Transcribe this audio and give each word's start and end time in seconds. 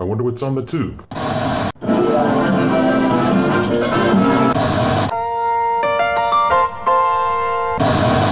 I 0.00 0.04
wonder 0.04 0.24
what's 0.24 0.42
on 0.42 0.54
the 0.54 0.64
tube. 0.64 1.04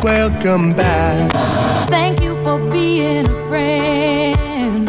Welcome 0.02 0.72
back. 0.72 1.30
Thank 1.90 2.22
you 2.22 2.42
for 2.42 2.58
being 2.72 3.26
a 3.26 3.48
friend. 3.48 4.88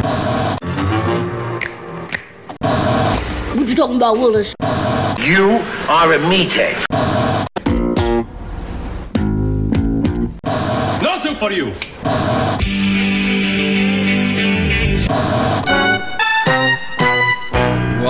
What 3.57 3.68
you 3.68 3.75
talking 3.75 3.98
about, 3.98 4.18
Willis? 4.18 4.55
You 5.20 5.59
are 5.89 6.14
a 6.14 6.20
meathead. 6.20 6.86
No 11.04 11.20
soup 11.20 11.38
for 11.39 11.52
you. 11.52 11.73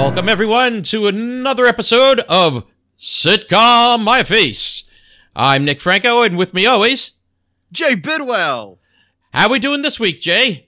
Welcome, 0.09 0.27
everyone, 0.27 0.81
to 0.83 1.05
another 1.05 1.67
episode 1.67 2.21
of 2.21 2.65
Sitcom 2.97 4.03
My 4.03 4.23
Face. 4.23 4.85
I'm 5.35 5.63
Nick 5.63 5.79
Franco, 5.79 6.23
and 6.23 6.35
with 6.35 6.51
me 6.51 6.65
always, 6.65 7.11
Jay 7.71 7.93
Bidwell. 7.93 8.79
how 9.31 9.45
are 9.45 9.51
we 9.51 9.59
doing 9.59 9.83
this 9.83 9.99
week, 9.99 10.19
Jay? 10.19 10.67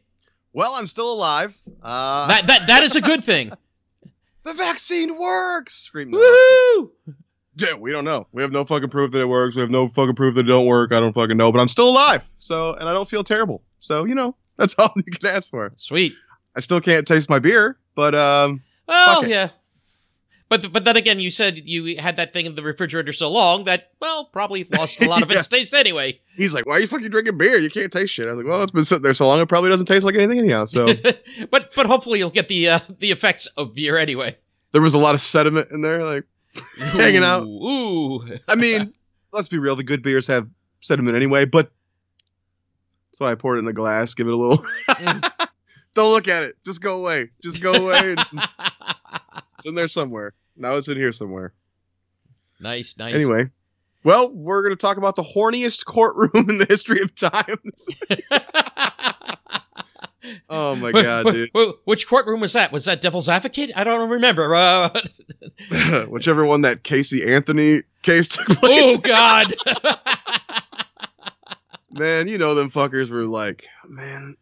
Well, 0.53 0.73
I'm 0.77 0.85
still 0.85 1.11
alive. 1.11 1.57
Uh, 1.81 2.27
That 2.27 2.45
that 2.45 2.67
that 2.67 2.83
is 2.83 2.95
a 2.95 3.01
good 3.01 3.23
thing. 3.23 3.51
the 4.43 4.53
vaccine 4.53 5.17
works. 5.19 5.89
Woo! 5.95 6.91
Yeah, 7.57 7.73
we 7.79 7.91
don't 7.91 8.05
know. 8.05 8.27
We 8.31 8.43
have 8.43 8.51
no 8.51 8.63
fucking 8.63 8.89
proof 8.91 9.11
that 9.11 9.21
it 9.21 9.25
works. 9.27 9.55
We 9.55 9.61
have 9.61 9.71
no 9.71 9.89
fucking 9.89 10.15
proof 10.15 10.35
that 10.35 10.41
it 10.41 10.49
don't 10.49 10.67
work. 10.67 10.93
I 10.93 10.99
don't 10.99 11.13
fucking 11.13 11.35
know, 11.35 11.51
but 11.51 11.59
I'm 11.59 11.67
still 11.67 11.89
alive. 11.89 12.29
So, 12.37 12.75
and 12.75 12.87
I 12.87 12.93
don't 12.93 13.09
feel 13.09 13.23
terrible. 13.23 13.63
So, 13.79 14.05
you 14.05 14.13
know, 14.13 14.35
that's 14.57 14.75
all 14.77 14.93
you 14.95 15.03
can 15.11 15.27
ask 15.35 15.49
for. 15.49 15.73
Sweet. 15.77 16.13
I 16.55 16.59
still 16.59 16.79
can't 16.79 17.07
taste 17.07 17.27
my 17.27 17.39
beer, 17.39 17.77
but 17.95 18.13
um, 18.13 18.61
Well, 18.91 19.27
yeah. 19.27 19.49
But 20.51 20.73
but 20.73 20.83
then 20.83 20.97
again, 20.97 21.17
you 21.17 21.31
said 21.31 21.65
you 21.65 21.97
had 21.97 22.17
that 22.17 22.33
thing 22.33 22.45
in 22.45 22.55
the 22.55 22.61
refrigerator 22.61 23.13
so 23.13 23.31
long 23.31 23.63
that 23.63 23.91
well, 24.01 24.25
probably 24.25 24.65
lost 24.65 25.01
a 25.01 25.07
lot 25.07 25.21
of 25.21 25.31
its 25.31 25.47
taste 25.47 25.73
anyway. 25.73 26.19
he's 26.35 26.53
like, 26.53 26.65
"Why 26.65 26.73
are 26.73 26.79
you 26.81 26.87
fucking 26.87 27.07
drinking 27.09 27.37
beer? 27.37 27.57
You 27.57 27.69
can't 27.69 27.89
taste 27.89 28.13
shit." 28.13 28.27
I 28.27 28.31
was 28.31 28.39
like, 28.39 28.47
"Well, 28.51 28.61
it's 28.61 28.73
been 28.73 28.83
sitting 28.83 29.01
there 29.01 29.13
so 29.13 29.27
long, 29.27 29.39
it 29.39 29.47
probably 29.47 29.69
doesn't 29.69 29.85
taste 29.85 30.03
like 30.03 30.15
anything 30.15 30.39
anyhow." 30.39 30.65
So 30.65 30.93
but 31.51 31.71
but 31.73 31.85
hopefully 31.85 32.19
you'll 32.19 32.31
get 32.31 32.49
the 32.49 32.67
uh, 32.67 32.79
the 32.99 33.11
effects 33.11 33.47
of 33.55 33.73
beer 33.73 33.95
anyway. 33.97 34.35
there 34.73 34.81
was 34.81 34.93
a 34.93 34.97
lot 34.97 35.15
of 35.15 35.21
sediment 35.21 35.71
in 35.71 35.79
there. 35.79 36.03
Like, 36.03 36.25
Hanging 36.79 37.23
out. 37.23 37.43
Ooh. 37.43 37.65
ooh. 37.65 38.37
I 38.49 38.55
mean, 38.55 38.93
let's 39.31 39.47
be 39.47 39.57
real. 39.57 39.77
The 39.77 39.85
good 39.85 40.03
beers 40.03 40.27
have 40.27 40.49
sediment 40.81 41.15
anyway, 41.15 41.45
but 41.45 41.71
that's 43.09 43.21
why 43.21 43.31
I 43.31 43.35
poured 43.35 43.59
it 43.59 43.59
in 43.59 43.67
a 43.69 43.73
glass. 43.73 44.13
Give 44.13 44.27
it 44.27 44.33
a 44.33 44.37
little. 44.37 44.65
Don't 45.93 46.11
look 46.11 46.27
at 46.27 46.43
it. 46.43 46.55
Just 46.65 46.81
go 46.81 46.99
away. 47.01 47.29
Just 47.43 47.61
go 47.61 47.73
away. 47.73 48.15
it's 49.57 49.65
in 49.65 49.75
there 49.75 49.87
somewhere. 49.87 50.33
Now 50.55 50.75
it's 50.75 50.87
in 50.87 50.97
here 50.97 51.11
somewhere. 51.11 51.53
nice, 52.59 52.97
nice. 52.97 53.15
Anyway, 53.15 53.49
well, 54.03 54.31
we're 54.33 54.61
going 54.61 54.75
to 54.75 54.79
talk 54.79 54.97
about 54.97 55.15
the 55.15 55.23
horniest 55.23 55.85
courtroom 55.85 56.31
in 56.49 56.57
the 56.57 56.65
history 56.69 57.01
of 57.01 57.13
time. 57.13 57.57
oh 60.49 60.75
my 60.75 60.91
god, 60.91 61.25
dude! 61.31 61.49
Which 61.85 62.07
courtroom 62.07 62.39
was 62.39 62.53
that? 62.53 62.71
Was 62.71 62.85
that 62.85 63.01
Devil's 63.01 63.29
Advocate? 63.29 63.71
I 63.75 63.83
don't 63.83 64.09
remember. 64.09 64.55
Uh, 64.55 64.89
Whichever 66.09 66.45
one 66.45 66.61
that 66.61 66.83
Casey 66.83 67.31
Anthony 67.33 67.81
case 68.01 68.29
took 68.29 68.47
place. 68.47 68.81
oh 68.83 68.97
God! 68.97 69.53
Man, 71.91 72.27
you 72.29 72.37
know 72.37 72.55
them 72.55 72.71
fuckers 72.71 73.09
were 73.09 73.25
like, 73.25 73.67
man, 73.87 74.37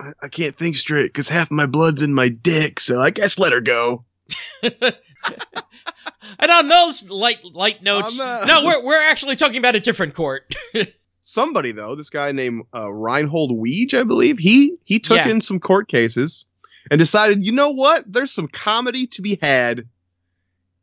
I, 0.00 0.12
I 0.22 0.28
can't 0.28 0.54
think 0.54 0.76
straight 0.76 1.06
because 1.12 1.28
half 1.28 1.50
my 1.50 1.66
blood's 1.66 2.02
in 2.02 2.14
my 2.14 2.28
dick, 2.28 2.80
so 2.80 3.00
I 3.00 3.10
guess 3.10 3.38
let 3.38 3.52
her 3.52 3.60
go. 3.60 4.04
and 4.62 6.50
on 6.50 6.68
those 6.68 7.08
light 7.10 7.44
light 7.52 7.82
notes, 7.82 8.18
On 8.20 8.40
the- 8.40 8.46
no, 8.46 8.64
we're 8.64 8.84
we're 8.84 9.02
actually 9.10 9.36
talking 9.36 9.58
about 9.58 9.74
a 9.74 9.80
different 9.80 10.14
court. 10.14 10.54
Somebody 11.20 11.72
though, 11.72 11.94
this 11.94 12.10
guy 12.10 12.32
named 12.32 12.64
uh, 12.74 12.92
Reinhold 12.92 13.52
Weege, 13.52 13.94
I 13.94 14.04
believe, 14.04 14.38
he 14.38 14.74
he 14.84 14.98
took 14.98 15.18
Yeah. 15.18 15.28
in 15.28 15.40
some 15.40 15.60
court 15.60 15.88
cases 15.88 16.44
and 16.90 16.98
decided, 16.98 17.44
you 17.44 17.52
know 17.52 17.70
what? 17.70 18.10
There's 18.10 18.32
some 18.32 18.48
comedy 18.48 19.06
to 19.08 19.22
be 19.22 19.38
had 19.42 19.86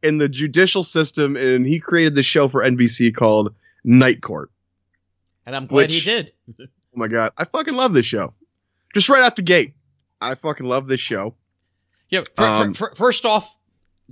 in 0.03 0.20
the 0.20 0.30
judicial 0.30 0.84
system, 0.84 1.36
and 1.36 1.66
he 1.66 1.80
created 1.80 2.14
this 2.16 2.25
show 2.25 2.47
for 2.47 2.64
NBC 2.64 3.14
called 3.16 3.53
Night 3.84 4.22
Court. 4.22 4.52
And 5.46 5.56
I'm 5.56 5.66
glad 5.66 5.86
Which- 5.88 5.96
he 6.03 6.09
did. 6.12 6.31
Oh 6.59 6.66
my 7.00 7.08
god, 7.08 7.31
I 7.38 7.46
fucking 7.46 7.74
love 7.75 7.94
this 7.94 8.06
show. 8.06 8.34
Just 8.94 9.09
right 9.09 9.22
out 9.22 9.36
the 9.36 9.42
gate, 9.42 9.74
I 10.22 10.36
fucking 10.36 10.66
love 10.66 10.88
this 10.88 11.02
show. 11.02 11.36
Yeah. 12.09 12.24
fir- 12.36 12.44
Um, 12.44 12.74
fir- 12.74 12.96
first 12.96 13.25
off, 13.25 13.58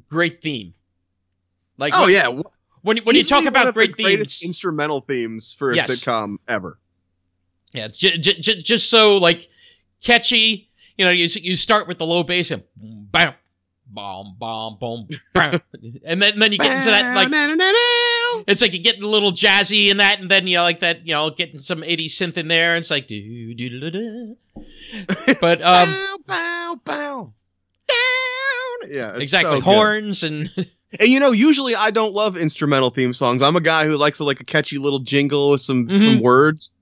great 0.09 0.41
theme. 0.41 0.73
Like 1.77 1.93
Oh 1.95 2.05
when, 2.05 2.13
yeah, 2.13 2.27
when 2.81 2.97
you- 2.97 3.03
when 3.03 3.15
you 3.15 3.23
talk 3.23 3.45
about 3.45 3.67
of 3.67 3.73
the 3.73 3.77
great 3.77 3.95
greatest 3.95 4.41
themes, 4.41 4.49
instrumental 4.49 5.01
themes 5.01 5.53
for 5.57 5.71
a 5.71 5.75
Yes. 5.75 5.89
sitcom 5.89 6.37
ever. 6.47 6.79
yeah, 7.73 7.85
it's 7.85 7.97
j- 7.97 8.17
j- 8.17 8.39
j- 8.39 8.61
just 8.61 8.89
so 8.89 9.17
like 9.17 9.49
catchy. 10.01 10.69
You 10.97 11.03
know, 11.05 11.11
you 11.11 11.27
you 11.41 11.55
start 11.57 11.87
with 11.87 11.97
the 11.97 12.05
low 12.05 12.23
bass 12.23 12.51
and 12.51 12.63
bam, 12.77 13.33
bomb, 13.87 14.35
bomb, 14.39 14.77
boom, 14.79 15.07
bam, 15.33 15.59
and 16.05 16.21
then 16.21 16.39
then 16.39 16.51
you 16.53 16.57
get 16.57 16.71
into 16.77 16.89
that 16.89 17.15
like 17.15 17.29
it's 18.47 18.61
like 18.61 18.73
you 18.73 18.79
get 18.79 18.99
a 19.01 19.07
little 19.07 19.31
jazzy 19.31 19.89
in 19.89 19.97
that, 19.97 20.19
and 20.19 20.29
then 20.29 20.47
you 20.47 20.57
know, 20.57 20.63
like 20.63 20.79
that, 20.81 21.05
you 21.05 21.13
know, 21.13 21.29
getting 21.29 21.57
some 21.59 21.83
80 21.83 22.07
synth 22.07 22.37
in 22.37 22.47
there. 22.47 22.75
And 22.75 22.79
it's 22.81 22.91
like, 22.91 23.07
do 23.07 23.53
do 23.53 23.69
do 23.79 23.91
do. 23.91 24.37
But 25.41 25.61
um, 25.61 25.89
bow, 25.89 26.17
bow, 26.27 26.75
bow, 26.85 27.33
down. 27.87 28.89
Yeah, 28.91 29.11
it's 29.13 29.21
exactly 29.23 29.59
so 29.59 29.61
good. 29.61 29.63
horns 29.63 30.23
and 30.23 30.49
And 30.99 31.09
you 31.09 31.19
know, 31.19 31.31
usually 31.31 31.75
I 31.75 31.91
don't 31.91 32.13
love 32.13 32.37
instrumental 32.37 32.89
theme 32.89 33.11
songs. 33.11 33.41
I'm 33.41 33.55
a 33.57 33.61
guy 33.61 33.85
who 33.85 33.97
likes 33.97 34.19
like 34.21 34.39
a 34.39 34.45
catchy 34.45 34.77
little 34.77 34.99
jingle 34.99 35.51
with 35.51 35.61
some 35.61 35.87
Mhm. 35.87 36.01
some 36.01 36.19
words. 36.21 36.77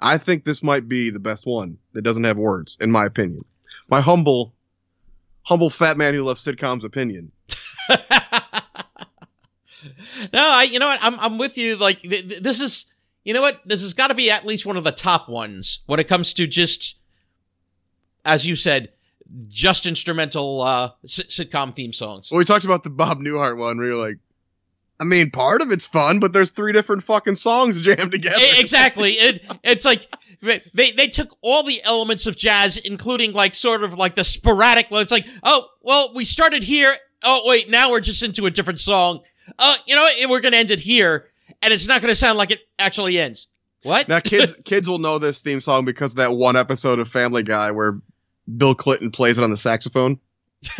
I 0.00 0.18
think 0.18 0.44
this 0.44 0.64
might 0.64 0.88
be 0.88 1.10
the 1.10 1.20
best 1.20 1.46
one 1.46 1.78
that 1.92 2.02
doesn't 2.02 2.24
have 2.24 2.36
words, 2.36 2.76
in 2.80 2.90
my 2.90 3.06
opinion. 3.06 3.40
My 3.88 4.00
humble, 4.00 4.52
humble 5.42 5.70
fat 5.70 5.96
man 5.96 6.12
who 6.12 6.24
loves 6.24 6.44
sitcoms 6.44 6.82
opinion. 6.82 7.30
no, 10.32 10.50
I 10.50 10.64
you 10.64 10.78
know 10.78 10.88
what 10.88 11.00
I'm 11.02 11.18
I'm 11.20 11.38
with 11.38 11.56
you. 11.58 11.76
Like 11.76 12.00
th- 12.00 12.28
th- 12.28 12.42
this 12.42 12.60
is 12.60 12.92
you 13.24 13.34
know 13.34 13.40
what 13.40 13.60
this 13.66 13.82
has 13.82 13.94
got 13.94 14.08
to 14.08 14.14
be 14.14 14.30
at 14.30 14.46
least 14.46 14.66
one 14.66 14.76
of 14.76 14.84
the 14.84 14.92
top 14.92 15.28
ones 15.28 15.80
when 15.86 16.00
it 16.00 16.08
comes 16.08 16.34
to 16.34 16.46
just 16.46 16.98
as 18.24 18.46
you 18.46 18.56
said, 18.56 18.90
just 19.48 19.86
instrumental 19.86 20.62
uh, 20.62 20.90
sit- 21.04 21.28
sitcom 21.28 21.74
theme 21.74 21.92
songs. 21.92 22.30
Well, 22.30 22.38
we 22.38 22.44
talked 22.44 22.64
about 22.64 22.84
the 22.84 22.90
Bob 22.90 23.20
Newhart 23.20 23.56
one 23.56 23.78
where 23.78 23.86
you're 23.88 23.96
like, 23.96 24.18
I 25.00 25.04
mean, 25.04 25.30
part 25.30 25.62
of 25.62 25.70
it's 25.70 25.86
fun, 25.86 26.20
but 26.20 26.32
there's 26.32 26.50
three 26.50 26.72
different 26.72 27.02
fucking 27.02 27.34
songs 27.34 27.80
jammed 27.80 28.12
together. 28.12 28.36
Exactly. 28.56 29.12
It 29.18 29.44
it's 29.64 29.84
like 29.84 30.06
they 30.42 30.90
they 30.92 31.08
took 31.08 31.36
all 31.40 31.62
the 31.62 31.80
elements 31.84 32.26
of 32.26 32.36
jazz, 32.36 32.76
including 32.76 33.32
like 33.32 33.54
sort 33.54 33.82
of 33.82 33.94
like 33.94 34.14
the 34.14 34.24
sporadic. 34.24 34.88
Well, 34.90 35.00
it's 35.00 35.12
like 35.12 35.26
oh 35.42 35.66
well, 35.82 36.12
we 36.14 36.24
started 36.24 36.62
here. 36.62 36.92
Oh 37.24 37.42
wait, 37.44 37.70
now 37.70 37.90
we're 37.90 38.00
just 38.00 38.22
into 38.22 38.46
a 38.46 38.50
different 38.50 38.80
song. 38.80 39.22
Uh, 39.58 39.74
you 39.86 39.94
know 39.94 40.02
what? 40.02 40.30
We're 40.30 40.40
gonna 40.40 40.56
end 40.56 40.70
it 40.70 40.80
here, 40.80 41.28
and 41.62 41.72
it's 41.72 41.88
not 41.88 42.00
gonna 42.00 42.14
sound 42.14 42.38
like 42.38 42.50
it 42.50 42.60
actually 42.78 43.18
ends. 43.18 43.48
What? 43.82 44.08
Now, 44.08 44.20
kids, 44.20 44.56
kids 44.64 44.88
will 44.88 44.98
know 44.98 45.18
this 45.18 45.40
theme 45.40 45.60
song 45.60 45.84
because 45.84 46.12
of 46.12 46.16
that 46.18 46.32
one 46.32 46.56
episode 46.56 46.98
of 46.98 47.08
Family 47.08 47.42
Guy 47.42 47.70
where 47.70 48.00
Bill 48.56 48.74
Clinton 48.74 49.10
plays 49.10 49.38
it 49.38 49.44
on 49.44 49.50
the 49.50 49.56
saxophone. 49.56 50.18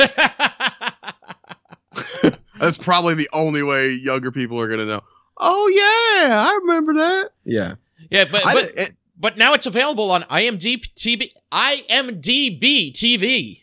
That's 2.60 2.78
probably 2.78 3.14
the 3.14 3.28
only 3.32 3.62
way 3.64 3.90
younger 3.90 4.30
people 4.30 4.60
are 4.60 4.68
gonna 4.68 4.86
know. 4.86 5.02
Oh 5.38 5.68
yeah, 5.68 6.38
I 6.38 6.58
remember 6.62 6.94
that. 6.94 7.30
Yeah, 7.44 7.74
yeah, 8.10 8.24
but 8.30 8.46
I, 8.46 8.52
but, 8.52 8.72
it, 8.76 8.92
but 9.18 9.36
now 9.36 9.54
it's 9.54 9.66
available 9.66 10.12
on 10.12 10.22
IMDb 10.24 10.84
TV. 10.94 11.32
IMDb 11.50 12.92
TV. 12.92 13.61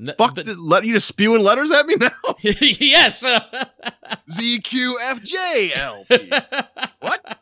The 0.00 0.14
fuck 0.18 0.34
the- 0.34 0.44
did 0.44 0.58
let 0.58 0.84
you 0.84 0.92
just 0.94 1.06
spewing 1.08 1.42
letters 1.42 1.70
at 1.70 1.86
me 1.86 1.96
now? 1.98 2.10
yes. 2.40 3.24
Z 4.30 4.60
Q 4.60 4.98
F 5.10 5.22
J 5.22 5.70
L 5.76 6.04
P. 6.08 6.30
What? 7.00 7.38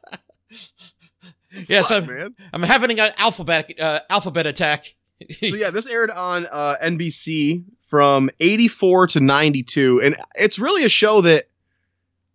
yes, 1.69 1.88
Fuck, 1.88 2.02
I'm, 2.02 2.06
man. 2.06 2.34
I'm 2.52 2.62
having 2.62 2.98
an 2.98 3.12
alphabet 3.19 3.78
uh, 3.80 4.00
alphabet 4.08 4.46
attack. 4.46 4.94
So 5.32 5.46
yeah, 5.46 5.70
this 5.70 5.86
aired 5.86 6.10
on 6.10 6.46
uh, 6.50 6.76
NBC 6.82 7.64
from 7.88 8.30
'84 8.40 9.08
to 9.08 9.20
'92, 9.20 10.00
and 10.02 10.16
it's 10.36 10.58
really 10.58 10.84
a 10.84 10.88
show 10.88 11.20
that 11.20 11.48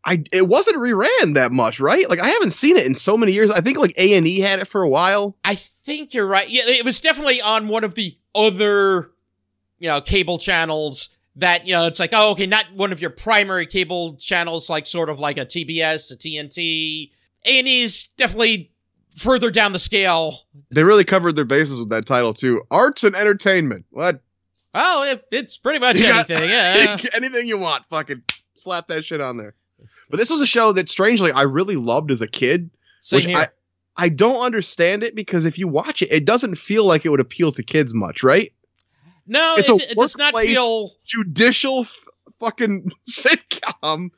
I 0.03 0.23
it 0.31 0.47
wasn't 0.47 0.77
reran 0.77 1.33
that 1.33 1.51
much, 1.51 1.79
right? 1.79 2.07
Like 2.09 2.21
I 2.21 2.27
haven't 2.27 2.51
seen 2.51 2.77
it 2.77 2.85
in 2.85 2.93
so 2.93 3.17
many 3.17 3.31
years. 3.31 3.49
I 3.49 3.61
think 3.61 3.79
like 3.79 3.93
A 3.97 4.13
and 4.15 4.27
E 4.27 4.39
had 4.39 4.59
it 4.59 4.67
for 4.67 4.83
a 4.83 4.89
while. 4.89 5.35
I 5.43 5.55
think 5.55 6.13
you're 6.13 6.27
right. 6.27 6.47
Yeah, 6.47 6.63
it 6.65 6.85
was 6.85 7.01
definitely 7.01 7.41
on 7.41 7.67
one 7.67 7.83
of 7.83 7.95
the 7.95 8.15
other, 8.35 9.09
you 9.79 9.87
know, 9.87 10.01
cable 10.01 10.37
channels 10.37 11.09
that, 11.37 11.67
you 11.67 11.73
know, 11.73 11.85
it's 11.87 11.99
like, 11.99 12.11
oh, 12.13 12.31
okay, 12.31 12.45
not 12.45 12.65
one 12.73 12.91
of 12.91 13.01
your 13.01 13.09
primary 13.09 13.65
cable 13.65 14.15
channels, 14.15 14.69
like 14.69 14.85
sort 14.85 15.09
of 15.09 15.19
like 15.19 15.37
a 15.37 15.45
TBS, 15.45 16.11
a 16.13 16.15
TNT. 16.17 17.11
A&E's 17.45 18.07
definitely 18.17 18.71
further 19.17 19.51
down 19.51 19.71
the 19.71 19.79
scale. 19.79 20.39
They 20.71 20.83
really 20.83 21.03
covered 21.03 21.35
their 21.35 21.45
bases 21.45 21.79
with 21.79 21.89
that 21.89 22.05
title 22.05 22.33
too. 22.33 22.61
Arts 22.71 23.03
and 23.03 23.15
entertainment. 23.15 23.85
What? 23.91 24.21
Oh, 24.73 25.03
it, 25.09 25.23
it's 25.31 25.57
pretty 25.57 25.79
much 25.79 25.97
You 25.97 26.07
got- 26.07 26.29
anything. 26.29 26.49
Yeah. 26.49 26.97
Anything 27.15 27.47
you 27.47 27.59
want, 27.59 27.85
fucking 27.89 28.23
slap 28.55 28.87
that 28.87 29.05
shit 29.05 29.21
on 29.21 29.37
there. 29.37 29.55
But 30.09 30.17
this 30.17 30.29
was 30.29 30.41
a 30.41 30.45
show 30.45 30.71
that 30.73 30.89
strangely 30.89 31.31
I 31.31 31.43
really 31.43 31.75
loved 31.75 32.11
as 32.11 32.21
a 32.21 32.27
kid, 32.27 32.69
Same 32.99 33.17
which 33.17 33.25
here. 33.25 33.37
I 33.37 33.47
I 33.97 34.09
don't 34.09 34.43
understand 34.43 35.03
it 35.03 35.15
because 35.15 35.45
if 35.45 35.57
you 35.57 35.67
watch 35.69 36.01
it, 36.01 36.11
it 36.11 36.25
doesn't 36.25 36.55
feel 36.55 36.83
like 36.85 37.05
it 37.05 37.09
would 37.09 37.21
appeal 37.21 37.51
to 37.53 37.63
kids 37.63 37.93
much, 37.93 38.21
right? 38.23 38.51
No, 39.27 39.55
it's 39.57 39.69
it, 39.69 39.81
a 39.81 39.91
it 39.91 39.97
does 39.97 40.17
not 40.17 40.37
feel. 40.39 40.91
Judicial 41.03 41.81
f- 41.81 42.05
fucking 42.39 42.91
sitcom 43.09 44.09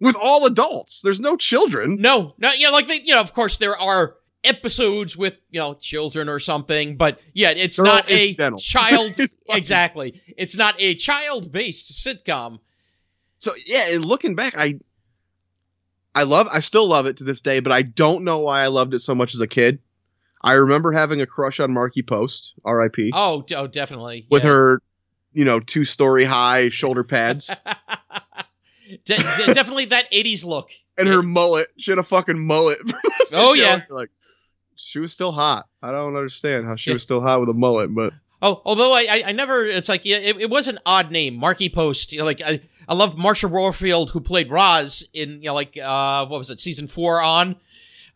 with 0.00 0.16
all 0.22 0.46
adults. 0.46 1.00
There's 1.02 1.20
no 1.20 1.36
children. 1.36 1.96
No, 2.00 2.34
no, 2.38 2.50
yeah, 2.56 2.70
like 2.70 2.86
they, 2.86 3.00
you 3.00 3.14
know, 3.14 3.20
of 3.20 3.32
course 3.32 3.58
there 3.58 3.78
are 3.78 4.16
episodes 4.44 5.16
with 5.16 5.34
you 5.50 5.60
know 5.60 5.74
children 5.74 6.28
or 6.28 6.38
something, 6.38 6.96
but 6.96 7.20
yeah, 7.32 7.50
it's 7.50 7.76
They're 7.76 7.86
not 7.86 8.10
a 8.10 8.34
child. 8.58 9.18
It's 9.18 9.34
exactly, 9.48 10.20
it's 10.36 10.56
not 10.56 10.74
a 10.80 10.94
child-based 10.94 11.92
sitcom. 11.92 12.58
So 13.38 13.52
yeah, 13.66 13.94
and 13.94 14.04
looking 14.04 14.34
back, 14.34 14.54
I 14.56 14.80
I 16.14 16.24
love 16.24 16.48
I 16.52 16.60
still 16.60 16.86
love 16.86 17.06
it 17.06 17.16
to 17.18 17.24
this 17.24 17.40
day, 17.40 17.60
but 17.60 17.72
I 17.72 17.82
don't 17.82 18.24
know 18.24 18.38
why 18.38 18.62
I 18.62 18.66
loved 18.68 18.94
it 18.94 19.00
so 19.00 19.14
much 19.14 19.34
as 19.34 19.40
a 19.40 19.46
kid. 19.46 19.78
I 20.44 20.52
remember 20.54 20.92
having 20.92 21.20
a 21.20 21.26
crush 21.26 21.60
on 21.60 21.72
Markie 21.72 22.02
Post, 22.02 22.54
R.I.P. 22.64 23.12
Oh, 23.14 23.44
oh, 23.54 23.66
definitely 23.66 24.26
with 24.30 24.42
yeah. 24.44 24.50
her, 24.50 24.82
you 25.32 25.44
know, 25.44 25.60
two 25.60 25.84
story 25.84 26.24
high 26.24 26.68
shoulder 26.68 27.04
pads 27.04 27.48
De- 29.04 29.16
de- 29.16 29.54
definitely 29.54 29.86
that 29.86 30.10
'80s 30.12 30.44
look. 30.44 30.70
and 30.98 31.08
her 31.08 31.22
mullet. 31.22 31.68
She 31.78 31.90
had 31.90 31.98
a 31.98 32.02
fucking 32.02 32.38
mullet. 32.38 32.78
Oh, 33.34 33.54
yeah. 33.54 33.80
like 33.88 34.10
she 34.74 34.98
was 34.98 35.10
still 35.10 35.32
hot. 35.32 35.66
I 35.82 35.90
don't 35.90 36.14
understand 36.14 36.66
how 36.66 36.76
she 36.76 36.90
Yeah. 36.90 36.94
was 36.96 37.02
still 37.02 37.22
hot 37.22 37.40
with 37.40 37.48
a 37.48 37.54
mullet, 37.54 37.94
but 37.94 38.12
Oh, 38.42 38.60
although 38.66 38.92
I, 38.92 39.06
I, 39.08 39.22
I 39.28 39.32
never, 39.32 39.64
it's 39.64 39.88
like 39.88 40.04
yeah, 40.04 40.18
it, 40.18 40.36
it 40.38 40.50
was 40.50 40.68
an 40.68 40.78
odd 40.84 41.10
name, 41.10 41.36
Markie 41.36 41.70
Post. 41.70 42.12
You 42.12 42.18
know, 42.18 42.24
like 42.26 42.42
I, 42.44 42.60
I 42.88 42.92
love 42.94 43.14
Marsha 43.16 43.48
Warfield 43.48 44.10
who 44.10 44.20
played 44.20 44.50
Roz 44.50 45.08
in, 45.14 45.40
you 45.40 45.46
know, 45.46 45.54
like 45.54 45.78
uh, 45.78 46.26
what 46.26 46.36
was 46.36 46.50
it, 46.50 46.60
season 46.60 46.86
four 46.88 47.22
on. 47.22 47.56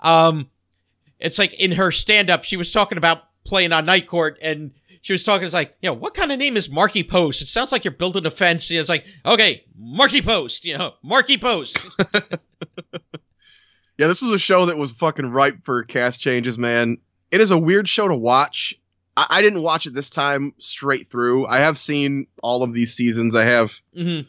Um, 0.00 0.50
it's 1.20 1.38
like 1.38 1.54
in 1.54 1.72
her 1.72 1.90
stand-up, 1.90 2.44
she 2.44 2.56
was 2.56 2.72
talking 2.72 2.98
about 2.98 3.22
playing 3.44 3.72
on 3.72 3.86
Night 3.86 4.06
Court, 4.06 4.38
and 4.42 4.72
she 5.02 5.12
was 5.12 5.22
talking. 5.22 5.44
It's 5.44 5.54
like, 5.54 5.76
you 5.82 5.88
know, 5.88 5.94
what 5.94 6.14
kind 6.14 6.32
of 6.32 6.38
name 6.38 6.56
is 6.56 6.68
Markie 6.70 7.04
Post? 7.04 7.42
It 7.42 7.46
sounds 7.46 7.70
like 7.72 7.84
you're 7.84 7.92
building 7.92 8.26
a 8.26 8.30
fence. 8.30 8.70
And 8.70 8.80
it's 8.80 8.88
like, 8.88 9.06
okay, 9.24 9.64
Markie 9.78 10.20
Post, 10.22 10.64
you 10.64 10.76
know, 10.76 10.94
Markie 11.02 11.38
Post. 11.38 11.78
yeah, 13.98 14.08
this 14.08 14.20
was 14.20 14.32
a 14.32 14.38
show 14.38 14.66
that 14.66 14.76
was 14.76 14.90
fucking 14.90 15.30
ripe 15.30 15.64
for 15.64 15.84
cast 15.84 16.20
changes, 16.20 16.58
man. 16.58 16.98
It 17.30 17.40
is 17.40 17.50
a 17.50 17.58
weird 17.58 17.88
show 17.88 18.08
to 18.08 18.14
watch. 18.16 18.74
I, 19.16 19.26
I 19.30 19.42
didn't 19.42 19.62
watch 19.62 19.86
it 19.86 19.94
this 19.94 20.10
time 20.10 20.52
straight 20.58 21.08
through. 21.08 21.46
I 21.46 21.58
have 21.58 21.78
seen 21.78 22.26
all 22.42 22.62
of 22.62 22.74
these 22.74 22.92
seasons. 22.92 23.34
I 23.34 23.44
have 23.44 23.80
hmm 23.94 24.20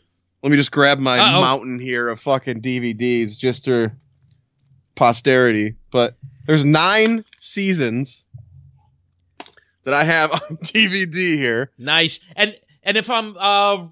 Let 0.43 0.51
me 0.51 0.57
just 0.57 0.71
grab 0.71 0.99
my 0.99 1.19
Uh-oh. 1.19 1.41
mountain 1.41 1.79
here 1.79 2.07
of 2.07 2.19
fucking 2.19 2.61
DVDs 2.61 3.37
just 3.37 3.65
for 3.65 3.97
posterity. 4.95 5.75
But 5.91 6.15
there's 6.47 6.65
nine 6.65 7.23
seasons 7.39 8.25
that 9.83 9.93
I 9.93 10.03
have 10.03 10.31
on 10.49 10.57
DVD 10.57 11.35
here. 11.37 11.71
Nice. 11.77 12.19
And 12.35 12.57
and 12.83 12.97
if 12.97 13.09
I'm 13.09 13.35
uh, 13.37 13.87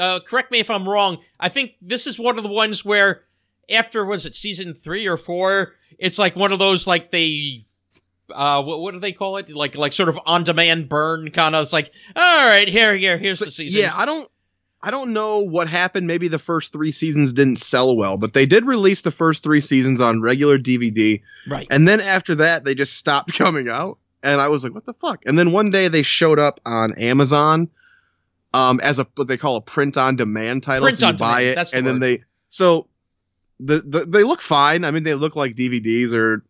uh 0.00 0.20
correct 0.26 0.50
me 0.50 0.58
if 0.60 0.70
I'm 0.70 0.88
wrong, 0.88 1.18
I 1.38 1.48
think 1.48 1.72
this 1.82 2.06
is 2.06 2.18
one 2.18 2.38
of 2.38 2.42
the 2.44 2.50
ones 2.50 2.84
where 2.84 3.22
after 3.70 4.04
was 4.04 4.24
it 4.26 4.34
season 4.34 4.74
3 4.74 5.08
or 5.08 5.16
4, 5.16 5.74
it's 5.98 6.18
like 6.18 6.36
one 6.36 6.52
of 6.52 6.58
those 6.58 6.86
like 6.86 7.10
they 7.10 7.64
uh 8.34 8.62
what, 8.62 8.80
what 8.80 8.92
do 8.94 9.00
they 9.00 9.12
call 9.12 9.36
it? 9.36 9.50
Like 9.50 9.76
like 9.76 9.92
sort 9.92 10.08
of 10.08 10.18
on 10.26 10.44
demand 10.44 10.88
burn 10.88 11.30
kind 11.30 11.54
of 11.54 11.62
it's 11.62 11.72
like 11.72 11.92
all 12.16 12.48
right, 12.48 12.68
here 12.68 12.96
here 12.96 13.18
here's 13.18 13.38
So- 13.40 13.44
the 13.46 13.50
season. 13.50 13.82
Yeah, 13.82 13.90
I 13.94 14.06
don't 14.06 14.28
I 14.82 14.90
don't 14.90 15.12
know 15.12 15.38
what 15.40 15.68
happened. 15.68 16.06
Maybe 16.06 16.28
the 16.28 16.38
first 16.38 16.72
three 16.72 16.92
seasons 16.92 17.32
didn't 17.32 17.56
sell 17.56 17.96
well, 17.96 18.18
but 18.18 18.34
they 18.34 18.46
did 18.46 18.64
release 18.66 19.02
the 19.02 19.10
first 19.10 19.42
three 19.42 19.60
seasons 19.60 20.00
on 20.00 20.20
regular 20.20 20.58
DVD. 20.58 21.20
right. 21.48 21.66
And 21.70 21.88
then 21.88 22.00
after 22.00 22.34
that, 22.36 22.64
they 22.64 22.74
just 22.74 22.96
stopped 22.96 23.32
coming 23.38 23.68
out. 23.68 23.98
And 24.22 24.40
I 24.40 24.48
was 24.48 24.64
like, 24.64 24.74
what 24.74 24.84
the 24.84 24.94
fuck? 24.94 25.22
And 25.26 25.38
then 25.38 25.52
one 25.52 25.70
day 25.70 25.88
they 25.88 26.02
showed 26.02 26.38
up 26.38 26.60
on 26.66 26.94
Amazon 26.94 27.68
um, 28.54 28.80
as 28.82 28.98
a 28.98 29.06
what 29.14 29.28
they 29.28 29.36
call 29.36 29.56
a 29.56 29.60
print 29.60 29.96
on 29.96 30.16
demand 30.16 30.62
title. 30.62 30.84
Print 30.84 30.98
so 30.98 31.08
you 31.08 31.12
buy 31.14 31.40
demand, 31.40 31.46
it. 31.46 31.54
that's 31.56 31.70
the 31.70 31.76
and 31.78 31.86
then 31.86 31.94
word. 31.96 32.02
they 32.02 32.24
so 32.48 32.86
the, 33.60 33.82
the 33.86 34.06
they 34.06 34.24
look 34.24 34.40
fine. 34.40 34.84
I 34.84 34.90
mean, 34.90 35.02
they 35.02 35.14
look 35.14 35.36
like 35.36 35.54
DVDs 35.54 36.12
or 36.14 36.42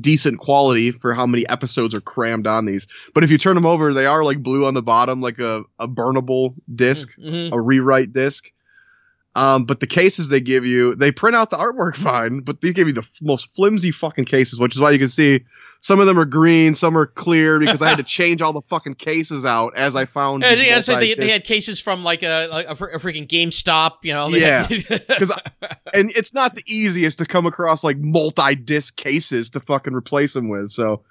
decent 0.00 0.38
quality 0.38 0.92
for 0.92 1.12
how 1.14 1.26
many 1.26 1.48
episodes 1.48 1.94
are 1.94 2.00
crammed 2.00 2.46
on 2.46 2.66
these. 2.66 2.86
But 3.14 3.24
if 3.24 3.30
you 3.30 3.38
turn 3.38 3.56
them 3.56 3.66
over, 3.66 3.92
they 3.92 4.06
are 4.06 4.24
like 4.24 4.42
blue 4.42 4.66
on 4.66 4.74
the 4.74 4.82
bottom, 4.82 5.20
like 5.20 5.38
a, 5.40 5.64
a 5.80 5.88
burnable 5.88 6.54
disc 6.74 7.18
Mhm. 7.18 7.52
a 7.52 7.60
rewrite 7.60 8.12
disc. 8.12 8.51
Um, 9.34 9.64
but 9.64 9.80
the 9.80 9.86
cases 9.86 10.28
they 10.28 10.42
give 10.42 10.66
you, 10.66 10.94
they 10.94 11.10
print 11.10 11.34
out 11.34 11.48
the 11.48 11.56
artwork 11.56 11.96
fine, 11.96 12.40
but 12.40 12.60
they 12.60 12.70
give 12.70 12.86
you 12.86 12.92
the 12.92 13.00
f- 13.00 13.22
most 13.22 13.54
flimsy 13.54 13.90
fucking 13.90 14.26
cases, 14.26 14.60
which 14.60 14.76
is 14.76 14.80
why 14.80 14.90
you 14.90 14.98
can 14.98 15.08
see 15.08 15.40
some 15.80 16.00
of 16.00 16.06
them 16.06 16.18
are 16.18 16.26
green, 16.26 16.74
some 16.74 16.98
are 16.98 17.06
clear, 17.06 17.58
because 17.58 17.80
I 17.80 17.88
had 17.88 17.96
to 17.96 18.02
change 18.04 18.42
all 18.42 18.52
the 18.52 18.60
fucking 18.60 18.96
cases 18.96 19.46
out 19.46 19.74
as 19.74 19.96
I 19.96 20.04
found. 20.04 20.42
Yeah, 20.42 20.52
yeah, 20.52 20.80
so 20.80 20.96
they, 20.96 21.14
they 21.14 21.30
had 21.30 21.44
cases 21.44 21.80
from 21.80 22.04
like 22.04 22.22
a 22.22 22.48
a, 22.52 22.72
a 22.72 22.74
freaking 22.74 23.26
GameStop, 23.26 23.92
you 24.02 24.12
know. 24.12 24.28
Yeah. 24.28 24.68
because 24.68 25.30
and 25.94 26.10
it's 26.10 26.34
not 26.34 26.54
the 26.54 26.62
easiest 26.66 27.16
to 27.18 27.26
come 27.26 27.46
across 27.46 27.82
like 27.82 27.96
multi-disc 27.98 28.96
cases 28.96 29.48
to 29.50 29.60
fucking 29.60 29.94
replace 29.94 30.34
them 30.34 30.50
with. 30.50 30.70
So 30.70 31.02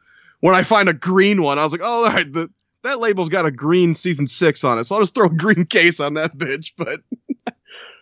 when 0.41 0.53
I 0.53 0.61
find 0.61 0.89
a 0.89 0.93
green 0.93 1.41
one, 1.41 1.57
I 1.57 1.63
was 1.63 1.71
like, 1.71 1.81
oh, 1.83 2.05
all 2.05 2.11
right, 2.11 2.31
the, 2.31 2.51
that 2.83 2.99
label's 2.99 3.29
got 3.29 3.47
a 3.47 3.51
green 3.51 3.95
season 3.95 4.27
six 4.27 4.63
on 4.63 4.77
it, 4.77 4.83
so 4.83 4.95
I'll 4.95 5.01
just 5.01 5.15
throw 5.15 5.25
a 5.25 5.29
green 5.35 5.65
case 5.65 5.99
on 5.99 6.13
that 6.15 6.37
bitch. 6.37 6.71
But 6.77 7.01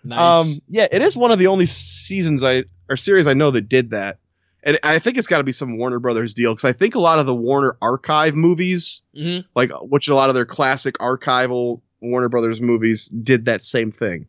nice. 0.03 0.19
Um, 0.47 0.61
yeah, 0.69 0.87
it 0.91 1.01
is 1.01 1.15
one 1.17 1.31
of 1.31 1.39
the 1.39 1.47
only 1.47 1.65
seasons 1.65 2.43
I 2.43 2.63
or 2.89 2.95
series 2.95 3.27
I 3.27 3.33
know 3.33 3.51
that 3.51 3.69
did 3.69 3.91
that, 3.91 4.17
and 4.63 4.77
I 4.83 4.99
think 4.99 5.17
it's 5.17 5.27
got 5.27 5.37
to 5.39 5.43
be 5.43 5.51
some 5.51 5.77
Warner 5.77 5.99
Brothers 5.99 6.33
deal 6.33 6.53
because 6.53 6.65
I 6.65 6.73
think 6.73 6.95
a 6.95 6.99
lot 6.99 7.19
of 7.19 7.25
the 7.25 7.35
Warner 7.35 7.75
Archive 7.81 8.35
movies, 8.35 9.01
Mhm. 9.15 9.45
like 9.55 9.71
which 9.81 10.07
a 10.07 10.15
lot 10.15 10.29
of 10.29 10.35
their 10.35 10.45
classic 10.45 10.95
archival 10.99 11.81
Warner 12.01 12.29
Brothers 12.29 12.61
movies, 12.61 13.07
did 13.07 13.45
that 13.45 13.61
same 13.61 13.91
thing. 13.91 14.25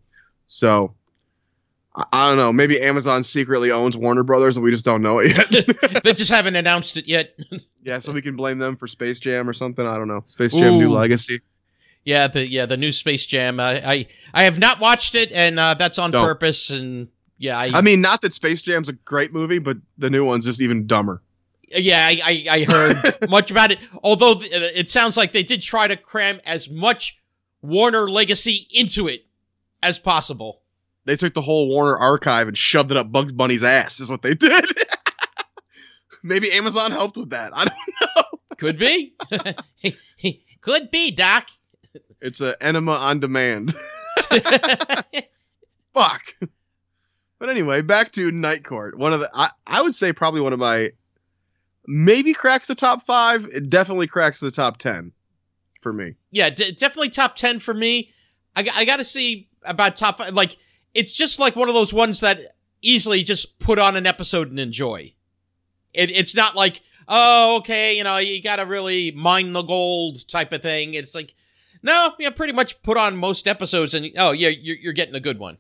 So 0.47 0.95
I, 1.95 2.05
I 2.13 2.29
don't 2.29 2.37
know. 2.39 2.53
Maybe 2.53 2.81
Amazon 2.81 3.23
secretly 3.23 3.71
owns 3.71 3.97
Warner 3.97 4.23
Brothers 4.25 4.57
and 4.57 4.65
we 4.65 4.71
just 4.71 4.85
don't 4.85 5.03
know 5.03 5.19
it 5.21 5.37
yet. 5.37 6.03
they 6.05 6.13
just 6.13 6.31
haven't 6.31 6.57
announced 6.57 6.97
it 6.97 7.07
yet. 7.09 7.35
yeah, 7.83 7.99
so 7.99 8.13
we 8.13 8.23
can 8.23 8.37
blame 8.37 8.59
them 8.59 8.77
for 8.77 8.87
Space 8.87 9.21
Jam 9.21 9.49
or 9.49 9.53
something. 9.53 9.87
I 9.87 9.97
don't 9.97 10.09
know. 10.09 10.23
Space 10.27 10.53
Jam 10.53 10.79
New 10.79 10.91
Legacy. 10.91 11.41
Yeah, 12.05 12.29
the 12.29 12.47
yeah 12.47 12.67
the 12.67 12.77
new 12.77 12.93
Space 12.93 13.27
Jam. 13.27 13.61
I 13.61 13.91
I, 13.93 14.07
I 14.35 14.43
have 14.45 14.59
not 14.59 14.81
watched 14.81 15.15
it, 15.15 15.31
and 15.33 15.59
uh, 15.59 15.75
that's 15.75 15.99
on 15.99 16.11
Don't. 16.11 16.25
purpose. 16.25 16.71
And 16.71 17.09
yeah, 17.39 17.59
I, 17.59 17.71
I 17.75 17.83
mean, 17.83 18.01
not 18.01 18.23
that 18.23 18.33
Space 18.33 18.63
Jam's 18.63 18.89
a 18.89 18.93
great 18.95 19.33
movie, 19.33 19.59
but 19.59 19.77
the 19.99 20.11
new 20.11 20.25
one's 20.25 20.45
just 20.47 20.61
even 20.63 20.87
dumber. 20.87 21.23
yeah 21.69 22.07
I 22.07 22.21
I, 22.25 22.47
I 22.51 22.65
heard 22.65 22.97
much 23.31 23.51
about 23.51 23.71
it. 23.71 23.79
Although 24.03 24.37
it 24.41 24.89
sounds 24.91 25.17
like 25.17 25.33
they 25.33 25.43
did 25.43 25.61
try 25.63 25.89
to 25.89 25.97
cram 25.97 26.41
as 26.47 26.71
much 26.71 27.21
Warner 27.63 28.11
legacy 28.11 28.67
into 28.71 29.07
it 29.09 29.27
as 29.83 29.99
possible. 29.99 30.63
they 31.05 31.17
took 31.17 31.35
the 31.35 31.43
whole 31.43 31.69
Warner 31.69 31.97
archive 31.99 32.49
and 32.49 32.57
shoved 32.57 32.91
it 32.91 32.97
up 32.97 33.13
Bugs 33.13 33.33
Bunny's 33.33 33.63
ass. 33.63 34.01
Is 34.01 34.11
what 34.11 34.23
they 34.23 34.35
did. 34.35 34.65
Maybe 36.23 36.51
Amazon 36.53 36.91
helped 36.91 37.17
with 37.17 37.31
that. 37.31 37.53
I 37.55 37.65
don't. 37.65 37.75
Know. 38.17 38.57
Could 38.59 38.79
be. 38.79 39.15
Could 40.61 40.91
be, 40.91 41.11
Doc. 41.13 41.49
It's 42.21 42.41
a 42.41 42.57
enema 42.63 42.93
on 42.93 43.21
demand. 43.21 43.75
Fuck. 45.95 46.37
But 47.39 47.51
anyway, 47.51 47.81
back 47.83 48.13
to 48.13 48.31
Night 48.31 48.65
Court. 48.65 48.97
One 48.99 49.13
of 49.13 49.21
the 49.21 49.31
I, 49.33 49.49
I 49.67 49.83
would 49.83 49.95
say 49.95 50.13
probably 50.13 50.41
one 50.41 50.53
of 50.53 50.59
my 50.59 50.93
maybe 51.87 52.33
cracks 52.35 52.67
the 52.67 52.75
top 52.75 53.07
five. 53.07 53.47
It 53.53 53.71
definitely 53.71 54.07
cracks 54.07 54.41
the 54.41 54.51
top 54.51 54.77
ten 54.79 55.13
for 55.81 55.93
me. 55.93 56.15
yeah, 56.31 56.51
d- 56.51 56.73
definitely 56.73 57.09
top 57.09 57.37
10 57.37 57.59
for 57.59 57.73
me. 57.75 58.11
I, 58.55 58.69
I 58.75 58.85
got 58.85 58.97
to 58.97 59.05
see 59.05 59.49
about 59.65 59.97
top 59.97 60.19
five. 60.19 60.35
Like, 60.35 60.57
it's 60.95 61.17
just 61.17 61.39
like 61.39 61.57
one 61.57 61.69
of 61.69 61.75
those 61.75 61.93
ones 61.93 62.21
that 62.21 62.39
easily 62.83 63.23
just 63.23 63.59
put 63.59 63.79
on 63.79 63.97
an 63.97 64.07
episode 64.07 64.51
and 64.51 64.59
enjoy. 64.59 65.13
It, 65.95 66.11
it's 66.11 66.35
not 66.35 66.55
like, 66.55 66.83
oh, 67.09 67.57
okay, 67.59 67.97
you 67.97 68.05
know, 68.05 68.19
you 68.19 68.43
got 68.43 68.57
to 68.57 68.67
really 68.67 69.11
mine 69.13 69.53
the 69.53 69.63
gold 69.63 70.29
type 70.29 70.53
of 70.53 70.61
thing. 70.63 70.95
It's 70.95 71.15
like, 71.15 71.35
no, 71.83 72.15
yeah, 72.19 72.31
pretty 72.31 72.53
much 72.53 72.81
put 72.83 72.97
on 72.97 73.17
most 73.17 73.47
episodes 73.49 73.95
and, 73.95 74.11
oh, 74.19 74.33
yeah, 74.33 74.49
you're, 74.49 74.77
you're 74.77 74.93
getting 74.93 75.15
a 75.15 75.21
good 75.21 75.39
one. 75.39 75.57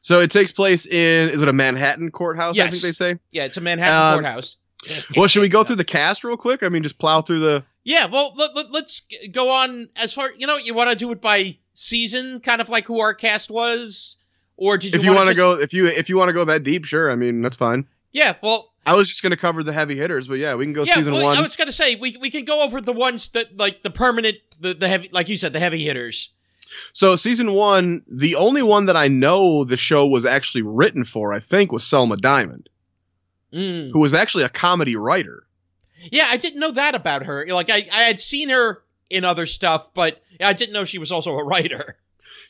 So 0.00 0.20
it 0.20 0.30
takes 0.30 0.52
place 0.52 0.86
in 0.86 1.28
is 1.28 1.42
it 1.42 1.48
a 1.48 1.52
Manhattan 1.52 2.10
courthouse? 2.10 2.56
I 2.56 2.64
Yes. 2.64 2.70
think 2.80 2.82
they 2.82 2.92
say. 2.92 3.18
Yeah, 3.30 3.44
it's 3.44 3.56
a 3.56 3.60
Manhattan 3.60 3.96
Um, 3.96 4.14
courthouse. 4.22 4.56
Well, 5.16 5.26
should 5.26 5.40
we 5.40 5.48
go 5.48 5.64
through 5.64 5.76
the 5.76 5.84
cast 5.84 6.22
real 6.22 6.36
quick? 6.36 6.62
I 6.62 6.68
mean, 6.68 6.82
just 6.82 6.98
plow 6.98 7.20
through 7.20 7.40
the. 7.40 7.64
Yeah, 7.82 8.06
well, 8.06 8.32
let, 8.36 8.54
let, 8.54 8.70
let's 8.70 9.02
go 9.32 9.50
on 9.50 9.88
as 9.96 10.12
far. 10.12 10.28
You 10.36 10.46
know, 10.46 10.58
you 10.58 10.74
want 10.74 10.90
to 10.90 10.96
do 10.96 11.10
it 11.10 11.20
by 11.20 11.56
season, 11.74 12.38
kind 12.40 12.60
of 12.60 12.68
like 12.68 12.84
who 12.84 13.00
our 13.00 13.12
cast 13.14 13.50
was, 13.50 14.16
or 14.56 14.78
did 14.78 14.94
you? 14.94 15.00
If 15.00 15.04
you 15.04 15.12
want 15.12 15.28
to 15.28 15.34
go, 15.34 15.58
if 15.58 15.72
you 15.72 15.88
if 15.88 16.08
you 16.08 16.16
want 16.16 16.28
to 16.28 16.32
go 16.32 16.44
that 16.44 16.62
deep, 16.62 16.84
sure. 16.84 17.10
I 17.10 17.16
mean, 17.16 17.42
that's 17.42 17.56
fine. 17.56 17.84
Yeah, 18.12 18.34
well, 18.42 18.72
I 18.86 18.94
was 18.94 19.08
just 19.08 19.22
gonna 19.22 19.36
cover 19.36 19.62
the 19.62 19.72
heavy 19.72 19.96
hitters, 19.96 20.28
but 20.28 20.38
yeah, 20.38 20.54
we 20.54 20.64
can 20.64 20.72
go 20.72 20.84
yeah, 20.84 20.94
season 20.94 21.12
well, 21.14 21.24
one. 21.26 21.36
I 21.36 21.42
was 21.42 21.56
gonna 21.56 21.72
say 21.72 21.96
we 21.96 22.16
we 22.20 22.30
can 22.30 22.44
go 22.44 22.62
over 22.62 22.80
the 22.80 22.92
ones 22.92 23.28
that 23.30 23.56
like 23.56 23.82
the 23.82 23.90
permanent, 23.90 24.36
the 24.60 24.74
the 24.74 24.88
heavy, 24.88 25.08
like 25.12 25.28
you 25.28 25.36
said, 25.36 25.52
the 25.52 25.58
heavy 25.60 25.82
hitters. 25.82 26.30
So 26.92 27.14
season 27.16 27.52
one, 27.52 28.02
the 28.08 28.34
only 28.36 28.62
one 28.62 28.86
that 28.86 28.96
I 28.96 29.08
know 29.08 29.64
the 29.64 29.76
show 29.76 30.06
was 30.06 30.24
actually 30.24 30.62
written 30.62 31.04
for, 31.04 31.32
I 31.32 31.38
think, 31.40 31.70
was 31.72 31.86
Selma 31.86 32.16
Diamond, 32.16 32.68
Mm. 33.52 33.90
who 33.92 34.00
was 34.00 34.12
actually 34.14 34.42
a 34.44 34.48
comedy 34.48 34.96
writer. 34.96 35.46
Yeah, 36.10 36.26
I 36.28 36.36
didn't 36.36 36.60
know 36.60 36.72
that 36.72 36.94
about 36.94 37.22
her. 37.24 37.46
Like 37.48 37.70
I 37.70 37.86
I 37.92 38.02
had 38.02 38.20
seen 38.20 38.48
her 38.50 38.82
in 39.10 39.24
other 39.24 39.46
stuff, 39.46 39.92
but 39.94 40.20
I 40.40 40.52
didn't 40.52 40.72
know 40.72 40.84
she 40.84 40.98
was 40.98 41.12
also 41.12 41.36
a 41.36 41.44
writer. 41.44 41.96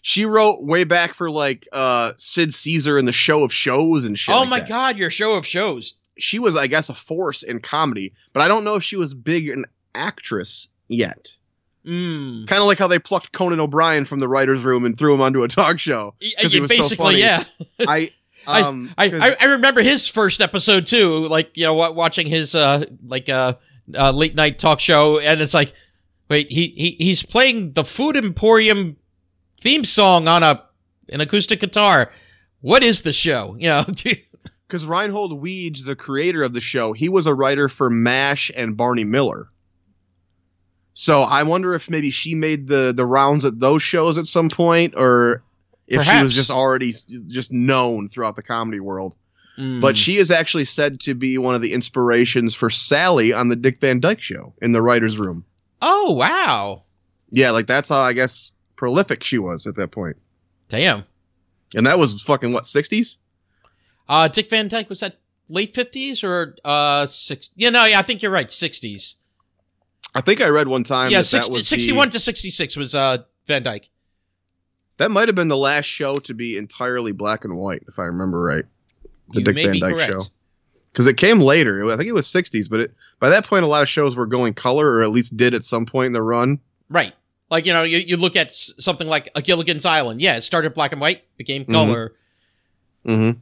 She 0.03 0.25
wrote 0.25 0.65
way 0.65 0.85
back 0.85 1.15
for 1.15 1.31
like 1.31 1.67
uh 1.73 2.13
Sid 2.17 2.55
Caesar 2.55 2.97
and 2.97 3.07
the 3.09 3.13
Show 3.13 3.43
of 3.45 3.53
Shows 3.53 4.05
and 4.05 4.19
shit. 4.19 4.35
oh 4.35 4.41
like 4.41 4.49
my 4.49 4.61
that. 4.61 4.69
god, 4.69 4.99
your 4.99 5.11
show 5.11 5.35
of 5.35 5.47
shows. 5.47 5.95
She 6.19 6.39
was, 6.39 6.57
I 6.57 6.67
guess, 6.67 6.89
a 6.89 6.95
force 6.95 7.43
in 7.43 7.61
comedy, 7.61 8.13
but 8.33 8.43
I 8.43 8.49
don't 8.49 8.65
know 8.65 8.75
if 8.77 8.83
she 8.83 8.97
was 8.97 9.13
big 9.15 9.49
an 9.49 9.65
actress 9.95 10.69
yet. 10.89 11.35
Mm. 11.85 12.47
Kind 12.49 12.61
of 12.61 12.67
like 12.67 12.79
how 12.79 12.89
they 12.89 12.99
plucked 12.99 13.33
Conan 13.33 13.61
O'Brien 13.61 14.05
from 14.05 14.19
the 14.19 14.27
writers' 14.29 14.65
room 14.65 14.85
and 14.85 14.99
threw 14.99 15.15
him 15.15 15.21
onto 15.21 15.43
a 15.45 15.49
talk 15.49 15.79
show. 15.79 16.15
Y- 16.21 16.31
'Cause 16.41 16.53
he 16.53 16.59
yeah, 16.59 16.63
was 16.63 16.71
so 16.71 16.77
basically, 16.77 17.05
funny. 17.05 17.19
yeah. 17.21 17.45
I, 17.87 18.09
I- 18.49 18.63
um, 18.63 18.93
I, 18.99 19.07
I 19.07 19.37
I 19.41 19.45
remember 19.53 19.83
his 19.83 20.09
first 20.09 20.41
episode 20.41 20.87
too, 20.87 21.27
like 21.27 21.57
you 21.57 21.65
know, 21.65 21.75
watching 21.93 22.27
his 22.27 22.55
uh 22.55 22.85
like 23.07 23.29
uh, 23.29 23.55
uh 23.97 24.11
late 24.11 24.35
night 24.35 24.59
talk 24.59 24.81
show, 24.81 25.19
and 25.21 25.41
it's 25.41 25.55
like, 25.55 25.73
wait, 26.29 26.51
he 26.51 26.67
he 26.69 26.97
he's 26.99 27.25
playing 27.25 27.73
the 27.73 27.85
Food 27.85 28.17
Emporium 28.17 28.97
theme 29.61 29.85
song 29.85 30.29
on 30.29 30.43
a 30.43 30.63
an 31.09 31.21
acoustic 31.21 31.61
guitar. 31.61 32.11
What 32.63 32.83
is 32.83 33.03
the 33.03 33.13
show? 33.13 33.57
You 33.59 33.69
know, 33.69 33.85
because 34.67 34.85
Reinhold 34.87 35.41
Weege, 35.43 35.85
the 35.85 35.97
creator 35.97 36.43
of 36.43 36.55
the 36.55 36.61
show, 36.61 36.93
he 36.93 37.09
was 37.09 37.27
a 37.27 37.35
writer 37.35 37.69
for 37.69 37.89
MASH 37.91 38.51
and 38.57 38.77
Barney 38.77 39.05
Miller. 39.05 39.49
So 40.95 41.23
I 41.23 41.43
wonder 41.43 41.75
if 41.75 41.91
maybe 41.91 42.11
she 42.11 42.35
made 42.35 42.69
the 42.69 42.93
the 42.97 43.05
rounds 43.05 43.45
at 43.45 43.61
those 43.61 43.83
shows 43.83 44.17
at 44.17 44.27
some 44.27 44.49
point, 44.49 44.95
or 44.97 45.43
if 45.87 46.03
she 46.03 46.23
was 46.23 46.35
just 46.35 46.51
already 46.51 46.95
just 47.29 47.53
known 47.53 48.09
throughout 48.09 48.37
the 48.37 48.43
comedy 48.43 48.81
world. 48.81 49.15
Mm. 49.59 49.81
But 49.81 49.97
she 49.97 50.17
is 50.17 50.31
actually 50.31 50.65
said 50.65 51.01
to 51.01 51.15
be 51.15 51.39
one 51.39 51.55
of 51.55 51.63
the 51.63 51.73
inspirations 51.73 52.55
for 52.55 52.69
Sally 52.71 53.33
on 53.33 53.49
the 53.49 53.57
Dick 53.57 53.81
Van 53.81 54.01
Dyke 54.01 54.21
Show 54.21 54.53
in 54.61 54.73
the 54.73 54.83
writers' 54.83 55.19
room. 55.19 55.45
oh 55.83 56.13
wow, 56.13 56.83
Yeah, 57.31 57.51
like 57.51 57.67
that's 57.67 57.89
how 57.91 58.01
I 58.01 58.13
guess 58.15 58.53
prolific 58.77 59.23
she 59.23 59.39
was 59.39 59.67
at 59.67 59.77
that 59.77 59.91
point. 59.91 60.17
damn. 60.69 61.05
And 61.75 61.87
that 61.87 61.99
was 61.99 62.23
fucking 62.23 62.53
what 62.53 62.65
sixties? 62.65 63.19
Uh, 64.09 64.29
Dick 64.29 64.49
Van 64.51 64.69
Dyke 64.69 64.89
was 64.89 65.01
that 65.01 65.17
late 65.49 65.75
fifties 65.75 66.23
or 66.25 66.57
uh 66.65 67.07
six? 67.07 67.51
You 67.57 67.71
know, 67.71 67.85
yeah, 67.85 67.99
I 67.99 68.03
think 68.03 68.23
you're 68.23 68.31
right, 68.33 68.51
sixties. 68.51 69.17
I 70.15 70.21
think 70.21 70.41
I 70.41 70.49
read 70.49 70.69
one 70.69 70.83
time. 70.85 71.11
Yeah, 71.11 71.19
that 71.19 71.25
60, 71.25 71.51
that 71.53 71.59
was 71.59 71.69
61 71.69 72.09
The, 72.09 72.13
to 72.13 72.21
sixty 72.21 72.51
six 72.51 72.77
was 72.77 72.95
uh 72.95 73.19
Van 73.47 73.63
Dyke. 73.63 73.89
that 74.99 75.11
might 75.11 75.29
have 75.29 75.35
been 75.35 75.49
the 75.49 75.57
last 75.57 75.85
show 75.87 76.19
to 76.21 76.35
be 76.35 76.57
entirely 76.57 77.13
black 77.13 77.45
and 77.45 77.57
white, 77.57 77.83
if 77.89 77.99
I 77.99 78.05
remember 78.05 78.41
right. 78.43 78.65
The 79.31 79.41
You 79.41 79.45
Dick 79.45 79.57
Van 79.57 79.79
Dyke 79.81 79.95
correct. 79.95 80.11
show. 80.13 80.21
Because 80.93 81.07
it 81.07 81.17
came 81.19 81.41
later. 81.41 81.85
I 81.93 81.97
think 81.97 82.09
it 82.09 82.13
was 82.13 82.27
sixties, 82.27 82.69
but 82.69 82.81
it 82.81 82.95
by 83.21 83.29
that 83.29 83.45
point 83.45 83.65
a 83.65 83.67
lot 83.67 83.83
of 83.83 83.89
shows 83.89 84.17
were 84.17 84.27
going 84.27 84.55
color, 84.55 84.87
or 84.91 85.03
at 85.03 85.11
least 85.11 85.37
did 85.37 85.53
at 85.55 85.65
some 85.65 85.85
point 85.85 86.07
in 86.07 86.13
the 86.13 86.23
run. 86.23 86.59
Right. 86.89 87.13
Like, 87.51 87.65
you 87.67 87.73
know, 87.73 87.83
you, 87.85 87.99
you 87.99 88.17
look 88.17 88.35
at 88.35 88.51
something 88.53 89.07
like 89.07 89.29
a 89.37 89.43
Gilligan's 89.43 89.85
Island. 89.87 90.21
Yeah, 90.21 90.37
it 90.37 90.43
started 90.43 90.75
black 90.75 90.91
and 90.93 91.01
white, 91.01 91.23
became 91.37 91.65
Mhm. 91.65 91.73
color. 91.73 92.15
Mm-hmm. 93.07 93.39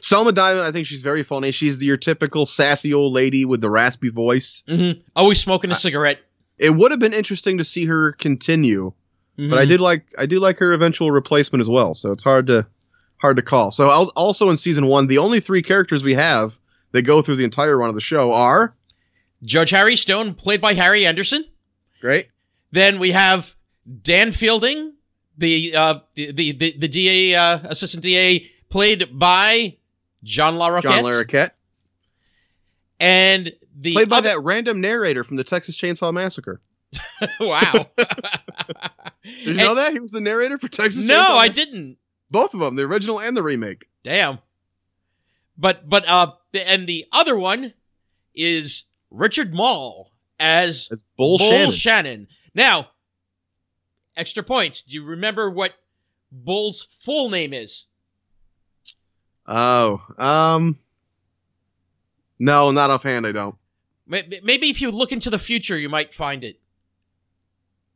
Selma 0.00 0.32
Diamond, 0.32 0.66
I 0.66 0.72
think 0.72 0.86
she's 0.86 1.02
very 1.02 1.22
funny. 1.22 1.50
She's 1.52 1.82
your 1.82 1.96
typical 1.96 2.46
sassy 2.46 2.92
old 2.92 3.12
lady 3.12 3.44
with 3.44 3.60
the 3.60 3.70
raspy 3.70 4.08
voice. 4.10 4.64
hmm 4.68 4.92
Always 5.14 5.40
smoking 5.40 5.70
a 5.70 5.74
cigarette. 5.76 6.20
It 6.58 6.70
would 6.74 6.90
have 6.90 6.98
been 7.00 7.12
interesting 7.12 7.58
to 7.58 7.64
see 7.64 7.84
her 7.86 8.12
continue, 8.12 8.92
but 9.36 9.58
I 9.58 9.64
Mhm. 9.64 9.68
did 9.68 9.80
like 9.80 10.06
I 10.18 10.26
do 10.26 10.40
like 10.40 10.58
her 10.58 10.72
eventual 10.72 11.12
replacement 11.12 11.60
as 11.60 11.68
well. 11.68 11.94
So 11.94 12.10
it's 12.10 12.24
hard 12.24 12.48
to 12.48 12.66
hard 13.18 13.36
to 13.36 13.42
call. 13.42 13.70
So 13.70 13.88
also 14.16 14.50
in 14.50 14.56
season 14.56 14.86
one, 14.86 15.06
the 15.06 15.18
only 15.18 15.38
three 15.40 15.62
characters 15.62 16.02
we 16.02 16.14
have 16.14 16.58
that 16.92 17.02
go 17.02 17.22
through 17.22 17.36
the 17.36 17.44
entire 17.44 17.76
run 17.76 17.88
of 17.88 17.94
the 17.94 18.00
show 18.00 18.32
are 18.32 18.74
Judge 19.44 19.70
Harry 19.70 19.94
Stone, 19.94 20.34
played 20.34 20.60
by 20.60 20.72
Harry 20.74 21.06
Anderson. 21.06 21.44
great. 22.00 22.28
Then 22.72 22.98
we 22.98 23.12
have 23.12 23.54
Dan 24.02 24.32
Fielding, 24.32 24.92
the 25.36 25.74
uh, 25.76 25.94
the, 26.14 26.32
the, 26.32 26.52
the, 26.52 26.74
the 26.78 26.88
DA, 26.88 27.34
uh, 27.36 27.58
assistant 27.64 28.02
DA, 28.02 28.50
played 28.70 29.18
by 29.18 29.76
John 30.24 30.54
Larroquette. 30.54 30.82
John 30.82 31.04
Larroquette, 31.04 31.50
And 33.00 33.52
the 33.78 33.92
played 33.94 34.08
by 34.08 34.18
other- 34.18 34.28
that 34.30 34.40
random 34.42 34.80
narrator 34.80 35.24
from 35.24 35.36
the 35.36 35.44
Texas 35.44 35.76
Chainsaw 35.80 36.12
Massacre. 36.12 36.60
wow. 37.40 37.72
Did 39.24 39.46
you 39.46 39.54
know 39.54 39.74
that 39.74 39.92
he 39.92 40.00
was 40.00 40.10
the 40.10 40.20
narrator 40.20 40.58
for 40.58 40.68
Texas? 40.68 41.04
No, 41.04 41.22
Chainsaw 41.22 41.36
I 41.38 41.48
didn't. 41.48 41.98
Both 42.30 42.54
of 42.54 42.60
them, 42.60 42.76
the 42.76 42.82
original 42.84 43.20
and 43.20 43.36
the 43.36 43.42
remake. 43.42 43.86
Damn. 44.02 44.38
But 45.56 45.88
but 45.88 46.08
uh 46.08 46.32
and 46.54 46.86
the 46.86 47.04
other 47.12 47.36
one 47.38 47.72
is 48.34 48.84
Richard 49.10 49.52
Moll 49.52 50.12
as 50.38 50.88
Bull, 51.16 51.38
Bull 51.38 51.48
Shannon. 51.50 51.72
Shannon. 51.72 52.28
Now, 52.54 52.88
extra 54.16 54.42
points. 54.42 54.82
Do 54.82 54.94
you 54.94 55.04
remember 55.04 55.50
what 55.50 55.74
Bull's 56.32 56.82
full 56.84 57.28
name 57.30 57.52
is? 57.52 57.86
Oh, 59.48 60.02
um, 60.18 60.78
no, 62.38 62.70
not 62.70 62.90
offhand. 62.90 63.26
I 63.26 63.32
don't. 63.32 63.56
Maybe 64.06 64.70
if 64.70 64.80
you 64.80 64.90
look 64.90 65.12
into 65.12 65.30
the 65.30 65.38
future, 65.38 65.78
you 65.78 65.88
might 65.88 66.14
find 66.14 66.44
it. 66.44 66.60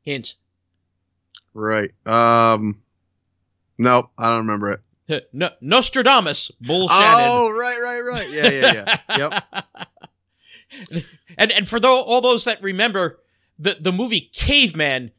Hint. 0.02 0.34
Right. 1.54 1.92
Um, 2.06 2.82
Nope, 3.78 4.10
I 4.16 4.26
don't 4.28 4.46
remember 4.46 4.70
it. 4.70 5.28
No, 5.32 5.50
Nostradamus, 5.60 6.50
Bull. 6.60 6.86
Oh, 6.88 7.50
right, 7.50 7.78
right, 7.82 8.00
right. 8.00 8.30
Yeah, 8.30 8.48
yeah, 8.48 8.96
yeah. 9.18 9.42
yep. 10.92 11.04
and 11.36 11.52
and 11.52 11.68
for 11.68 11.80
tho- 11.80 12.00
all 12.00 12.20
those 12.20 12.44
that 12.44 12.62
remember 12.62 13.18
the 13.58 13.76
the 13.78 13.92
movie 13.92 14.30
Caveman, 14.32 15.10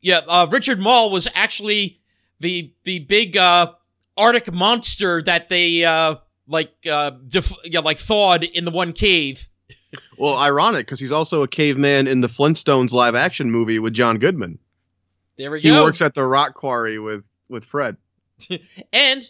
yeah, 0.00 0.22
uh, 0.26 0.48
Richard 0.50 0.80
Moll 0.80 1.10
was 1.10 1.28
actually 1.34 2.00
the 2.40 2.72
the 2.84 3.00
big 3.00 3.36
uh, 3.36 3.72
Arctic 4.16 4.52
monster 4.52 5.22
that 5.22 5.48
they 5.48 5.84
uh, 5.84 6.16
like 6.46 6.72
uh, 6.90 7.10
def- 7.26 7.52
yeah, 7.64 7.80
like 7.80 7.98
thawed 7.98 8.44
in 8.44 8.64
the 8.64 8.70
one 8.70 8.92
cave. 8.92 9.48
Well, 10.18 10.36
ironic 10.38 10.86
because 10.86 11.00
he's 11.00 11.12
also 11.12 11.42
a 11.42 11.48
caveman 11.48 12.06
in 12.06 12.20
the 12.20 12.28
Flintstones 12.28 12.92
live 12.92 13.14
action 13.14 13.50
movie 13.50 13.78
with 13.78 13.92
John 13.92 14.18
Goodman. 14.18 14.58
There 15.38 15.50
we 15.50 15.60
He 15.60 15.68
go. 15.70 15.84
works 15.84 16.00
at 16.02 16.14
the 16.14 16.24
rock 16.24 16.54
quarry 16.54 16.98
with 16.98 17.24
with 17.48 17.64
Fred. 17.64 17.96
and 18.92 19.22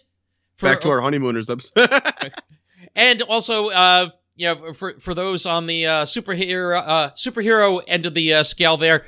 for, 0.55 0.67
Back 0.69 0.81
to 0.81 0.89
our 0.89 1.01
honeymooners 1.01 1.49
episode. 1.49 1.89
and 2.95 3.21
also 3.23 3.69
uh 3.69 4.09
you 4.35 4.47
know 4.47 4.73
for 4.73 4.99
for 4.99 5.13
those 5.13 5.45
on 5.45 5.65
the 5.65 5.85
uh 5.85 6.05
superhero 6.05 6.81
uh 6.85 7.09
superhero 7.11 7.81
end 7.87 8.05
of 8.05 8.13
the 8.13 8.33
uh, 8.33 8.43
scale 8.43 8.77
there 8.77 9.05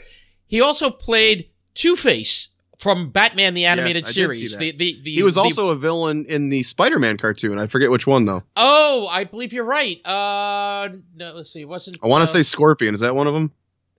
he 0.48 0.62
also 0.62 0.90
played 0.90 1.50
two-face 1.74 2.55
from 2.78 3.10
batman 3.10 3.54
the 3.54 3.66
animated 3.66 4.04
I 4.04 4.08
did 4.08 4.08
see 4.08 4.14
series 4.14 4.52
that. 4.54 4.60
the, 4.60 4.72
the 4.74 5.02
the 5.04 5.12
he 5.16 5.24
was 5.24 5.36
the- 5.36 5.42
also 5.42 5.70
a 5.70 5.76
villain 5.76 6.26
in 6.26 6.50
the 6.50 6.64
Spider-Man 6.64 7.18
cartoon. 7.18 7.58
I 7.60 7.68
forget 7.68 7.90
which 7.90 8.06
one 8.08 8.26
though. 8.26 8.44
oh 8.56 9.08
i 9.12 9.24
believe 9.24 9.54
you're 9.54 9.64
right 9.66 10.00
uh 10.06 10.90
no 11.16 11.34
let's 11.34 11.52
see 11.52 11.66
wasn't 11.66 11.98
I 12.04 12.08
want 12.08 12.24
uh, 12.24 12.26
to 12.26 12.32
say 12.32 12.44
Scorpion. 12.44 12.94
Is 12.94 13.00
that 13.02 13.16
one 13.16 13.28
of 13.28 13.34
them? 13.34 13.52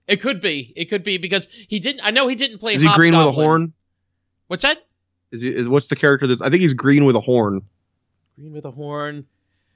it 0.07 0.21
could 0.21 0.39
be 0.39 0.71
it 0.75 0.85
could 0.85 1.03
be 1.03 1.17
because 1.17 1.47
he 1.67 1.79
didn't 1.79 2.01
i 2.05 2.11
know 2.11 2.27
he 2.27 2.35
didn't 2.35 2.59
play 2.59 2.75
Is 2.75 2.81
he 2.81 2.89
green 2.95 3.17
with 3.17 3.27
a 3.27 3.31
horn? 3.31 3.73
what's 4.47 4.63
that 4.63 4.85
Is 5.31 5.41
he? 5.41 5.53
Is 5.55 5.67
what's 5.67 5.87
the 5.87 5.95
character 5.95 6.27
that's? 6.27 6.41
I 6.41 6.49
think 6.49 6.61
he's 6.61 6.73
green 6.73 7.03
with 7.05 7.15
a 7.15 7.19
horn. 7.19 7.61
green 8.37 8.53
with 8.53 8.63
a 8.65 8.71
horn 8.71 9.25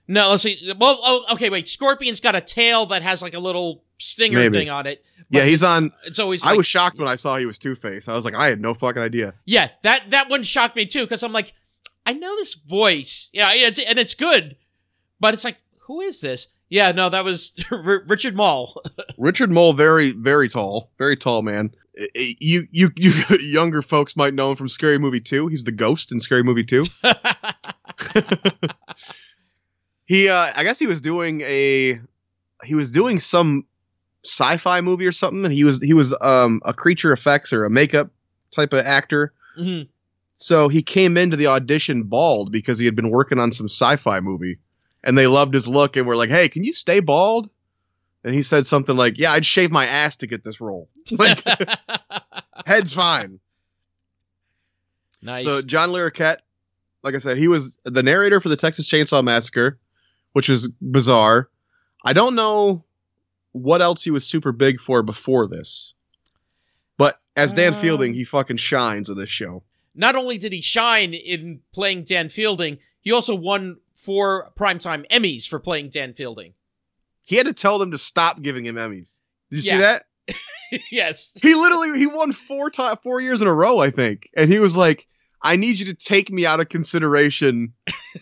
no 0.08 0.30
let's 0.30 0.44
see 0.44 0.58
well 0.80 1.00
oh 1.04 1.26
okay 1.34 1.50
wait 1.50 1.68
scorpion's 1.70 2.20
got 2.20 2.36
a 2.36 2.42
tail 2.42 2.86
that 2.88 3.02
has 3.02 3.22
like 3.22 3.34
a 3.34 3.40
little 3.40 3.84
stinger 4.00 4.40
Maybe. 4.40 4.58
thing 4.58 4.70
on 4.70 4.88
it 4.88 5.04
Yeah, 5.30 5.44
he's 5.46 5.64
on. 5.64 5.92
it's 6.06 6.20
always 6.20 6.46
I 6.46 6.54
was 6.54 6.66
shocked 6.68 7.00
when 7.00 7.08
I 7.08 7.16
saw 7.16 7.38
he 7.38 7.46
was 7.46 7.58
Two 7.60 7.76
Face. 7.76 8.08
I 8.10 8.14
was 8.14 8.26
like, 8.26 8.36
I 8.36 8.50
had 8.50 8.60
no 8.60 8.74
fucking 8.74 9.02
idea. 9.02 9.34
Yeah, 9.46 9.70
that 9.84 10.10
that 10.10 10.30
one 10.30 10.44
shocked 10.44 10.76
me 10.76 10.86
too 10.86 11.04
because 11.06 11.24
I'm 11.24 11.32
like, 11.32 11.54
I 12.06 12.14
know 12.14 12.36
this 12.36 12.56
voice. 12.56 13.30
Yeah, 13.32 13.50
it's, 13.54 13.80
and 13.80 13.98
it's 14.00 14.14
good, 14.16 14.56
but 15.22 15.34
it's 15.34 15.44
like, 15.46 15.58
who 15.80 16.02
is 16.02 16.20
this? 16.20 16.48
Yeah, 16.70 16.92
no, 16.94 17.08
that 17.10 17.24
was 17.24 17.54
R- 17.72 18.04
Richard 18.08 18.36
Moll. 18.36 18.82
Richard 19.18 19.52
Moll, 19.52 19.72
very 19.74 20.12
very 20.12 20.50
tall, 20.50 20.92
very 20.98 21.16
tall 21.16 21.44
man. 21.44 21.72
You 22.42 22.64
you 22.72 22.90
you 22.98 23.14
younger 23.40 23.82
folks 23.82 24.16
might 24.18 24.34
know 24.34 24.50
him 24.52 24.58
from 24.58 24.68
Scary 24.68 24.98
Movie 24.98 25.22
Two. 25.22 25.48
He's 25.48 25.64
the 25.64 25.72
ghost 25.72 26.12
in 26.12 26.20
Scary 26.20 26.44
Movie 26.44 26.64
Two. 26.66 26.84
He, 30.12 30.28
uh, 30.28 30.52
I 30.58 30.66
guess 30.66 30.78
he 30.78 30.88
was 30.88 31.00
doing 31.00 31.40
a, 31.46 31.98
he 32.66 32.76
was 32.76 32.92
doing 32.92 33.22
some 33.22 33.66
sci-fi 34.26 34.82
movie 34.82 35.08
or 35.08 35.14
something, 35.14 35.46
and 35.46 35.54
he 35.54 35.64
was 35.64 35.82
he 35.82 35.94
was 35.94 36.14
um 36.20 36.60
a 36.66 36.74
creature 36.74 37.14
effects 37.14 37.54
or 37.54 37.64
a 37.64 37.70
makeup 37.70 38.10
type 38.54 38.74
of 38.74 38.86
actor. 38.86 39.32
Mhm. 39.58 39.88
So 40.34 40.68
he 40.68 40.82
came 40.82 41.16
into 41.16 41.38
the 41.38 41.48
audition 41.48 42.04
bald 42.04 42.52
because 42.52 42.78
he 42.78 42.84
had 42.84 42.94
been 42.94 43.10
working 43.10 43.40
on 43.40 43.54
some 43.54 43.70
sci-fi 43.70 44.20
movie, 44.20 44.58
and 45.06 45.18
they 45.18 45.28
loved 45.28 45.54
his 45.54 45.66
look 45.66 45.96
and 45.96 46.06
were 46.06 46.18
like, 46.18 46.30
"Hey, 46.30 46.50
can 46.50 46.66
you 46.66 46.74
stay 46.74 47.00
bald?" 47.00 47.50
And 48.26 48.36
he 48.36 48.44
said 48.44 48.66
something 48.66 48.98
like, 48.98 49.18
"Yeah, 49.18 49.32
I'd 49.32 49.46
shave 49.46 49.72
my 49.72 49.86
ass 49.86 50.18
to 50.18 50.28
get 50.28 50.44
this 50.44 50.60
role. 50.60 50.90
Like, 51.18 51.42
head's 52.66 52.92
fine." 52.92 53.40
nice. 55.22 55.46
So 55.46 55.62
John 55.62 55.92
Larroquette, 55.92 56.40
like 57.02 57.16
I 57.16 57.20
said, 57.20 57.38
he 57.38 57.48
was 57.48 57.78
the 57.86 58.04
narrator 58.04 58.42
for 58.42 58.50
the 58.50 58.58
Texas 58.58 58.90
Chainsaw 58.90 59.24
Massacre, 59.24 59.80
which 60.34 60.50
is 60.50 60.68
bizarre. 60.82 61.50
I 62.06 62.14
don't 62.14 62.36
know 62.36 62.84
what 63.54 63.82
else 63.82 64.04
he 64.04 64.12
was 64.12 64.26
super 64.26 64.52
big 64.52 64.80
for 64.80 65.04
before 65.04 65.48
this, 65.48 65.94
but 66.98 67.20
as 67.36 67.54
Dan 67.54 67.74
Um, 67.74 67.80
Fielding, 67.80 68.14
he 68.14 68.24
fucking 68.24 68.58
shines 68.58 69.10
in 69.10 69.18
this 69.18 69.30
show. 69.30 69.64
Not 69.94 70.16
only 70.16 70.38
did 70.38 70.54
he 70.54 70.62
shine 70.62 71.14
in 71.14 71.60
playing 71.74 72.06
Dan 72.06 72.30
Fielding, 72.30 72.78
he 73.02 73.12
also 73.12 73.36
won 73.36 73.78
four 73.96 74.52
primetime 74.58 75.06
Emmys 75.10 75.48
for 75.48 75.60
playing 75.60 75.90
Dan 75.90 76.14
Fielding. 76.14 76.54
He 77.26 77.36
had 77.36 77.46
to 77.46 77.54
tell 77.54 77.78
them 77.78 77.92
to 77.92 77.98
stop 77.98 78.42
giving 78.42 78.66
him 78.66 78.76
Emmys. 78.76 79.18
Did 79.50 79.64
you 79.66 79.72
Yeah. 79.72 79.74
see 79.74 79.82
that? 79.82 80.06
yes. 80.92 81.38
He 81.42 81.56
literally 81.56 82.00
he 82.00 82.08
won 82.08 82.32
four 82.32 82.70
time 82.70 82.98
four 83.04 83.20
years 83.22 83.42
in 83.42 83.48
a 83.48 83.54
row, 83.54 83.80
I 83.80 83.90
think, 83.90 84.30
and 84.36 84.50
he 84.50 84.60
was 84.60 84.78
like, 84.78 85.08
"I 85.44 85.56
need 85.56 85.80
you 85.80 85.86
to 85.86 85.94
take 85.94 86.32
me 86.32 86.46
out 86.46 86.60
of 86.60 86.70
consideration 86.70 87.74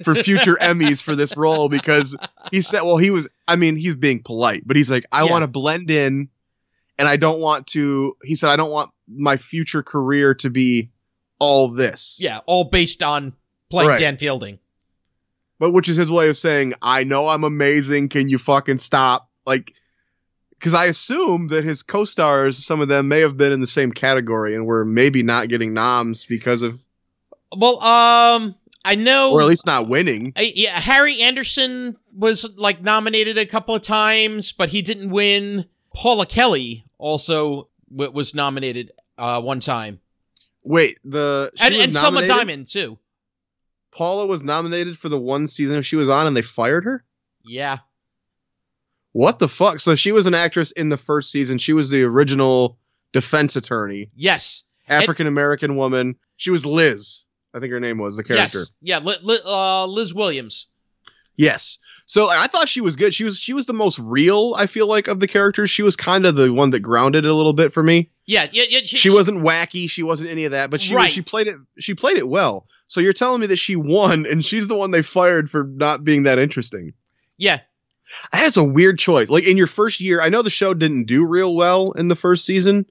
for 0.03 0.15
future 0.15 0.55
Emmys 0.61 1.01
for 1.01 1.15
this 1.15 1.35
role 1.35 1.69
because 1.69 2.15
he 2.51 2.61
said, 2.61 2.81
well, 2.81 2.97
he 2.97 3.11
was, 3.11 3.27
I 3.47 3.55
mean, 3.55 3.75
he's 3.75 3.95
being 3.95 4.21
polite, 4.23 4.63
but 4.65 4.77
he's 4.77 4.89
like, 4.91 5.05
I 5.11 5.23
Yeah. 5.25 5.31
want 5.31 5.43
to 5.43 5.47
blend 5.47 5.91
in, 5.91 6.29
and 6.97 7.07
I 7.07 7.15
don't 7.17 7.39
want 7.39 7.67
to. 7.67 8.15
He 8.23 8.35
said, 8.35 8.49
I 8.49 8.55
don't 8.55 8.71
want 8.71 8.91
my 9.07 9.38
future 9.38 9.83
career 9.83 10.33
to 10.35 10.49
be 10.49 10.89
all 11.39 11.67
this. 11.69 12.17
Yeah, 12.19 12.39
all 12.45 12.65
based 12.65 13.01
on 13.03 13.33
playing 13.69 13.89
Right. 13.91 13.99
Dan 13.99 14.17
Fielding. 14.17 14.59
but 15.59 15.71
which 15.71 15.89
is 15.89 15.97
his 15.97 16.11
way 16.11 16.29
of 16.29 16.38
saying, 16.38 16.73
I 16.81 17.03
know 17.03 17.27
I'm 17.29 17.43
amazing. 17.43 18.09
Can 18.09 18.29
you 18.29 18.38
fucking 18.38 18.77
stop? 18.79 19.29
Like. 19.45 19.73
Because 20.51 20.73
I 20.73 20.88
assume 20.88 21.47
that 21.47 21.63
his 21.63 21.81
co-stars, 21.81 22.57
some 22.57 22.81
of 22.81 22.89
them 22.89 23.07
may 23.07 23.21
have 23.21 23.38
been 23.38 23.53
in 23.53 23.61
the 23.61 23.65
same 23.65 23.93
category 23.93 24.53
and 24.53 24.65
were 24.65 24.83
maybe 24.83 25.23
not 25.23 25.47
getting 25.47 25.73
noms 25.73 26.25
because 26.25 26.63
of 26.63 26.85
Well, 27.56 27.82
um, 27.82 28.56
I 28.86 28.96
know, 28.96 29.32
or 29.32 29.41
at 29.41 29.48
least 29.48 29.65
not 29.65 29.88
winning. 29.88 30.34
I- 30.36 30.53
yeah, 30.56 30.79
Harry 30.79 31.22
Anderson 31.22 31.98
was 32.13 32.50
like 32.58 32.82
nominated 32.82 33.38
a 33.38 33.46
couple 33.46 33.75
of 33.75 33.82
times, 33.82 34.51
but 34.51 34.70
he 34.70 34.82
didn't 34.82 35.10
win. 35.10 35.65
Paula 35.96 36.25
Kelly 36.25 36.86
also 36.98 37.68
w- 37.91 38.12
was 38.12 38.36
nominated 38.36 38.91
uh, 39.18 39.41
one 39.41 39.60
time, 39.60 40.00
Wait, 40.63 41.00
the 41.03 41.51
she 41.56 41.65
and, 41.65 41.75
and 41.75 41.96
Selma? 41.96 42.25
Diamond 42.27 42.68
too. 42.68 42.98
Paula 43.91 44.27
was 44.27 44.44
nominated 44.44 44.98
for 44.98 45.10
the 45.10 45.20
one 45.20 45.48
season 45.48 45.82
she 45.82 45.96
was 45.96 46.10
on, 46.10 46.27
and 46.27 46.38
they 46.38 46.44
fired 46.44 46.86
her. 46.86 47.03
Yeah, 47.44 47.79
What 49.13 49.39
the 49.39 49.48
fuck? 49.48 49.79
So 49.79 49.96
she 49.96 50.12
was 50.12 50.27
an 50.27 50.36
actress 50.36 50.72
in 50.74 50.89
the 50.89 50.98
first 50.98 51.32
season. 51.32 51.58
She 51.58 51.74
was 51.74 51.89
the 51.89 52.03
original 52.03 52.77
defense 53.12 53.56
attorney, 53.56 54.12
yes, 54.15 54.63
African 54.88 55.25
American 55.25 55.75
woman. 55.75 56.15
She 56.38 56.51
was 56.51 56.65
Liz. 56.65 57.24
I 57.53 57.60
think 57.60 57.72
her 57.72 57.79
name 57.79 57.98
was 57.98 58.15
the 58.18 58.24
character. 58.24 58.60
yes, 58.60 58.74
yeah. 58.82 59.00
Li- 59.00 59.18
Li- 59.24 59.39
uh, 59.46 59.86
Liz 59.88 60.13
Williams. 60.13 60.68
Yes. 61.36 61.79
So 62.06 62.27
I 62.29 62.48
thought 62.48 62.68
she 62.68 62.82
was 62.82 62.96
good. 62.96 63.13
She 63.13 63.24
was 63.24 63.39
she 63.39 63.53
was 63.53 63.65
the 63.65 63.74
most 63.74 63.98
real. 64.00 64.53
I 64.58 64.65
feel 64.65 64.88
like 64.88 65.08
of 65.08 65.20
the 65.20 65.27
characters, 65.27 65.70
she 65.70 65.84
was 65.84 65.96
kind 65.96 66.25
of 66.25 66.36
the 66.36 66.51
one 66.53 66.72
that 66.72 66.82
grounded 66.82 67.24
it 67.24 67.29
a 67.29 67.34
little 67.34 67.53
bit 67.53 67.72
for 67.72 67.82
me. 67.82 68.10
Yeah, 68.25 68.48
yeah, 68.51 68.63
yeah. 68.70 68.79
She, 68.84 69.10
wasn't 69.10 69.44
wacky. 69.44 69.89
She 69.89 70.03
wasn't 70.03 70.29
any 70.29 70.46
of 70.46 70.51
that. 70.51 70.70
But 70.70 70.82
she 70.82 70.96
Right. 70.96 71.10
she 71.10 71.22
played 71.22 71.48
it. 71.48 71.56
She 71.79 71.94
played 71.96 72.18
it 72.18 72.27
well. 72.27 72.68
So 72.88 73.00
you're 73.00 73.13
telling 73.13 73.39
me 73.41 73.48
that 73.48 73.58
she 73.58 73.75
won, 73.75 74.25
and 74.29 74.44
she's 74.44 74.68
the 74.68 74.75
one 74.77 74.91
they 74.91 75.01
fired 75.03 75.50
for 75.50 75.63
not 75.63 76.03
being 76.03 76.24
that 76.24 76.39
interesting. 76.39 76.94
Yeah, 77.38 77.60
That's 78.34 78.58
a 78.58 78.63
weird 78.63 78.98
choice. 79.00 79.29
Like 79.29 79.48
in 79.48 79.56
your 79.56 79.68
first 79.68 80.01
year, 80.01 80.22
I 80.22 80.29
know 80.29 80.41
the 80.41 80.50
show 80.50 80.74
didn't 80.74 81.06
do 81.06 81.25
real 81.25 81.56
well 81.56 81.91
in 81.94 82.08
the 82.10 82.15
first 82.15 82.44
season, 82.46 82.86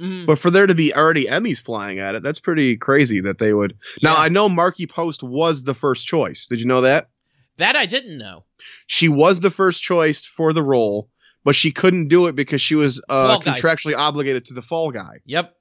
mhm. 0.00 0.26
but 0.26 0.38
for 0.38 0.50
there 0.50 0.66
to 0.66 0.74
be 0.74 0.94
already 0.94 1.24
Emmys 1.26 1.60
flying 1.60 1.98
at 1.98 2.14
it, 2.14 2.22
that's 2.22 2.40
pretty 2.40 2.76
crazy 2.76 3.20
that 3.20 3.38
they 3.38 3.52
would. 3.54 3.76
Now 4.02 4.14
Yeah. 4.14 4.22
I 4.22 4.28
know 4.28 4.48
Markie 4.48 4.86
Post 4.86 5.22
was 5.22 5.64
the 5.64 5.74
first 5.74 6.06
choice. 6.06 6.46
Did 6.46 6.60
you 6.60 6.66
know 6.66 6.80
that? 6.82 7.08
that 7.56 7.74
I 7.74 7.86
didn't 7.86 8.18
know. 8.18 8.44
She 8.86 9.08
was 9.08 9.40
the 9.40 9.50
first 9.50 9.82
choice 9.82 10.24
for 10.24 10.52
the 10.52 10.62
role, 10.62 11.08
but 11.42 11.56
she 11.56 11.72
couldn't 11.72 12.06
do 12.06 12.26
it 12.28 12.36
because 12.36 12.60
she 12.60 12.76
was 12.76 13.02
uh, 13.08 13.38
contractually 13.40 13.96
obligated 13.96 14.44
to 14.46 14.54
the 14.54 14.62
Fall 14.62 14.92
Guy. 14.92 15.18
Yep. 15.26 15.56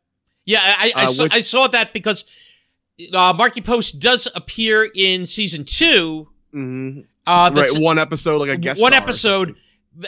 Yeah, 0.46 0.60
I, 0.62 0.92
I, 0.96 1.02
I 1.02 1.06
Uh, 1.06 1.08
saw, 1.08 1.24
which- 1.24 1.34
I 1.34 1.42
saw 1.42 1.68
that 1.70 1.94
because 1.94 2.26
uh, 3.14 3.34
Markie 3.36 3.62
Post 3.62 4.00
does 4.00 4.28
appear 4.36 4.88
in 4.96 5.26
season 5.26 5.66
two. 5.66 6.28
hmm 6.52 7.00
Uh, 7.26 7.52
right, 7.54 7.70
one 7.80 7.98
episode 7.98 8.40
like 8.42 8.52
a 8.52 8.58
guest. 8.58 8.80
one 8.82 8.94
episode 8.94 9.56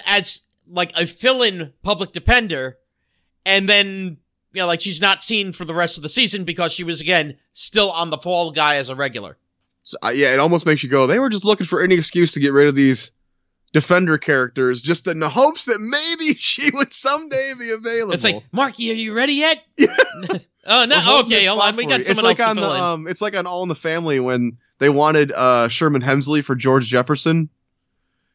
as 0.06 0.42
like 0.68 0.92
a 0.96 1.06
fill-in 1.08 1.74
public 1.82 2.12
defender, 2.12 2.78
and 3.48 3.68
then 3.68 4.18
you 4.54 4.62
know, 4.62 4.68
like 4.68 4.82
she's 4.82 5.02
not 5.02 5.24
seen 5.24 5.52
for 5.52 5.66
the 5.66 5.74
rest 5.74 5.98
of 5.98 6.04
the 6.04 6.10
season 6.10 6.44
because 6.44 6.74
she 6.74 6.84
was 6.84 7.02
again 7.02 7.38
still 7.52 7.92
on 7.92 8.10
the 8.10 8.18
Fall 8.18 8.52
Guy 8.52 8.76
as 8.76 8.90
a 8.90 8.96
regular. 8.96 9.38
So, 9.84 9.98
uh, 10.04 10.12
yeah, 10.14 10.34
it 10.34 10.40
almost 10.40 10.66
makes 10.66 10.84
you 10.84 10.90
go. 10.90 11.08
They 11.08 11.20
were 11.20 11.30
just 11.30 11.46
looking 11.46 11.66
for 11.66 11.82
any 11.82 11.96
excuse 11.96 12.32
to 12.34 12.40
get 12.40 12.54
rid 12.54 12.68
of 12.68 12.76
these 12.76 13.12
defender 13.74 14.18
characters, 14.18 14.82
just 14.82 15.08
in 15.08 15.20
the 15.20 15.30
hopes 15.30 15.66
that 15.66 15.80
maybe 15.80 16.34
she 16.38 16.70
would 16.74 16.94
someday 16.94 17.54
be 17.58 17.72
available. 17.72 18.14
It's 18.14 18.24
like 18.24 18.44
Markie, 18.52 18.92
are 18.92 18.96
you 18.96 19.14
ready 19.14 19.34
yet? 19.34 19.64
oh 20.66 20.86
no, 20.86 21.22
okay, 21.24 21.46
hold 21.46 21.62
on, 21.62 21.76
we 21.76 21.86
got 21.86 22.06
someone 22.06 22.32
it's 22.32 22.40
like 22.40 22.48
on 22.48 22.56
the, 22.56 22.70
um, 22.70 23.08
it's 23.08 23.22
like 23.22 23.36
on 23.36 23.46
All 23.46 23.64
in 23.64 23.70
the 23.70 23.76
Family 23.76 24.20
when 24.20 24.58
they 24.80 24.90
wanted 24.90 25.32
uh, 25.34 25.68
Sherman 25.68 26.02
Hemsley 26.02 26.44
for 26.44 26.56
George 26.56 26.88
Jefferson, 26.88 27.50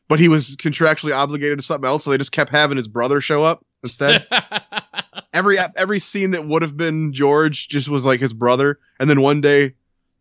but 0.09 0.21
he 0.21 0.29
was 0.29 0.57
contractually 0.57 1.15
obligated 1.15 1.59
to 1.59 1.65
something 1.65 1.87
else, 1.87 2.05
so 2.05 2.11
they 2.11 2.19
just 2.19 2.33
kept 2.33 2.51
having 2.51 2.77
his 2.77 2.89
brother 2.89 3.21
show 3.21 3.43
up 3.43 3.65
instead. 3.83 4.27
Every 5.33 5.57
every 5.77 5.99
scene 5.99 6.31
that 6.33 6.47
would 6.47 6.63
have 6.63 6.77
been 6.77 7.13
George 7.13 7.69
just 7.69 7.89
was 7.89 8.05
like 8.05 8.21
his 8.21 8.33
brother, 8.33 8.79
and 9.01 9.09
then 9.11 9.21
one 9.21 9.41
day 9.41 9.75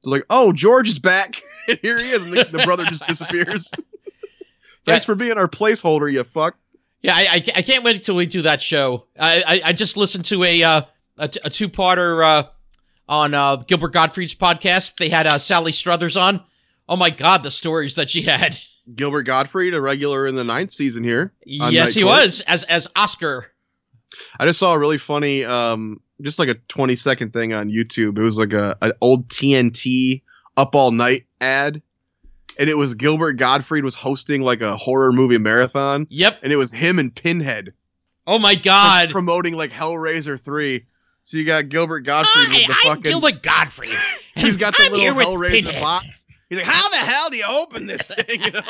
like, 0.03 0.23
"Oh, 0.29 0.51
George 0.53 0.89
is 0.89 0.99
back, 0.99 1.41
and 1.67 1.79
here 1.82 1.97
he 1.97 2.12
is," 2.12 2.23
and 2.23 2.34
the, 2.34 2.43
the 2.45 2.60
brother 2.65 2.84
just 2.86 3.06
disappears. 3.08 3.71
Thanks 4.86 5.03
Yeah. 5.03 5.06
for 5.06 5.15
being 5.15 5.38
our 5.38 5.47
placeholder, 5.47 6.12
you 6.12 6.23
fuck. 6.23 6.58
Yeah, 7.01 7.13
I, 7.15 7.21
I, 7.32 7.36
I 7.58 7.62
can't 7.62 7.84
wait 7.84 7.95
until 7.97 8.15
we 8.15 8.25
do 8.25 8.41
that 8.43 8.62
show. 8.62 9.06
I 9.19 9.43
I, 9.45 9.69
I 9.69 9.73
just 9.73 9.97
listened 9.97 10.25
to 10.25 10.43
a 10.43 10.63
uh, 10.63 10.82
a, 11.17 11.27
t- 11.27 11.39
a 11.43 11.49
two 11.49 11.69
parter 11.69 12.23
uh, 12.23 12.47
on 13.08 13.34
uh, 13.34 13.58
Gilbert 13.58 13.93
Gottfried's 13.93 14.36
podcast. 14.36 14.97
They 14.97 15.10
had 15.10 15.27
uh, 15.27 15.38
Sally 15.38 15.71
Struthers 15.71 16.17
on. 16.17 16.43
Oh 16.89 16.95
my 16.97 17.10
God, 17.10 17.43
the 17.43 17.51
stories 17.51 17.95
that 17.95 18.10
she 18.10 18.21
had. 18.23 18.58
Gilbert 18.95 19.23
Gottfried, 19.23 19.73
a 19.73 19.79
regular 19.79 20.27
in 20.27 20.36
the 20.36 20.43
ninth 20.43 20.71
season 20.71 21.06
here. 21.06 21.32
yes, 21.45 21.93
he 21.93 22.03
was 22.03 22.41
as 22.41 22.63
as 22.65 22.88
Oscar. 22.97 23.47
I 24.39 24.45
just 24.45 24.60
saw 24.60 24.73
a 24.73 24.80
really 24.80 24.97
funny, 24.97 25.43
um, 25.45 25.99
just 26.21 26.39
like 26.39 26.49
a 26.49 26.56
20 26.69 26.95
second 26.95 27.34
thing 27.34 27.54
on 27.54 27.69
YouTube. 27.69 28.17
It 28.17 28.23
was 28.23 28.38
like 28.38 28.54
a 28.54 28.78
an 28.82 28.93
old 29.02 29.28
TNT 29.30 30.21
up 30.58 30.76
all 30.76 30.91
night 30.91 31.26
ad, 31.41 31.82
and 32.60 32.69
it 32.69 32.78
was 32.78 32.93
Gilbert 32.95 33.34
Gottfried 33.34 33.84
was 33.84 33.95
hosting 33.95 34.41
like 34.41 34.62
a 34.62 34.78
horror 34.78 35.12
movie 35.12 35.38
marathon, 35.38 36.08
Yep. 36.10 36.39
and 36.43 36.52
it 36.54 36.58
was 36.58 36.71
him 36.71 36.99
and 36.99 37.13
Pinhead 37.13 37.73
Oh 38.26 38.39
my 38.39 38.56
God. 38.56 39.10
promoting 39.12 39.54
like 39.54 39.71
Hellraiser 39.71 40.39
three. 40.39 40.86
So 41.23 41.38
you 41.38 41.45
got 41.45 41.69
Gilbert 41.69 42.02
Gottfried 42.02 42.47
with 42.49 42.56
the 42.67 42.73
I'm 42.73 42.73
fucking. 42.97 43.02
Gilbert 43.04 43.41
Godfrey. 43.43 43.89
he's 44.36 44.56
got 44.58 44.76
the 44.78 44.86
I'm 44.86 44.91
little 44.93 45.15
Hellraiser 45.38 45.80
box. 45.82 46.28
He's 46.49 46.60
like, 46.60 46.67
"How 46.67 46.89
the 46.89 46.97
hell 46.97 47.30
do 47.30 47.38
you 47.38 47.45
open 47.49 47.88
this 47.88 48.02
thing?" 48.08 48.41
You 48.41 48.52
know? 48.52 48.62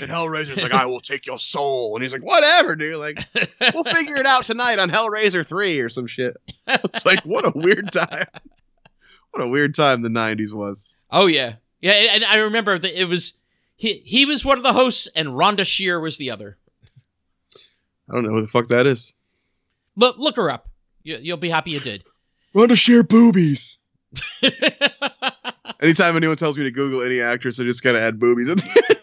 And 0.00 0.10
Hellraiser's 0.10 0.62
like, 0.62 0.72
"I 0.72 0.86
will 0.86 1.00
take 1.00 1.24
your 1.26 1.38
soul," 1.38 1.94
and 1.94 2.02
he's 2.02 2.12
like, 2.12 2.22
"Whatever, 2.22 2.76
dude. 2.76 2.96
Like, 2.96 3.24
we'll 3.74 3.84
figure 3.84 4.16
it 4.16 4.26
out 4.26 4.44
tonight 4.44 4.78
on 4.78 4.90
Hellraiser 4.90 5.46
3 5.46 5.80
or 5.80 5.88
some 5.88 6.06
shit. 6.06 6.36
It's 6.66 7.06
like, 7.06 7.20
what 7.20 7.46
a 7.46 7.52
weird 7.54 7.90
time. 7.90 8.26
What 9.30 9.42
a 9.42 9.48
weird 9.48 9.74
time 9.74 10.02
the 10.02 10.08
90s 10.10 10.52
was. 10.52 10.94
Oh 11.10 11.26
yeah, 11.26 11.54
yeah, 11.80 11.92
and 11.92 12.24
I 12.24 12.38
remember 12.38 12.78
that 12.78 13.00
it 13.00 13.08
was 13.08 13.34
he. 13.76 13.94
He 14.04 14.26
was 14.26 14.44
one 14.44 14.58
of 14.58 14.64
the 14.64 14.72
hosts, 14.72 15.08
and 15.16 15.28
Rhonda 15.28 15.64
Shear 15.64 15.98
was 16.00 16.18
the 16.18 16.30
other. 16.30 16.58
I 18.08 18.14
don't 18.14 18.24
know 18.24 18.30
who 18.32 18.42
the 18.42 18.48
fuck 18.48 18.68
that 18.68 18.86
is. 18.86 19.12
Look, 19.96 20.18
look 20.18 20.36
her 20.36 20.50
up. 20.50 20.68
You, 21.02 21.18
you'll 21.20 21.36
be 21.38 21.50
happy 21.50 21.70
you 21.72 21.80
did. 21.80 22.04
To 22.54 22.74
share 22.74 23.04
boobies. 23.04 23.78
Anytime 25.80 26.16
anyone 26.16 26.36
tells 26.36 26.58
me 26.58 26.64
to 26.64 26.72
Google 26.72 27.02
any 27.02 27.20
actress, 27.20 27.60
I 27.60 27.62
just 27.62 27.84
gotta 27.84 28.00
add 28.00 28.18
boobies. 28.18 28.50
at 28.50 28.58
the 28.58 28.84
end. 28.90 28.97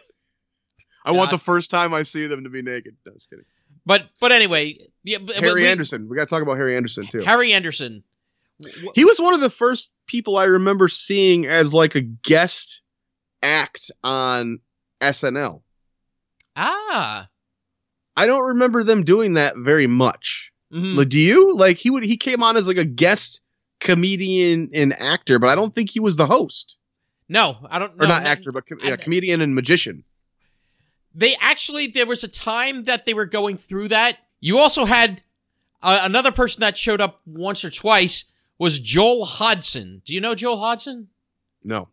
I 1.05 1.11
want 1.11 1.31
the 1.31 1.37
first 1.37 1.69
time 1.69 1.93
I 1.93 2.03
see 2.03 2.27
them 2.27 2.43
to 2.43 2.49
be 2.49 2.61
naked. 2.61 2.95
No, 3.05 3.13
just 3.13 3.29
kidding. 3.29 3.45
but 3.85 4.09
but 4.19 4.31
anyway, 4.31 4.77
yeah, 5.03 5.19
but- 5.19 5.35
Harry 5.37 5.61
we- 5.61 5.67
Anderson. 5.67 6.09
We 6.09 6.15
gotta 6.17 6.29
talk 6.29 6.41
about 6.41 6.55
Harry 6.57 6.75
Anderson 6.75 7.07
too. 7.07 7.21
Harry 7.21 7.53
Anderson. 7.53 8.03
He 8.95 9.03
was 9.03 9.19
one 9.19 9.33
of 9.33 9.41
the 9.41 9.49
first 9.49 9.91
people 10.07 10.37
I 10.37 10.45
remember 10.45 10.87
seeing 10.87 11.45
as 11.45 11.73
like 11.73 11.93
a 11.95 12.01
guest 12.01 12.81
act 13.43 13.91
on 14.03 14.59
SNL. 15.01 15.61
Ah. 16.55 17.27
I 18.17 18.27
don't 18.27 18.47
remember 18.47 18.83
them 18.83 19.03
doing 19.03 19.33
that 19.33 19.57
very 19.57 19.87
much. 19.87 20.51
mhm. 20.73 20.97
Like, 20.97 21.09
do 21.09 21.19
you? 21.19 21.53
Like 21.55 21.77
he 21.77 21.89
would 21.89 22.05
he 22.05 22.15
came 22.17 22.41
on 22.41 22.55
as 22.57 22.67
like 22.67 22.77
a 22.77 22.85
guest 22.85 23.41
comedian 23.81 24.69
and 24.73 24.93
actor, 25.01 25.37
but 25.37 25.49
I 25.49 25.55
don't 25.55 25.75
think 25.75 25.89
he 25.89 25.99
was 25.99 26.15
the 26.15 26.25
host. 26.25 26.77
No, 27.27 27.57
I 27.69 27.77
don't. 27.79 27.91
Or 27.93 28.03
no, 28.03 28.07
not 28.07 28.23
no. 28.23 28.29
actor, 28.29 28.51
but 28.53 28.65
com- 28.67 28.79
yeah, 28.81 28.93
I- 28.93 28.97
comedian 28.97 29.41
and 29.41 29.53
magician. 29.53 30.03
They 31.15 31.35
actually 31.39 31.87
there 31.87 32.05
was 32.05 32.23
a 32.23 32.27
time 32.27 32.83
that 32.83 33.05
they 33.05 33.13
were 33.13 33.25
going 33.25 33.57
through 33.57 33.89
that. 33.89 34.17
You 34.41 34.59
also 34.59 34.85
had 34.85 35.21
uh, 35.81 36.01
another 36.03 36.31
person 36.31 36.61
that 36.61 36.77
showed 36.77 37.01
up 37.01 37.21
once 37.25 37.63
or 37.63 37.69
twice 37.69 38.25
was 38.59 38.79
Joel 38.79 39.25
Hodgson. 39.25 40.01
Do 40.05 40.13
you 40.13 40.21
know 40.21 40.35
Joel 40.35 40.57
Hodgson? 40.57 41.07
No. 41.63 41.89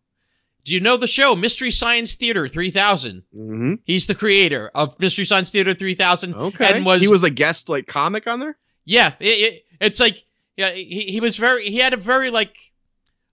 Do 0.65 0.75
you 0.75 0.81
know 0.81 0.97
the 0.97 1.09
show 1.09 1.35
Mystery 1.35 1.71
Science 1.71 2.15
Theater 2.15 2.47
3000? 2.47 3.23
Mm-hmm. 3.35 3.75
He's 3.85 4.07
the 4.07 4.15
creator 4.15 4.71
of 4.75 4.99
Mystery 5.01 5.25
Science 5.25 5.51
Theater 5.51 5.75
3000. 5.75 6.35
Okay. 6.35 6.77
And 6.77 6.87
was 6.87 7.01
he 7.01 7.09
was 7.09 7.25
a 7.25 7.31
guest 7.31 7.69
like 7.69 7.87
comic 7.87 8.29
on 8.29 8.41
there? 8.41 8.57
Yeah, 8.85 9.13
it, 9.19 9.25
it, 9.25 9.65
it's 9.81 10.01
like 10.01 10.25
yeah, 10.57 10.71
he, 10.71 10.85
he 10.85 11.21
was 11.21 11.37
very 11.37 11.65
he 11.65 11.79
had 11.79 11.95
a 11.95 11.97
very 11.97 12.31
like 12.31 12.57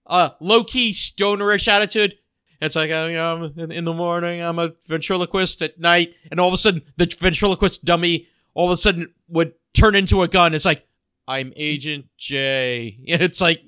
uh 0.07 0.29
low 0.39 0.63
key 0.63 0.93
stonerish 0.93 1.67
attitude. 1.67 2.15
It's 2.61 2.75
like 2.75 2.91
uh, 2.91 3.07
you 3.09 3.15
know, 3.17 3.51
in, 3.55 3.71
in 3.71 3.85
the 3.85 3.93
morning 3.93 4.41
I'm 4.41 4.59
a 4.59 4.73
ventriloquist 4.87 5.61
at 5.61 5.79
night, 5.79 6.13
and 6.29 6.39
all 6.39 6.47
of 6.47 6.53
a 6.53 6.57
sudden 6.57 6.81
the 6.97 7.05
ventriloquist 7.19 7.85
dummy 7.85 8.27
all 8.53 8.65
of 8.65 8.71
a 8.71 8.77
sudden 8.77 9.13
would 9.29 9.53
turn 9.73 9.95
into 9.95 10.23
a 10.23 10.27
gun. 10.27 10.53
It's 10.53 10.65
like 10.65 10.85
I'm 11.27 11.53
Agent 11.55 12.05
J. 12.17 12.97
It's 13.05 13.39
like 13.39 13.61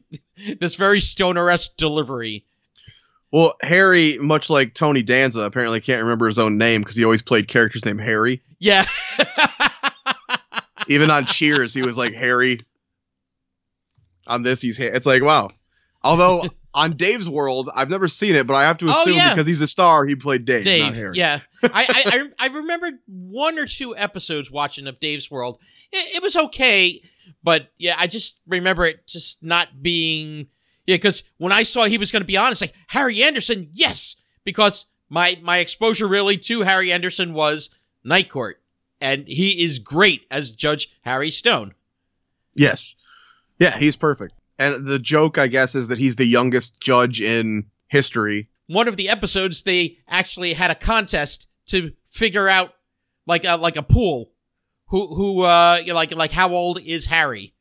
this 0.60 0.76
very 0.76 1.00
stoner-esque 1.00 1.78
delivery. 1.78 2.44
Well, 3.32 3.54
Harry, 3.62 4.18
much 4.18 4.50
like 4.50 4.74
Tony 4.74 5.04
Danza, 5.04 5.42
apparently 5.42 5.80
can't 5.80 6.02
remember 6.02 6.26
his 6.26 6.38
own 6.38 6.58
name 6.58 6.82
because 6.82 6.96
he 6.98 7.06
always 7.06 7.22
played 7.22 7.48
characters 7.48 7.86
named 7.86 8.02
Harry. 8.02 8.42
Yeah. 8.60 8.84
Even 10.88 11.10
on 11.10 11.26
Cheers, 11.28 11.74
he 11.74 11.82
was 11.82 11.96
like 11.98 12.14
Harry. 12.14 12.58
On 14.28 14.44
this, 14.44 14.62
he's 14.62 14.78
Ha- 14.78 14.92
it's 14.94 15.06
like 15.06 15.24
wow. 15.24 15.50
Although 16.04 16.50
on 16.74 16.96
Dave's 16.96 17.30
World, 17.30 17.70
I've 17.76 17.90
never 17.90 18.08
seen 18.08 18.36
it, 18.36 18.48
but 18.48 18.54
I 18.54 18.64
have 18.64 18.78
to 18.78 18.86
Oh, 18.88 19.02
assume 19.02 19.16
yeah. 19.16 19.30
because 19.34 19.46
he's 19.48 19.60
the 19.60 19.68
star, 19.68 20.06
he 20.06 20.16
played 20.16 20.46
Dave, 20.46 20.64
not 20.66 20.72
Dave. 20.72 20.96
Harry. 20.96 21.12
Yeah, 21.16 21.40
I, 21.64 21.70
I 21.90 22.04
I 22.40 22.46
I 22.46 22.54
remembered 22.56 22.96
one 23.08 23.60
or 23.60 23.66
two 23.66 23.96
episodes 23.96 24.50
watching 24.52 24.88
of 24.88 25.00
Dave's 25.00 25.30
World. 25.30 25.60
It, 25.92 26.18
it 26.18 26.24
was 26.24 26.36
okay, 26.36 27.02
but 27.44 27.68
yeah, 27.78 27.96
I 27.98 28.08
just 28.08 28.40
remember 28.48 28.86
it 28.86 29.06
just 29.08 29.44
not 29.44 29.68
being 29.82 30.48
yeah. 30.88 30.96
Because 30.96 31.24
when 31.38 31.52
I 31.52 31.64
saw 31.64 31.86
he 31.86 31.98
was 31.98 32.12
going 32.12 32.22
to 32.22 32.28
be 32.28 32.38
on, 32.38 32.52
it's 32.52 32.62
like 32.62 32.74
Harry 32.88 33.22
Anderson, 33.24 33.68
yes, 33.74 34.16
because 34.46 34.86
my 35.10 35.38
my 35.42 35.58
exposure 35.58 36.08
really 36.08 36.38
to 36.38 36.62
Harry 36.62 36.92
Anderson 36.92 37.34
was 37.34 37.70
Night 38.06 38.30
Court, 38.30 38.62
and 39.02 39.28
he 39.28 39.64
is 39.64 39.78
great 39.80 40.26
as 40.32 40.52
Judge 40.52 40.88
Harry 41.02 41.32
Stone. 41.32 41.74
Yes. 42.56 42.96
Yeah, 43.60 43.78
he's 43.78 43.96
perfect. 43.96 44.34
And 44.62 44.86
the 44.86 45.00
joke, 45.00 45.38
I 45.38 45.48
guess, 45.48 45.74
is 45.74 45.88
that 45.88 45.98
he's 45.98 46.18
the 46.18 46.26
youngest 46.26 46.80
judge 46.80 47.20
in 47.20 47.66
history. 47.88 48.48
One 48.68 48.88
of 48.88 48.96
the 48.96 49.10
episodes, 49.10 49.64
they 49.64 49.98
actually 50.08 50.54
had 50.54 50.72
a 50.72 50.76
contest 50.76 51.48
to 51.68 51.92
figure 52.10 52.48
out 52.48 52.74
like 53.26 53.44
a, 53.44 53.58
like 53.58 53.76
a 53.76 53.84
pool. 53.84 54.32
Who 54.88 55.08
who 55.16 55.42
uh 55.44 55.78
like 55.94 56.14
like 56.16 56.32
how 56.32 56.50
old 56.50 56.80
is 56.86 57.06
Harry? 57.06 57.54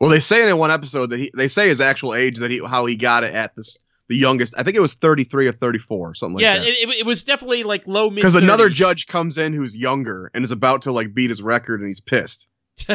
Well, 0.00 0.10
they 0.10 0.20
say 0.20 0.48
in 0.48 0.58
one 0.58 0.70
episode 0.70 1.10
that 1.10 1.18
he 1.18 1.30
they 1.34 1.48
say 1.48 1.68
his 1.68 1.80
actual 1.80 2.14
age 2.14 2.38
that 2.38 2.50
he 2.50 2.64
how 2.64 2.84
he 2.84 2.94
got 2.94 3.24
it 3.24 3.34
at 3.34 3.56
this 3.56 3.78
the 4.08 4.16
youngest. 4.16 4.54
I 4.56 4.62
think 4.62 4.76
it 4.76 4.80
was 4.80 4.94
33 4.94 5.48
or 5.48 5.52
34, 5.52 6.14
something 6.14 6.34
like 6.34 6.42
that. 6.44 6.64
Yeah, 6.64 6.88
it, 6.88 7.00
it 7.00 7.06
was 7.06 7.24
definitely 7.24 7.64
like 7.64 7.86
low 7.86 8.10
mid. 8.10 8.16
Because 8.16 8.36
another 8.36 8.68
judge 8.68 9.06
comes 9.06 9.38
in 9.38 9.52
who's 9.52 9.76
younger 9.76 10.30
and 10.34 10.44
is 10.44 10.52
about 10.52 10.82
to 10.82 10.92
like 10.92 11.14
beat 11.14 11.30
his 11.30 11.42
record 11.42 11.80
and 11.80 11.88
he's 11.88 12.00
pissed. 12.00 12.48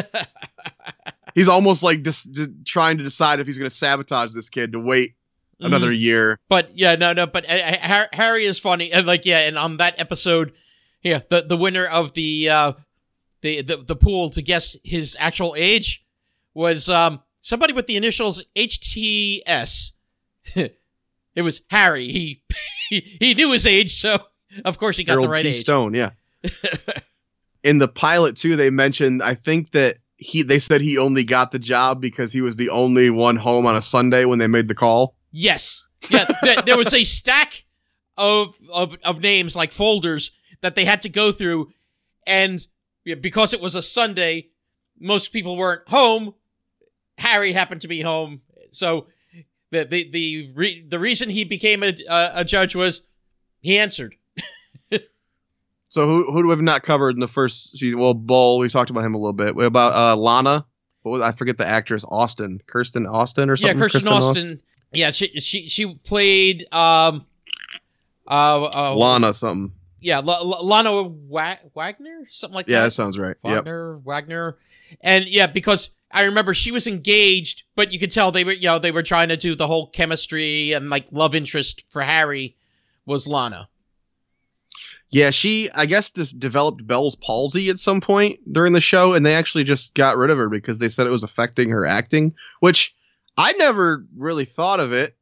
He's 1.34 1.48
almost 1.48 1.82
like 1.82 2.02
just, 2.02 2.32
just 2.32 2.50
trying 2.66 2.98
to 2.98 3.04
decide 3.04 3.40
if 3.40 3.46
he's 3.46 3.58
going 3.58 3.70
to 3.70 3.74
sabotage 3.76 4.32
this 4.34 4.48
kid 4.50 4.72
to 4.72 4.80
wait 4.80 5.14
another 5.60 5.90
Mhm. 5.92 6.00
year. 6.00 6.38
But 6.48 6.76
yeah, 6.76 6.96
no, 6.96 7.12
no. 7.12 7.26
But 7.26 7.48
uh, 7.48 8.06
Harry 8.12 8.44
is 8.44 8.58
funny, 8.58 8.92
and 8.92 9.06
like 9.06 9.24
yeah, 9.24 9.40
and 9.40 9.56
on 9.58 9.76
that 9.78 10.00
episode, 10.00 10.52
yeah, 11.02 11.20
the 11.30 11.42
the 11.42 11.56
winner 11.56 11.86
of 11.86 12.12
the 12.14 12.48
uh 12.50 12.72
the 13.42 13.62
the, 13.62 13.76
the 13.78 13.96
pool 13.96 14.30
to 14.30 14.42
guess 14.42 14.76
his 14.84 15.16
actual 15.20 15.54
age 15.56 16.04
was 16.54 16.88
um 16.88 17.20
somebody 17.40 17.72
with 17.72 17.86
the 17.86 17.96
initials 17.96 18.44
HTS. 18.56 19.92
it 20.54 21.42
was 21.42 21.62
Harry. 21.70 22.08
He, 22.08 22.42
he 22.88 23.16
he 23.20 23.34
knew 23.34 23.52
his 23.52 23.66
age, 23.66 23.94
so 23.94 24.18
of 24.64 24.78
course 24.78 24.96
he 24.96 25.04
got 25.04 25.12
Harold 25.12 25.28
the 25.28 25.32
right 25.32 25.42
T. 25.44 25.50
age. 25.50 25.60
Stone, 25.60 25.94
yeah. 25.94 26.10
in 27.62 27.78
the 27.78 27.88
pilot 27.88 28.36
too, 28.36 28.56
they 28.56 28.70
mentioned 28.70 29.22
I 29.22 29.34
think 29.34 29.70
that 29.72 29.98
he 30.22 30.42
they 30.42 30.58
said 30.58 30.80
he 30.80 30.98
only 30.98 31.24
got 31.24 31.52
the 31.52 31.58
job 31.58 32.00
because 32.00 32.32
he 32.32 32.40
was 32.40 32.56
the 32.56 32.70
only 32.70 33.10
one 33.10 33.36
home 33.36 33.66
on 33.66 33.76
a 33.76 33.82
Sunday 33.82 34.24
when 34.24 34.38
they 34.38 34.46
made 34.46 34.68
the 34.68 34.74
call. 34.74 35.16
Yes. 35.32 35.86
Yeah. 36.10 36.26
th- 36.44 36.64
there 36.64 36.76
was 36.76 36.94
a 36.94 37.04
stack 37.04 37.64
of, 38.16 38.54
of 38.72 38.96
of 39.04 39.20
names 39.20 39.56
like 39.56 39.72
folders 39.72 40.32
that 40.60 40.74
they 40.74 40.84
had 40.84 41.02
to 41.02 41.08
go 41.08 41.32
through, 41.32 41.72
and 42.26 42.66
because 43.20 43.52
it 43.52 43.60
was 43.60 43.74
a 43.74 43.82
Sunday, 43.82 44.48
most 44.98 45.32
people 45.32 45.56
weren't 45.56 45.88
home. 45.88 46.34
Harry 47.18 47.52
happened 47.52 47.80
to 47.82 47.88
be 47.88 48.00
home, 48.00 48.42
so 48.70 49.06
the 49.70 49.84
the 49.84 50.10
the 50.10 50.52
re- 50.54 50.86
the 50.86 50.98
reason 50.98 51.28
he 51.30 51.44
became 51.44 51.82
a 51.82 51.94
a, 52.08 52.30
a 52.36 52.44
judge 52.44 52.74
was 52.74 53.02
he 53.60 53.78
answered. 53.78 54.14
So 55.92 56.06
who 56.06 56.32
who 56.32 56.40
do 56.40 56.48
we 56.48 56.52
have 56.52 56.62
not 56.62 56.84
covered 56.84 57.16
in 57.16 57.20
the 57.20 57.28
first 57.28 57.76
season? 57.76 58.00
Well, 58.00 58.14
Bull, 58.14 58.56
we 58.56 58.70
talked 58.70 58.88
about 58.88 59.04
him 59.04 59.14
a 59.14 59.18
little 59.18 59.34
bit. 59.34 59.54
What 59.54 59.66
about 59.66 59.92
uh, 59.92 60.16
Lana? 60.16 60.64
What 61.02 61.12
was, 61.12 61.20
I 61.20 61.32
forget 61.32 61.58
the 61.58 61.68
actress 61.68 62.02
Austin, 62.08 62.62
Kirsten 62.66 63.06
Austin 63.06 63.50
or 63.50 63.56
something. 63.56 63.76
Yeah, 63.76 63.82
Kirsten 63.82 64.08
Austin. 64.08 64.62
Yeah, 64.92 65.10
she 65.10 65.38
she 65.38 65.68
she 65.68 65.94
played 65.96 66.66
um 66.72 67.26
uh, 68.26 68.70
uh 68.74 68.94
Lana 68.94 69.34
something. 69.34 69.70
Yeah, 70.00 70.20
L- 70.20 70.30
L- 70.30 70.66
Lana 70.66 71.02
Wa- 71.02 71.58
Wagner, 71.74 72.26
something 72.30 72.54
like 72.54 72.68
Yeah, 72.68 72.76
that. 72.76 72.78
Yeah, 72.78 72.84
that 72.84 72.90
sounds 72.92 73.18
right. 73.18 73.36
Yep. 73.44 73.56
Wagner, 73.56 73.98
Wagner, 73.98 74.56
and 75.02 75.26
yeah, 75.26 75.46
because 75.46 75.90
I 76.10 76.24
remember 76.24 76.54
she 76.54 76.72
was 76.72 76.86
engaged, 76.86 77.64
but 77.76 77.92
you 77.92 77.98
could 77.98 78.12
tell 78.12 78.32
they 78.32 78.44
were, 78.44 78.52
you 78.52 78.66
know, 78.68 78.78
they 78.78 78.92
were 78.92 79.02
trying 79.02 79.28
to 79.28 79.36
do 79.36 79.54
the 79.54 79.66
whole 79.66 79.88
chemistry 79.90 80.72
and 80.72 80.88
like 80.88 81.08
love 81.10 81.34
interest 81.34 81.84
for 81.90 82.00
Harry 82.00 82.56
was 83.04 83.28
Lana. 83.28 83.68
Yeah, 85.12 85.30
she 85.30 85.70
I 85.74 85.84
guess 85.86 86.10
just 86.10 86.40
developed 86.40 86.86
Bell's 86.86 87.16
palsy 87.16 87.68
at 87.68 87.78
some 87.78 88.00
point 88.00 88.40
during 88.52 88.72
the 88.72 88.80
show, 88.80 89.12
and 89.14 89.24
they 89.24 89.34
actually 89.34 89.62
just 89.64 89.94
got 89.94 90.16
rid 90.16 90.30
of 90.30 90.38
her 90.38 90.48
because 90.48 90.78
they 90.78 90.88
said 90.88 91.06
it 91.06 91.10
was 91.10 91.22
affecting 91.22 91.68
her 91.68 91.84
acting, 91.86 92.34
which 92.60 92.94
I 93.36 93.52
never 93.52 94.04
really 94.16 94.44
thought 94.46 94.80
of 94.80 94.92
it 94.92 95.16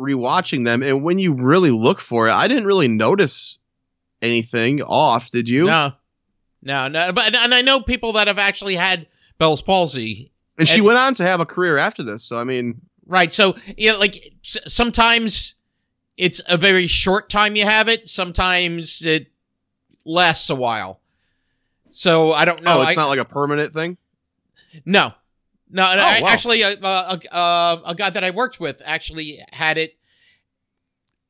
rewatching 0.00 0.64
them. 0.64 0.82
And 0.82 1.02
when 1.04 1.18
you 1.18 1.34
really 1.34 1.70
look 1.70 2.00
for 2.00 2.28
it, 2.28 2.32
I 2.32 2.48
didn't 2.48 2.66
really 2.66 2.88
notice 2.88 3.58
anything 4.20 4.82
off. 4.82 5.30
Did 5.30 5.48
you? 5.48 5.66
No, 5.66 5.92
no, 6.62 6.88
no. 6.88 7.12
But 7.12 7.34
and 7.34 7.54
I 7.54 7.62
know 7.62 7.80
people 7.80 8.12
that 8.14 8.26
have 8.26 8.38
actually 8.38 8.74
had 8.74 9.06
Bell's 9.38 9.62
palsy. 9.62 10.32
and 10.58 10.66
she 10.66 10.80
went 10.80 10.98
on 10.98 11.14
to 11.14 11.22
have 11.22 11.40
a 11.40 11.46
career 11.46 11.76
after 11.78 12.02
this. 12.02 12.24
So 12.24 12.36
I 12.36 12.44
mean, 12.44 12.80
Right. 13.06 13.32
So 13.32 13.54
you 13.76 13.92
know, 13.92 13.98
like 14.00 14.16
s- 14.44 14.58
sometimes 14.66 15.54
it's 16.16 16.40
a 16.48 16.56
very 16.56 16.88
short 16.88 17.30
time 17.30 17.54
you 17.54 17.64
have 17.64 17.88
it. 17.88 18.08
Sometimes 18.08 19.02
it 19.02 19.28
lasts 20.06 20.48
a 20.50 20.54
while. 20.54 21.00
So 21.90 22.32
I 22.32 22.44
don't 22.44 22.62
know. 22.62 22.78
oh, 22.78 22.82
it's 22.82 22.92
I, 22.92 22.94
not 22.94 23.08
like 23.08 23.18
a 23.18 23.24
permanent 23.24 23.74
thing. 23.74 23.96
No, 24.84 25.12
no. 25.70 25.82
Oh, 25.82 25.86
I, 25.86 26.20
wow. 26.20 26.28
Actually, 26.28 26.62
a, 26.62 26.72
a, 26.72 27.20
a, 27.32 27.80
a 27.86 27.94
guy 27.94 28.10
that 28.10 28.24
I 28.24 28.30
worked 28.30 28.60
with 28.60 28.82
actually 28.84 29.40
had 29.52 29.78
it, 29.78 29.96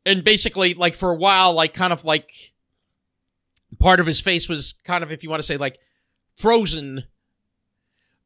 and 0.04 0.24
basically, 0.24 0.74
like 0.74 0.94
for 0.94 1.10
a 1.10 1.16
while, 1.16 1.52
like 1.52 1.74
kind 1.74 1.92
of 1.92 2.04
like 2.04 2.30
part 3.78 4.00
of 4.00 4.06
his 4.06 4.20
face 4.20 4.48
was 4.48 4.74
kind 4.84 5.04
of, 5.04 5.12
if 5.12 5.22
you 5.22 5.30
want 5.30 5.40
to 5.40 5.46
say, 5.46 5.56
like 5.56 5.78
frozen. 6.36 7.04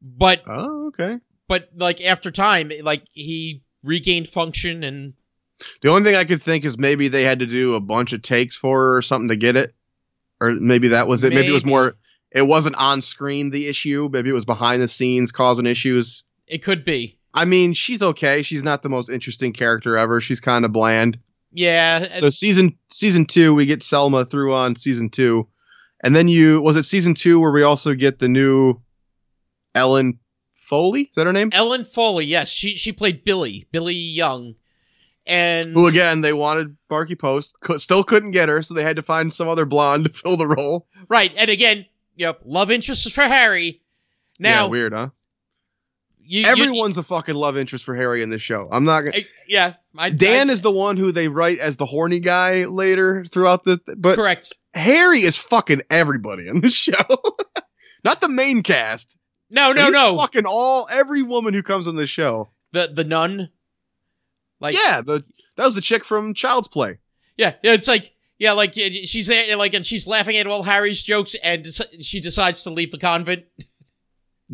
But 0.01 0.41
Oh, 0.47 0.87
okay. 0.87 1.19
but 1.47 1.69
like 1.75 2.01
after 2.03 2.31
time, 2.31 2.71
like 2.81 3.03
he 3.11 3.61
regained 3.83 4.27
function 4.27 4.83
and 4.83 5.13
The 5.81 5.89
only 5.89 6.03
thing 6.03 6.15
I 6.15 6.23
could 6.23 6.41
think 6.41 6.65
is 6.65 6.77
maybe 6.77 7.07
they 7.07 7.23
had 7.23 7.39
to 7.39 7.45
do 7.45 7.75
a 7.75 7.79
bunch 7.79 8.13
of 8.13 8.23
takes 8.23 8.55
for 8.55 8.79
her 8.79 8.97
or 8.97 9.01
something 9.03 9.29
to 9.29 9.35
get 9.35 9.55
it, 9.55 9.75
or 10.41 10.55
maybe 10.55 10.89
that 10.89 11.07
was 11.07 11.23
it. 11.23 11.33
Maybe, 11.33 11.47
it 11.47 11.53
was 11.53 11.65
more. 11.65 11.95
It 12.31 12.47
wasn't 12.47 12.75
on 12.77 13.01
screen 13.01 13.51
the 13.51 13.67
issue. 13.67 14.09
Maybe 14.11 14.29
it 14.29 14.33
was 14.33 14.45
behind 14.45 14.81
the 14.81 14.87
scenes 14.87 15.31
causing 15.31 15.65
issues. 15.65 16.23
it 16.47 16.63
could 16.63 16.83
be. 16.83 17.17
I 17.33 17.45
mean, 17.45 17.73
she's 17.73 18.01
okay. 18.01 18.41
She's 18.41 18.63
not 18.63 18.83
the 18.83 18.89
most 18.89 19.09
interesting 19.09 19.53
character 19.53 19.95
ever. 19.95 20.19
She's 20.19 20.41
kind 20.41 20.65
of 20.65 20.73
bland. 20.73 21.17
Yeah. 21.53 22.19
So 22.19 22.29
season 22.29 22.77
season 22.89 23.25
two, 23.25 23.53
we 23.53 23.65
get 23.65 23.83
Selma 23.83 24.25
through 24.25 24.53
on 24.53 24.75
season 24.75 25.09
two, 25.09 25.47
and 26.03 26.15
then 26.15 26.27
you 26.27 26.61
was 26.61 26.75
it 26.75 26.83
season 26.83 27.13
two 27.13 27.39
where 27.39 27.51
we 27.51 27.63
also 27.63 27.93
get 27.93 28.19
the 28.19 28.27
new 28.27 28.81
Ellen 29.75 30.19
Foley? 30.55 31.03
Is 31.03 31.15
that 31.15 31.27
her 31.27 31.33
name? 31.33 31.49
Ellen 31.53 31.83
Foley, 31.83 32.25
yes, 32.25 32.49
she 32.49 32.75
she 32.75 32.91
played 32.91 33.23
Billie, 33.23 33.67
Billie 33.71 33.93
Young, 33.93 34.55
and 35.27 35.67
Who 35.73 35.87
again? 35.87 36.21
They 36.21 36.33
wanted 36.33 36.75
Barky 36.89 37.15
Post, 37.15 37.55
cou- 37.61 37.77
still 37.77 38.03
couldn't 38.03 38.31
get 38.31 38.49
her, 38.49 38.61
so 38.63 38.73
they 38.73 38.83
had 38.83 38.95
to 38.95 39.01
find 39.03 39.33
some 39.33 39.47
other 39.47 39.65
blonde 39.65 40.05
to 40.11 40.11
fill 40.13 40.37
the 40.37 40.47
role. 40.47 40.87
right, 41.09 41.31
and 41.37 41.49
again, 41.49 41.85
yep, 42.15 42.41
love 42.45 42.71
interest 42.71 43.11
for 43.13 43.21
Harry. 43.23 43.81
yeah, 44.39 44.51
Now, 44.51 44.67
weird, 44.67 44.93
huh? 44.93 45.09
you, 46.19 46.41
you- 46.41 46.45
Everyone's 46.47 46.97
a 46.97 47.03
fucking 47.03 47.35
love 47.35 47.57
interest 47.57 47.83
for 47.85 47.95
Harry 47.95 48.21
in 48.21 48.29
this 48.29 48.41
show. 48.41 48.67
I'm 48.71 48.85
not 48.85 49.01
gonna. 49.01 49.17
I- 49.17 49.25
yeah, 49.47 49.73
I, 49.97 50.09
Dan 50.09 50.49
I- 50.49 50.53
is 50.53 50.61
the 50.61 50.71
one 50.71 50.97
who 50.97 51.11
they 51.11 51.27
write 51.27 51.59
as 51.59 51.77
the 51.77 51.85
horny 51.85 52.19
guy 52.19 52.65
later 52.65 53.25
throughout 53.25 53.63
the. 53.63 53.79
But 53.97 54.15
correct. 54.15 54.53
Harry 54.73 55.21
is 55.23 55.35
fucking 55.35 55.81
everybody 55.89 56.47
in 56.47 56.61
this 56.61 56.73
show. 56.87 56.93
Not 58.03 58.21
the 58.21 58.29
main 58.29 58.63
cast. 58.63 59.17
No, 59.49 59.73
no, 59.73 59.89
no. 59.89 60.15
Fucking 60.17 60.45
all 60.47 60.87
every 60.89 61.21
woman 61.23 61.53
who 61.53 61.61
comes 61.61 61.87
on 61.87 61.97
this 61.97 62.09
show. 62.09 62.49
The 62.71 62.89
the 62.93 63.03
nun. 63.03 63.49
Like 64.61 64.75
yeah, 64.75 65.01
the 65.01 65.23
that 65.57 65.65
was 65.65 65.75
the 65.75 65.81
chick 65.81 66.05
from 66.05 66.33
Child's 66.33 66.67
Play. 66.69 66.99
yeah, 67.37 67.55
yeah. 67.63 67.73
It's 67.73 67.87
like 67.87 68.13
yeah, 68.39 68.53
like 68.53 68.73
she's 68.73 69.27
there, 69.27 69.55
like, 69.57 69.73
and 69.75 69.85
she's 69.85 70.07
laughing 70.07 70.35
at 70.37 70.47
all 70.47 70.63
Harry's 70.63 71.03
jokes, 71.03 71.35
and 71.43 71.65
she 72.01 72.19
decides 72.21 72.63
to 72.63 72.69
leave 72.69 72.91
the 72.91 72.97
convent. 72.97 73.43
Do 73.57 73.65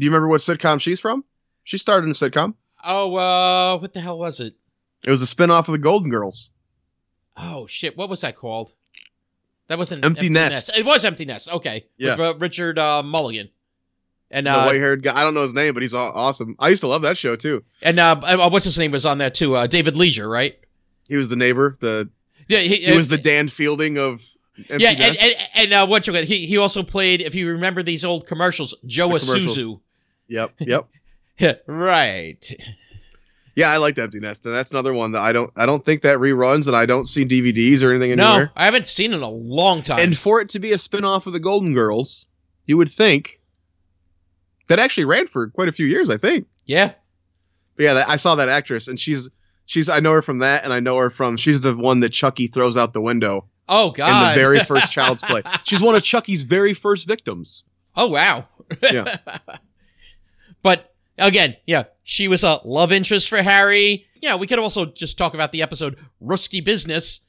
you 0.05 0.09
remember 0.09 0.27
what 0.27 0.41
sitcom 0.41 0.81
she's 0.81 0.99
from? 0.99 1.23
She 1.63 1.77
started 1.77 2.05
in 2.05 2.11
a 2.11 2.13
sitcom. 2.13 2.53
Oh, 2.83 3.15
uh, 3.15 3.77
what 3.79 3.93
the 3.93 3.99
hell 4.01 4.17
was 4.19 4.39
it? 4.39 4.55
It 5.05 5.09
was 5.09 5.21
a 5.21 5.27
spin-off 5.27 5.67
of 5.67 5.71
the 5.73 5.77
Golden 5.79 6.09
Girls. 6.09 6.51
Oh 7.37 7.65
shit, 7.67 7.95
what 7.97 8.09
was 8.09 8.21
that 8.21 8.35
called? 8.35 8.73
That 9.67 9.77
wasn't 9.77 10.05
Empty 10.05 10.29
Nest. 10.29 10.77
It 10.77 10.85
was 10.85 11.03
Empty 11.05 11.25
Nest. 11.25 11.49
Okay, 11.49 11.85
Yeah. 11.97 12.11
with 12.11 12.19
uh, 12.19 12.35
Richard 12.39 12.79
uh, 12.79 13.03
Mulligan, 13.03 13.49
and 14.31 14.45
the 14.45 14.51
uh, 14.51 14.65
white-haired 14.65 15.03
guy. 15.03 15.19
I 15.19 15.23
don't 15.23 15.33
know 15.33 15.41
his 15.41 15.53
name, 15.53 15.73
but 15.73 15.83
he's 15.83 15.93
awesome. 15.93 16.55
I 16.59 16.69
used 16.69 16.81
to 16.81 16.87
love 16.87 17.03
that 17.03 17.17
show 17.17 17.35
too. 17.35 17.63
and 17.81 17.99
uh, 17.99 18.19
uh, 18.23 18.49
what's 18.49 18.65
his 18.65 18.77
name 18.77 18.91
was 18.91 19.05
on 19.05 19.17
there 19.17 19.29
too? 19.29 19.55
Uh, 19.55 19.67
David 19.67 19.95
Leisure, 19.95 20.29
right? 20.29 20.57
He 21.07 21.15
was 21.15 21.29
the 21.29 21.35
neighbor. 21.35 21.75
The 21.79 22.09
Yeah, 22.47 22.59
he, 22.59 22.77
he 22.77 22.91
was 22.91 23.07
the 23.07 23.17
Dan 23.17 23.47
Fielding 23.47 23.97
of 23.97 24.23
Empty 24.69 24.83
yeah, 24.83 24.89
and 24.89 24.99
Nest. 24.99 25.23
and, 25.23 25.35
and 25.55 25.73
uh, 25.73 25.87
what 25.87 26.07
you 26.07 26.13
he 26.13 26.45
he 26.47 26.57
also 26.57 26.83
played. 26.83 27.21
If 27.21 27.35
you 27.35 27.51
remember 27.51 27.83
these 27.83 28.03
old 28.03 28.25
commercials, 28.25 28.73
Joe 28.85 29.07
The 29.09 29.19
commercials. 29.19 29.79
Yep, 30.27 30.53
yep. 31.39 31.63
Right. 31.67 32.53
Yeah, 33.55 33.71
I 33.71 33.77
liked 33.77 33.97
Empty 33.97 34.19
Nest, 34.19 34.45
and 34.45 34.53
that's 34.53 34.71
another 34.71 34.93
one 34.93 35.13
that 35.13 35.21
I 35.21 35.31
don't. 35.31 35.51
I 35.55 35.65
don't 35.65 35.83
think 35.83 36.01
that 36.01 36.17
reruns, 36.17 36.67
and 36.67 36.75
I 36.75 36.85
don't 36.85 37.07
see 37.07 37.25
DVDs 37.25 37.83
or 37.83 37.91
anything 37.91 38.15
No. 38.15 38.47
I 38.55 38.65
haven't 38.65 38.87
seen 38.87 39.13
it 39.13 39.17
in 39.17 39.23
a 39.23 39.29
long 39.29 39.81
time. 39.81 39.99
And 39.99 40.17
for 40.17 40.41
it 40.41 40.49
to 40.49 40.59
be 40.59 40.73
a 40.73 40.77
spin-off 40.77 41.27
of 41.27 41.33
the 41.33 41.39
Golden 41.39 41.73
Girls, 41.73 42.27
you 42.65 42.77
would 42.77 42.89
think 42.89 43.41
that 44.67 44.79
actually 44.79 45.05
ran 45.05 45.27
for 45.27 45.49
quite 45.49 45.69
a 45.69 45.71
few 45.71 45.85
years. 45.85 46.09
I 46.09 46.17
think. 46.17 46.47
yeah, 46.65 46.93
But 47.75 47.83
yeah, 47.83 48.05
I 48.07 48.15
saw 48.17 48.35
that 48.35 48.49
actress, 48.49 48.87
and 48.87 48.99
she's 48.99 49.29
she's. 49.65 49.89
I 49.89 49.99
know 49.99 50.13
her 50.13 50.21
from 50.21 50.39
that, 50.39 50.63
and 50.63 50.73
I 50.73 50.79
know 50.79 50.97
her 50.97 51.09
from. 51.09 51.37
She's 51.37 51.61
the 51.61 51.75
one 51.75 52.01
that 52.01 52.09
Chucky 52.09 52.47
throws 52.47 52.77
out 52.77 52.93
the 52.93 53.01
window 53.01 53.45
oh 53.69 53.91
God! 53.91 54.09
in 54.09 54.29
the 54.29 54.41
very 54.41 54.59
first 54.65 54.91
Child's 54.91 55.21
Play. 55.21 55.41
She's 55.63 55.81
one 55.81 55.95
of 55.95 56.03
Chucky's 56.03 56.43
very 56.43 56.73
first 56.73 57.07
victims. 57.07 57.63
oh 57.95 58.07
wow. 58.07 58.45
Yeah. 58.91 59.05
but 60.61 60.93
again, 61.17 61.55
yeah, 61.65 61.83
she 62.03 62.27
was 62.27 62.43
a 62.43 62.59
love 62.65 62.91
interest 62.91 63.29
for 63.29 63.41
Harry. 63.41 64.05
Yeah, 64.21 64.35
we 64.35 64.47
could 64.47 64.59
also 64.59 64.85
just 64.85 65.17
talk 65.17 65.33
about 65.33 65.51
the 65.51 65.61
episode 65.61 65.97
"Rusky 66.21 66.63
Business." 66.63 67.21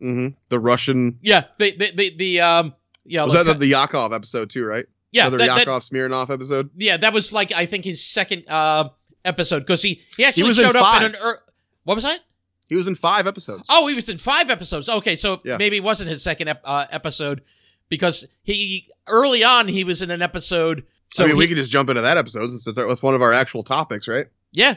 hmm 0.00 0.28
The 0.48 0.58
Russian 0.58 1.18
Yeah, 1.22 1.44
the 1.58 1.76
the 1.76 1.92
the, 1.94 2.16
the 2.16 2.40
um. 2.40 2.74
Yeah, 3.04 3.24
was 3.24 3.34
like, 3.34 3.46
that 3.46 3.58
the 3.58 3.66
Yakov 3.66 4.12
episode 4.12 4.48
too, 4.48 4.64
right? 4.64 4.86
Yeah, 5.12 5.22
Another 5.28 5.38
that- 5.38 5.46
that- 5.46 5.58
Yakov 5.66 5.82
Smirnoff 5.82 6.30
episode. 6.30 6.70
yeah, 6.76 6.96
that 6.96 7.12
was 7.12 7.32
like 7.32 7.52
I 7.52 7.66
think 7.66 7.84
his 7.84 8.02
second 8.04 8.44
uh 8.48 8.88
episode 9.24 9.60
because 9.60 9.82
he 9.82 10.02
he 10.16 10.24
actually 10.24 10.44
was 10.44 10.58
in 10.58 10.64
showed 10.66 10.76
up 10.76 10.84
five. 10.84 11.02
in 11.02 11.14
an. 11.14 11.20
Er- 11.24 11.38
what 11.84 11.94
was 11.94 12.04
that? 12.04 12.20
He 12.68 12.76
was 12.76 12.86
in 12.88 12.94
five 12.94 13.26
episodes. 13.26 13.64
Oh, 13.68 13.86
he 13.86 13.94
was 13.94 14.08
in 14.08 14.16
five 14.18 14.48
episodes. 14.48 14.88
Okay, 14.88 15.14
so 15.16 15.40
Yeah. 15.44 15.58
maybe 15.58 15.76
it 15.76 15.84
wasn't 15.84 16.08
his 16.08 16.22
second 16.22 16.48
ep- 16.48 16.62
uh, 16.64 16.86
episode 16.90 17.42
because 17.90 18.26
he 18.42 18.88
early 19.06 19.44
on 19.44 19.68
he 19.68 19.84
was 19.84 20.00
in 20.00 20.10
an 20.10 20.22
episode. 20.22 20.84
So 21.08 21.24
I 21.24 21.26
mean, 21.28 21.36
we 21.36 21.46
can 21.46 21.56
just 21.56 21.70
jump 21.70 21.90
into 21.90 22.00
that 22.00 22.16
episode 22.16 22.48
since 22.48 22.64
that's 22.64 22.76
that's 22.78 23.02
one 23.02 23.14
of 23.14 23.20
our 23.20 23.32
actual 23.34 23.62
topics, 23.62 24.08
right? 24.08 24.26
yeah, 24.52 24.76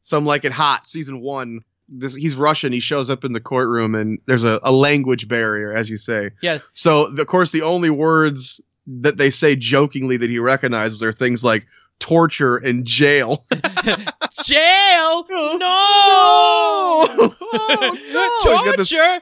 Some 0.00 0.24
like 0.24 0.44
it 0.46 0.52
hot, 0.52 0.86
season 0.86 1.20
one. 1.20 1.60
This 1.88 2.14
he's 2.14 2.34
Russian. 2.34 2.72
He 2.72 2.80
shows 2.80 3.10
up 3.10 3.24
in 3.24 3.32
the 3.34 3.40
courtroom, 3.40 3.94
and 3.94 4.18
there's 4.26 4.42
a, 4.44 4.58
a 4.62 4.72
language 4.72 5.28
barrier, 5.28 5.72
as 5.74 5.90
you 5.90 5.96
say. 5.98 6.30
Yeah. 6.40 6.58
So 6.72 7.14
of 7.14 7.26
course, 7.26 7.50
the 7.52 7.62
only 7.62 7.90
words 7.90 8.60
that 8.86 9.18
they 9.18 9.30
say 9.30 9.56
jokingly 9.56 10.16
that 10.16 10.30
he 10.30 10.38
recognizes 10.38 11.02
are 11.02 11.12
things 11.12 11.44
like 11.44 11.66
torture 11.98 12.56
and 12.58 12.84
jail. 12.84 13.44
jail. 14.44 15.26
No, 15.58 17.06
Oh, 17.08 17.34
no. 17.52 18.60
Got 18.64 18.76
this- 18.76 18.90
torture. 18.90 19.20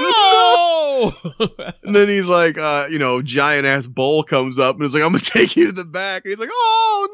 No. 0.00 1.12
And 1.84 1.94
then 1.94 2.08
he's 2.08 2.26
like, 2.26 2.58
uh, 2.58 2.86
you 2.90 2.98
know, 2.98 3.22
giant 3.22 3.66
ass 3.66 3.86
bull 3.86 4.22
comes 4.22 4.58
up 4.58 4.76
and 4.76 4.84
is 4.84 4.94
like, 4.94 5.02
I'm 5.02 5.10
gonna 5.12 5.20
take 5.24 5.56
you 5.56 5.66
to 5.66 5.72
the 5.72 5.84
back. 5.84 6.24
And 6.24 6.30
he's 6.30 6.38
like, 6.38 6.50
oh 6.52 7.08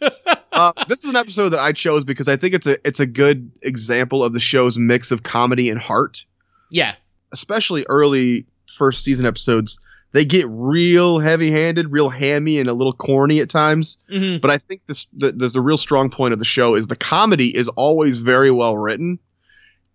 no. 0.00 0.08
uh, 0.52 0.72
this 0.88 1.04
is 1.04 1.10
an 1.10 1.16
episode 1.16 1.50
that 1.50 1.60
I 1.60 1.72
chose 1.72 2.04
because 2.04 2.28
I 2.28 2.36
think 2.36 2.54
it's 2.54 2.66
a 2.66 2.76
it's 2.86 3.00
a 3.00 3.06
good 3.06 3.50
example 3.62 4.22
of 4.24 4.32
the 4.32 4.40
show's 4.40 4.76
mix 4.78 5.10
of 5.10 5.22
comedy 5.22 5.70
and 5.70 5.80
heart. 5.80 6.24
yeah, 6.70 6.94
Especially 7.32 7.84
early 7.88 8.46
first 8.76 9.04
season 9.04 9.26
episodes, 9.26 9.80
they 10.14 10.24
get 10.24 10.46
real 10.48 11.18
heavy 11.18 11.50
handed, 11.50 11.90
real 11.90 12.08
hammy, 12.08 12.60
and 12.60 12.68
a 12.68 12.72
little 12.72 12.92
corny 12.92 13.40
at 13.40 13.50
times. 13.50 13.98
hmm 14.08 14.36
But 14.38 14.50
I 14.52 14.58
think 14.58 14.86
this 14.86 15.06
the, 15.12 15.32
there's 15.32 15.56
a 15.56 15.60
real 15.60 15.76
strong 15.76 16.08
point 16.08 16.32
of 16.32 16.38
the 16.38 16.44
show 16.44 16.76
is 16.76 16.86
the 16.86 16.94
comedy 16.96 17.48
is 17.54 17.68
always 17.70 18.18
very 18.18 18.52
well 18.52 18.76
written, 18.78 19.18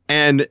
and 0.09 0.45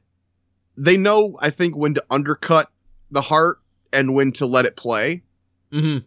they 0.76 0.96
know 0.96 1.36
I 1.42 1.50
think 1.50 1.76
when 1.76 1.92
to 1.94 2.04
undercut 2.10 2.70
the 3.10 3.20
heart 3.20 3.58
and 3.92 4.14
when 4.14 4.32
to 4.32 4.46
let 4.46 4.64
it 4.64 4.76
play. 4.76 5.22
hmm 5.70 5.98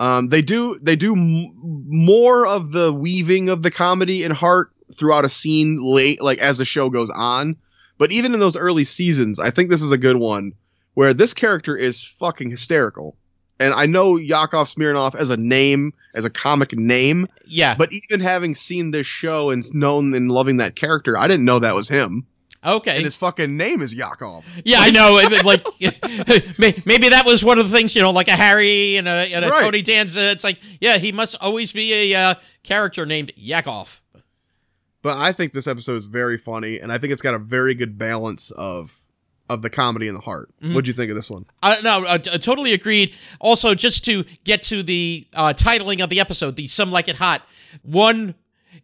Um, 0.00 0.28
they 0.28 0.42
do 0.42 0.78
they 0.82 0.96
do 0.96 1.14
m- 1.14 1.52
more 1.86 2.46
of 2.46 2.72
the 2.72 2.92
weaving 2.92 3.50
of 3.50 3.62
the 3.62 3.70
comedy 3.70 4.24
and 4.24 4.32
heart 4.32 4.70
throughout 4.94 5.24
a 5.24 5.28
scene 5.28 5.82
late, 5.82 6.20
like 6.22 6.38
as 6.38 6.58
the 6.58 6.64
show 6.64 6.88
goes 6.90 7.10
on. 7.10 7.56
But 7.98 8.10
even 8.10 8.34
in 8.34 8.40
those 8.40 8.56
early 8.56 8.84
seasons, 8.84 9.38
I 9.38 9.50
think 9.50 9.70
this 9.70 9.82
is 9.82 9.92
a 9.92 9.98
good 9.98 10.16
one 10.16 10.52
where 10.94 11.14
this 11.14 11.34
character 11.34 11.76
is 11.76 12.04
fucking 12.04 12.50
hysterical. 12.50 13.16
And 13.60 13.72
I 13.74 13.86
know 13.86 14.16
Yakov 14.16 14.66
Smirnoff 14.66 15.14
as 15.14 15.30
a 15.30 15.36
name, 15.36 15.92
as 16.14 16.24
a 16.24 16.30
comic 16.30 16.76
name, 16.76 17.26
yeah. 17.46 17.76
but 17.76 17.90
even 17.92 18.20
having 18.20 18.54
seen 18.54 18.90
this 18.90 19.06
show 19.06 19.50
and 19.50 19.62
known 19.72 20.14
and 20.14 20.32
loving 20.32 20.56
that 20.56 20.74
character, 20.74 21.16
I 21.16 21.28
didn't 21.28 21.44
know 21.44 21.60
that 21.60 21.74
was 21.74 21.88
him. 21.88 22.26
Okay. 22.64 22.96
And 22.96 23.04
his 23.04 23.16
fucking 23.16 23.56
name 23.56 23.82
is 23.82 23.92
Yakov. 23.92 24.46
Yeah, 24.64 24.78
I 24.80 24.90
know. 24.90 25.20
Like, 25.44 25.66
maybe 26.86 27.08
that 27.08 27.24
was 27.26 27.44
one 27.44 27.58
of 27.58 27.68
the 27.68 27.76
things, 27.76 27.94
you 27.96 28.02
know, 28.02 28.10
like 28.10 28.28
a 28.28 28.32
Harry 28.36 28.96
and 28.96 29.08
a, 29.08 29.28
and 29.34 29.44
a 29.44 29.48
Right. 29.48 29.62
Tony 29.62 29.82
Danza. 29.82 30.30
It's 30.30 30.44
like, 30.44 30.60
yeah, 30.80 30.98
he 30.98 31.10
must 31.10 31.36
always 31.40 31.72
be 31.72 32.12
a 32.12 32.30
uh, 32.30 32.34
character 32.62 33.04
named 33.04 33.32
Yakov. 33.36 34.00
But 35.02 35.18
I 35.18 35.32
think 35.32 35.52
this 35.52 35.66
episode 35.66 35.96
is 35.96 36.06
very 36.06 36.38
funny, 36.38 36.78
and 36.78 36.92
I 36.92 36.98
think 36.98 37.12
it's 37.12 37.22
got 37.22 37.34
a 37.34 37.38
very 37.38 37.74
good 37.74 37.98
balance 37.98 38.52
of 38.52 39.01
of 39.52 39.62
the 39.62 39.70
comedy 39.70 40.08
and 40.08 40.16
the 40.16 40.20
heart. 40.20 40.50
Mhm. 40.62 40.74
What'd 40.74 40.88
you 40.88 40.94
think 40.94 41.10
of 41.10 41.16
this 41.16 41.30
one? 41.30 41.44
I 41.62 41.80
no, 41.82 42.04
I, 42.06 42.14
I 42.14 42.18
totally 42.18 42.72
agreed. 42.72 43.14
Also, 43.40 43.74
just 43.74 44.04
to 44.06 44.24
get 44.44 44.62
to 44.64 44.82
the 44.82 45.26
uh, 45.34 45.52
titling 45.54 46.02
of 46.02 46.08
the 46.10 46.20
episode, 46.20 46.56
the 46.56 46.66
"Some 46.68 46.90
Like 46.90 47.08
It 47.08 47.16
Hot." 47.16 47.42
One, 47.82 48.34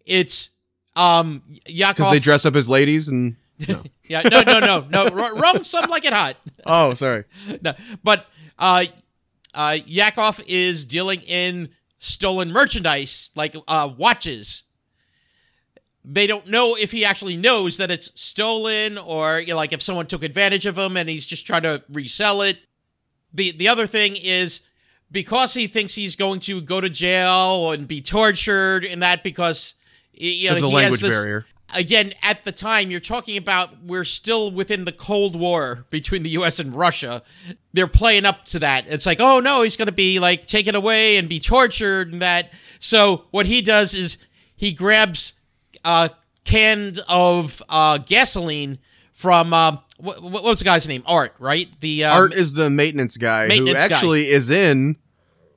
it's 0.07 0.50
um 0.96 1.42
Yakov. 1.66 1.96
Because 1.96 2.12
they 2.12 2.18
dress 2.18 2.44
up 2.44 2.54
as 2.57 2.68
ladies 2.68 3.09
and. 3.09 3.37
No. 3.66 3.83
yeah, 4.09 4.22
no, 4.22 4.42
no, 4.42 4.61
no, 4.61 4.87
no, 4.88 5.09
wr- 5.09 5.35
wrong. 5.40 5.64
Some 5.64 5.90
like 5.90 6.04
it 6.04 6.12
hot. 6.12 6.37
Oh, 6.66 6.94
sorry. 6.94 7.24
No, 7.62 7.74
but 8.04 8.26
uh, 8.59 8.85
uh, 9.54 9.78
Yakov 9.87 10.40
is 10.46 10.85
dealing 10.85 11.20
in 11.22 11.70
stolen 11.98 12.52
merchandise, 12.52 13.31
like 13.35 13.57
uh, 13.66 13.90
watches. 13.96 14.62
They 16.10 16.26
don't 16.26 16.46
know 16.46 16.74
if 16.74 16.90
he 16.90 17.04
actually 17.04 17.36
knows 17.36 17.76
that 17.76 17.90
it's 17.90 18.10
stolen, 18.18 18.96
or 18.96 19.40
you 19.40 19.48
know, 19.48 19.56
like 19.56 19.74
if 19.74 19.82
someone 19.82 20.06
took 20.06 20.22
advantage 20.22 20.64
of 20.64 20.78
him 20.78 20.96
and 20.96 21.06
he's 21.06 21.26
just 21.26 21.46
trying 21.46 21.62
to 21.62 21.82
resell 21.92 22.40
it. 22.40 22.58
the 23.34 23.52
The 23.52 23.68
other 23.68 23.86
thing 23.86 24.16
is 24.16 24.62
because 25.10 25.52
he 25.52 25.66
thinks 25.66 25.94
he's 25.94 26.16
going 26.16 26.40
to 26.40 26.62
go 26.62 26.80
to 26.80 26.88
jail 26.88 27.72
and 27.72 27.86
be 27.86 28.00
tortured, 28.00 28.86
and 28.86 29.02
that 29.02 29.22
because 29.22 29.74
you 30.12 30.48
know 30.48 30.54
the 30.54 30.68
he 30.68 30.74
language 30.74 31.02
this, 31.02 31.14
barrier. 31.14 31.44
again, 31.74 32.14
at 32.22 32.42
the 32.44 32.52
time, 32.52 32.90
you're 32.90 33.00
talking 33.00 33.36
about 33.36 33.84
we're 33.84 34.04
still 34.04 34.50
within 34.50 34.84
the 34.84 34.92
Cold 34.92 35.36
War 35.36 35.84
between 35.90 36.22
the 36.22 36.30
U.S. 36.30 36.58
and 36.58 36.74
Russia. 36.74 37.22
They're 37.74 37.86
playing 37.86 38.24
up 38.24 38.46
to 38.46 38.60
that. 38.60 38.86
It's 38.88 39.04
like, 39.04 39.20
oh 39.20 39.40
no, 39.40 39.60
he's 39.60 39.76
going 39.76 39.86
to 39.86 39.92
be 39.92 40.20
like 40.20 40.46
taken 40.46 40.74
away 40.74 41.18
and 41.18 41.28
be 41.28 41.38
tortured 41.38 42.14
and 42.14 42.22
that. 42.22 42.54
So 42.80 43.24
what 43.30 43.44
he 43.44 43.60
does 43.60 43.92
is 43.92 44.16
he 44.56 44.72
grabs 44.72 45.34
uh, 45.84 46.08
cans 46.44 47.00
of 47.08 47.62
uh, 47.68 47.98
gasoline 47.98 48.78
from 49.12 49.52
uh, 49.52 49.76
what, 49.98 50.22
what 50.22 50.44
was 50.44 50.58
the 50.60 50.64
guy's 50.64 50.86
name? 50.88 51.02
Art, 51.06 51.34
right? 51.38 51.68
The 51.80 52.04
um, 52.04 52.16
Art 52.16 52.34
is 52.34 52.52
the 52.54 52.70
maintenance 52.70 53.16
guy 53.16 53.48
maintenance 53.48 53.82
who 53.82 53.88
guy. 53.88 53.94
actually 53.94 54.28
is 54.28 54.50
in. 54.50 54.96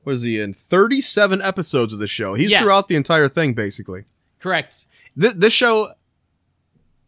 What 0.03 0.13
is 0.13 0.23
he 0.23 0.39
in? 0.39 0.53
Thirty-seven 0.53 1.41
episodes 1.41 1.93
of 1.93 1.99
the 1.99 2.07
show. 2.07 2.33
He's 2.33 2.49
Yeah. 2.51 2.61
throughout 2.63 2.87
the 2.87 2.95
entire 2.95 3.29
thing, 3.29 3.53
basically. 3.53 4.05
correct. 4.39 4.85
Th- 5.19 5.33
this 5.33 5.53
show 5.53 5.93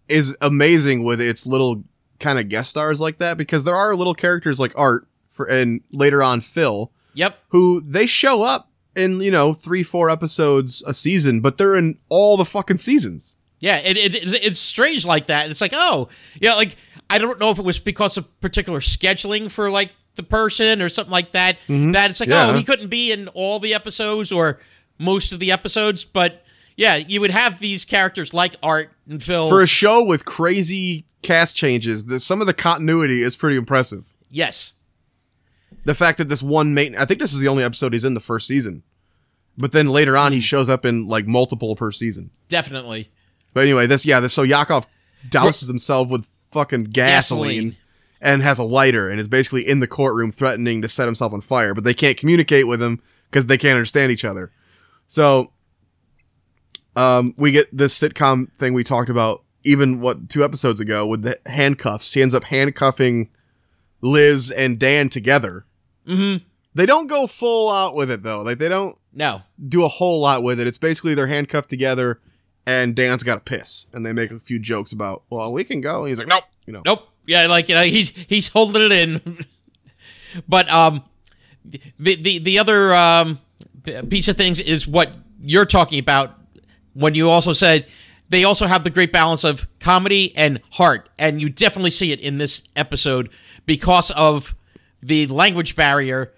is 0.07 0.35
amazing 0.41 1.03
with 1.03 1.19
its 1.21 1.47
little 1.47 1.83
kind 2.19 2.37
of 2.37 2.49
guest 2.49 2.69
stars 2.69 3.01
like 3.01 3.17
that 3.17 3.37
because 3.37 3.63
there 3.63 3.75
are 3.75 3.95
little 3.95 4.13
characters 4.13 4.59
like 4.59 4.71
Art 4.77 5.07
for 5.31 5.45
and 5.49 5.81
later 5.91 6.21
on 6.21 6.41
Phil 6.41 6.91
Yep. 7.15 7.37
who 7.49 7.81
they 7.81 8.05
show 8.05 8.43
up 8.43 8.69
in 8.95 9.19
you 9.21 9.31
know 9.31 9.53
three 9.53 9.83
four 9.83 10.09
episodes 10.09 10.83
a 10.85 10.93
season, 10.93 11.41
but 11.41 11.57
they're 11.57 11.75
in 11.75 11.97
all 12.09 12.37
the 12.37 12.45
fucking 12.45 12.77
seasons. 12.77 13.37
Yeah, 13.59 13.77
it, 13.77 13.97
it, 13.97 14.15
it's, 14.15 14.33
it's 14.33 14.59
strange 14.59 15.05
like 15.05 15.27
that. 15.27 15.49
It's 15.49 15.61
like, 15.61 15.71
oh, 15.73 16.09
yeah, 16.41 16.55
like 16.55 16.75
I 17.09 17.17
don't 17.17 17.39
know 17.39 17.49
if 17.49 17.59
it 17.59 17.65
was 17.65 17.79
because 17.79 18.17
of 18.17 18.41
particular 18.41 18.79
scheduling 18.81 19.49
for 19.49 19.69
like 19.71 19.91
the 20.15 20.23
person 20.23 20.81
or 20.81 20.89
something 20.89 21.11
like 21.11 21.31
that. 21.31 21.57
Mm-hmm. 21.69 21.91
That 21.93 22.09
it's 22.09 22.19
like, 22.19 22.29
Yeah. 22.29 22.49
oh, 22.49 22.53
he 22.53 22.63
couldn't 22.63 22.89
be 22.89 23.11
in 23.11 23.29
all 23.29 23.59
the 23.59 23.73
episodes 23.73 24.31
or 24.31 24.59
most 24.99 25.31
of 25.31 25.39
the 25.39 25.51
episodes, 25.51 26.03
but 26.05 26.43
yeah, 26.75 26.95
you 26.97 27.21
would 27.21 27.31
have 27.31 27.59
these 27.59 27.85
characters 27.85 28.33
like 28.33 28.55
Art 28.61 28.91
and 29.09 29.21
Phil. 29.23 29.47
For 29.49 29.61
a 29.61 29.67
show 29.67 30.03
with 30.03 30.25
crazy 30.25 31.05
cast 31.21 31.55
changes, 31.55 32.05
the, 32.05 32.19
some 32.19 32.41
of 32.41 32.47
the 32.47 32.53
continuity 32.53 33.21
is 33.21 33.35
pretty 33.35 33.55
impressive. 33.57 34.13
yes, 34.29 34.73
The 35.85 35.93
fact 35.95 36.17
that 36.17 36.29
this 36.29 36.41
one 36.41 36.73
main, 36.73 36.95
I 36.95 37.05
think 37.05 37.19
this 37.19 37.33
is 37.33 37.39
the 37.39 37.47
only 37.47 37.63
episode 37.63 37.93
he's 37.93 38.05
in 38.05 38.13
the 38.13 38.19
first 38.19 38.47
season, 38.47 38.83
but 39.57 39.71
then 39.73 39.89
later 39.89 40.15
on 40.15 40.31
he 40.31 40.39
shows 40.41 40.69
up 40.69 40.85
in 40.85 41.07
like 41.07 41.27
multiple 41.27 41.75
per 41.75 41.91
season. 41.91 42.31
definitely. 42.47 43.11
But 43.53 43.63
anyway, 43.63 43.85
this 43.85 44.05
yeah, 44.05 44.19
this, 44.19 44.33
so 44.33 44.41
Yakov 44.43 44.87
douses 45.29 45.67
himself 45.67 46.09
with 46.09 46.27
fucking 46.51 46.85
gasoline, 46.85 47.69
Gasoline. 47.69 47.77
and 48.21 48.41
has 48.41 48.57
a 48.59 48.63
lighter 48.63 49.09
and 49.09 49.19
is 49.19 49.27
basically 49.27 49.67
in 49.67 49.79
the 49.79 49.87
courtroom 49.87 50.31
threatening 50.31 50.81
to 50.81 50.87
set 50.87 51.05
himself 51.05 51.33
on 51.33 51.41
fire, 51.41 51.73
but 51.73 51.83
they 51.83 51.93
can't 51.93 52.17
communicate 52.17 52.67
with 52.67 52.81
him 52.81 53.01
because 53.29 53.47
they 53.47 53.57
can't 53.57 53.75
understand 53.75 54.11
each 54.11 54.25
other. 54.25 54.51
So 55.05 55.51
um 56.95 57.33
we 57.37 57.51
get 57.51 57.75
this 57.75 57.97
sitcom 57.99 58.51
thing 58.55 58.73
we 58.73 58.83
talked 58.83 59.09
about 59.09 59.43
even 59.63 59.99
what 59.99 60.29
two 60.29 60.43
episodes 60.43 60.79
ago 60.81 61.05
with 61.05 61.21
the 61.23 61.37
handcuffs. 61.45 62.13
He 62.13 62.21
ends 62.21 62.33
up 62.35 62.45
handcuffing 62.45 63.29
Liz 64.01 64.51
and 64.51 64.79
Dan 64.79 65.09
together. 65.09 65.65
Mm-hmm. 66.07 66.43
They 66.75 66.85
don't 66.85 67.07
go 67.07 67.27
full 67.27 67.71
out 67.71 67.95
with 67.95 68.09
it 68.11 68.23
though. 68.23 68.41
Like 68.41 68.57
they 68.57 68.69
don't 68.69 68.97
No. 69.13 69.41
do 69.67 69.83
a 69.83 69.87
whole 69.87 70.19
lot 70.21 70.43
with 70.43 70.59
it. 70.59 70.67
It's 70.67 70.77
basically 70.77 71.13
they're 71.13 71.27
handcuffed 71.27 71.69
together 71.69 72.19
and 72.65 72.95
Dan's 72.95 73.23
got 73.23 73.35
to 73.35 73.41
piss 73.41 73.85
and 73.93 74.05
they 74.05 74.13
make 74.13 74.31
a 74.31 74.39
few 74.39 74.57
jokes 74.59 74.91
about, 74.91 75.23
"Well, 75.29 75.51
we 75.53 75.63
can 75.63 75.81
go." 75.81 75.99
And 76.01 76.09
he's 76.09 76.17
like, 76.19 76.27
"Nope." 76.27 76.45
You 76.65 76.73
know. 76.73 76.81
Nope. 76.85 77.07
Yeah, 77.27 77.45
like 77.47 77.69
you 77.69 77.75
know, 77.75 77.83
he's 77.83 78.09
he's 78.09 78.49
holding 78.49 78.81
it 78.81 78.91
in. 78.91 79.39
but 80.47 80.69
um, 80.71 81.03
the 81.99 82.15
the 82.15 82.39
the 82.39 82.59
other 82.59 82.93
um 82.93 83.39
piece 84.09 84.27
of 84.27 84.37
things 84.37 84.59
is 84.59 84.87
what 84.87 85.11
you're 85.41 85.65
talking 85.65 85.99
about 85.99 86.37
when 86.93 87.15
you 87.15 87.29
also 87.29 87.53
said 87.53 87.85
they 88.29 88.43
also 88.45 88.65
have 88.65 88.83
the 88.83 88.89
great 88.89 89.11
balance 89.11 89.43
of 89.43 89.67
comedy 89.79 90.35
and 90.35 90.61
heart, 90.71 91.09
and 91.19 91.41
you 91.41 91.49
definitely 91.49 91.91
see 91.91 92.11
it 92.11 92.19
in 92.19 92.37
this 92.39 92.63
episode 92.75 93.29
because 93.65 94.09
of 94.11 94.55
the 95.03 95.27
language 95.27 95.75
barrier. 95.75 96.31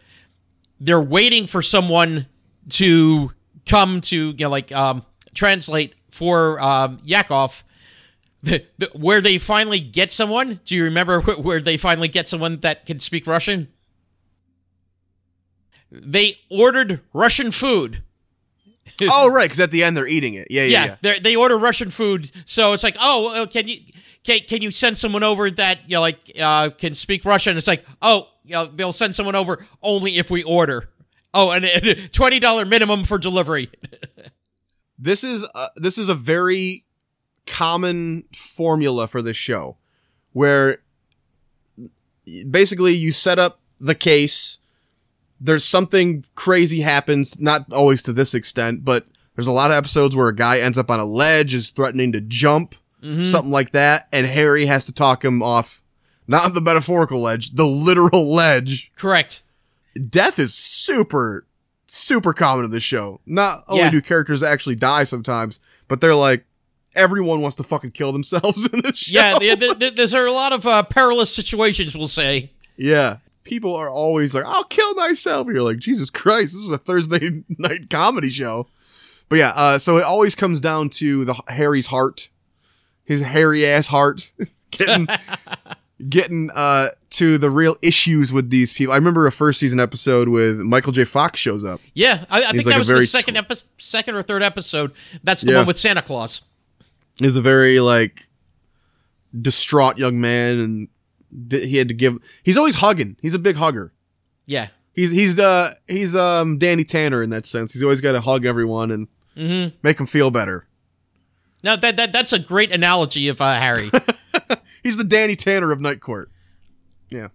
They're 0.80 1.02
waiting 1.02 1.46
for 1.48 1.62
someone 1.62 2.26
to 2.70 3.32
come 3.66 4.02
to 4.02 4.32
you 4.32 4.46
know 4.46 4.50
like 4.50 4.72
um 4.72 5.06
translate 5.34 5.94
for 6.10 6.60
um 6.60 7.00
Yakov 7.04 7.64
the, 8.44 8.64
the, 8.78 8.90
where 8.94 9.22
they 9.22 9.38
finally 9.38 9.80
get 9.80 10.12
someone. 10.12 10.60
Do 10.66 10.76
you 10.76 10.84
remember 10.84 11.22
wh- 11.22 11.40
where 11.44 11.60
they 11.60 11.78
finally 11.78 12.08
get 12.08 12.28
someone 12.28 12.58
that 12.58 12.86
can 12.86 13.00
speak 13.00 13.26
Russian? 13.28 13.70
They 15.92 16.40
ordered 16.50 17.02
Russian 17.14 17.52
food. 17.52 18.02
Oh, 19.12 19.30
right, 19.32 19.50
cuz 19.50 19.60
at 19.60 19.72
the 19.72 19.84
end 19.84 19.98
they're 19.98 20.08
eating 20.08 20.36
it. 20.36 20.48
Yeah, 20.50 20.64
yeah, 20.64 20.96
Yeah, 21.02 21.16
they 21.22 21.36
order 21.36 21.58
Russian 21.58 21.90
food, 21.90 22.32
so 22.46 22.72
it's 22.72 22.84
like, 22.84 22.96
oh, 23.02 23.46
can 23.52 23.68
you 23.68 23.78
can, 24.24 24.40
can 24.48 24.62
you 24.62 24.72
send 24.72 24.98
someone 24.98 25.24
over 25.24 25.52
that 25.52 25.80
you 25.88 25.96
know 25.96 26.02
like 26.02 26.32
uh, 26.40 26.70
can 26.70 26.94
speak 26.94 27.26
Russian? 27.26 27.58
It's 27.58 27.68
like, 27.68 27.86
oh, 28.02 28.30
you 28.46 28.54
know, 28.54 28.66
they'll 28.66 28.92
send 28.92 29.16
someone 29.16 29.36
over 29.36 29.66
only 29.82 30.12
if 30.12 30.30
we 30.30 30.44
order. 30.44 30.90
Oh, 31.34 31.52
and 31.52 31.66
twenty 32.14 32.40
dollar 32.40 32.66
minimum 32.66 33.04
for 33.04 33.18
delivery. 33.18 33.70
This 34.98 35.26
is 35.26 35.46
uh, 35.54 35.68
this 35.76 35.98
is 35.98 36.08
a 36.08 36.16
very 36.16 36.86
common 37.46 38.24
formula 38.34 39.08
for 39.08 39.22
this 39.22 39.36
show 39.38 39.76
where 40.32 40.80
basically 42.50 42.94
you 42.94 43.12
set 43.12 43.38
up 43.38 43.60
the 43.80 43.94
case 43.94 44.58
there's 45.40 45.66
something 45.66 46.24
crazy 46.34 46.80
happens 46.82 47.40
not 47.40 47.72
always 47.72 48.02
to 48.02 48.14
this 48.14 48.34
extent 48.34 48.84
but 48.84 49.06
there's 49.36 49.46
a 49.48 49.52
lot 49.52 49.70
of 49.70 49.78
episodes 49.78 50.16
where 50.16 50.30
a 50.30 50.36
guy 50.36 50.60
ends 50.60 50.78
up 50.78 50.90
on 50.90 51.00
a 51.00 51.06
ledge 51.06 51.54
is 51.54 51.70
threatening 51.70 52.12
to 52.14 52.22
jump 52.22 52.74
something 53.24 53.52
like 53.52 53.70
that 53.72 54.08
and 54.12 54.26
harry 54.26 54.66
has 54.66 54.86
to 54.86 54.92
talk 54.94 55.24
him 55.24 55.44
off 55.44 55.84
not 56.28 56.54
the 56.54 56.62
metaphorical 56.62 57.20
ledge 57.22 57.52
the 57.52 57.66
literal 57.66 58.34
ledge 58.34 58.92
Correct. 58.96 59.44
death 60.10 60.40
is 60.40 60.54
super 60.54 61.46
super 61.88 62.34
common 62.34 62.66
in 62.66 62.72
this 62.72 62.84
show 62.84 63.20
not 63.26 63.64
only 63.68 63.84
Yeah. 63.84 63.92
do 63.92 64.02
characters 64.02 64.42
actually 64.44 64.76
die 64.76 65.04
sometimes 65.04 65.60
but 65.88 66.02
they're 66.02 66.16
like 66.16 66.46
everyone 66.96 67.42
wants 67.42 67.56
to 67.58 67.64
fucking 67.64 67.92
kill 67.92 68.12
themselves 68.12 68.68
in 68.74 68.82
this 68.84 68.98
show 68.98 69.14
Yeah, 69.20 69.38
the, 69.38 69.56
the, 69.56 69.76
the, 69.76 69.92
there's 69.92 70.14
a 70.14 70.30
lot 70.32 70.54
of 70.54 70.66
uh, 70.66 70.82
perilous 70.84 71.34
situations. 71.34 71.96
We'll 71.96 72.08
say. 72.08 72.52
yeah 72.78 73.18
people 73.44 73.76
are 73.76 73.90
always 73.92 74.34
like 74.34 74.44
i'll 74.48 74.64
kill 74.64 74.96
myself 74.96 75.46
and 75.46 75.56
you're 75.56 75.64
like 75.64 75.78
jesus 75.78 76.10
christ 76.10 76.54
this 76.54 76.64
is 76.64 76.72
a 76.72 76.80
thursday 76.80 77.44
night 77.60 77.92
comedy 77.92 78.32
show 78.32 78.68
but 79.30 79.38
yeah 79.38 79.52
uh, 79.56 79.78
so 79.78 79.98
it 79.98 80.04
always 80.04 80.34
comes 80.34 80.60
down 80.60 80.90
to 80.90 81.24
the 81.26 81.36
harry's 81.50 81.86
heart 81.88 82.30
his 83.04 83.22
hairy 83.22 83.64
ass 83.64 83.86
heart 83.86 84.32
getting 84.72 85.06
getting 86.10 86.50
uh 86.56 86.90
to 87.10 87.38
the 87.38 87.50
real 87.50 87.78
issues 87.82 88.34
with 88.34 88.50
these 88.50 88.74
people 88.74 88.94
i 88.94 88.98
remember 88.98 89.26
a 89.28 89.32
first 89.32 89.60
season 89.62 89.80
episode 89.80 90.28
with 90.28 90.58
michael 90.58 90.92
j 90.92 91.06
fox 91.06 91.40
shows 91.40 91.64
up 91.64 91.80
Yeah, 91.94 92.26
I, 92.30 92.40
I 92.44 92.52
think 92.52 92.66
like 92.66 92.76
that 92.76 92.80
was 92.80 92.88
the 92.90 93.02
second 93.04 93.38
epi- 93.38 93.56
second 93.78 94.16
or 94.16 94.22
third 94.22 94.44
episode. 94.44 94.92
That's 95.24 95.42
the 95.44 95.52
Yeah. 95.54 95.60
one 95.60 95.68
with 95.68 95.80
Santa 95.80 96.02
Claus. 96.02 96.42
is 97.22 97.38
a 97.38 97.42
very 97.42 97.80
like 97.80 98.24
distraught 99.40 99.98
young 99.98 100.20
man 100.20 100.60
and 100.60 100.88
th- 101.50 101.64
he 101.70 101.78
had 101.78 101.88
to 101.88 101.94
give 101.94 102.18
he's 102.44 102.58
always 102.58 102.76
hugging 102.76 103.16
he's 103.22 103.34
a 103.34 103.40
big 103.40 103.56
hugger 103.56 103.94
Yeah, 104.48 104.68
he's 104.94 105.12
he's 105.12 105.40
uh 105.40 105.76
he's 105.88 106.16
um 106.16 106.58
danny 106.58 106.84
tanner 106.84 107.24
in 107.24 107.30
that 107.32 107.46
sense 107.46 107.72
he's 107.74 107.84
always 107.84 108.02
got 108.02 108.14
to 108.14 108.22
hug 108.22 108.46
everyone 108.46 108.92
and 108.92 109.08
Mm-hmm. 109.38 109.76
make 109.84 109.98
them 109.98 110.08
feel 110.08 110.32
better 110.32 110.66
now 111.62 111.76
that, 111.76 111.98
that 111.98 112.14
that's 112.14 112.32
a 112.32 112.40
great 112.40 112.72
analogy 112.74 113.28
of 113.28 113.42
uh, 113.42 113.54
Harry. 113.60 113.90
he's 114.86 114.96
the 114.96 115.04
danny 115.04 115.36
tanner 115.36 115.74
of 115.74 115.82
night 115.82 116.00
court 116.00 116.32
yeah 117.10 117.28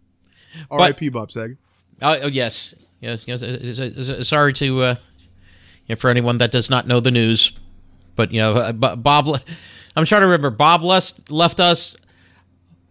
r.i.p 0.71 1.11
Bob 1.11 1.31
Saget 1.31 1.59
oh, 2.03 2.19
oh, 2.23 2.27
yes, 2.29 2.75
yes, 3.01 3.25
yes. 3.27 3.43
uh, 3.43 4.25
Sorry 4.25 4.53
to 4.55 4.83
uh, 4.83 4.95
for 5.97 6.11
anyone 6.11 6.39
that 6.39 6.53
does 6.53 6.71
not 6.71 6.87
know 6.87 7.01
the 7.01 7.11
news, 7.11 7.53
but 8.17 8.33
you 8.33 8.41
know, 8.41 8.55
uh, 8.55 8.73
Bob. 8.73 9.29
I'm 9.97 10.05
trying 10.05 10.21
to 10.21 10.27
remember. 10.27 10.51
Bob 10.51 10.83
left 10.83 11.31
left 11.31 11.59
us, 11.61 11.97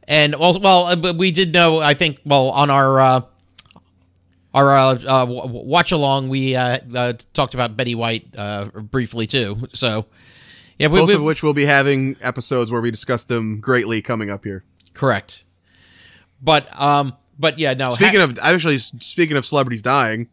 and 0.07 0.35
also, 0.35 0.59
well, 0.59 0.85
uh, 0.85 0.95
but 0.95 1.15
we 1.15 1.31
did 1.31 1.53
know. 1.53 1.79
I 1.79 1.93
think, 1.93 2.19
well, 2.25 2.49
on 2.49 2.69
our. 2.69 2.99
Uh, 2.99 3.21
our 4.51 4.75
uh, 4.75 4.95
uh, 5.05 5.25
watch 5.27 5.91
along, 5.91 6.29
we 6.29 6.55
uh, 6.55 6.79
uh, 6.95 7.13
talked 7.33 7.53
about 7.53 7.77
Betty 7.77 7.93
White 7.93 8.35
uh, 8.35 8.65
briefly 8.65 9.27
too. 9.27 9.67
So, 9.73 10.07
yeah, 10.79 10.87
we, 10.87 10.99
both 10.99 11.09
we, 11.09 11.15
of 11.15 11.21
which 11.23 11.43
we'll 11.43 11.53
be 11.53 11.65
having 11.65 12.15
episodes 12.21 12.71
where 12.71 12.81
we 12.81 12.89
discuss 12.91 13.25
them 13.25 13.59
greatly 13.59 14.01
coming 14.01 14.29
up 14.31 14.43
here 14.43 14.63
correct. 14.93 15.43
But 16.41 16.67
um, 16.81 17.15
but 17.37 17.59
yeah, 17.59 17.73
no. 17.73 17.91
speaking 17.91 18.19
ha- 18.19 18.25
of 18.25 18.39
actually 18.41 18.77
speaking 18.79 19.37
of 19.37 19.45
celebrities 19.45 19.81
dying 19.81 20.29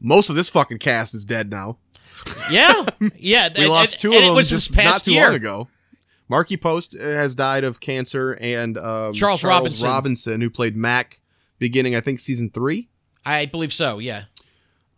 most 0.00 0.28
of 0.30 0.36
this 0.36 0.48
fucking 0.48 0.78
cast 0.78 1.14
is 1.14 1.24
dead 1.24 1.50
now 1.50 1.78
yeah, 2.50 2.72
yeah, 3.16 3.48
We 3.56 3.64
and- 3.64 3.70
lost 3.72 4.00
two 4.00 4.08
and 4.08 4.16
of 4.18 4.22
them 4.22 4.32
It 4.32 4.36
was 4.36 4.50
just 4.50 4.74
not 4.76 5.02
too 5.02 5.12
year. 5.12 5.26
long 5.26 5.34
ago. 5.34 5.68
Markie 6.28 6.56
Post 6.56 6.96
uh, 6.98 7.02
has 7.02 7.34
died 7.34 7.64
of 7.64 7.80
cancer, 7.80 8.38
and 8.40 8.78
um, 8.78 9.12
Charles 9.12 9.44
Robinson. 9.44 9.86
Robinson, 9.86 10.40
who 10.40 10.48
played 10.48 10.76
Mac, 10.76 11.20
beginning 11.58 11.94
I 11.94 12.00
think 12.00 12.20
season 12.20 12.48
three. 12.50 12.88
I 13.24 13.46
believe 13.46 13.72
so. 13.72 13.98
Yeah. 13.98 14.24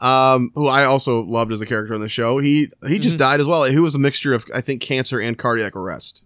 Um, 0.01 0.51
who 0.55 0.67
I 0.67 0.85
also 0.85 1.23
loved 1.23 1.53
as 1.53 1.61
a 1.61 1.67
character 1.67 1.95
on 1.95 2.01
the 2.01 2.09
show. 2.09 2.39
He 2.39 2.69
he 2.87 2.99
just 2.99 3.17
Mm-hmm. 3.17 3.19
died 3.25 3.41
as 3.41 3.47
well. 3.47 3.65
He 3.65 3.79
was 3.79 3.95
a 3.95 3.99
mixture 3.99 4.35
of 4.35 4.45
I 4.55 4.61
think 4.61 4.83
cancer 4.83 5.19
and 5.21 5.39
cardiac 5.39 5.77
arrest. 5.77 6.23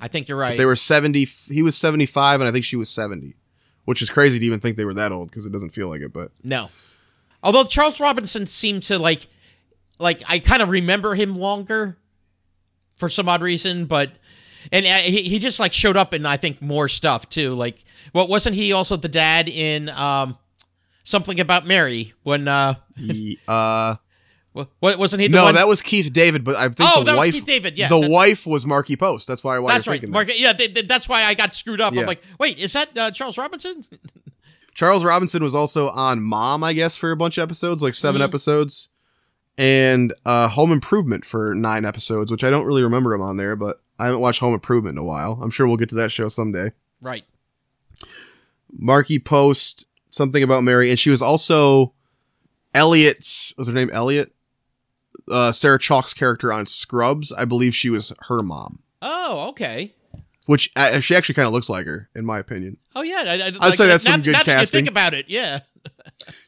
I 0.00 0.08
think 0.08 0.28
you're 0.28 0.36
right. 0.36 0.56
They 0.58 0.66
were 0.66 0.76
seventy. 0.76 1.24
He 1.24 1.62
was 1.62 1.76
seventy 1.76 2.04
five, 2.06 2.40
and 2.40 2.48
I 2.48 2.52
think 2.52 2.64
she 2.64 2.76
was 2.76 2.90
seventy, 2.90 3.36
which 3.84 4.02
is 4.02 4.10
crazy 4.10 4.38
to 4.40 4.44
even 4.44 4.58
think 4.60 4.76
they 4.76 4.84
were 4.84 4.94
that 4.94 5.12
old 5.12 5.30
because 5.30 5.46
it 5.46 5.52
doesn't 5.52 5.70
feel 5.70 5.88
like 5.88 6.02
it. 6.02 6.12
But 6.12 6.32
no. 6.42 6.68
Although 7.42 7.64
Charles 7.64 8.00
Robinson 8.00 8.44
seemed 8.46 8.82
to 8.84 8.98
like, 8.98 9.28
like 9.98 10.22
I 10.28 10.40
kind 10.40 10.60
of 10.60 10.68
remember 10.70 11.14
him 11.14 11.34
longer, 11.34 11.96
for 12.94 13.08
some 13.08 13.28
odd 13.28 13.40
reason, 13.42 13.86
but. 13.86 14.10
And 14.72 14.86
uh, 14.86 14.94
he, 15.00 15.18
he 15.24 15.38
just 15.38 15.60
like 15.60 15.74
showed 15.74 15.94
up 15.98 16.14
in 16.14 16.24
I 16.24 16.38
think 16.38 16.62
more 16.62 16.88
stuff 16.88 17.28
too. 17.28 17.54
Like, 17.54 17.84
what 18.12 18.30
wasn't 18.30 18.56
he 18.56 18.72
also 18.72 18.96
the 18.96 19.10
dad 19.10 19.46
in 19.50 19.90
um, 19.90 20.38
something 21.04 21.38
about 21.38 21.66
Mary 21.66 22.12
when 22.24 22.48
uh, 22.48 22.74
uh, 23.46 23.96
what 24.52 24.98
wasn't 24.98 25.22
he 25.22 25.28
the 25.28 25.36
no, 25.36 25.44
one? 25.44 25.54
that 25.54 25.68
was 25.68 25.80
Keith 25.82 26.12
David. 26.12 26.42
But 26.44 26.56
I 26.56 26.62
think 26.68 26.76
Oh, 26.80 27.00
the 27.00 27.04
that 27.12 27.16
was 27.16 27.26
wife, 27.26 27.32
Keith 27.34 27.44
David, 27.44 27.78
yeah, 27.78 27.88
the 27.88 28.08
wife 28.10 28.46
was 28.46 28.66
Markie 28.66 28.96
Post. 28.96 29.28
That's 29.28 29.44
why. 29.44 29.58
why 29.60 29.74
that's 29.74 29.86
right, 29.86 30.00
thinking 30.00 30.10
that. 30.12 30.38
Yeah, 30.40 30.52
th- 30.52 30.74
th- 30.74 30.88
that's 30.88 31.08
why 31.08 31.22
I 31.24 31.34
got 31.34 31.54
screwed 31.54 31.80
up. 31.80 31.94
Yeah. 31.94 32.00
I'm 32.00 32.06
like, 32.06 32.22
wait, 32.40 32.58
is 32.58 32.72
that 32.72 32.96
uh, 32.98 33.10
Charles 33.12 33.38
Robinson? 33.38 33.84
Charles 34.74 35.04
Robinson 35.04 35.40
was 35.40 35.54
also 35.54 35.88
on 35.90 36.20
Mom, 36.20 36.64
I 36.64 36.72
guess, 36.72 36.96
for 36.96 37.12
a 37.12 37.16
bunch 37.16 37.38
of 37.38 37.42
episodes, 37.42 37.80
like 37.80 37.94
7 37.94 38.20
Mhm. 38.20 38.24
episodes, 38.24 38.88
and 39.56 40.12
uh, 40.26 40.48
Home 40.48 40.72
Improvement 40.72 41.24
for 41.24 41.54
nine 41.54 41.84
episodes, 41.84 42.32
which 42.32 42.42
I 42.42 42.50
don't 42.50 42.66
really 42.66 42.82
remember 42.82 43.14
him 43.14 43.22
on 43.22 43.36
there, 43.36 43.54
but 43.54 43.80
I 44.00 44.06
haven't 44.06 44.20
watched 44.20 44.40
Home 44.40 44.52
Improvement 44.52 44.94
in 44.94 44.98
a 44.98 45.04
while. 45.04 45.38
I'm 45.40 45.50
sure 45.50 45.68
we'll 45.68 45.76
get 45.76 45.90
to 45.90 45.94
that 45.94 46.10
show 46.10 46.26
someday. 46.26 46.72
Right. 47.00 47.22
Markie 48.72 49.20
Post 49.20 49.86
something 50.14 50.42
about 50.42 50.62
Mary, 50.64 50.90
and 50.90 50.98
she 50.98 51.10
was 51.10 51.20
also 51.22 51.92
Elliot's. 52.74 53.54
Was 53.58 53.68
her 53.68 53.74
name 53.74 53.90
Elliot? 53.92 54.32
Uh, 55.30 55.52
Sarah 55.52 55.78
Chalke's 55.78 56.12
character 56.14 56.52
on 56.52 56.66
Scrubs. 56.66 57.32
I 57.32 57.44
believe 57.44 57.74
she 57.74 57.88
was 57.90 58.12
her 58.28 58.42
mom, 58.42 58.80
Oh, 59.00 59.48
okay. 59.50 59.94
which 60.46 60.70
uh, 60.76 61.00
she 61.00 61.16
actually 61.16 61.34
kind 61.34 61.46
of 61.46 61.54
looks 61.54 61.68
like 61.70 61.86
her, 61.86 62.10
in 62.14 62.26
my 62.26 62.38
opinion. 62.38 62.76
Oh 62.94 63.02
yeah, 63.02 63.22
I, 63.26 63.32
I, 63.46 63.68
I'd 63.68 63.74
say 63.76 63.86
that's 63.86 64.04
now, 64.04 64.12
some 64.12 64.20
good 64.22 64.36
you 64.36 64.44
casting. 64.44 64.78
think 64.78 64.88
about 64.88 65.14
it, 65.14 65.26
yeah. 65.28 65.60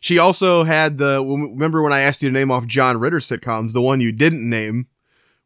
She 0.01 0.19
also 0.19 0.65
had 0.65 0.97
the. 0.97 1.23
Remember 1.23 1.83
when 1.83 1.93
I 1.93 2.01
asked 2.01 2.23
you 2.23 2.29
to 2.31 2.33
name 2.33 2.51
off 2.51 2.67
John 2.67 2.99
Ritter 2.99 3.19
sitcoms? 3.19 3.73
The 3.75 3.83
one 3.83 4.01
you 4.01 4.11
didn't 4.11 4.49
name 4.49 4.87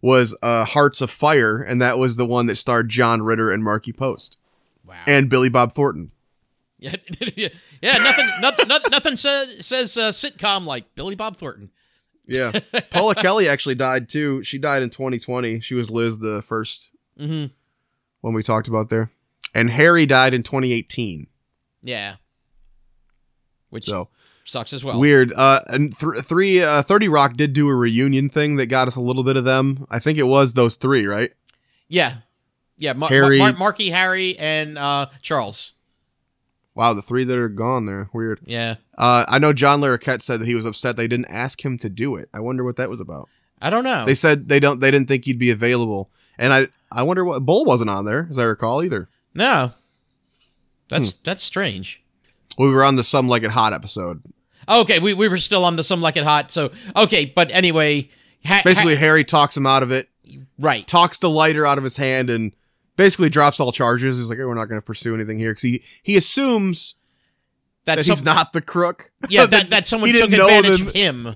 was 0.00 0.36
uh, 0.42 0.64
Hearts 0.64 1.00
Afire, 1.00 1.58
and 1.60 1.82
that 1.82 1.98
was 1.98 2.14
the 2.16 2.26
one 2.26 2.46
that 2.46 2.54
starred 2.56 2.88
John 2.88 3.22
Ritter 3.22 3.50
and 3.50 3.64
Markie 3.64 3.92
Post 3.92 4.36
Wow. 4.84 4.94
and 5.08 5.28
Billy 5.28 5.48
Bob 5.48 5.72
Thornton. 5.72 6.12
yeah, 7.36 7.48
yeah. 7.82 7.98
Nothing, 7.98 8.68
nothing, 8.68 8.90
nothing, 8.90 9.16
says 9.16 9.66
says 9.66 9.96
uh, 9.96 10.08
sitcom 10.08 10.64
like 10.64 10.94
Billy 10.94 11.14
Bob 11.14 11.36
Thornton. 11.36 11.70
Yeah. 12.26 12.52
Paula 12.90 13.14
Kelly 13.14 13.48
actually 13.48 13.74
died 13.74 14.08
too. 14.08 14.42
She 14.44 14.58
died 14.58 14.82
in 14.82 14.90
2020. 14.90 15.60
She 15.60 15.74
was 15.74 15.90
Liz 15.90 16.18
the 16.20 16.42
first 16.42 16.90
Mm-hmm. 17.18 17.46
one 18.22 18.32
we 18.34 18.42
talked 18.42 18.66
about 18.68 18.88
there. 18.88 19.10
And 19.54 19.68
Harry 19.70 20.06
died 20.06 20.32
in 20.32 20.42
2018. 20.42 21.26
Yeah. 21.82 22.16
Which 23.68 23.84
So 23.84 24.08
sucks 24.44 24.72
as 24.72 24.82
well. 24.84 24.98
weird. 24.98 25.32
Uh, 25.36 25.60
and 25.66 25.94
th- 25.96 26.22
three, 26.24 26.62
uh, 26.62 26.82
30 26.82 27.08
Rock 27.08 27.34
did 27.36 27.52
do 27.52 27.68
a 27.68 27.74
reunion 27.74 28.28
thing 28.30 28.56
that 28.56 28.66
got 28.66 28.88
us 28.88 28.96
a 28.96 29.00
little 29.00 29.22
bit 29.24 29.36
of 29.36 29.44
them. 29.44 29.86
I 29.90 29.98
think 29.98 30.18
it 30.18 30.22
was 30.24 30.54
those 30.54 30.76
three, 30.76 31.06
right? 31.06 31.32
Yeah. 31.88 32.18
Yeah. 32.78 32.94
Mar- 32.94 33.08
Harry- 33.10 33.38
Mar- 33.38 33.52
Markie, 33.52 33.90
Harry, 33.90 34.38
and 34.38 34.78
uh, 34.78 35.06
Charles. 35.20 35.74
Wow, 36.80 36.94
the 36.94 37.02
three 37.02 37.24
that 37.24 37.36
are 37.36 37.50
gone 37.50 37.84
there. 37.84 38.08
Weird. 38.14 38.40
Yeah. 38.46 38.76
Uh, 38.96 39.26
I 39.28 39.38
know 39.38 39.52
John 39.52 39.82
Larroquette 39.82 40.22
said 40.22 40.40
that 40.40 40.46
he 40.46 40.54
was 40.54 40.64
upset 40.64 40.96
they 40.96 41.06
didn't 41.08 41.26
ask 41.30 41.62
him 41.62 41.76
to 41.76 41.90
do 41.90 42.16
it. 42.16 42.30
I 42.32 42.40
wonder 42.40 42.64
what 42.64 42.76
that 42.76 42.88
was 42.88 43.00
about. 43.00 43.28
I 43.60 43.68
don't 43.68 43.84
know. 43.84 44.06
They 44.06 44.14
said 44.14 44.48
they 44.48 44.60
don't, 44.60 44.80
they 44.80 44.90
didn't 44.90 45.06
think 45.06 45.26
he'd 45.26 45.38
be 45.38 45.50
available. 45.50 46.08
And 46.38 46.54
I, 46.54 46.68
I 46.90 47.02
wonder 47.02 47.22
what 47.22 47.44
Bull 47.44 47.66
wasn't 47.66 47.90
on 47.90 48.06
there, 48.06 48.26
as 48.30 48.38
I 48.38 48.44
recall 48.44 48.82
either. 48.82 49.08
no. 49.34 49.72
That's 50.88 51.12
Hmm. 51.12 51.20
that's 51.22 51.42
strange. 51.44 52.02
We 52.58 52.70
were 52.72 52.82
on 52.82 52.96
the 52.96 53.04
Some 53.04 53.28
Like 53.28 53.42
It 53.44 53.50
Hot 53.52 53.72
episode. 53.74 54.22
Okay, 54.68 54.98
we, 55.00 55.12
we 55.14 55.28
were 55.28 55.36
still 55.36 55.64
on 55.64 55.76
the 55.76 55.84
some 55.84 56.00
like 56.00 56.16
it 56.16 56.24
hot. 56.24 56.50
So 56.50 56.70
okay, 56.96 57.26
but 57.26 57.50
anyway, 57.52 58.08
ha- 58.44 58.62
Basically, 58.64 58.94
ha- 58.94 59.00
Harry 59.00 59.24
talks 59.24 59.56
him 59.56 59.66
out 59.66 59.82
of 59.82 59.92
it. 59.92 60.08
right. 60.58 60.86
talks 60.86 61.18
the 61.18 61.30
lighter 61.30 61.66
out 61.66 61.78
of 61.78 61.84
his 61.84 61.96
hand 61.96 62.30
and 62.30 62.52
basically 63.00 63.30
drops 63.30 63.58
all 63.60 63.72
charges. 63.72 64.18
He's 64.18 64.28
like, 64.28 64.36
hey, 64.36 64.44
we're 64.44 64.52
not 64.52 64.66
going 64.66 64.78
to 64.78 64.84
pursue 64.84 65.14
anything 65.14 65.38
here 65.38 65.52
because 65.52 65.62
he, 65.62 65.82
he 66.02 66.18
assumes 66.18 66.96
That, 67.86 67.96
that 67.96 68.04
some- 68.04 68.12
he's 68.12 68.22
not 68.22 68.52
the 68.52 68.60
crook. 68.60 69.10
Yeah, 69.30 69.46
that, 69.50 69.70
that 69.70 69.86
someone 69.86 70.10
he 70.10 70.20
took 70.20 70.28
didn't 70.28 70.46
know 70.46 70.58
advantage 70.58 70.82
of 70.82 70.92
him. 70.92 71.34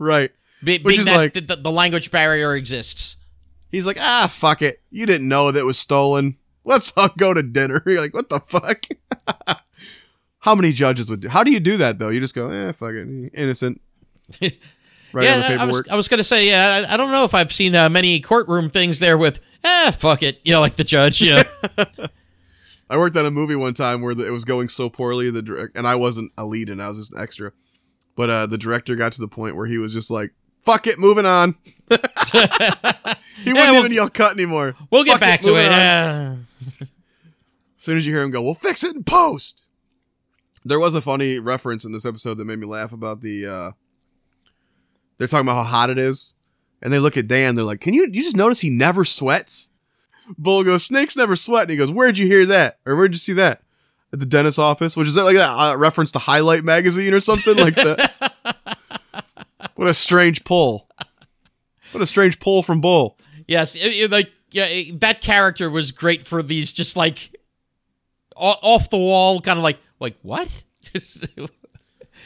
Right. 0.00 0.32
Be, 0.64 0.80
Which 0.80 0.98
is 0.98 1.04
that 1.04 1.16
like- 1.16 1.34
the, 1.34 1.54
the, 1.54 1.70
language 1.70 2.10
barrier 2.10 2.56
exists. 2.56 3.16
He's 3.70 3.86
like, 3.86 3.98
ah, 4.00 4.26
fuck 4.28 4.60
it. 4.60 4.80
You 4.90 5.06
didn't 5.06 5.28
know 5.28 5.52
that 5.52 5.64
was 5.64 5.78
stolen. 5.78 6.36
Let's 6.64 6.92
all 6.96 7.10
go 7.16 7.32
to 7.32 7.44
dinner. 7.44 7.80
You're 7.86 8.00
like, 8.00 8.14
what 8.14 8.28
the 8.28 8.40
fuck? 8.40 8.84
How 10.40 10.56
many 10.56 10.72
judges 10.72 11.08
would 11.10 11.20
do? 11.20 11.28
How 11.28 11.44
do 11.44 11.52
you 11.52 11.60
do 11.60 11.76
that 11.76 12.00
though? 12.00 12.08
You 12.08 12.18
just 12.18 12.34
go, 12.34 12.50
eh, 12.50 12.72
fuck 12.72 12.92
it, 12.94 13.30
innocent. 13.34 13.80
Right 15.12 15.24
yeah, 15.26 15.34
on 15.34 15.40
the 15.40 15.46
I- 15.46 15.50
was, 15.50 15.58
paperwork. 15.58 15.88
I 15.90 15.94
was 15.96 16.08
gonna 16.08 16.24
say, 16.24 16.48
yeah, 16.48 16.86
I, 16.88 16.94
I 16.94 16.96
don't 16.96 17.12
know 17.12 17.24
if 17.24 17.34
I've 17.34 17.52
seen 17.52 17.76
uh, 17.76 17.88
many 17.88 18.18
courtroom 18.18 18.68
things 18.68 18.98
there 18.98 19.16
with, 19.16 19.38
eh, 19.64 19.90
fuck 19.92 20.22
it, 20.22 20.40
you 20.44 20.52
know, 20.52 20.60
like 20.60 20.76
the 20.76 20.84
judge, 20.84 21.20
you 21.20 21.32
know. 21.36 21.42
I 22.90 22.98
worked 22.98 23.16
on 23.16 23.24
a 23.26 23.30
movie 23.30 23.56
one 23.56 23.74
time 23.74 24.02
where 24.02 24.12
it 24.12 24.30
was 24.30 24.44
going 24.44 24.68
so 24.68 24.88
poorly, 24.90 25.30
the 25.30 25.42
direct, 25.42 25.76
and 25.76 25.86
I 25.86 25.94
wasn't 25.96 26.32
a 26.36 26.44
lead, 26.44 26.68
and 26.70 26.82
I 26.82 26.88
was 26.88 26.98
just 26.98 27.12
an 27.14 27.20
extra. 27.20 27.52
But 28.14 28.30
uh, 28.30 28.46
the 28.46 28.58
director 28.58 28.94
got 28.94 29.12
to 29.12 29.20
the 29.20 29.26
point 29.28 29.56
where 29.56 29.66
he 29.66 29.78
was 29.78 29.92
just 29.94 30.10
like, 30.10 30.32
"Fuck 30.64 30.86
it, 30.86 30.98
moving 30.98 31.26
on." 31.26 31.56
he 31.88 31.96
wouldn't 33.46 33.56
well- 33.56 33.74
even 33.80 33.90
yell 33.92 34.08
cut 34.10 34.32
anymore. 34.34 34.76
we'll 34.90 35.02
get 35.02 35.12
Fuck 35.14 35.20
back 35.20 35.40
to 35.40 35.56
it. 35.56 35.66
on. 35.72 35.72
Uh, 35.72 36.36
As 36.80 36.88
soon 37.78 37.96
as 37.96 38.06
you 38.06 38.12
hear 38.14 38.22
him 38.22 38.30
go, 38.30 38.42
"We'll 38.42 38.54
fix 38.54 38.84
it 38.84 38.94
in 38.94 39.02
post." 39.02 39.66
There 40.64 40.78
was 40.78 40.94
a 40.94 41.00
funny 41.00 41.38
reference 41.38 41.84
in 41.84 41.92
this 41.92 42.06
episode 42.06 42.34
that 42.38 42.44
made 42.44 42.58
me 42.58 42.66
laugh 42.66 42.92
about 42.92 43.20
the. 43.22 43.46
uh 43.46 43.70
They're 45.18 45.26
talking 45.28 45.46
about 45.46 45.64
how 45.64 45.70
hot 45.70 45.90
it 45.90 45.98
is, 45.98 46.34
and 46.84 46.92
they 46.92 46.98
look 47.00 47.16
at 47.16 47.26
Dan. 47.26 47.54
They're 47.56 47.64
like, 47.64 47.80
"Can 47.80 47.94
you 47.94 48.02
you 48.02 48.22
just 48.22 48.36
notice 48.36 48.60
he 48.60 48.70
never 48.70 49.04
sweats?" 49.04 49.70
Bull 50.38 50.62
goes, 50.62 50.84
"Snakes 50.84 51.16
never 51.16 51.34
sweat." 51.34 51.62
And 51.62 51.70
he 51.72 51.76
goes, 51.76 51.90
"Where'd 51.90 52.16
you 52.18 52.26
hear 52.26 52.46
that? 52.46 52.78
Or 52.86 52.94
where'd 52.94 53.12
you 53.12 53.18
see 53.18 53.32
that?" 53.32 53.62
At 54.12 54.20
the 54.20 54.26
dentist's 54.26 54.58
office, 54.60 54.96
which 54.96 55.08
is 55.08 55.14
that 55.16 55.24
like 55.24 55.34
a 55.36 55.50
uh, 55.50 55.76
reference 55.76 56.12
to 56.12 56.20
Highlight 56.20 56.62
magazine 56.62 57.12
or 57.12 57.18
something 57.20 57.56
like 57.56 57.74
that. 57.74 58.12
what 59.74 59.88
a 59.88 59.94
strange 59.94 60.44
pull! 60.44 60.88
What 61.92 62.00
a 62.02 62.06
strange 62.06 62.38
pull 62.38 62.62
from 62.62 62.80
Bull. 62.80 63.18
yes, 63.48 63.74
it- 63.74 63.80
it, 63.94 64.10
like 64.12 64.30
yeah, 64.52 64.66
it- 64.68 65.00
that 65.00 65.20
character 65.20 65.68
was 65.68 65.90
great 65.90 66.24
for 66.26 66.42
these 66.44 66.72
just 66.72 66.96
like 66.96 67.34
off 68.36 68.88
the 68.90 68.96
wall, 68.98 69.40
kind 69.40 69.58
of 69.58 69.62
like 69.64 69.78
like 70.00 70.16
what? 70.22 70.62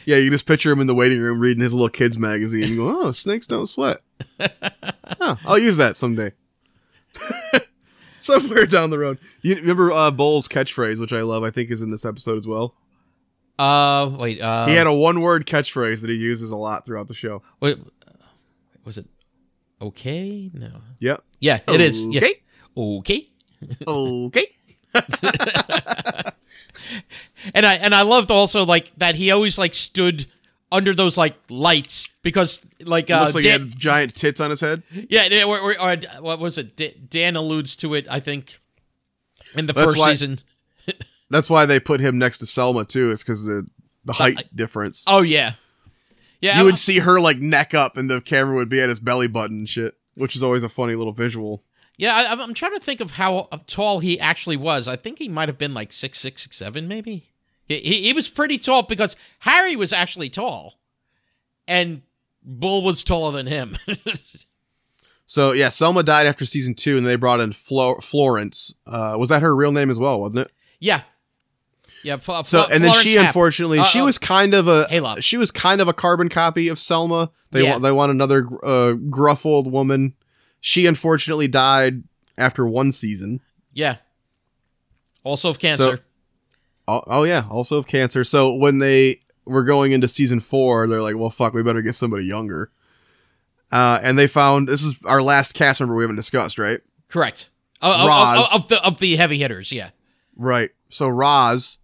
Yeah, 0.06 0.16
you 0.16 0.30
just 0.30 0.46
picture 0.46 0.70
him 0.72 0.80
in 0.80 0.86
the 0.86 0.94
waiting 0.94 1.20
room 1.20 1.38
reading 1.40 1.62
his 1.62 1.74
little 1.74 1.88
kids 1.88 2.18
magazine. 2.18 2.68
You 2.68 2.76
go, 2.76 3.02
oh, 3.06 3.10
snakes 3.10 3.46
don't 3.46 3.66
sweat. 3.66 3.98
Huh, 4.40 5.36
I'll 5.44 5.58
use 5.58 5.76
that 5.76 5.96
someday. 5.96 6.32
Somewhere 8.16 8.66
down 8.66 8.90
the 8.90 8.98
road. 8.98 9.18
You 9.42 9.54
remember 9.56 9.92
uh, 9.92 10.10
Bull's 10.10 10.48
catchphrase, 10.48 11.00
which 11.00 11.12
I 11.12 11.22
love, 11.22 11.42
I 11.44 11.50
think 11.50 11.70
is 11.70 11.82
in 11.82 11.90
this 11.90 12.04
episode 12.04 12.36
as 12.36 12.46
well. 12.48 12.74
uh, 13.58 14.10
wait, 14.18 14.40
uh, 14.40 14.66
he 14.66 14.74
had 14.74 14.86
a 14.86 14.92
one 14.92 15.20
word 15.20 15.46
catchphrase 15.46 16.00
that 16.02 16.10
he 16.10 16.16
uses 16.16 16.50
a 16.50 16.56
lot 16.56 16.84
throughout 16.84 17.08
the 17.08 17.14
show. 17.14 17.42
wait, 17.60 17.78
was 18.84 18.98
it 18.98 19.06
okay? 19.80 20.50
No, 20.52 20.70
Yep. 20.98 21.22
yeah, 21.40 21.60
it 21.68 21.80
is. 21.80 22.04
Yeah. 22.06 22.20
Okay. 22.76 23.24
Okay. 23.86 23.86
Okay. 23.86 24.46
And 27.54 27.64
I 27.66 27.74
and 27.74 27.94
I 27.94 28.02
loved 28.02 28.30
also 28.30 28.64
like 28.64 28.92
that 28.96 29.14
he 29.14 29.30
always 29.30 29.58
like 29.58 29.74
stood 29.74 30.26
under 30.70 30.92
those 30.94 31.16
like 31.16 31.34
lights 31.48 32.08
because 32.22 32.60
like 32.80 33.10
uh 33.10 33.20
Looks 33.22 33.34
like 33.36 33.44
he 33.44 33.50
had 33.50 33.76
giant 33.78 34.14
tits 34.14 34.40
on 34.40 34.50
his 34.50 34.60
head. 34.60 34.82
yeah 35.08 35.26
yeah, 35.30 35.44
or, 35.44 35.58
or, 35.58 35.80
or, 35.80 35.96
what 36.20 36.38
was 36.40 36.58
it 36.58 36.76
Da- 36.76 36.94
Dan 37.08 37.36
alludes 37.36 37.74
to 37.76 37.94
it 37.94 38.06
I 38.10 38.20
think 38.20 38.58
in 39.56 39.66
the 39.66 39.72
That's 39.72 39.86
first 39.88 39.98
why- 39.98 40.10
season 40.10 40.38
That's 41.30 41.48
why 41.50 41.64
they 41.66 41.78
put 41.80 42.00
him 42.00 42.16
next 42.18 42.38
to 42.38 42.46
Selma, 42.46 42.86
too, 42.86 43.10
is 43.10 43.22
because 43.22 43.44
the, 43.44 43.66
the 44.04 44.14
height 44.14 44.48
difference. 44.54 45.04
oh 45.08 45.22
yeah 45.22 45.52
yeah 46.40 46.58
you 46.58 46.64
would 46.64 46.78
see 46.78 46.98
her 47.00 47.20
like 47.20 47.38
neck 47.38 47.72
up 47.74 47.96
and 47.96 48.10
the 48.10 48.20
camera 48.20 48.54
would 48.56 48.68
be 48.68 48.80
at 48.80 48.88
his 48.88 48.98
belly 48.98 49.26
button 49.28 49.58
and 49.58 49.68
shit, 49.68 49.94
which 50.14 50.34
is 50.36 50.42
always 50.42 50.62
a 50.62 50.68
funny 50.68 50.94
little 50.94 51.12
visual. 51.12 51.62
Yeah 51.98 52.14
I, 52.16 52.22
I'm- 52.30 52.40
I'm 52.40 52.54
trying 52.54 52.72
to 52.74 52.80
think 52.80 53.00
of 53.00 53.10
how 53.12 53.48
tall 53.66 53.98
he 53.98 54.18
actually 54.18 54.56
was 54.56 54.88
I 54.88 54.96
think 54.96 55.18
he 55.18 55.28
might 55.28 55.48
have 55.50 55.58
been 55.58 55.74
like 55.74 55.92
six 55.92 56.18
six 56.18 56.42
six 56.42 56.56
seven 56.56 56.88
maybe 56.88 57.30
he, 57.66 57.76
he, 57.80 58.02
he 58.04 58.12
was 58.14 58.28
pretty 58.30 58.56
tall 58.56 58.82
because 58.82 59.14
Harry 59.40 59.76
was 59.76 59.92
actually 59.92 60.30
tall 60.30 60.78
and 61.66 62.00
Bull 62.42 62.82
was 62.82 63.04
taller 63.04 63.32
than 63.32 63.46
him 63.46 63.76
So 65.26 65.52
yeah, 65.52 65.68
Selma 65.68 66.02
died 66.02 66.26
after 66.26 66.46
season 66.46 66.74
two, 66.74 66.96
and 66.96 67.06
they 67.06 67.14
brought 67.16 67.40
in 67.40 67.52
Flo- 67.52 67.98
Florence. 68.00 68.72
Uh, 68.86 69.14
was 69.18 69.28
that 69.28 69.42
her 69.42 69.54
real 69.54 69.72
name 69.72 69.90
as 69.90 69.98
well? 69.98 70.18
Wasn't 70.20 70.38
it? 70.46 70.52
yeah 70.80 71.02
yeah 72.04 72.16
So 72.18 72.42
Fl- 72.44 72.72
and 72.72 72.82
then 72.84 72.92
she 72.94 73.16
Happ. 73.16 73.26
unfortunately 73.26 73.80
Uh, 73.80 73.84
she 73.84 74.00
was 74.00 74.16
kind 74.16 74.54
of 74.54 74.68
a 74.68 74.86
Halo. 74.88 75.16
she 75.20 75.36
was 75.36 75.50
kind 75.50 75.80
of 75.80 75.88
a 75.88 75.92
carbon 75.92 76.28
copy 76.30 76.68
of 76.68 76.78
Selma. 76.78 77.30
They 77.50 77.64
Yeah. 77.64 77.72
want 77.72 77.82
they 77.82 77.92
want 77.92 78.10
another 78.12 78.46
uh, 78.62 78.92
gruff 78.92 79.44
old 79.44 79.70
woman. 79.70 80.14
She 80.60 80.86
unfortunately 80.86 81.48
died 81.48 82.02
after 82.36 82.66
one 82.68 82.92
season. 82.92 83.40
Yeah. 83.72 83.96
Also 85.24 85.50
of 85.50 85.58
cancer. 85.58 86.00
Oh, 86.86 87.02
oh 87.06 87.24
yeah, 87.24 87.44
also 87.50 87.76
of 87.78 87.86
cancer. 87.86 88.24
So 88.24 88.54
when 88.54 88.78
they 88.78 89.20
were 89.44 89.62
going 89.64 89.92
into 89.92 90.08
season 90.08 90.40
four, 90.40 90.86
they're 90.86 91.02
like, 91.02 91.16
"Well, 91.16 91.30
fuck, 91.30 91.52
we 91.52 91.62
better 91.62 91.82
get 91.82 91.94
somebody 91.94 92.24
younger." 92.24 92.70
Uh, 93.70 94.00
and 94.02 94.18
they 94.18 94.26
found 94.26 94.66
this 94.68 94.82
is 94.82 94.98
our 95.04 95.20
last 95.20 95.52
cast 95.54 95.80
member 95.80 95.94
we 95.94 96.02
haven't 96.02 96.16
discussed, 96.16 96.58
right? 96.58 96.80
Correct. 97.08 97.50
Of, 97.82 97.94
of- 97.94 98.06
of- 98.38 98.54
of 98.62 98.68
the 98.68 98.86
of 98.86 98.98
the 98.98 99.16
heavy 99.16 99.38
hitters, 99.38 99.70
yeah. 99.70 99.90
Right. 100.36 100.70
So 100.88 101.08
Roz, 101.08 101.78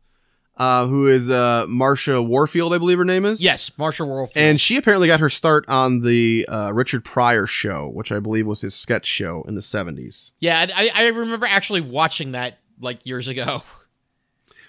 uh, 0.57 0.87
who 0.87 1.07
is 1.07 1.31
uh, 1.31 1.67
Marsha 1.69 2.27
Warfield, 2.27 2.73
I 2.73 2.79
believe 2.79 2.99
her 2.99 3.05
name 3.05 3.25
is. 3.25 3.43
Yes, 3.43 3.71
Marsha 3.71 4.07
Warfield. 4.07 4.43
And 4.43 4.61
she 4.61 4.77
apparently 4.77 5.09
got 5.09 5.21
her 5.21 5.29
start 5.29 5.65
on 5.69 6.01
the 6.01 6.47
uh, 6.49 6.73
Richard 6.73 7.05
Pryor 7.05 7.47
show, 7.47 7.89
which 7.89 8.13
I 8.13 8.21
believe 8.21 8.47
was 8.47 8.61
his 8.61 8.75
sketch 8.75 9.07
show 9.07 9.43
in 9.49 9.55
the 9.55 9.61
70s. 9.61 10.33
yeah, 10.41 10.67
I, 10.75 10.91
I 10.95 11.09
remember 11.09 11.47
actually 11.47 11.81
watching 11.81 12.33
that 12.33 12.59
like 12.81 13.05
years 13.07 13.29
ago. 13.29 13.63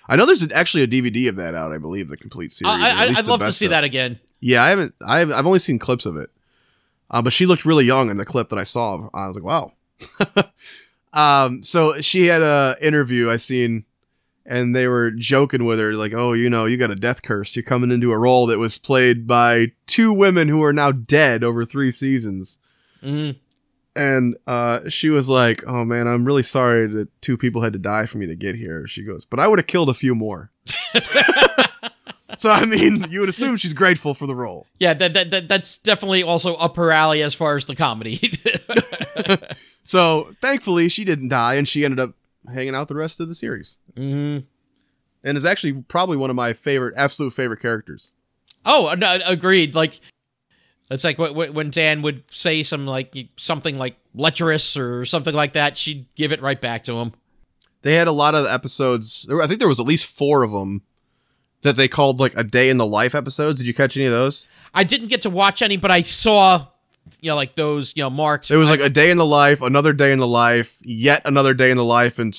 I 0.07 0.15
know 0.15 0.25
there's 0.25 0.51
actually 0.51 0.83
a 0.83 0.87
DVD 0.87 1.29
of 1.29 1.35
that 1.37 1.55
out, 1.55 1.71
I 1.71 1.79
believe, 1.79 2.09
the 2.09 2.17
complete 2.17 2.51
series. 2.51 2.73
I, 2.75 3.07
I'd 3.07 3.25
love 3.25 3.39
to 3.39 3.51
see 3.51 3.65
of. 3.65 3.71
that 3.71 3.83
again. 3.83 4.19
Yeah, 4.39 4.63
I 4.63 4.69
haven't. 4.69 4.93
I've, 5.05 5.31
I've 5.31 5.47
only 5.47 5.59
seen 5.59 5.79
clips 5.79 6.05
of 6.05 6.15
it. 6.15 6.29
Uh, 7.09 7.21
but 7.21 7.33
she 7.33 7.45
looked 7.45 7.65
really 7.65 7.85
young 7.85 8.09
in 8.09 8.17
the 8.17 8.25
clip 8.25 8.49
that 8.49 8.59
I 8.59 8.63
saw. 8.63 9.09
I 9.13 9.27
was 9.27 9.35
like, 9.35 9.43
wow. 9.43 9.73
um, 11.13 11.63
so 11.63 11.93
she 12.01 12.25
had 12.25 12.41
a 12.41 12.75
interview 12.81 13.29
I 13.29 13.37
seen, 13.37 13.85
and 14.45 14.75
they 14.75 14.87
were 14.87 15.11
joking 15.11 15.65
with 15.65 15.79
her 15.79 15.93
like, 15.93 16.13
"Oh, 16.13 16.33
you 16.33 16.49
know, 16.49 16.65
you 16.65 16.77
got 16.77 16.91
a 16.91 16.95
death 16.95 17.21
curse. 17.21 17.55
You're 17.55 17.63
coming 17.63 17.91
into 17.91 18.11
a 18.11 18.17
role 18.17 18.45
that 18.47 18.59
was 18.59 18.77
played 18.77 19.27
by 19.27 19.71
two 19.87 20.13
women 20.13 20.47
who 20.47 20.63
are 20.63 20.73
now 20.73 20.91
dead 20.91 21.43
over 21.43 21.65
three 21.65 21.91
seasons." 21.91 22.59
Mhm. 23.03 23.37
And 23.97 24.35
uh, 24.45 24.89
she 24.89 25.09
was 25.09 25.29
like, 25.29 25.63
"Oh 25.65 25.85
man, 25.85 26.07
I'm 26.07 26.25
really 26.25 26.43
sorry 26.43 26.87
that 26.87 27.21
two 27.21 27.37
people 27.37 27.61
had 27.61 27.73
to 27.73 27.79
die 27.79 28.05
for 28.05 28.17
me 28.17 28.27
to 28.27 28.35
get 28.35 28.55
here." 28.55 28.87
She 28.87 29.03
goes, 29.03 29.25
"But 29.25 29.39
I 29.39 29.47
would 29.47 29.59
have 29.59 29.67
killed 29.67 29.89
a 29.89 29.93
few 29.93 30.15
more." 30.15 30.51
so 32.37 32.51
I 32.51 32.65
mean, 32.65 33.05
you 33.09 33.21
would 33.21 33.29
assume 33.29 33.55
she's 33.55 33.73
grateful 33.73 34.13
for 34.13 34.27
the 34.27 34.35
role. 34.35 34.67
Yeah, 34.79 34.93
that, 34.93 35.13
that, 35.13 35.31
that 35.31 35.47
that's 35.47 35.77
definitely 35.77 36.23
also 36.23 36.55
up 36.55 36.75
her 36.75 36.91
alley 36.91 37.21
as 37.21 37.33
far 37.33 37.55
as 37.55 37.65
the 37.65 37.75
comedy. 37.75 38.19
So 39.85 40.33
thankfully, 40.41 40.89
she 40.89 41.05
didn't 41.05 41.29
die, 41.29 41.55
and 41.55 41.67
she 41.67 41.85
ended 41.85 41.99
up 41.99 42.15
hanging 42.51 42.75
out 42.75 42.87
the 42.87 42.95
rest 42.95 43.19
of 43.19 43.27
the 43.29 43.35
series, 43.35 43.77
hmm 43.95 44.39
and 45.25 45.35
is 45.37 45.43
actually 45.43 45.73
probably 45.73 46.15
one 46.15 46.29
of 46.29 46.35
my 46.35 46.53
favorite, 46.53 46.93
absolute 46.95 47.33
favorite 47.33 47.59
characters. 47.59 48.11
Oh, 48.63 48.93
no, 48.97 49.17
agreed. 49.25 49.73
Like 49.75 49.99
it's 50.91 51.03
like 51.03 51.17
wh- 51.17 51.31
wh- 51.33 51.53
when 51.53 51.71
Dan 51.71 52.01
would 52.03 52.23
say 52.31 52.63
some 52.63 52.85
like 52.85 53.15
something 53.35 53.77
like 53.77 53.97
lecherous 54.13 54.77
or 54.77 55.03
something 55.05 55.33
like 55.33 55.53
that, 55.53 55.77
she'd 55.77 56.05
give 56.15 56.31
it 56.31 56.41
right 56.41 56.59
back 56.61 56.83
to 56.83 56.93
him. 56.99 57.13
They 57.81 57.95
had 57.95 58.07
a 58.07 58.11
lot 58.11 58.35
of 58.35 58.45
episodes. 58.45 59.27
I 59.29 59.47
think 59.47 59.59
there 59.59 59.67
was 59.67 59.79
at 59.79 59.85
least 59.85 60.05
four 60.07 60.43
of 60.43 60.51
them 60.51 60.83
that 61.61 61.75
they 61.75 61.87
called 61.87 62.19
like 62.19 62.33
a 62.35 62.43
day 62.43 62.69
in 62.69 62.77
the 62.77 62.85
life 62.85 63.15
episodes. 63.15 63.59
Did 63.59 63.67
you 63.67 63.73
catch 63.73 63.97
any 63.97 64.05
of 64.05 64.11
those? 64.11 64.47
I 64.73 64.83
didn't 64.83 65.07
get 65.07 65.23
to 65.23 65.29
watch 65.29 65.61
any, 65.61 65.77
but 65.77 65.89
I 65.91 66.01
saw, 66.01 66.67
you 67.21 67.29
know, 67.31 67.35
like 67.35 67.55
those, 67.55 67.93
you 67.95 68.03
know, 68.03 68.09
marks. 68.09 68.51
It 68.51 68.57
was 68.57 68.69
like 68.69 68.79
a 68.79 68.89
day 68.89 69.09
in 69.09 69.17
the 69.17 69.25
life, 69.25 69.61
another 69.61 69.93
day 69.93 70.11
in 70.11 70.19
the 70.19 70.27
life, 70.27 70.77
yet 70.83 71.21
another 71.25 71.53
day 71.53 71.71
in 71.71 71.77
the 71.77 71.83
life, 71.83 72.19
and 72.19 72.35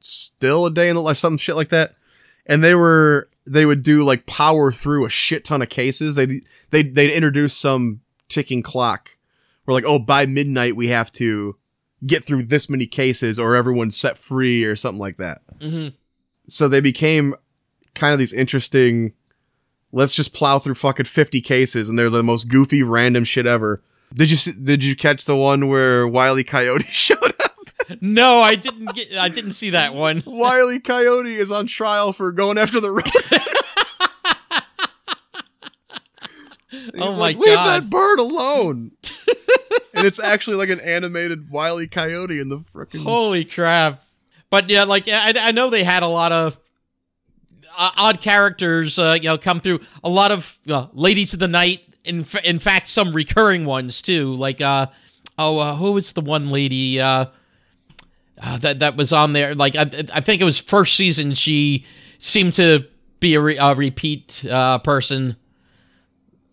still 0.00 0.66
a 0.66 0.70
day 0.70 0.88
in 0.88 0.96
the 0.96 1.02
life, 1.02 1.16
some 1.16 1.36
shit 1.36 1.56
like 1.56 1.68
that. 1.68 1.94
And 2.46 2.64
they 2.64 2.74
were 2.74 3.28
they 3.46 3.64
would 3.66 3.82
do 3.82 4.02
like 4.04 4.26
power 4.26 4.70
through 4.72 5.04
a 5.06 5.10
shit 5.10 5.44
ton 5.44 5.62
of 5.62 5.68
cases. 5.68 6.16
They 6.16 6.26
they 6.70 6.82
they'd 6.82 7.10
introduce 7.14 7.56
some 7.56 8.00
ticking 8.28 8.62
clock. 8.62 9.10
We're 9.66 9.74
like, 9.74 9.84
oh, 9.86 9.98
by 9.98 10.26
midnight 10.26 10.74
we 10.76 10.88
have 10.88 11.10
to 11.12 11.56
get 12.06 12.24
through 12.24 12.44
this 12.44 12.68
many 12.70 12.86
cases, 12.86 13.38
or 13.38 13.54
everyone's 13.54 13.96
set 13.96 14.16
free, 14.18 14.64
or 14.64 14.74
something 14.74 15.00
like 15.00 15.18
that. 15.18 15.42
Mhm. 15.60 15.94
So 16.48 16.66
they 16.66 16.80
became 16.80 17.34
kind 17.94 18.12
of 18.12 18.18
these 18.18 18.32
interesting. 18.32 19.12
Let's 19.92 20.14
just 20.14 20.32
plow 20.32 20.58
through 20.58 20.76
fucking 20.76 21.06
fifty 21.06 21.40
cases, 21.40 21.88
and 21.88 21.98
they're 21.98 22.08
the 22.10 22.22
most 22.22 22.44
goofy, 22.48 22.82
random 22.82 23.24
shit 23.24 23.46
ever. 23.46 23.82
Did 24.14 24.30
you 24.46 24.52
did 24.52 24.82
you 24.82 24.96
catch 24.96 25.24
the 25.24 25.36
one 25.36 25.68
where 25.68 26.06
Wiley 26.08 26.42
Coyote 26.44 26.84
showed 26.88 27.18
up? 27.44 27.49
No, 28.00 28.40
I 28.40 28.54
didn't 28.54 28.94
get. 28.94 29.14
I 29.16 29.28
didn't 29.28 29.52
see 29.52 29.70
that 29.70 29.94
one. 29.94 30.22
Wiley 30.26 30.80
Coyote 30.80 31.34
is 31.34 31.50
on 31.50 31.66
trial 31.66 32.12
for 32.12 32.32
going 32.32 32.58
after 32.58 32.80
the. 32.80 32.90
He's 36.70 36.90
Oh 36.98 37.12
my 37.12 37.18
like, 37.18 37.36
Leave 37.36 37.54
God. 37.54 37.82
that 37.82 37.90
bird 37.90 38.18
alone. 38.20 38.92
and 39.94 40.06
it's 40.06 40.20
actually 40.20 40.56
like 40.56 40.68
an 40.68 40.80
animated 40.80 41.50
Wiley 41.50 41.88
Coyote 41.88 42.40
in 42.40 42.48
the 42.48 42.58
freaking. 42.58 43.02
Holy 43.02 43.44
crap! 43.44 44.02
But 44.50 44.70
yeah, 44.70 44.84
like 44.84 45.08
I, 45.08 45.34
I 45.36 45.52
know 45.52 45.68
they 45.70 45.82
had 45.84 46.02
a 46.04 46.08
lot 46.08 46.30
of 46.32 46.58
uh, 47.76 47.90
odd 47.96 48.20
characters, 48.20 48.98
uh, 48.98 49.16
you 49.20 49.28
know, 49.28 49.36
come 49.38 49.60
through. 49.60 49.80
A 50.04 50.08
lot 50.08 50.30
of 50.30 50.58
uh, 50.68 50.86
ladies 50.92 51.32
of 51.34 51.40
the 51.40 51.48
night. 51.48 51.80
In 52.04 52.24
fa- 52.24 52.48
in 52.48 52.58
fact, 52.58 52.88
some 52.88 53.12
recurring 53.12 53.64
ones 53.66 54.00
too. 54.00 54.32
Like 54.34 54.60
uh, 54.60 54.86
oh, 55.38 55.58
uh, 55.58 55.74
who 55.74 55.92
was 55.92 56.12
the 56.12 56.20
one 56.22 56.50
lady 56.50 57.00
uh, 57.00 57.26
uh, 58.42 58.58
that 58.58 58.78
that 58.80 58.96
was 58.96 59.12
on 59.12 59.32
there? 59.32 59.54
Like 59.54 59.76
I, 59.76 59.82
I 60.12 60.20
think 60.20 60.40
it 60.40 60.44
was 60.44 60.58
first 60.58 60.96
season. 60.96 61.34
She 61.34 61.84
seemed 62.18 62.54
to 62.54 62.86
be 63.20 63.34
a, 63.34 63.40
re- 63.40 63.58
a 63.58 63.74
repeat 63.74 64.44
uh, 64.50 64.78
person. 64.78 65.36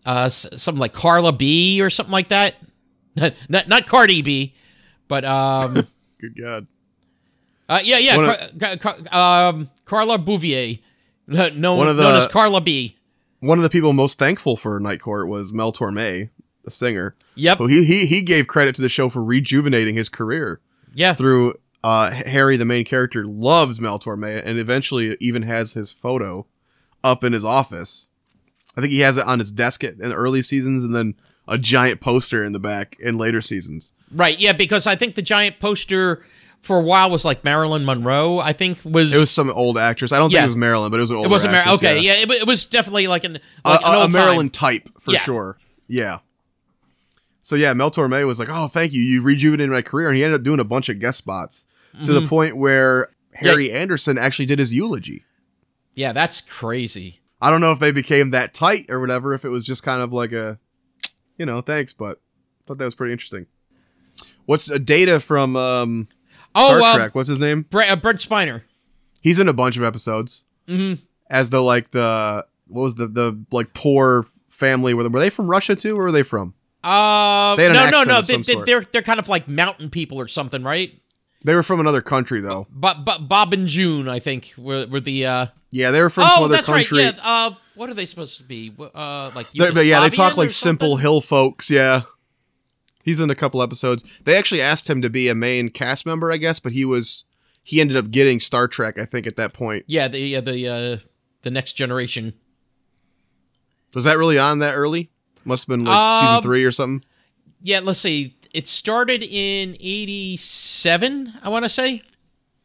Uh, 0.04 0.28
something 0.28 0.80
like 0.80 0.92
Carla 0.92 1.32
B 1.32 1.82
or 1.82 1.90
something 1.90 2.12
like 2.12 2.28
that. 2.28 2.56
not 3.48 3.68
not 3.68 3.86
Cardi 3.86 4.22
B, 4.22 4.54
but 5.08 5.24
um. 5.24 5.74
Good 6.20 6.36
God. 6.36 6.66
Uh, 7.68 7.80
yeah, 7.84 7.98
yeah. 7.98 8.14
Car- 8.14 8.76
Car- 8.76 8.96
Car- 9.10 9.48
um, 9.48 9.70
Carla 9.84 10.18
Bouvier, 10.18 10.78
no, 11.26 11.48
known, 11.54 11.78
One 11.78 11.88
of 11.88 11.96
known 11.96 12.16
as 12.16 12.26
Carla 12.26 12.60
B. 12.60 12.96
One 13.40 13.58
of 13.58 13.62
the 13.62 13.70
people 13.70 13.92
most 13.92 14.18
thankful 14.18 14.56
for 14.56 14.80
Night 14.80 15.00
Court 15.00 15.28
was 15.28 15.52
Mel 15.52 15.72
Torme, 15.72 16.30
the 16.64 16.70
singer. 16.70 17.14
Yep. 17.36 17.58
Who 17.58 17.66
he, 17.68 17.84
he, 17.84 18.06
he 18.06 18.22
gave 18.22 18.46
credit 18.48 18.74
to 18.76 18.82
the 18.82 18.88
show 18.88 19.08
for 19.08 19.22
rejuvenating 19.22 19.94
his 19.94 20.08
career. 20.08 20.60
Yeah. 20.94 21.12
through 21.14 21.54
uh, 21.84 22.10
Harry, 22.10 22.56
the 22.56 22.64
main 22.64 22.84
character, 22.84 23.24
loves 23.24 23.80
Mel 23.80 23.98
Torme 23.98 24.42
and 24.44 24.58
eventually 24.58 25.16
even 25.20 25.42
has 25.42 25.74
his 25.74 25.92
photo 25.92 26.46
up 27.04 27.22
in 27.24 27.32
his 27.32 27.44
office. 27.44 28.08
I 28.76 28.80
think 28.80 28.92
he 28.92 29.00
has 29.00 29.16
it 29.16 29.26
on 29.26 29.38
his 29.38 29.52
desk 29.52 29.82
in 29.84 29.98
the 29.98 30.14
early 30.14 30.42
seasons 30.42 30.84
and 30.84 30.94
then 30.94 31.14
a 31.46 31.56
giant 31.58 32.00
poster 32.00 32.44
in 32.44 32.52
the 32.52 32.60
back 32.60 32.96
in 33.00 33.16
later 33.16 33.40
seasons. 33.40 33.92
Right. 34.12 34.38
Yeah, 34.38 34.52
because 34.52 34.86
I 34.86 34.96
think 34.96 35.14
the 35.14 35.22
giant 35.22 35.58
poster 35.60 36.24
for 36.60 36.78
a 36.78 36.82
while 36.82 37.08
was 37.10 37.24
like 37.24 37.42
Marilyn 37.44 37.84
Monroe. 37.84 38.38
I 38.40 38.52
think 38.52 38.80
was 38.84 39.14
It 39.14 39.18
was 39.18 39.30
some 39.30 39.48
old 39.50 39.78
actress. 39.78 40.12
I 40.12 40.18
don't 40.18 40.30
Yeah. 40.30 40.40
think 40.40 40.46
it 40.46 40.50
was 40.50 40.56
Marilyn, 40.58 40.90
but 40.90 40.98
it 40.98 41.02
was 41.02 41.10
an 41.10 41.16
old 41.16 41.26
it 41.26 41.30
wasn't 41.30 41.52
Mar- 41.52 41.60
actress, 41.62 41.78
okay. 41.82 42.00
Yeah, 42.00 42.14
it, 42.14 42.30
it 42.30 42.46
was 42.46 42.66
definitely 42.66 43.06
like 43.06 43.24
an 43.24 43.38
A- 43.64 43.70
like 43.70 43.80
an 43.84 43.94
a, 44.00 44.04
a 44.04 44.08
Marilyn 44.08 44.50
type 44.50 44.88
for 45.00 45.12
Yeah. 45.12 45.20
sure. 45.20 45.58
Yeah. 45.86 46.18
So 47.48 47.56
yeah, 47.56 47.72
Mel 47.72 47.90
Torme 47.90 48.26
was 48.26 48.38
like, 48.38 48.50
"Oh, 48.50 48.68
thank 48.68 48.92
you. 48.92 49.00
You 49.00 49.22
rejuvenated 49.22 49.70
my 49.70 49.80
career," 49.80 50.08
and 50.08 50.16
he 50.18 50.22
ended 50.22 50.38
up 50.38 50.44
doing 50.44 50.60
a 50.60 50.64
bunch 50.64 50.90
of 50.90 50.98
guest 51.00 51.16
spots 51.16 51.64
to 52.04 52.12
the 52.12 52.26
point 52.26 52.58
where 52.58 53.08
Harry 53.32 53.72
Anderson 53.72 54.18
actually 54.18 54.44
did 54.44 54.58
his 54.58 54.74
eulogy. 54.74 55.24
Yeah, 55.94 56.12
that's 56.12 56.42
crazy. 56.42 57.20
I 57.40 57.50
don't 57.50 57.62
know 57.62 57.70
if 57.72 57.78
they 57.78 57.90
became 57.90 58.32
that 58.32 58.52
tight 58.52 58.90
or 58.90 59.00
whatever, 59.00 59.32
if 59.32 59.46
it 59.46 59.48
was 59.48 59.64
just 59.64 59.82
kind 59.82 60.02
of 60.02 60.12
like 60.12 60.32
a, 60.32 60.58
you 61.38 61.46
know, 61.46 61.62
thanks, 61.62 61.94
but 61.94 62.18
I 62.18 62.62
thought 62.66 62.76
that 62.76 62.84
was 62.84 62.94
pretty 62.94 63.12
interesting. 63.12 63.46
What's 64.44 64.70
uh, 64.70 64.76
Data 64.76 65.18
from 65.18 65.56
um, 65.56 66.08
Oh, 66.54 66.78
Star 66.78 66.96
Trek? 66.96 67.14
What's 67.14 67.30
his 67.30 67.38
name? 67.38 67.62
Brent, 67.62 67.90
uh, 67.90 67.96
Brent 67.96 68.18
Spiner. 68.18 68.62
He's 69.22 69.38
in 69.38 69.48
a 69.48 69.54
bunch 69.54 69.78
of 69.78 69.82
episodes 69.84 70.44
Mm-hmm. 70.68 71.00
as 71.30 71.48
the 71.48 71.62
like 71.62 71.92
the 71.92 72.44
what 72.66 72.82
was 72.82 72.96
the 72.96 73.06
the 73.06 73.42
like 73.50 73.72
poor 73.72 74.26
family? 74.50 74.92
Were 74.92 75.04
they, 75.04 75.08
were 75.08 75.20
they 75.20 75.30
from 75.30 75.48
Russia 75.48 75.74
too? 75.74 75.94
Where 75.96 76.04
were 76.04 76.12
they 76.12 76.22
from? 76.22 76.52
Uh, 76.84 77.56
They 77.56 77.64
had 77.64 77.90
no, 77.90 78.02
no, 78.02 78.04
no. 78.04 78.22
They, 78.22 78.36
they, 78.38 78.52
sort. 78.54 78.66
they're 78.66 78.82
they're 78.82 79.02
kind 79.02 79.18
of 79.18 79.28
like 79.28 79.48
mountain 79.48 79.90
people 79.90 80.18
or 80.18 80.28
something, 80.28 80.62
right? 80.62 80.92
They 81.44 81.54
were 81.54 81.62
from 81.62 81.80
another 81.80 82.00
country 82.02 82.40
though. 82.40 82.66
But 82.70 83.04
but 83.04 83.28
Bob 83.28 83.52
and 83.52 83.66
June, 83.68 84.08
I 84.08 84.18
think, 84.20 84.52
were 84.56 84.86
were 84.86 85.00
the. 85.00 85.26
uh 85.26 85.46
Yeah, 85.70 85.90
they 85.90 86.00
were 86.02 86.10
from 86.10 86.22
some 86.24 86.32
Oh, 86.36 86.44
other 86.46 86.54
that's 86.56 86.66
country. 86.68 86.98
right. 87.04 87.14
Yeah. 87.14 87.20
Uh, 87.22 87.50
what 87.74 87.88
are 87.90 87.94
they 87.94 88.06
supposed 88.06 88.36
to 88.38 88.42
be? 88.42 88.72
Uh, 88.78 89.30
like 89.34 89.46
but 89.56 89.84
yeah, 89.86 90.00
they 90.00 90.08
talk 90.10 90.36
like 90.36 90.50
simple 90.50 90.96
hill 90.96 91.20
folks. 91.20 91.70
Yeah, 91.70 92.02
he's 93.04 93.20
in 93.20 93.30
a 93.30 93.34
couple 93.36 93.62
episodes. 93.62 94.04
They 94.24 94.36
actually 94.36 94.60
asked 94.60 94.88
him 94.90 95.00
to 95.02 95.10
be 95.10 95.28
a 95.28 95.34
main 95.34 95.68
cast 95.70 96.04
member, 96.06 96.30
I 96.32 96.36
guess, 96.38 96.58
but 96.60 96.72
he 96.72 96.84
was 96.84 97.24
he 97.62 97.80
ended 97.80 97.96
up 97.96 98.10
getting 98.10 98.40
Star 98.40 98.66
Trek. 98.66 98.98
I 98.98 99.04
think 99.04 99.26
at 99.26 99.36
that 99.36 99.52
point 99.52 99.84
Yeah, 99.88 100.08
the 100.08 100.36
uh, 100.36 100.40
the 100.40 100.68
uh, 100.68 100.96
the 101.42 101.50
next 101.50 101.74
generation. 101.74 102.34
was 103.94 104.04
that 104.04 104.18
really 104.18 104.38
on 104.38 104.58
that 104.60 104.74
early. 104.74 105.10
Must 105.48 105.66
have 105.66 105.76
been 105.76 105.84
like 105.84 106.20
season 106.20 106.34
Um, 106.36 106.42
three 106.42 106.64
or 106.64 106.70
something. 106.72 107.04
Yeah, 107.62 107.80
let's 107.82 107.98
see. 108.00 108.36
It 108.54 108.68
started 108.68 109.22
in 109.22 109.76
'87, 109.80 111.32
I 111.42 111.48
want 111.48 111.64
to 111.64 111.68
say. 111.68 112.02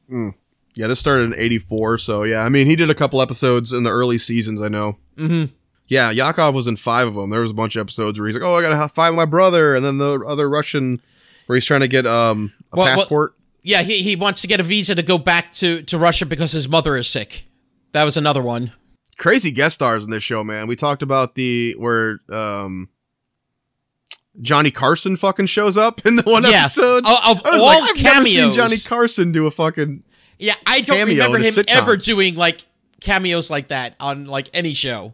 Yeah, 0.09 0.87
this 0.87 0.99
started 0.99 1.33
in 1.33 1.39
'84. 1.39 1.97
So 1.99 2.23
yeah, 2.23 2.41
I 2.43 2.49
mean, 2.49 2.67
he 2.67 2.75
did 2.75 2.89
a 2.89 2.95
couple 2.95 3.21
episodes 3.21 3.73
in 3.73 3.83
the 3.83 3.89
early 3.89 4.17
seasons. 4.17 4.61
I 4.61 4.67
know. 4.69 4.97
Mm-hmm. 5.17 5.45
Yeah, 5.87 6.11
Yakov 6.11 6.55
was 6.55 6.67
in 6.67 6.75
five 6.77 7.07
of 7.07 7.15
them. 7.15 7.29
There 7.29 7.41
was 7.41 7.51
a 7.51 7.55
bunch 7.55 7.75
of 7.75 7.81
episodes 7.81 8.19
where 8.19 8.27
he's 8.27 8.35
like, 8.35 8.43
"Oh, 8.47 8.55
I 8.55 8.61
got 8.61 8.69
to 8.79 8.87
find 8.89 9.15
my 9.15 9.25
brother," 9.25 9.75
and 9.75 9.83
then 9.85 9.97
the 9.97 10.19
other 10.25 10.49
Russian 10.49 11.01
where 11.45 11.55
he's 11.55 11.65
trying 11.65 11.81
to 11.81 11.87
get 11.87 12.05
um 12.05 12.53
a 12.71 12.77
Well, 12.77 12.85
well- 12.87 12.97
passport. 12.97 13.35
Yeah, 13.65 13.81
he 13.81 14.01
he 14.03 14.15
wants 14.17 14.41
to 14.41 14.47
get 14.47 14.59
a 14.59 14.63
visa 14.63 14.93
to 14.95 15.03
go 15.03 15.17
back 15.17 15.53
to 15.53 15.81
to 15.83 15.97
Russia 15.97 16.25
because 16.25 16.51
his 16.51 16.67
mother 16.67 16.97
is 16.97 17.07
sick. 17.07 17.45
That 17.93 18.03
was 18.03 18.17
another 18.17 18.41
one. 18.41 18.71
Crazy 19.23 19.51
guest 19.51 19.75
stars 19.75 20.03
in 20.03 20.11
this 20.11 20.21
show, 20.21 20.43
man. 20.43 20.67
We 20.67 20.75
talked 20.75 21.01
about 21.01 21.35
the 21.35 21.77
where 21.77 22.19
um 22.29 22.89
Johnny 24.41 24.69
Carson 24.69 25.15
fucking 25.15 25.45
shows 25.45 25.77
up 25.77 26.05
in 26.05 26.17
the 26.17 26.23
one 26.23 26.43
episode. 26.43 27.05
Of- 27.05 27.37
of 27.37 27.45
I 27.45 27.49
was 27.51 27.59
all 27.61 27.65
like, 27.67 27.89
I've 27.91 28.03
never 28.03 28.25
seen. 28.25 28.51
Johnny 28.51 28.75
Carson 28.85 29.31
do 29.31 29.47
a 29.47 29.51
fucking. 29.51 30.03
Yeah, 30.39 30.55
I 30.67 30.81
don't 30.81 31.07
remember 31.07 31.37
him 31.37 31.53
ever 31.69 31.95
doing 31.95 32.35
like 32.35 32.65
cameos 32.99 33.49
like 33.49 33.69
that 33.69 33.95
on 33.97 34.25
like 34.25 34.49
any 34.53 34.73
show. 34.73 35.13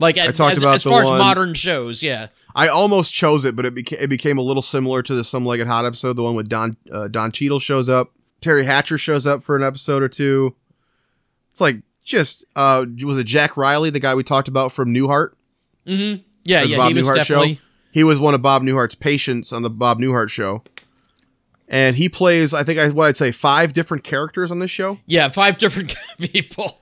Like 0.00 0.18
as, 0.18 0.36
talked 0.36 0.56
as, 0.56 0.62
about 0.64 0.74
as 0.74 0.82
far 0.82 1.04
as 1.04 1.10
modern 1.10 1.54
shows, 1.54 2.02
yeah. 2.02 2.30
I 2.56 2.66
almost 2.66 3.14
chose 3.14 3.44
it, 3.44 3.54
but 3.54 3.64
it 3.64 3.76
became 3.76 4.00
it 4.00 4.10
became 4.10 4.38
a 4.38 4.42
little 4.42 4.60
similar 4.60 5.04
to 5.04 5.14
the 5.14 5.22
Some 5.22 5.46
Like 5.46 5.60
It 5.60 5.68
Hot 5.68 5.86
episode, 5.86 6.14
the 6.16 6.24
one 6.24 6.34
with 6.34 6.48
Don 6.48 6.76
uh, 6.90 7.06
Don 7.06 7.30
Cheadle 7.30 7.60
shows 7.60 7.88
up, 7.88 8.10
Teri 8.40 8.64
Hatcher 8.64 8.98
shows 8.98 9.24
up 9.24 9.44
for 9.44 9.54
an 9.54 9.62
episode 9.62 10.02
or 10.02 10.08
two. 10.08 10.56
It's 11.52 11.60
like 11.60 11.82
just 12.10 12.44
uh 12.56 12.84
was 13.04 13.16
it 13.16 13.24
Jack 13.24 13.56
Riley, 13.56 13.90
the 13.90 14.00
guy 14.00 14.14
we 14.14 14.22
talked 14.22 14.48
about 14.48 14.72
from 14.72 14.92
Newhart? 14.94 15.30
Mm-hmm. 15.86 16.22
Yeah, 16.44 16.62
yeah, 16.62 16.76
Bob 16.76 16.88
he 16.88 16.94
was 16.94 17.08
Newhart 17.10 17.14
definitely. 17.16 17.54
show. 17.54 17.60
He 17.92 18.04
was 18.04 18.20
one 18.20 18.34
of 18.34 18.42
Bob 18.42 18.62
Newhart's 18.62 18.94
patients 18.94 19.52
on 19.52 19.62
the 19.62 19.70
Bob 19.70 19.98
Newhart 19.98 20.28
show. 20.30 20.62
and 21.68 21.96
he 21.96 22.08
plays 22.08 22.52
I 22.52 22.62
think 22.64 22.78
I 22.78 22.88
what 22.88 23.06
I'd 23.08 23.16
say 23.16 23.32
five 23.32 23.72
different 23.72 24.04
characters 24.04 24.50
on 24.50 24.58
this 24.58 24.70
show. 24.70 24.98
Yeah, 25.06 25.28
five 25.28 25.58
different 25.58 25.94
people. 26.18 26.78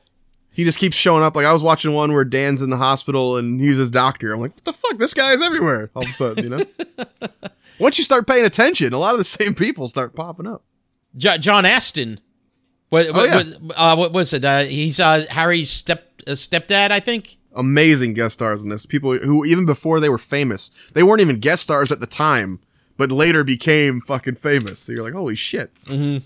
He 0.53 0.64
just 0.64 0.79
keeps 0.81 0.97
showing 0.97 1.22
up. 1.22 1.37
Like 1.37 1.47
I 1.47 1.53
was 1.53 1.62
watching 1.62 1.93
one 1.93 2.12
where 2.12 2.24
Dan's 2.24 2.62
in 2.62 2.70
the 2.70 2.76
hospital 2.76 3.37
and 3.37 3.61
he's 3.61 3.76
his 3.76 3.93
doctor. 3.93 4.33
I'm 4.33 4.41
like, 4.41 4.55
what 4.57 4.64
the 4.64 4.72
fuck? 4.72 4.99
This 4.99 5.14
guy's 5.14 5.41
everywhere. 5.41 5.89
All 5.95 6.03
of 6.03 6.11
a 6.11 6.12
sudden, 6.12 6.43
you 6.45 6.51
know. 6.51 6.64
Once 7.79 7.97
you 7.97 8.03
start 8.03 8.26
paying 8.26 8.45
attention, 8.45 8.93
a 8.93 8.99
lot 8.99 9.12
of 9.12 9.18
the 9.18 9.24
same 9.24 9.55
people 9.55 9.87
start 9.87 10.16
popping 10.16 10.49
up. 10.49 10.64
Jo- 11.16 11.37
John 11.39 11.64
Astin. 11.64 12.18
What, 12.91 13.07
Oh, 13.12 13.24
yeah. 13.24 13.43
what, 13.61 13.74
uh, 13.76 13.97
what 13.97 14.12
was 14.12 14.32
it? 14.32 14.45
Uh, 14.45 14.61
he's 14.64 14.99
uh, 15.01 15.24
Harry's 15.30 15.70
step 15.70 16.11
uh, 16.26 16.32
stepdad, 16.32 16.91
I 16.91 17.01
think. 17.01 17.36
Amazing 17.55 18.14
guest 18.14 18.34
stars 18.34 18.62
in 18.62 18.68
this. 18.68 18.86
People 18.86 19.16
who 19.18 19.45
even 19.45 19.66
before 19.66 20.01
they 20.01 20.09
were 20.09 20.18
famous, 20.18 20.70
they 20.95 21.03
weren't 21.03 21.20
even 21.20 21.39
guest 21.41 21.62
stars 21.64 21.91
at 21.91 22.01
the 22.01 22.07
time, 22.07 22.61
but 22.97 23.11
later 23.11 23.43
became 23.45 24.01
fucking 24.01 24.36
famous. 24.36 24.78
So 24.78 24.93
you're 24.93 25.03
like, 25.05 25.12
holy 25.14 25.34
shit. 25.34 25.74
Mm-hmm. 25.84 26.24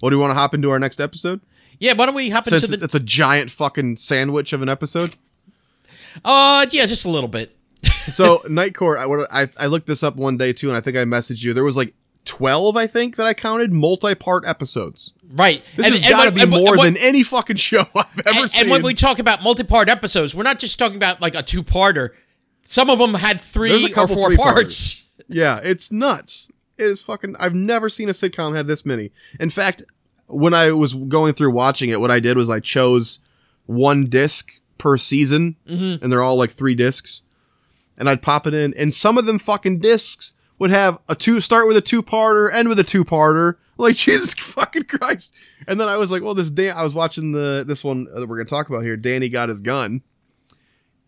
Well, 0.00 0.10
do 0.10 0.16
you 0.16 0.20
want 0.20 0.32
to 0.32 0.34
hop 0.34 0.52
into 0.54 0.70
our 0.70 0.78
next 0.78 1.00
episode? 1.00 1.40
Yeah, 1.78 1.94
why 1.94 2.06
don't 2.06 2.14
we 2.14 2.30
hop 2.30 2.44
Since 2.44 2.64
into 2.64 2.76
the? 2.76 2.84
it's 2.84 2.94
a 2.94 3.00
giant 3.00 3.50
fucking 3.50 3.96
sandwich 3.96 4.52
of 4.52 4.62
an 4.62 4.68
episode. 4.68 5.16
Uh, 6.24 6.66
yeah, 6.70 6.86
just 6.86 7.04
a 7.04 7.08
little 7.08 7.28
bit. 7.28 7.56
So 8.12 8.40
Night 8.48 8.74
Court, 8.74 8.98
I, 8.98 9.42
I 9.42 9.48
I 9.58 9.66
looked 9.66 9.86
this 9.86 10.02
up 10.02 10.16
one 10.16 10.36
day 10.36 10.52
too, 10.52 10.68
and 10.68 10.76
I 10.76 10.80
think 10.80 10.96
I 10.96 11.04
messaged 11.04 11.42
you. 11.42 11.54
There 11.54 11.64
was 11.64 11.76
like 11.76 11.94
twelve, 12.24 12.76
I 12.76 12.86
think, 12.86 13.16
that 13.16 13.26
I 13.26 13.34
counted 13.34 13.72
multi-part 13.72 14.44
episodes. 14.46 15.12
Right. 15.34 15.64
This 15.76 15.86
And- 15.86 15.94
has 15.96 16.10
got 16.10 16.24
to 16.26 16.30
be 16.32 16.42
and 16.42 16.50
more 16.50 16.68
and 16.74 16.78
when- 16.78 16.94
than 16.94 17.02
any 17.02 17.22
fucking 17.22 17.56
show 17.56 17.84
I've 17.96 18.26
ever 18.26 18.48
seen. 18.48 18.62
and 18.62 18.70
when 18.70 18.82
we 18.82 18.94
talk 18.94 19.18
about 19.18 19.42
multi-part 19.42 19.88
episodes, 19.88 20.34
we're 20.34 20.42
not 20.42 20.58
just 20.58 20.78
talking 20.78 20.96
about 20.96 21.20
like 21.22 21.34
a 21.34 21.42
two-parter. 21.42 22.10
Some 22.64 22.88
of 22.90 22.98
them 22.98 23.14
had 23.14 23.40
three 23.40 23.92
or 23.94 24.08
four 24.08 24.34
parts. 24.36 25.04
yeah, 25.28 25.60
it's 25.62 25.90
nuts. 25.92 26.50
It 26.78 26.84
is 26.84 27.00
fucking. 27.00 27.36
I've 27.38 27.54
never 27.54 27.88
seen 27.88 28.08
a 28.08 28.12
sitcom 28.12 28.56
have 28.56 28.66
this 28.66 28.86
many. 28.86 29.10
In 29.38 29.50
fact, 29.50 29.82
when 30.26 30.54
I 30.54 30.70
was 30.72 30.94
going 30.94 31.34
through 31.34 31.50
watching 31.52 31.90
it, 31.90 32.00
what 32.00 32.10
I 32.10 32.18
did 32.20 32.36
was 32.36 32.48
I 32.48 32.60
chose 32.60 33.18
one 33.66 34.06
disc 34.06 34.60
per 34.78 34.96
season, 34.96 35.56
Mm-hmm. 35.68 36.02
and 36.02 36.12
they're 36.12 36.22
all 36.22 36.36
like 36.36 36.50
three 36.50 36.74
discs, 36.74 37.22
and 37.98 38.08
I'd 38.08 38.22
pop 38.22 38.46
it 38.46 38.54
in, 38.54 38.72
and 38.78 38.92
some 38.92 39.18
of 39.18 39.26
them 39.26 39.38
fucking 39.38 39.78
discs 39.80 40.32
would 40.62 40.70
have 40.70 40.98
a 41.08 41.14
two 41.14 41.40
start 41.40 41.68
with 41.68 41.76
a 41.76 41.80
two 41.82 42.02
parter, 42.02 42.50
end 42.52 42.68
with 42.68 42.78
a 42.78 42.84
two 42.84 43.04
parter. 43.04 43.56
Like 43.78 43.96
Jesus 43.96 44.34
fucking 44.34 44.84
Christ! 44.84 45.34
And 45.66 45.80
then 45.80 45.88
I 45.88 45.96
was 45.96 46.12
like, 46.12 46.22
well, 46.22 46.34
this 46.34 46.50
Dan. 46.50 46.76
I 46.76 46.84
was 46.84 46.94
watching 46.94 47.32
the 47.32 47.64
this 47.66 47.82
one 47.82 48.04
that 48.04 48.28
we're 48.28 48.36
gonna 48.36 48.44
talk 48.44 48.68
about 48.68 48.84
here. 48.84 48.96
Danny 48.96 49.28
got 49.28 49.48
his 49.48 49.60
gun. 49.60 50.02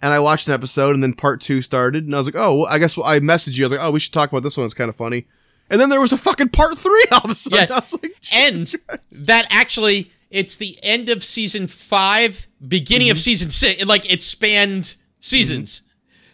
And 0.03 0.13
I 0.13 0.19
watched 0.19 0.49
an 0.49 0.55
episode, 0.55 0.95
and 0.95 1.03
then 1.03 1.13
part 1.13 1.41
two 1.41 1.63
started, 1.63 2.05
and 2.05 2.15
I 2.15 2.19
was 2.19 2.27
like, 2.27 2.35
"Oh, 2.37 2.57
well, 2.57 2.67
I 2.67 2.79
guess 2.79 2.99
I 2.99 3.21
messaged 3.21 3.57
you. 3.59 3.65
I 3.65 3.69
was 3.69 3.79
like, 3.79 3.87
oh, 3.87 3.91
we 3.93 4.01
should 4.01 4.13
talk 4.13 4.31
about 4.33 4.43
this 4.43 4.57
one. 4.57 4.65
It's 4.65 4.75
kind 4.75 4.89
of 4.89 4.97
funny." 4.97 5.27
And 5.71 5.81
then 5.81 5.89
there 5.89 6.01
was 6.01 6.13
a 6.13 6.17
fucking 6.17 6.49
part 6.49 6.77
three 6.77 7.05
all 7.13 7.21
of 7.25 7.31
a 7.31 7.35
sudden. 7.35 7.67
Yeah. 7.71 7.77
I 7.77 7.81
was 7.81 7.93
like, 8.03 8.17
And 8.33 8.75
Christ. 8.89 9.27
that 9.27 9.47
actually, 9.51 10.11
it's 10.31 10.57
the 10.57 10.77
end 10.83 11.09
of 11.11 11.23
season 11.23 11.67
five, 11.69 12.49
beginning 12.67 13.07
Mm-hmm. 13.09 13.13
of 13.13 13.19
season 13.21 13.51
six. 13.51 13.85
Like 13.87 14.11
it 14.13 14.23
spanned 14.23 14.97
seasons. 15.21 15.83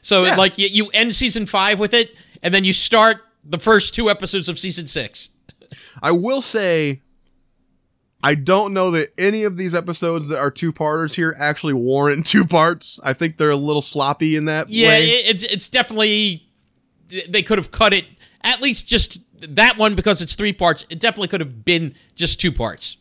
So 0.01 0.25
Yeah. 0.25 0.37
like 0.37 0.59
you, 0.59 0.69
you 0.71 0.91
end 0.95 1.15
season 1.15 1.45
five 1.47 1.79
with 1.79 1.93
it, 1.93 2.15
and 2.43 2.53
then 2.55 2.65
you 2.65 2.73
start 2.73 3.17
the 3.45 3.59
first 3.59 3.95
two 3.95 4.11
episodes 4.11 4.49
of 4.49 4.59
season 4.59 4.87
six. 4.87 5.31
I 6.03 6.13
will 6.13 6.43
say, 6.43 7.03
I 8.23 8.35
don't 8.35 8.75
know 8.75 8.91
that 8.91 9.09
any 9.19 9.45
of 9.45 9.57
these 9.57 9.75
episodes 9.75 10.29
that 10.29 10.39
are 10.39 10.51
two 10.51 10.73
parters 10.73 11.15
here 11.17 11.35
actually 11.39 11.75
warrant 11.75 12.27
two 12.27 12.45
parts. 12.45 13.01
I 13.03 13.13
think 13.13 13.37
they're 13.37 13.51
a 13.51 13.57
little 13.57 13.83
sloppy 13.83 14.37
in 14.37 14.45
that 14.47 14.69
Yeah, 14.69 14.89
way. 14.89 14.99
it's 15.01 15.43
it's 15.45 15.69
definitely 15.69 16.47
they 17.29 17.43
could 17.43 17.59
have 17.59 17.71
cut 17.71 17.93
it 17.93 18.05
at 18.43 18.61
least 18.61 18.87
just 18.87 19.21
that 19.55 19.79
one 19.79 19.95
because 19.95 20.21
it's 20.23 20.35
three 20.35 20.53
parts. 20.53 20.85
It 20.91 21.01
definitely 21.01 21.29
could 21.29 21.41
have 21.41 21.65
been 21.65 21.95
just 22.15 22.41
two 22.41 22.53
parts. 22.53 22.99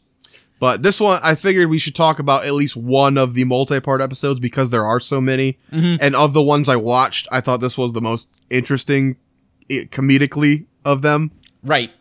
But 0.60 0.84
this 0.84 1.00
one, 1.00 1.22
I 1.24 1.36
figured 1.36 1.70
we 1.70 1.80
should 1.80 1.96
talk 1.96 2.20
about 2.20 2.44
at 2.46 2.54
least 2.54 2.76
one 2.76 3.18
of 3.18 3.34
the 3.34 3.46
multi-part 3.46 4.02
episodes 4.02 4.42
because 4.42 4.72
there 4.72 4.86
are 4.86 5.00
so 5.00 5.22
many. 5.22 5.58
Mm-hmm. 5.72 5.98
And 6.02 6.16
of 6.18 6.34
the 6.34 6.44
ones 6.44 6.68
I 6.68 6.76
watched, 6.76 7.30
I 7.32 7.40
thought 7.40 7.62
this 7.62 7.78
was 7.78 7.94
the 7.94 8.02
most 8.02 8.42
interesting 8.50 9.16
comedically 9.70 10.66
of 10.84 11.02
them. 11.02 11.32
Right. 11.64 11.92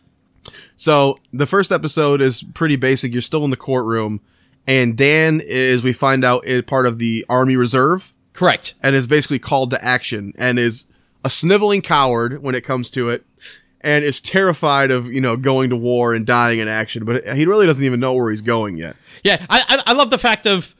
So 0.77 1.19
the 1.33 1.47
first 1.47 1.73
episode 1.73 2.21
is 2.21 2.43
pretty 2.43 2.77
basic. 2.77 3.13
You're 3.13 3.21
still 3.21 3.45
in 3.45 3.51
the 3.51 3.57
courtroom, 3.57 4.21
and 4.67 4.97
Dan 4.97 5.41
is, 5.45 5.83
we 5.83 5.93
find 5.93 6.25
out, 6.25 6.47
is 6.47 6.63
part 6.63 6.87
of 6.87 6.99
the 6.99 7.25
Army 7.29 7.57
Reserve 7.57 8.15
Correct. 8.33 8.75
and 8.83 8.95
is 8.95 9.07
basically 9.07 9.39
called 9.39 9.71
to 9.71 9.85
action 9.85 10.33
and 10.39 10.59
is 10.59 10.87
a 11.25 11.31
sniveling 11.31 11.83
coward 11.83 12.43
when 12.43 12.55
it 12.55 12.63
comes 12.63 12.91
to 12.91 13.11
it 13.11 13.27
and 13.81 14.05
is 14.05 14.21
terrified 14.21 14.91
of, 14.91 15.07
you 15.13 15.21
know, 15.21 15.37
going 15.37 15.71
to 15.71 15.77
war 15.77 16.15
and 16.15 16.27
dying 16.27 16.59
in 16.59 16.69
action. 16.69 17.05
But 17.05 17.27
he 17.37 17.47
really 17.47 17.67
doesn't 17.67 17.85
even 17.85 18.01
know 18.01 18.15
where 18.15 18.31
he's 18.31 18.43
going 18.43 18.77
yet. 18.77 18.97
Yeah, 19.25 19.45
I 19.51 19.63
I, 19.69 19.93
I 19.93 19.93
love 19.95 20.11
the 20.11 20.19
fact 20.19 20.47
of 20.47 20.75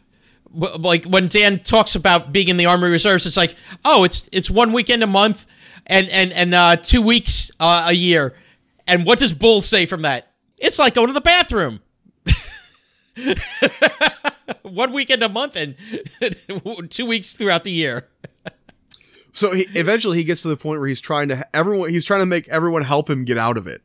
like 0.55 1.05
when 1.05 1.29
Dan 1.29 1.61
talks 1.61 1.95
about 1.95 2.33
being 2.33 2.49
in 2.49 2.57
the 2.57 2.67
Army 2.67 2.89
Reserves, 2.89 3.27
it's 3.27 3.37
like, 3.37 3.55
oh, 3.85 4.05
it's 4.05 4.29
it's 4.33 4.51
one 4.51 4.73
weekend 4.73 5.03
a 5.03 5.07
month 5.07 5.47
and 5.89 6.09
and 6.09 6.33
and 6.33 6.55
uh, 6.55 6.77
two 6.77 7.03
weeks 7.03 7.51
uh, 7.61 7.87
a 7.89 7.95
year. 7.95 8.35
And 8.87 9.05
what 9.05 9.19
does 9.19 9.33
Bull 9.33 9.63
say 9.63 9.87
from 9.87 10.03
that? 10.03 10.33
It's 10.57 10.79
like 10.79 10.95
going 10.95 11.09
to 11.09 11.13
the 11.13 11.21
bathroom. 11.21 11.81
one 14.63 14.93
weekend 14.93 15.23
a 15.23 15.29
month 15.29 15.57
and 15.57 15.77
two 16.91 17.07
weeks 17.07 17.35
throughout 17.35 17.65
the 17.65 17.71
year. 17.71 18.09
So 19.33 19.53
he, 19.53 19.67
eventually 19.75 20.19
he 20.19 20.25
gets 20.25 20.43
to 20.43 20.49
the 20.49 20.57
point 20.57 20.81
where 20.81 20.89
he's 20.89 21.01
trying 21.01 21.29
to 21.29 21.47
everyone 21.55 21.91
he's 21.91 22.05
trying 22.05 22.21
to 22.21 22.27
make 22.27 22.49
everyone 22.49 22.83
help 22.83 23.09
him 23.09 23.25
get 23.25 23.39
out 23.39 23.57
of 23.57 23.67
it. 23.67 23.83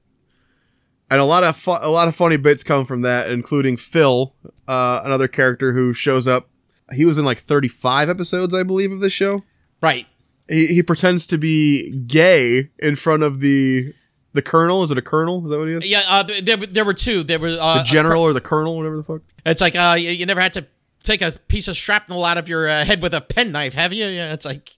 And 1.11 1.21
a 1.21 1.25
lot 1.25 1.43
of 1.43 1.55
fu- 1.55 1.71
a 1.71 1.89
lot 1.89 2.07
of 2.07 2.15
funny 2.15 2.37
bits 2.37 2.63
come 2.63 2.85
from 2.85 3.01
that, 3.01 3.29
including 3.29 3.77
Phil, 3.77 4.33
uh, 4.67 5.01
another 5.03 5.27
character 5.27 5.73
who 5.73 5.93
shows 5.93 6.27
up. 6.27 6.49
He 6.91 7.05
was 7.05 7.17
in 7.17 7.25
like 7.25 7.37
35 7.37 8.09
episodes, 8.09 8.53
I 8.53 8.63
believe, 8.63 8.91
of 8.91 8.99
this 8.99 9.13
show. 9.13 9.43
Right. 9.81 10.07
He, 10.47 10.67
he 10.67 10.83
pretends 10.83 11.25
to 11.27 11.37
be 11.37 11.93
gay 12.05 12.69
in 12.79 12.95
front 12.95 13.23
of 13.23 13.39
the 13.39 13.93
the 14.33 14.41
colonel. 14.41 14.83
Is 14.83 14.91
it 14.91 14.97
a 14.97 15.01
colonel? 15.01 15.43
Is 15.45 15.51
that 15.51 15.59
what 15.59 15.67
he 15.67 15.73
is? 15.75 15.87
Yeah, 15.87 16.01
uh, 16.07 16.23
there, 16.23 16.57
there 16.57 16.85
were 16.85 16.93
two. 16.93 17.23
There 17.23 17.39
was 17.39 17.57
uh, 17.59 17.77
the 17.79 17.83
general 17.83 18.23
or 18.23 18.33
the 18.33 18.41
colonel, 18.41 18.75
whatever 18.75 18.97
the 18.97 19.03
fuck. 19.03 19.21
It's 19.45 19.61
like 19.61 19.75
uh, 19.75 19.95
you, 19.97 20.09
you 20.09 20.25
never 20.25 20.41
had 20.41 20.53
to 20.53 20.65
take 21.03 21.21
a 21.21 21.31
piece 21.47 21.67
of 21.67 21.77
shrapnel 21.77 22.25
out 22.25 22.37
of 22.37 22.49
your 22.49 22.67
uh, 22.67 22.83
head 22.83 23.01
with 23.01 23.13
a 23.13 23.21
penknife, 23.21 23.73
have 23.73 23.93
you? 23.93 24.05
Yeah, 24.05 24.33
it's 24.33 24.45
like, 24.45 24.71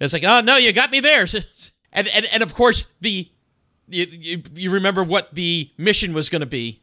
it's 0.00 0.12
like, 0.12 0.24
oh 0.24 0.40
no, 0.40 0.56
you 0.56 0.72
got 0.72 0.90
me 0.90 1.00
there. 1.00 1.26
And 1.96 2.08
and 2.08 2.26
and 2.34 2.42
of 2.42 2.54
course 2.54 2.88
the, 3.02 3.30
you 3.86 4.06
you, 4.10 4.42
you 4.52 4.70
remember 4.72 5.04
what 5.04 5.32
the 5.32 5.70
mission 5.78 6.12
was 6.12 6.28
going 6.28 6.40
to 6.40 6.46
be. 6.46 6.82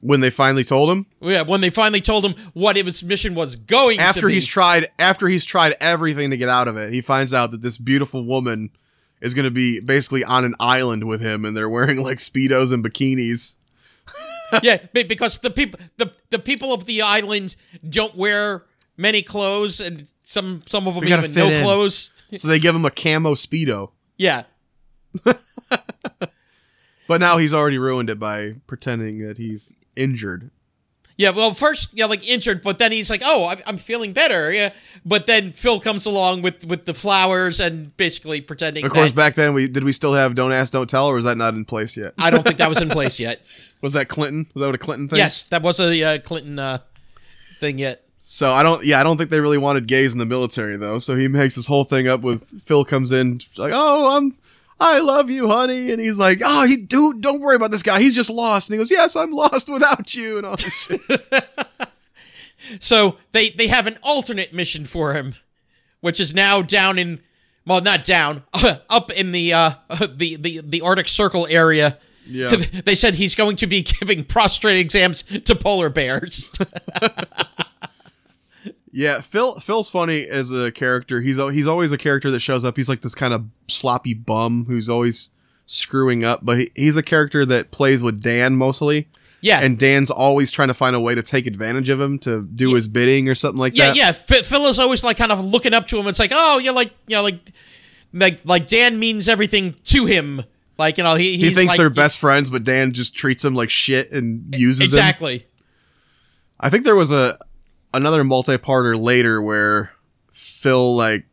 When 0.00 0.20
they 0.20 0.30
finally 0.30 0.62
told 0.64 0.90
him, 0.90 1.06
oh, 1.22 1.30
Yeah, 1.30 1.42
when 1.42 1.60
they 1.62 1.70
finally 1.70 2.00
told 2.00 2.24
him 2.24 2.34
what 2.52 2.76
his 2.76 3.02
mission 3.02 3.34
was 3.34 3.56
going 3.56 3.98
to 3.98 4.02
after 4.04 4.26
be. 4.28 4.34
he's 4.34 4.46
tried, 4.46 4.88
after 4.98 5.26
he's 5.26 5.44
tried 5.44 5.74
everything 5.80 6.30
to 6.30 6.36
get 6.36 6.48
out 6.48 6.68
of 6.68 6.76
it, 6.76 6.92
he 6.92 7.00
finds 7.00 7.32
out 7.32 7.50
that 7.52 7.62
this 7.62 7.78
beautiful 7.78 8.24
woman 8.24 8.70
is 9.20 9.32
going 9.34 9.44
to 9.46 9.50
be 9.50 9.80
basically 9.80 10.22
on 10.22 10.44
an 10.44 10.54
island 10.60 11.04
with 11.04 11.20
him, 11.20 11.44
and 11.44 11.56
they're 11.56 11.68
wearing 11.68 12.02
like 12.02 12.18
speedos 12.18 12.72
and 12.72 12.84
bikinis. 12.84 13.56
yeah, 14.62 14.78
because 14.92 15.38
the 15.38 15.50
people 15.50 15.80
the 15.96 16.12
the 16.30 16.38
people 16.38 16.72
of 16.72 16.84
the 16.86 17.02
island 17.02 17.56
don't 17.88 18.14
wear 18.14 18.64
many 18.96 19.22
clothes, 19.22 19.80
and 19.80 20.06
some 20.22 20.62
some 20.66 20.86
of 20.86 20.94
them 20.94 21.04
even 21.04 21.32
no 21.32 21.48
in. 21.48 21.62
clothes. 21.64 22.10
So 22.36 22.46
they 22.48 22.58
give 22.58 22.74
him 22.76 22.84
a 22.84 22.90
camo 22.90 23.34
speedo, 23.34 23.90
Yeah, 24.18 24.42
but 27.08 27.20
now 27.20 27.38
he's 27.38 27.54
already 27.54 27.78
ruined 27.78 28.10
it 28.10 28.18
by 28.18 28.54
pretending 28.66 29.18
that 29.26 29.38
he's 29.38 29.72
injured. 29.96 30.50
Yeah, 31.18 31.30
well, 31.30 31.54
first, 31.54 31.94
yeah, 31.96 32.04
like 32.04 32.28
injured, 32.28 32.60
but 32.60 32.76
then 32.76 32.92
he's 32.92 33.08
like, 33.08 33.22
"Oh, 33.24 33.46
I'm, 33.46 33.58
I'm 33.66 33.76
feeling 33.78 34.12
better." 34.12 34.52
Yeah, 34.52 34.68
but 35.02 35.26
then 35.26 35.50
Phil 35.50 35.80
comes 35.80 36.04
along 36.04 36.42
with 36.42 36.66
with 36.66 36.84
the 36.84 36.92
flowers 36.92 37.58
and 37.58 37.96
basically 37.96 38.42
pretending. 38.42 38.84
Of 38.84 38.92
course, 38.92 39.10
that- 39.12 39.16
back 39.16 39.34
then 39.34 39.54
we 39.54 39.66
did 39.66 39.82
we 39.82 39.92
still 39.92 40.12
have 40.12 40.34
"Don't 40.34 40.52
Ask, 40.52 40.74
Don't 40.74 40.90
Tell," 40.90 41.06
or 41.06 41.14
was 41.14 41.24
that 41.24 41.38
not 41.38 41.54
in 41.54 41.64
place 41.64 41.96
yet? 41.96 42.12
I 42.18 42.28
don't 42.28 42.42
think 42.44 42.58
that 42.58 42.68
was 42.68 42.82
in 42.82 42.90
place 42.90 43.18
yet. 43.18 43.40
Was 43.82 43.92
that 43.92 44.08
Clinton? 44.08 44.46
Was 44.54 44.62
that 44.62 44.74
a 44.74 44.78
Clinton 44.78 45.06
thing? 45.08 45.18
yes, 45.18 45.42
that 45.44 45.62
was 45.62 45.78
a 45.80 46.02
uh, 46.02 46.18
Clinton 46.18 46.58
uh, 46.58 46.78
thing 47.60 47.78
yet. 47.78 48.02
So 48.18 48.50
I 48.50 48.62
don't. 48.62 48.84
Yeah, 48.84 48.98
I 48.98 49.04
don't 49.04 49.18
think 49.18 49.28
they 49.30 49.38
really 49.38 49.58
wanted 49.58 49.86
gays 49.86 50.12
in 50.14 50.18
the 50.18 50.24
military 50.26 50.76
though. 50.76 50.98
So 50.98 51.14
he 51.14 51.28
makes 51.28 51.54
this 51.56 51.66
whole 51.66 51.84
thing 51.84 52.08
up 52.08 52.22
with 52.22 52.62
Phil 52.62 52.84
comes 52.86 53.12
in 53.12 53.38
like, 53.58 53.72
"Oh, 53.74 54.16
I'm, 54.16 54.36
I 54.78 55.00
love 55.00 55.30
you, 55.30 55.48
honey," 55.48 55.90
and 55.90 56.00
he's 56.00 56.18
like, 56.18 56.38
"Oh, 56.44 56.66
he 56.66 56.76
dude, 56.76 57.20
don't 57.22 57.40
worry 57.40 57.56
about 57.56 57.70
this 57.70 57.82
guy. 57.82 58.00
He's 58.00 58.14
just 58.14 58.30
lost." 58.30 58.68
And 58.68 58.74
he 58.74 58.78
goes, 58.78 58.90
"Yes, 58.90 59.16
I'm 59.16 59.32
lost 59.32 59.68
without 59.72 60.14
you," 60.14 60.38
and 60.38 60.46
all 60.46 60.56
this 60.56 60.72
shit. 60.72 61.00
So 62.80 63.16
they 63.30 63.50
they 63.50 63.68
have 63.68 63.86
an 63.86 63.96
alternate 64.02 64.52
mission 64.52 64.86
for 64.86 65.12
him, 65.14 65.36
which 66.00 66.18
is 66.18 66.34
now 66.34 66.62
down 66.62 66.98
in, 66.98 67.20
well, 67.64 67.80
not 67.80 68.02
down, 68.02 68.42
up 68.90 69.12
in 69.12 69.30
the 69.30 69.52
uh 69.52 69.70
the 70.10 70.34
the 70.36 70.62
the 70.64 70.80
Arctic 70.80 71.06
Circle 71.06 71.46
area. 71.48 71.98
Yeah. 72.28 72.56
they 72.84 72.96
said 72.96 73.14
he's 73.14 73.36
going 73.36 73.54
to 73.56 73.68
be 73.68 73.82
giving 73.82 74.24
prostrate 74.24 74.78
exams 74.80 75.22
to 75.22 75.54
polar 75.54 75.88
bears. 75.88 76.50
Yeah, 78.96 79.20
Phil. 79.20 79.60
Phil's 79.60 79.90
funny 79.90 80.26
as 80.26 80.50
a 80.50 80.72
character. 80.72 81.20
He's 81.20 81.36
he's 81.36 81.68
always 81.68 81.92
a 81.92 81.98
character 81.98 82.30
that 82.30 82.40
shows 82.40 82.64
up. 82.64 82.78
He's 82.78 82.88
like 82.88 83.02
this 83.02 83.14
kind 83.14 83.34
of 83.34 83.44
sloppy 83.68 84.14
bum 84.14 84.64
who's 84.64 84.88
always 84.88 85.28
screwing 85.66 86.24
up, 86.24 86.46
but 86.46 86.60
he, 86.60 86.70
he's 86.74 86.96
a 86.96 87.02
character 87.02 87.44
that 87.44 87.70
plays 87.70 88.02
with 88.02 88.22
Dan 88.22 88.56
mostly, 88.56 89.08
Yeah, 89.42 89.60
and 89.60 89.78
Dan's 89.78 90.10
always 90.10 90.50
trying 90.50 90.68
to 90.68 90.74
find 90.74 90.96
a 90.96 91.00
way 91.00 91.14
to 91.14 91.22
take 91.22 91.46
advantage 91.46 91.90
of 91.90 92.00
him 92.00 92.18
to 92.20 92.44
do 92.44 92.74
his 92.74 92.88
bidding 92.88 93.28
or 93.28 93.34
something 93.34 93.58
like 93.60 93.76
yeah, 93.76 93.88
that. 93.88 93.96
yeah. 93.96 94.12
Phil 94.12 94.42
Phil 94.42 94.64
is 94.64 94.78
always 94.78 95.04
like 95.04 95.18
kind 95.18 95.30
of 95.30 95.44
looking 95.44 95.74
up 95.74 95.86
to 95.88 95.98
him. 95.98 96.06
It's 96.06 96.18
like, 96.18 96.32
oh, 96.32 96.56
you're 96.56 96.72
like, 96.72 96.92
you 97.06 97.16
know, 97.16 97.22
like, 97.22 97.52
like, 98.14 98.40
like 98.46 98.66
Dan 98.66 98.98
means 98.98 99.28
everything 99.28 99.74
to 99.84 100.06
him. 100.06 100.42
Like, 100.78 100.96
you 100.96 101.04
know, 101.04 101.16
he 101.16 101.36
He 101.36 101.50
thinks 101.50 101.72
like, 101.72 101.76
they're 101.76 101.90
best 101.90 102.16
friends, 102.16 102.48
but 102.48 102.64
Dan 102.64 102.92
just 102.92 103.14
treats 103.14 103.44
him 103.44 103.54
like 103.54 103.68
shit 103.68 104.10
and 104.10 104.54
uses 104.54 104.80
him. 104.80 104.84
Exactly. 104.86 105.46
I 106.58 106.70
think 106.70 106.84
there 106.84 106.96
was 106.96 107.10
a 107.10 107.38
another 107.94 108.24
multi-parter 108.24 109.00
later 109.00 109.40
where 109.40 109.92
Phil 110.32 110.94
like 110.94 111.26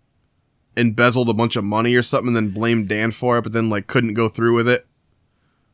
embezzled 0.75 1.29
a 1.29 1.33
bunch 1.33 1.55
of 1.55 1.63
money 1.63 1.95
or 1.95 2.01
something, 2.01 2.35
and 2.35 2.35
then 2.35 2.53
blamed 2.53 2.89
Dan 2.89 3.11
for 3.11 3.37
it, 3.37 3.43
but 3.43 3.51
then 3.51 3.69
like 3.69 3.87
couldn't 3.87 4.13
go 4.13 4.29
through 4.29 4.55
with 4.55 4.67
it. 4.67 4.87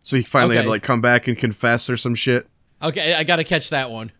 So 0.02 0.18
he 0.18 0.24
finally 0.24 0.56
had 0.56 0.64
to 0.64 0.70
like 0.70 0.84
come 0.84 1.02
back 1.02 1.28
and 1.28 1.38
confess 1.38 1.90
or 1.90 1.98
some 1.98 2.16
shit. 2.16 2.48
Okay, 2.82 3.14
I 3.14 3.24
got 3.24 3.38
to 3.38 3.44
catch 3.44 3.70
that 3.70 3.92
one. 3.92 4.12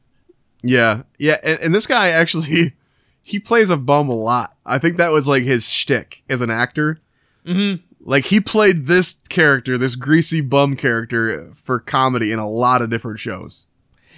Yeah, 0.62 1.04
yeah, 1.18 1.38
and, 1.44 1.60
and 1.60 1.76
this 1.76 1.88
guy 1.88 2.10
actually 2.10 2.76
he 3.22 3.40
plays 3.40 3.70
a 3.70 3.78
bum 3.78 4.10
a 4.10 4.16
lot. 4.16 4.56
I 4.66 4.78
think 4.78 4.98
that 4.98 5.12
was 5.12 5.28
like 5.28 5.44
his 5.44 5.70
shtick 5.70 6.24
as 6.30 6.42
an 6.42 6.50
actor. 6.50 7.00
Mm-hmm. 7.46 7.84
Like 8.02 8.26
he 8.26 8.40
played 8.40 8.84
this 8.84 9.18
character, 9.30 9.78
this 9.78 9.96
greasy 9.96 10.42
bum 10.42 10.76
character, 10.76 11.52
for 11.54 11.80
comedy 11.80 12.32
in 12.32 12.40
a 12.40 12.50
lot 12.50 12.82
of 12.82 12.90
different 12.90 13.20
shows. 13.20 13.68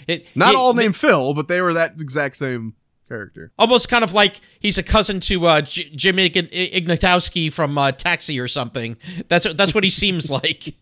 It, 0.08 0.26
Not 0.36 0.52
it- 0.52 0.58
all 0.58 0.74
named 0.74 0.96
Phil, 0.96 1.34
but 1.34 1.48
they 1.48 1.62
were 1.62 1.74
that 1.74 2.00
exact 2.02 2.38
same 2.38 2.74
character. 3.08 3.52
almost 3.60 3.90
kind 3.90 4.04
of 4.04 4.14
like 4.14 4.40
he's 4.60 4.78
a 4.78 4.84
cousin 4.84 5.20
to 5.22 5.46
uh, 5.46 5.62
J- 5.62 5.90
Jimmy 5.96 6.26
Ig- 6.26 6.52
Ignatowski 6.52 7.52
from 7.52 7.78
uh, 7.78 7.92
Taxi 7.92 8.40
or 8.40 8.48
something. 8.48 8.96
That's 9.28 9.46
what- 9.46 9.58
that's 9.58 9.74
what 9.76 9.84
he 9.84 9.90
seems 9.90 10.30
like. 10.40 10.76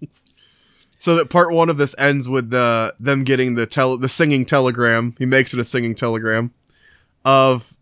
So 0.98 1.16
that 1.16 1.30
part 1.30 1.54
one 1.54 1.70
of 1.70 1.78
this 1.78 1.96
ends 1.98 2.28
with 2.28 2.50
the 2.50 2.94
them 3.00 3.24
getting 3.24 3.56
the 3.56 3.66
tel- 3.66 3.98
the 3.98 4.10
singing 4.10 4.46
telegram. 4.46 5.16
He 5.18 5.26
makes 5.26 5.54
it 5.54 5.60
a 5.60 5.64
singing 5.64 5.96
telegram 5.96 6.52
of 7.26 7.76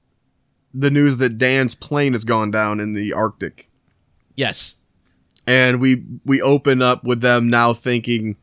the 0.73 0.91
news 0.91 1.17
that 1.17 1.37
Dan's 1.37 1.73
plane 1.75 2.13
has 2.13 2.23
gone 2.23 2.51
down 2.51 2.79
in 2.79 2.93
the 2.93 3.13
Arctic. 3.13 3.69
yes. 4.35 4.75
and 5.47 5.79
we 5.81 6.03
we 6.25 6.41
open 6.41 6.81
up 6.81 7.03
with 7.03 7.21
them 7.21 7.49
now 7.49 7.73
thinking 7.73 8.35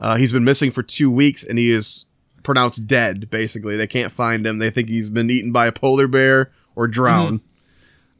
uh, 0.00 0.16
he's 0.16 0.32
been 0.32 0.42
missing 0.44 0.70
for 0.72 0.82
two 0.82 1.10
weeks 1.10 1.44
and 1.44 1.58
he 1.58 1.70
is 1.72 2.06
pronounced 2.42 2.86
dead. 2.86 3.30
Basically, 3.30 3.76
they 3.76 3.86
can't 3.86 4.12
find 4.12 4.46
him. 4.46 4.58
They 4.58 4.70
think 4.70 4.88
he's 4.88 5.10
been 5.10 5.30
eaten 5.30 5.52
by 5.52 5.66
a 5.66 5.72
polar 5.72 6.08
bear 6.08 6.50
or 6.74 6.88
drowned. 6.88 7.40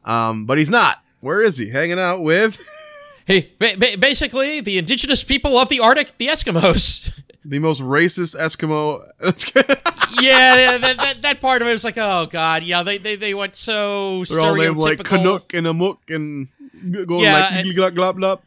Um, 0.05 0.45
but 0.45 0.57
he's 0.57 0.69
not. 0.69 0.97
Where 1.19 1.41
is 1.41 1.57
he? 1.57 1.69
Hanging 1.69 1.99
out 1.99 2.21
with 2.21 2.61
Hey, 3.25 3.51
ba- 3.59 3.77
ba- 3.77 3.97
basically 3.99 4.61
the 4.61 4.77
indigenous 4.77 5.23
people 5.23 5.57
of 5.57 5.69
the 5.69 5.79
Arctic, 5.79 6.17
the 6.17 6.27
Eskimos. 6.27 7.11
the 7.45 7.59
most 7.59 7.81
racist 7.81 8.35
Eskimo. 8.35 9.03
yeah, 10.21 10.77
that, 10.77 10.97
that, 10.97 11.21
that 11.21 11.41
part 11.41 11.61
of 11.61 11.67
it 11.67 11.71
was 11.71 11.83
like, 11.83 11.97
oh 11.97 12.27
god, 12.27 12.63
yeah, 12.63 12.83
they 12.83 12.97
they, 12.97 13.15
they 13.15 13.33
went 13.33 13.55
so 13.55 14.23
They're 14.25 14.41
all 14.41 14.55
named 14.55 14.77
like. 14.77 15.03
Canuck 15.03 15.53
and 15.53 15.67
Amok 15.67 16.09
and 16.09 16.47
going 16.91 17.23
Yeah, 17.23 17.35
like 17.35 17.65
glop 17.65 17.91
glop 17.91 18.17
glop. 18.17 18.39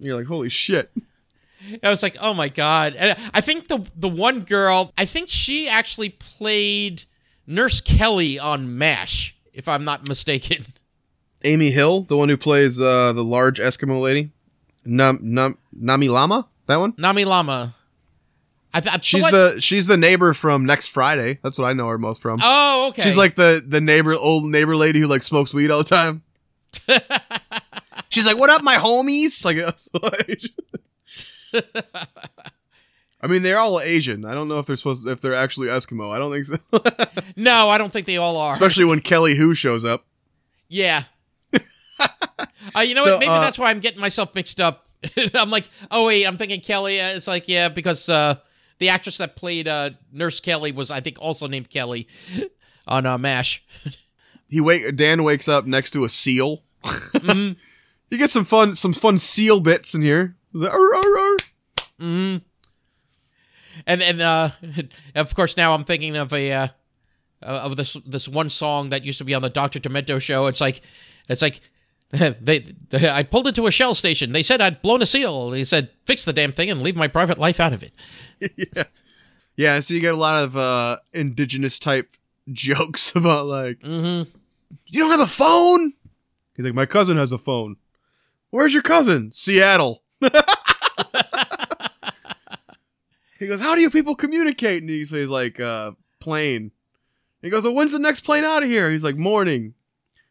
You're 0.00 0.16
like, 0.16 0.26
holy 0.26 0.48
shit. 0.48 0.90
I 1.82 1.90
was 1.90 2.02
like, 2.02 2.16
oh 2.20 2.34
my 2.34 2.48
god. 2.48 2.94
And 2.96 3.16
I 3.34 3.40
think 3.40 3.68
the 3.68 3.86
the 3.96 4.08
one 4.08 4.40
girl, 4.40 4.92
I 4.98 5.04
think 5.04 5.28
she 5.28 5.68
actually 5.68 6.10
played 6.10 7.04
Nurse 7.46 7.80
Kelly 7.80 8.38
on 8.38 8.78
MASH, 8.78 9.36
if 9.52 9.66
I'm 9.68 9.84
not 9.84 10.08
mistaken. 10.08 10.66
Amy 11.42 11.70
Hill, 11.70 12.02
the 12.02 12.16
one 12.16 12.28
who 12.28 12.36
plays 12.36 12.80
uh, 12.80 13.12
the 13.12 13.24
large 13.24 13.58
Eskimo 13.58 14.00
lady, 14.00 14.30
Nam 14.84 15.18
Nam 15.22 15.58
Nami 15.72 16.08
Lama. 16.08 16.46
That 16.66 16.76
one. 16.76 16.94
Nami 16.98 17.24
Lama. 17.24 17.74
I, 18.72 18.80
th- 18.80 18.94
I 18.94 18.98
She's 19.00 19.22
thought- 19.22 19.32
the 19.54 19.60
she's 19.60 19.86
the 19.88 19.96
neighbor 19.96 20.32
from 20.34 20.64
Next 20.64 20.86
Friday. 20.88 21.40
That's 21.42 21.58
what 21.58 21.64
I 21.64 21.72
know 21.72 21.88
her 21.88 21.98
most 21.98 22.22
from. 22.22 22.38
Oh, 22.42 22.88
okay. 22.90 23.02
She's 23.02 23.16
like 23.16 23.34
the 23.34 23.64
the 23.66 23.80
neighbor 23.80 24.14
old 24.14 24.44
neighbor 24.44 24.76
lady 24.76 25.00
who 25.00 25.08
like 25.08 25.22
smokes 25.22 25.52
weed 25.52 25.70
all 25.72 25.78
the 25.82 25.84
time. 25.84 26.22
She's 28.10 28.26
like, 28.26 28.38
"What 28.38 28.50
up, 28.50 28.62
my 28.62 28.76
homies?" 28.76 29.44
Like, 29.44 29.56
I 33.22 33.26
mean, 33.26 33.42
they're 33.42 33.58
all 33.58 33.80
Asian. 33.80 34.24
I 34.24 34.32
don't 34.34 34.48
know 34.48 34.58
if 34.58 34.66
they're 34.66 34.76
supposed 34.76 35.06
if 35.06 35.20
they're 35.20 35.34
actually 35.34 35.68
Eskimo. 35.68 36.10
I 36.12 36.18
don't 36.18 36.32
think 36.32 36.44
so. 36.46 36.56
No, 37.36 37.68
I 37.70 37.78
don't 37.78 37.92
think 37.92 38.06
they 38.06 38.16
all 38.16 38.36
are. 38.36 38.50
Especially 38.52 38.84
when 38.84 39.00
Kelly 39.00 39.34
Hu 39.36 39.54
shows 39.54 39.84
up. 39.84 40.04
Yeah. 40.68 41.04
uh, 42.76 42.80
you 42.80 42.94
know 42.94 43.02
So, 43.04 43.12
what? 43.12 43.20
Maybe 43.20 43.30
uh, 43.30 43.40
that's 43.40 43.58
why 43.58 43.70
I'm 43.70 43.80
getting 43.80 44.00
myself 44.00 44.34
mixed 44.34 44.60
up. 44.60 44.86
I'm 45.34 45.50
like, 45.50 45.68
oh 45.90 46.06
wait, 46.06 46.26
I'm 46.26 46.36
thinking 46.36 46.60
Kelly. 46.60 47.00
Uh, 47.00 47.08
It's 47.10 47.26
like, 47.26 47.48
yeah, 47.48 47.68
because 47.68 48.08
uh, 48.08 48.36
the 48.78 48.88
actress 48.90 49.18
that 49.18 49.36
played 49.36 49.68
uh, 49.68 49.90
Nurse 50.12 50.40
Kelly 50.40 50.72
was, 50.72 50.90
I 50.90 51.00
think, 51.00 51.18
also 51.20 51.46
named 51.46 51.70
Kelly 51.70 52.08
on 52.86 53.06
uh, 53.06 53.16
Mash. 53.18 53.64
He 54.48 54.60
wake 54.60 54.96
Dan 54.96 55.22
wakes 55.22 55.48
up 55.48 55.66
next 55.66 55.92
to 55.92 56.04
a 56.04 56.08
seal. 56.08 56.62
you 57.24 57.54
get 58.18 58.30
some 58.30 58.44
fun 58.44 58.74
some 58.74 58.92
fun 58.92 59.18
seal 59.18 59.60
bits 59.60 59.94
in 59.94 60.02
here. 60.02 60.36
The, 60.52 60.70
"Arr, 60.70 60.94
arr, 60.94 61.36
arr." 62.00 62.40
And 63.86 64.02
and 64.02 64.20
uh, 64.20 64.50
of 65.14 65.34
course 65.34 65.56
now 65.56 65.74
I'm 65.74 65.84
thinking 65.84 66.16
of 66.16 66.32
a 66.32 66.52
uh, 66.52 66.68
of 67.42 67.76
this 67.76 67.96
this 68.06 68.28
one 68.28 68.50
song 68.50 68.90
that 68.90 69.04
used 69.04 69.18
to 69.18 69.24
be 69.24 69.34
on 69.34 69.42
the 69.42 69.50
Doctor 69.50 69.78
Demento 69.78 70.20
show. 70.20 70.46
It's 70.46 70.60
like 70.60 70.82
it's 71.28 71.42
like 71.42 71.60
they, 72.10 72.66
they 72.88 73.08
I 73.08 73.22
pulled 73.22 73.46
into 73.46 73.66
a 73.66 73.70
shell 73.70 73.94
station. 73.94 74.32
They 74.32 74.42
said 74.42 74.60
I'd 74.60 74.82
blown 74.82 75.02
a 75.02 75.06
seal. 75.06 75.50
They 75.50 75.64
said 75.64 75.90
fix 76.04 76.24
the 76.24 76.32
damn 76.32 76.52
thing 76.52 76.70
and 76.70 76.80
leave 76.80 76.96
my 76.96 77.08
private 77.08 77.38
life 77.38 77.60
out 77.60 77.72
of 77.72 77.82
it. 77.82 77.92
yeah. 78.76 78.84
Yeah, 79.56 79.80
so 79.80 79.92
you 79.94 80.00
get 80.00 80.14
a 80.14 80.18
lot 80.18 80.42
of 80.42 80.56
uh 80.56 80.98
indigenous 81.12 81.78
type 81.78 82.16
jokes 82.52 83.14
about 83.14 83.46
like 83.46 83.80
Mm-hmm. 83.80 84.30
You 84.86 85.00
don't 85.02 85.10
have 85.10 85.20
a 85.20 85.26
phone? 85.26 85.92
He's 86.56 86.64
like, 86.64 86.74
My 86.74 86.86
cousin 86.86 87.16
has 87.16 87.32
a 87.32 87.38
phone. 87.38 87.76
Where's 88.50 88.72
your 88.72 88.82
cousin? 88.82 89.30
Seattle. 89.32 90.02
He 93.40 93.48
goes, 93.48 93.60
How 93.60 93.74
do 93.74 93.80
you 93.80 93.90
people 93.90 94.14
communicate? 94.14 94.82
And 94.82 94.90
he 94.90 95.04
says 95.04 95.28
like 95.28 95.58
uh 95.58 95.92
plane. 96.20 96.70
He 97.42 97.50
goes, 97.50 97.64
Well, 97.64 97.74
when's 97.74 97.92
the 97.92 97.98
next 97.98 98.20
plane 98.20 98.44
out 98.44 98.62
of 98.62 98.68
here? 98.68 98.88
He's 98.90 99.02
like, 99.02 99.16
Morning. 99.16 99.74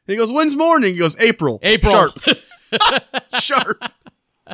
And 0.08 0.14
he 0.14 0.16
goes, 0.16 0.32
When's 0.32 0.56
morning? 0.56 0.94
He 0.94 1.00
goes, 1.00 1.20
April. 1.20 1.60
April. 1.62 1.92
Sharp. 1.92 2.20
Sharp. 3.42 3.84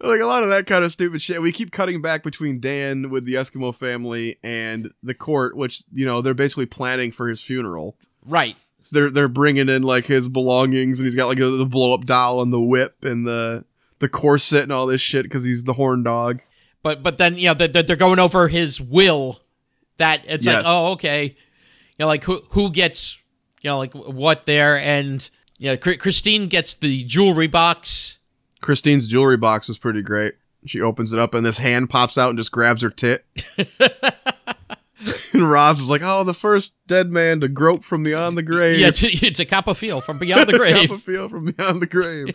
like 0.00 0.20
a 0.20 0.26
lot 0.26 0.42
of 0.42 0.50
that 0.50 0.66
kind 0.66 0.84
of 0.84 0.92
stupid 0.92 1.22
shit. 1.22 1.40
We 1.42 1.52
keep 1.52 1.70
cutting 1.72 2.02
back 2.02 2.22
between 2.22 2.60
Dan 2.60 3.10
with 3.10 3.24
the 3.24 3.34
Eskimo 3.34 3.74
family 3.74 4.38
and 4.42 4.92
the 5.02 5.14
court, 5.14 5.56
which 5.56 5.84
you 5.92 6.04
know 6.04 6.20
they're 6.20 6.34
basically 6.34 6.66
planning 6.66 7.10
for 7.10 7.28
his 7.28 7.40
funeral. 7.40 7.96
right. 8.24 8.56
So 8.82 8.98
they're 8.98 9.10
they're 9.10 9.28
bringing 9.28 9.70
in 9.70 9.82
like 9.82 10.04
his 10.04 10.28
belongings, 10.28 10.98
and 11.00 11.06
he's 11.06 11.16
got 11.16 11.26
like 11.28 11.38
a, 11.38 11.48
the 11.48 11.64
blow 11.64 11.94
up 11.94 12.04
doll 12.04 12.42
and 12.42 12.52
the 12.52 12.60
whip 12.60 13.02
and 13.02 13.26
the 13.26 13.64
the 13.98 14.08
corset 14.08 14.64
and 14.64 14.72
all 14.72 14.86
this 14.86 15.00
shit 15.00 15.24
because 15.24 15.44
he's 15.44 15.64
the 15.64 15.74
horn 15.74 16.02
dog. 16.02 16.40
But 16.82 17.02
but 17.02 17.18
then 17.18 17.36
you 17.36 17.48
know 17.48 17.54
they're, 17.54 17.82
they're 17.82 17.96
going 17.96 18.18
over 18.18 18.48
his 18.48 18.80
will. 18.80 19.40
That 19.96 20.24
it's 20.26 20.44
like 20.44 20.64
oh 20.66 20.92
okay, 20.92 21.24
you 21.26 21.34
know 22.00 22.06
like 22.06 22.24
who 22.24 22.42
who 22.50 22.70
gets 22.70 23.18
you 23.62 23.70
know 23.70 23.78
like 23.78 23.94
what 23.94 24.46
there 24.46 24.76
and 24.76 25.28
you 25.58 25.70
know 25.70 25.76
Christine 25.76 26.48
gets 26.48 26.74
the 26.74 27.04
jewelry 27.04 27.46
box. 27.46 28.18
Christine's 28.60 29.06
jewelry 29.06 29.36
box 29.36 29.68
is 29.68 29.78
pretty 29.78 30.02
great. 30.02 30.34
She 30.66 30.80
opens 30.80 31.12
it 31.12 31.18
up 31.18 31.34
and 31.34 31.44
this 31.44 31.58
hand 31.58 31.90
pops 31.90 32.18
out 32.18 32.30
and 32.30 32.38
just 32.38 32.50
grabs 32.50 32.82
her 32.82 32.90
tit. 32.90 33.24
and 35.32 35.50
Roz 35.50 35.80
is 35.80 35.90
like, 35.90 36.02
"Oh, 36.04 36.24
the 36.24 36.34
first 36.34 36.74
dead 36.86 37.10
man 37.10 37.40
to 37.40 37.48
grope 37.48 37.84
from 37.84 38.02
beyond 38.02 38.36
the 38.36 38.42
grave." 38.42 38.78
Yeah, 38.78 38.88
it's, 38.88 39.02
it's 39.02 39.40
a 39.40 39.44
copper 39.44 39.74
feel 39.74 40.00
from 40.00 40.18
beyond 40.18 40.48
the 40.48 40.58
grave. 40.58 40.90
Feel 41.02 41.28
from 41.28 41.52
beyond 41.52 41.82
the 41.82 41.86
grave. 41.86 42.34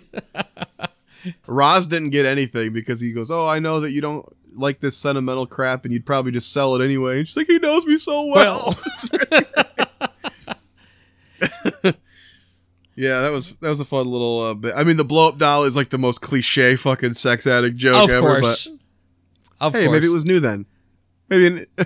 Roz 1.48 1.88
didn't 1.88 2.10
get 2.10 2.26
anything 2.26 2.74
because 2.74 3.02
he 3.02 3.12
goes, 3.12 3.30
"Oh, 3.32 3.48
I 3.48 3.60
know 3.60 3.80
that 3.82 3.92
you 3.92 4.02
don't 4.02 4.26
like 4.58 4.80
this 4.80 4.98
sentimental 4.98 5.46
crap, 5.46 5.84
and 5.86 5.94
you'd 5.94 6.06
probably 6.06 6.32
just 6.32 6.52
sell 6.54 6.76
it 6.76 6.84
anyway." 6.84 7.20
And 7.20 7.28
she's 7.28 7.38
like, 7.38 7.48
"He 7.48 7.60
knows 7.60 7.86
me 7.86 7.98
so 7.98 8.26
well." 8.28 8.78
yeah, 12.96 13.22
that 13.22 13.32
was 13.32 13.56
that 13.56 13.70
was 13.70 13.80
a 13.80 13.86
fun 13.86 14.08
little 14.08 14.42
uh, 14.42 14.54
bit. 14.54 14.74
I 14.76 14.84
mean, 14.84 14.98
the 14.98 15.06
blow 15.06 15.30
up 15.30 15.38
doll 15.38 15.64
is 15.64 15.76
like 15.76 15.90
the 15.90 15.98
most 15.98 16.22
cliche 16.22 16.76
fucking 16.76 17.14
sex 17.14 17.48
addict 17.48 17.78
joke 17.78 18.06
of 18.06 18.10
ever. 18.10 18.42
course, 18.42 18.68
of 19.60 19.74
But 19.74 19.80
hey, 19.80 19.86
course. 19.86 19.96
maybe 19.96 20.08
it 20.08 20.14
was 20.14 20.26
new 20.26 20.40
then. 20.40 20.66
Maybe 21.30 21.46
in, 21.48 21.54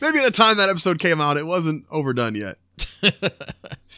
maybe 0.00 0.18
at 0.18 0.24
the 0.24 0.30
time 0.32 0.56
that 0.56 0.68
episode 0.70 0.98
came 0.98 1.20
out, 1.20 1.36
it 1.36 1.46
wasn't 1.46 1.84
overdone 1.90 2.34
yet. 2.34 2.56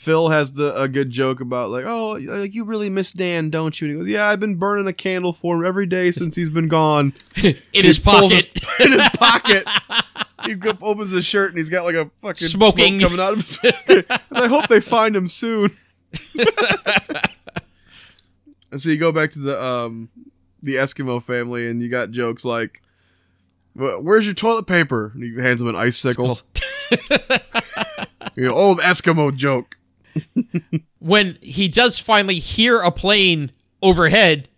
Phil 0.04 0.28
has 0.28 0.52
the 0.52 0.80
a 0.80 0.86
good 0.88 1.10
joke 1.10 1.40
about 1.40 1.70
like, 1.70 1.84
oh, 1.86 2.12
like 2.20 2.54
you 2.54 2.64
really 2.64 2.90
miss 2.90 3.10
Dan, 3.12 3.48
don't 3.50 3.80
you? 3.80 3.88
And 3.88 3.96
he 3.96 4.00
goes, 4.02 4.08
yeah, 4.08 4.26
I've 4.28 4.38
been 4.40 4.56
burning 4.56 4.86
a 4.86 4.92
candle 4.92 5.32
for 5.32 5.56
him 5.56 5.64
every 5.64 5.86
day 5.86 6.10
since 6.10 6.36
he's 6.36 6.50
been 6.50 6.68
gone. 6.68 7.14
in 7.42 7.54
his 7.72 7.98
pulls 7.98 8.32
his- 8.32 8.46
pocket. 8.46 8.80
in 8.86 8.92
his 8.92 9.08
pocket. 9.10 9.64
He 10.44 10.54
opens 10.82 11.10
his 11.10 11.24
shirt 11.24 11.48
and 11.48 11.56
he's 11.56 11.70
got 11.70 11.84
like 11.86 11.94
a 11.94 12.10
fucking 12.20 12.34
Smoking. 12.48 13.00
smoke 13.00 13.10
coming 13.12 13.18
out 13.24 13.32
of 13.32 13.38
his 13.38 13.58
I 14.30 14.46
hope 14.46 14.66
they 14.68 14.78
find 14.80 15.16
him 15.16 15.26
soon. 15.26 15.70
And 18.70 18.78
so 18.80 18.90
you 18.90 18.98
go 18.98 19.10
back 19.10 19.30
to 19.30 19.38
the 19.38 19.62
um 19.62 20.10
the 20.62 20.74
Eskimo 20.74 21.22
family, 21.22 21.66
and 21.68 21.80
you 21.80 21.88
got 21.88 22.10
jokes 22.10 22.44
like, 22.44 22.82
"Where's 23.74 24.26
your 24.26 24.34
toilet 24.34 24.66
paper?" 24.66 25.12
And 25.14 25.22
he 25.22 25.34
hands 25.40 25.62
him 25.62 25.68
an 25.68 25.76
icicle. 25.76 26.40
You 28.36 28.48
know, 28.48 28.52
old 28.54 28.80
Eskimo 28.80 29.34
joke. 29.34 29.76
When 30.98 31.38
he 31.42 31.68
does 31.68 31.98
finally 31.98 32.36
hear 32.38 32.80
a 32.80 32.90
plane 32.90 33.50
overhead, 33.82 34.48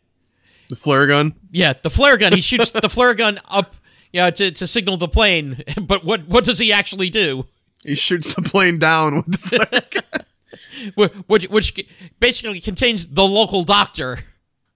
The 0.69 0.77
flare 0.77 1.07
gun. 1.07 1.35
yeah, 1.51 1.75
the 1.83 1.91
flare 1.91 2.17
gun, 2.17 2.33
he 2.33 2.41
shoots 2.41 2.71
the 2.71 2.89
flare 2.89 3.15
gun 3.15 3.39
up, 3.49 3.75
yeah, 4.13 4.31
to, 4.31 4.51
to 4.53 4.67
signal 4.67 4.97
the 4.97 5.09
plane. 5.09 5.63
But 5.81 6.05
what 6.05 6.27
what 6.29 6.45
does 6.45 6.59
he 6.59 6.73
actually 6.73 7.11
do? 7.11 7.47
He 7.85 7.95
shoots 7.95 8.35
the 8.35 8.43
plane 8.43 8.79
down 8.79 9.17
with 9.17 9.33
the 9.33 9.39
flare 9.49 9.83
gun. 9.91 11.15
Which, 11.27 11.45
which 11.49 11.87
basically 12.21 12.61
contains 12.61 13.07
the 13.09 13.25
local 13.25 13.65
doctor. 13.65 14.19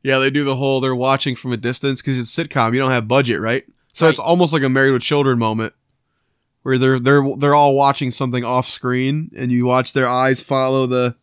Yeah, 0.02 0.18
they 0.18 0.30
do 0.30 0.44
the 0.44 0.56
whole 0.56 0.80
they're 0.80 0.94
watching 0.96 1.36
from 1.36 1.52
a 1.52 1.56
distance 1.58 2.00
because 2.00 2.18
it's 2.18 2.34
sitcom. 2.34 2.72
You 2.72 2.80
don't 2.80 2.90
have 2.90 3.06
budget, 3.06 3.38
right? 3.40 3.64
So 3.92 4.08
it's 4.08 4.18
almost 4.20 4.52
like 4.52 4.62
a 4.62 4.68
Married 4.68 4.92
with 4.92 5.02
Children 5.02 5.38
moment 5.38 5.74
where 6.70 6.78
they're 6.78 7.00
they're 7.00 7.24
they're 7.36 7.54
all 7.54 7.74
watching 7.74 8.12
something 8.12 8.44
off 8.44 8.68
screen, 8.68 9.28
and 9.36 9.50
you 9.50 9.66
watch 9.66 9.92
their 9.92 10.06
eyes 10.06 10.40
follow 10.40 10.86
the, 10.86 11.16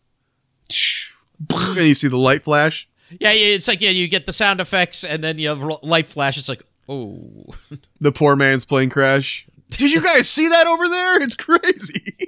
and 1.49 1.77
you 1.77 1.95
see 1.95 2.09
the 2.09 2.17
light 2.17 2.43
flash. 2.43 2.89
Yeah, 3.11 3.31
it's 3.31 3.65
like 3.69 3.79
yeah, 3.79 3.91
you 3.91 4.09
get 4.09 4.25
the 4.25 4.33
sound 4.33 4.59
effects 4.59 5.05
and 5.05 5.23
then 5.23 5.39
you 5.39 5.47
have 5.47 5.61
light 5.81 6.07
flash. 6.07 6.37
It's 6.37 6.49
like 6.49 6.63
oh, 6.89 7.45
The 8.01 8.11
poor 8.11 8.35
man's 8.35 8.65
plane 8.65 8.89
crash. 8.89 9.47
Did 9.69 9.93
you 9.93 10.01
guys 10.01 10.27
see 10.29 10.49
that 10.49 10.67
over 10.67 10.89
there? 10.89 11.21
It's 11.21 11.35
crazy. 11.35 12.27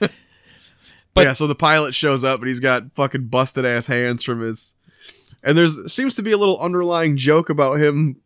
But- 1.14 1.26
yeah, 1.26 1.32
so 1.34 1.46
the 1.46 1.54
pilot 1.54 1.94
shows 1.94 2.24
up 2.24 2.40
and 2.40 2.48
he's 2.48 2.58
got 2.58 2.94
fucking 2.94 3.26
busted 3.26 3.66
ass 3.66 3.86
hands 3.86 4.22
from 4.22 4.40
his. 4.40 4.76
And 5.44 5.58
there's 5.58 5.92
seems 5.92 6.14
to 6.14 6.22
be 6.22 6.32
a 6.32 6.38
little 6.38 6.58
underlying 6.58 7.18
joke 7.18 7.50
about 7.50 7.78
him 7.80 8.16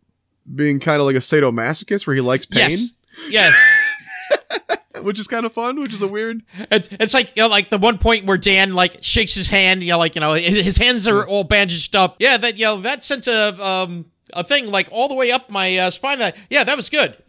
being 0.54 0.78
kind 0.78 1.00
of 1.00 1.06
like 1.06 1.16
a 1.16 1.20
sadomasochist 1.20 2.06
where 2.06 2.14
he 2.14 2.22
likes 2.22 2.46
pain, 2.46 2.70
yes, 2.70 2.92
yeah. 3.28 3.52
which 5.02 5.20
is 5.20 5.26
kind 5.26 5.44
of 5.46 5.52
fun, 5.52 5.80
which 5.80 5.92
is 5.92 6.02
a 6.02 6.08
weird. 6.08 6.42
It, 6.58 6.88
it's 7.00 7.14
like 7.14 7.36
you 7.36 7.42
know, 7.42 7.48
like 7.48 7.68
the 7.68 7.78
one 7.78 7.98
point 7.98 8.24
where 8.24 8.38
Dan 8.38 8.72
like 8.74 8.98
shakes 9.02 9.34
his 9.34 9.48
hand, 9.48 9.82
you 9.82 9.90
know, 9.90 9.98
like 9.98 10.14
you 10.14 10.20
know 10.20 10.34
his 10.34 10.78
hands 10.78 11.06
are 11.06 11.26
all 11.26 11.44
bandaged 11.44 11.94
up. 11.94 12.16
Yeah, 12.18 12.36
that 12.38 12.58
you 12.58 12.64
know 12.64 12.80
that 12.80 13.04
sent 13.04 13.26
a 13.26 13.64
um 13.64 14.06
a 14.32 14.42
thing 14.42 14.70
like 14.70 14.88
all 14.90 15.08
the 15.08 15.14
way 15.14 15.30
up 15.30 15.50
my 15.50 15.76
uh, 15.78 15.90
spine. 15.90 16.20
Uh, 16.22 16.32
yeah, 16.50 16.64
that 16.64 16.76
was 16.76 16.90
good. 16.90 17.16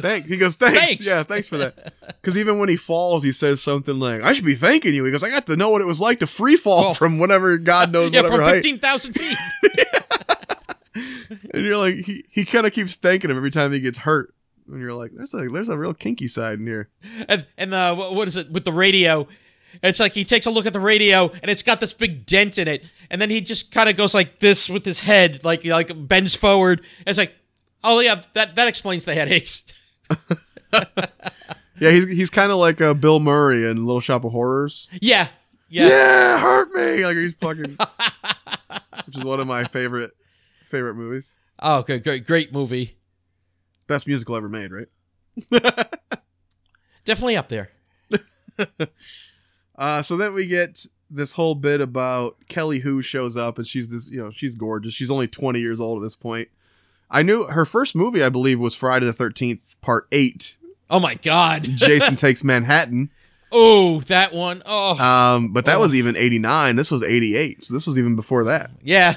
Thanks. 0.00 0.28
He 0.28 0.36
goes, 0.36 0.54
thanks. 0.54 0.78
Thanks. 0.78 1.06
Yeah, 1.08 1.24
thanks 1.24 1.48
for 1.48 1.56
that. 1.56 1.92
Because 2.06 2.38
even 2.38 2.60
when 2.60 2.68
he 2.68 2.76
falls, 2.76 3.24
he 3.24 3.32
says 3.32 3.60
something 3.60 3.98
like, 3.98 4.22
I 4.22 4.32
should 4.32 4.44
be 4.44 4.54
thanking 4.54 4.94
you. 4.94 5.04
He 5.04 5.10
goes, 5.10 5.24
I 5.24 5.28
got 5.28 5.46
to 5.46 5.56
know 5.56 5.70
what 5.70 5.82
it 5.82 5.86
was 5.86 6.00
like 6.00 6.20
to 6.20 6.26
free 6.28 6.54
fall 6.54 6.90
Oh. 6.90 6.94
from 6.94 7.18
whatever 7.18 7.58
God 7.58 7.90
knows 7.92 8.12
yeah, 8.12 8.22
whatever 8.22 8.44
from 8.44 8.52
fifteen 8.54 8.78
thousand 8.78 9.14
feet. 9.14 9.36
And 11.52 11.64
you're 11.64 11.76
like, 11.76 11.94
he, 11.96 12.24
he 12.30 12.44
kind 12.44 12.64
of 12.66 12.72
keeps 12.72 12.94
thanking 12.94 13.30
him 13.30 13.36
every 13.36 13.50
time 13.50 13.72
he 13.72 13.80
gets 13.80 13.98
hurt. 13.98 14.32
And 14.68 14.80
you're 14.80 14.94
like, 14.94 15.12
there's 15.12 15.34
a 15.34 15.48
there's 15.48 15.68
a 15.68 15.78
real 15.78 15.94
kinky 15.94 16.28
side 16.28 16.58
in 16.60 16.66
here. 16.66 16.88
and 17.28 17.46
and 17.56 17.74
uh, 17.74 17.94
what 17.94 18.28
is 18.28 18.36
it 18.36 18.50
with 18.50 18.64
the 18.64 18.72
radio? 18.72 19.26
It's 19.82 20.00
like 20.00 20.12
he 20.12 20.24
takes 20.24 20.46
a 20.46 20.50
look 20.50 20.66
at 20.66 20.72
the 20.72 20.80
radio 20.80 21.28
and 21.42 21.50
it's 21.50 21.62
got 21.62 21.80
this 21.80 21.92
big 21.92 22.26
dent 22.26 22.58
in 22.58 22.68
it, 22.68 22.84
and 23.10 23.20
then 23.20 23.30
he 23.30 23.40
just 23.40 23.72
kind 23.72 23.88
of 23.88 23.96
goes 23.96 24.14
like 24.14 24.38
this 24.38 24.68
with 24.68 24.84
his 24.84 25.00
head, 25.02 25.44
like 25.44 25.64
like 25.64 25.90
bends 26.08 26.34
forward. 26.34 26.80
And 27.00 27.08
it's 27.08 27.18
like, 27.18 27.34
oh 27.84 28.00
yeah, 28.00 28.22
that 28.34 28.56
that 28.56 28.68
explains 28.68 29.04
the 29.04 29.14
headaches. 29.14 29.64
Yeah, 31.80 31.90
he's 31.90 32.10
he's 32.10 32.30
kind 32.30 32.50
of 32.50 32.58
like 32.58 32.80
uh, 32.80 32.94
Bill 32.94 33.20
Murray 33.20 33.64
in 33.64 33.86
Little 33.86 34.00
Shop 34.00 34.24
of 34.24 34.32
Horrors. 34.32 34.88
Yeah, 35.00 35.28
yeah. 35.68 35.86
Yeah, 35.86 36.40
hurt 36.40 36.72
me. 36.74 37.04
Like 37.04 37.16
he's 37.16 37.34
fucking, 37.34 37.76
which 39.06 39.16
is 39.16 39.24
one 39.24 39.38
of 39.38 39.46
my 39.46 39.64
favorite 39.64 40.10
favorite 40.66 40.94
movies. 40.94 41.36
Oh, 41.60 41.82
good, 41.82 42.02
great, 42.02 42.26
great 42.26 42.52
movie. 42.52 42.97
Best 43.88 44.06
musical 44.06 44.36
ever 44.36 44.48
made, 44.48 44.70
right? 44.70 44.86
Definitely 47.04 47.36
up 47.36 47.48
there. 47.48 47.70
Uh, 49.76 50.02
so 50.02 50.16
then 50.16 50.34
we 50.34 50.44
get 50.44 50.84
this 51.08 51.34
whole 51.34 51.54
bit 51.54 51.80
about 51.80 52.34
Kelly 52.48 52.80
Hu 52.80 53.00
shows 53.00 53.36
up, 53.36 53.58
and 53.58 53.64
she's 53.66 53.90
this, 53.90 54.10
you 54.10 54.18
know, 54.18 54.28
she's 54.32 54.56
gorgeous. 54.56 54.92
She's 54.92 55.08
only 55.08 55.28
20 55.28 55.60
years 55.60 55.80
old 55.80 56.02
at 56.02 56.02
this 56.04 56.16
point. 56.16 56.48
I 57.08 57.22
knew 57.22 57.44
her 57.44 57.64
first 57.64 57.94
movie, 57.94 58.20
I 58.24 58.28
believe, 58.28 58.58
was 58.58 58.74
Friday 58.74 59.06
the 59.06 59.12
13th, 59.12 59.76
Part 59.80 60.08
8. 60.10 60.56
Oh 60.90 60.98
my 60.98 61.14
God. 61.14 61.62
Jason 61.76 62.16
Takes 62.16 62.42
Manhattan. 62.42 63.10
Oh, 63.52 64.00
that 64.08 64.34
one. 64.34 64.64
Oh, 64.66 64.98
Um, 64.98 65.52
but 65.52 65.64
that 65.66 65.76
Oh. 65.76 65.80
was 65.82 65.94
even 65.94 66.16
89. 66.16 66.74
This 66.74 66.90
was 66.90 67.04
88. 67.04 67.62
So 67.62 67.72
this 67.72 67.86
was 67.86 67.96
even 67.96 68.16
before 68.16 68.42
that. 68.44 68.72
yeah, 68.82 69.14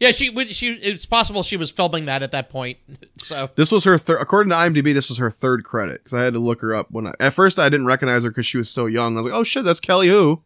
yeah. 0.00 0.10
She, 0.10 0.34
she. 0.46 0.72
It's 0.74 1.06
possible 1.06 1.42
she 1.42 1.56
was 1.56 1.70
filming 1.70 2.04
that 2.06 2.22
at 2.22 2.30
that 2.32 2.50
point. 2.50 2.78
So 3.16 3.48
This 3.54 3.72
was 3.72 3.84
her 3.84 3.96
third, 3.96 4.20
according 4.20 4.50
to 4.50 4.56
IMDb, 4.56 4.92
this 4.92 5.08
was 5.08 5.16
her 5.18 5.30
third 5.30 5.64
credit 5.64 6.00
because 6.02 6.12
I 6.12 6.22
had 6.24 6.34
to 6.34 6.38
look 6.40 6.60
her 6.60 6.74
up 6.74 6.90
when 6.90 7.06
I, 7.06 7.14
at 7.20 7.32
first 7.32 7.58
I 7.58 7.70
didn't 7.70 7.86
recognize 7.86 8.22
her 8.24 8.30
because 8.30 8.44
she 8.44 8.58
was 8.58 8.68
so 8.68 8.84
young. 8.84 9.16
I 9.16 9.20
was 9.20 9.30
like, 9.30 9.40
oh 9.40 9.44
shit, 9.44 9.64
that's 9.64 9.80
Kelly 9.80 10.08
Hu. 10.08 10.42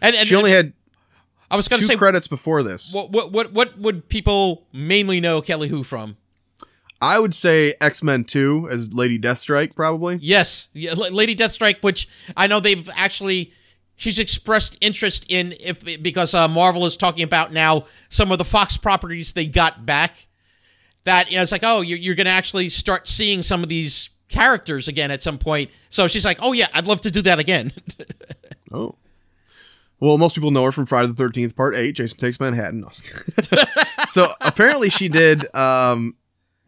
and, 0.00 0.14
and 0.14 0.28
She 0.28 0.36
only 0.36 0.52
had 0.52 0.72
I 1.50 1.56
was 1.56 1.66
going 1.68 1.80
to 1.80 1.86
say, 1.86 1.96
credits 1.96 2.28
before 2.28 2.62
this. 2.62 2.94
what, 2.94 3.10
what, 3.10 3.32
what, 3.32 3.52
what 3.52 3.78
would 3.78 4.08
people 4.08 4.66
mainly 4.72 5.20
know 5.20 5.42
Kelly 5.42 5.68
Hu 5.68 5.82
from? 5.82 6.16
I 7.00 7.18
would 7.18 7.34
say 7.34 7.74
X 7.80 8.02
Men 8.02 8.22
2 8.22 8.68
as 8.70 8.92
Lady 8.92 9.18
Deathstrike, 9.18 9.74
probably. 9.74 10.18
Yes, 10.22 10.68
yeah, 10.72 10.92
La- 10.92 11.08
Lady 11.08 11.34
Deathstrike, 11.34 11.82
which 11.82 12.08
I 12.36 12.46
know 12.46 12.60
they've 12.60 12.88
actually 12.96 13.52
she's 14.02 14.18
expressed 14.18 14.76
interest 14.80 15.26
in 15.28 15.54
if 15.60 16.02
because 16.02 16.34
uh, 16.34 16.48
Marvel 16.48 16.84
is 16.86 16.96
talking 16.96 17.22
about 17.22 17.52
now 17.52 17.86
some 18.08 18.32
of 18.32 18.38
the 18.38 18.44
Fox 18.44 18.76
properties 18.76 19.32
they 19.32 19.46
got 19.46 19.86
back. 19.86 20.26
That 21.04 21.30
you 21.30 21.36
know, 21.36 21.42
it's 21.42 21.52
like 21.52 21.62
oh, 21.64 21.80
you're, 21.80 21.98
you're 21.98 22.14
going 22.16 22.26
to 22.26 22.32
actually 22.32 22.68
start 22.68 23.06
seeing 23.08 23.42
some 23.42 23.62
of 23.62 23.68
these 23.68 24.10
characters 24.28 24.88
again 24.88 25.10
at 25.10 25.22
some 25.22 25.38
point. 25.38 25.70
So 25.88 26.08
she's 26.08 26.24
like, 26.24 26.38
oh 26.42 26.52
yeah, 26.52 26.66
I'd 26.74 26.86
love 26.86 27.00
to 27.02 27.10
do 27.10 27.22
that 27.22 27.38
again. 27.38 27.72
Oh. 28.74 28.94
Well, 30.00 30.16
most 30.16 30.34
people 30.34 30.50
know 30.50 30.64
her 30.64 30.72
from 30.72 30.86
Friday 30.86 31.08
the 31.08 31.14
Thirteenth 31.14 31.54
Part 31.54 31.76
Eight. 31.76 31.92
Jason 31.92 32.18
Takes 32.18 32.40
Manhattan. 32.40 32.86
So 34.08 34.32
apparently, 34.40 34.88
she 34.88 35.08
did 35.08 35.54
um, 35.54 36.16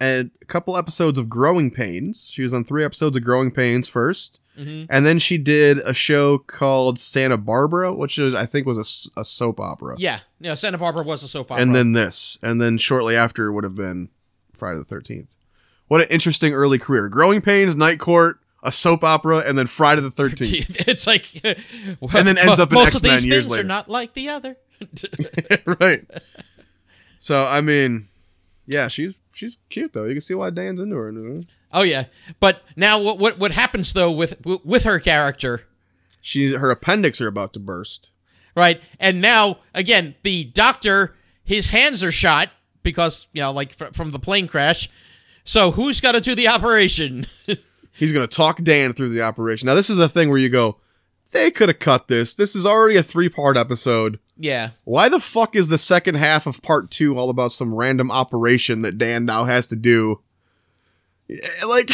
a 0.03 0.29
couple 0.49 0.77
episodes 0.77 1.17
of 1.17 1.31
Growing 1.31 1.71
Pains. 1.71 2.29
She 2.31 2.43
was 2.43 2.53
on 2.53 2.63
three 2.63 2.85
episodes 2.85 3.17
of 3.17 3.25
Growing 3.25 3.51
Pains 3.51 3.89
1st 4.59 4.87
and 4.91 5.07
then 5.07 5.19
she 5.19 5.39
did 5.39 5.79
a 5.79 5.93
show 5.95 6.39
called 6.39 6.99
Santa 6.99 7.37
Barbara, 7.37 7.93
which 7.95 8.19
is 8.19 8.35
I 8.35 8.47
think 8.47 8.67
was 8.67 9.11
a 9.17 9.25
soap 9.25 9.61
opera. 9.61 9.97
yeah, 9.99 10.21
yeah. 10.41 10.55
Santa 10.55 10.79
Barbara 10.79 11.03
was 11.03 11.23
a 11.23 11.29
soap 11.29 11.51
opera. 11.51 11.63
And 11.63 11.75
then 11.75 11.93
this, 11.93 12.39
and 12.43 12.61
then 12.61 12.79
shortly 12.79 13.17
after 13.17 13.51
would 13.53 13.65
have 13.65 13.75
been 13.75 14.11
Friday 14.53 14.79
the 14.79 14.85
Thirteenth. 14.85 15.35
What 15.89 16.01
an 16.01 16.09
interesting 16.11 16.53
early 16.55 16.79
career! 16.79 17.09
Growing 17.09 17.41
Pains, 17.41 17.77
Night 17.77 17.99
Court, 17.99 18.39
a 18.63 18.73
soap 18.73 19.05
opera, 19.05 19.39
and 19.39 19.59
then 19.59 19.67
Friday 19.67 20.01
the 20.01 20.11
Thirteenth. 20.11 20.89
it's 20.89 21.07
like, 21.07 21.27
And 21.45 22.27
then 22.27 22.39
ends 22.39 22.59
up 22.59 22.71
in 22.71 22.77
most 22.77 22.95
of 22.95 23.05
X-Men 23.05 23.13
these 23.13 23.27
years 23.27 23.37
things 23.47 23.51
later. 23.51 23.65
are 23.65 23.67
not 23.67 23.89
like 23.89 24.15
the 24.15 24.29
other. 24.31 24.57
right. 25.81 26.05
So 27.19 27.45
I 27.45 27.61
mean, 27.61 28.09
yeah, 28.67 28.89
she's 28.89 29.19
she's 29.33 29.59
cute 29.69 29.93
though. 29.93 30.05
You 30.05 30.15
can 30.15 30.21
see 30.21 30.35
why 30.35 30.51
Dan's 30.51 30.81
into 30.81 30.97
her. 30.97 31.13
Oh 31.75 31.83
yeah, 31.83 32.05
but 32.41 32.63
now 32.77 32.99
what 33.01 33.19
what 33.19 33.39
what 33.39 33.53
happens 33.53 33.93
though 33.93 34.11
with 34.11 34.41
with 34.65 34.85
her 34.85 34.99
character, 34.99 35.65
She's 36.21 36.55
her 36.55 36.71
appendix 36.71 37.21
are 37.21 37.27
about 37.27 37.53
to 37.55 37.61
burst. 37.61 38.11
right? 38.57 38.81
And 39.01 39.21
now 39.21 39.59
again, 39.75 40.15
the 40.23 40.45
doctor, 40.45 41.15
his 41.45 41.69
hands 41.69 42.03
are 42.05 42.13
shot 42.13 42.49
because 42.83 43.27
you 43.33 43.43
know, 43.43 43.51
like 43.53 43.73
fr- 43.75 43.87
from 43.93 44.11
the 44.13 44.19
plane 44.19 44.47
crash. 44.47 44.89
So 45.45 45.73
who's 45.73 46.01
got 46.01 46.13
to 46.13 46.21
do 46.21 46.35
the 46.35 46.49
operation? 46.49 47.27
He's 47.93 48.13
gonna 48.13 48.27
talk 48.27 48.63
Dan 48.63 48.93
through 48.93 49.11
the 49.11 49.21
operation. 49.23 49.67
Now 49.67 49.75
this 49.75 49.91
is 49.91 49.99
a 49.99 50.09
thing 50.09 50.29
where 50.31 50.39
you 50.39 50.49
go, 50.49 50.79
they 51.33 51.51
could 51.51 51.69
have 51.69 51.79
cut 51.79 52.09
this. 52.09 52.35
This 52.35 52.57
is 52.57 52.65
already 52.65 52.97
a 52.97 53.03
three 53.03 53.29
part 53.29 53.57
episode. 53.57 54.19
yeah, 54.37 54.71
Why 54.85 55.09
the 55.09 55.21
fuck 55.21 55.55
is 55.55 55.69
the 55.69 55.79
second 55.79 56.15
half 56.17 56.47
of 56.47 56.63
part 56.63 56.91
two 56.91 57.19
all 57.19 57.31
about 57.31 57.53
some 57.53 57.75
random 57.75 58.11
operation 58.11 58.83
that 58.83 58.97
Dan 58.99 59.25
now 59.27 59.45
has 59.45 59.67
to 59.69 59.77
do? 59.77 60.23
Eh, 61.31 61.35
yeah, 61.59 61.67
Like, 61.67 61.91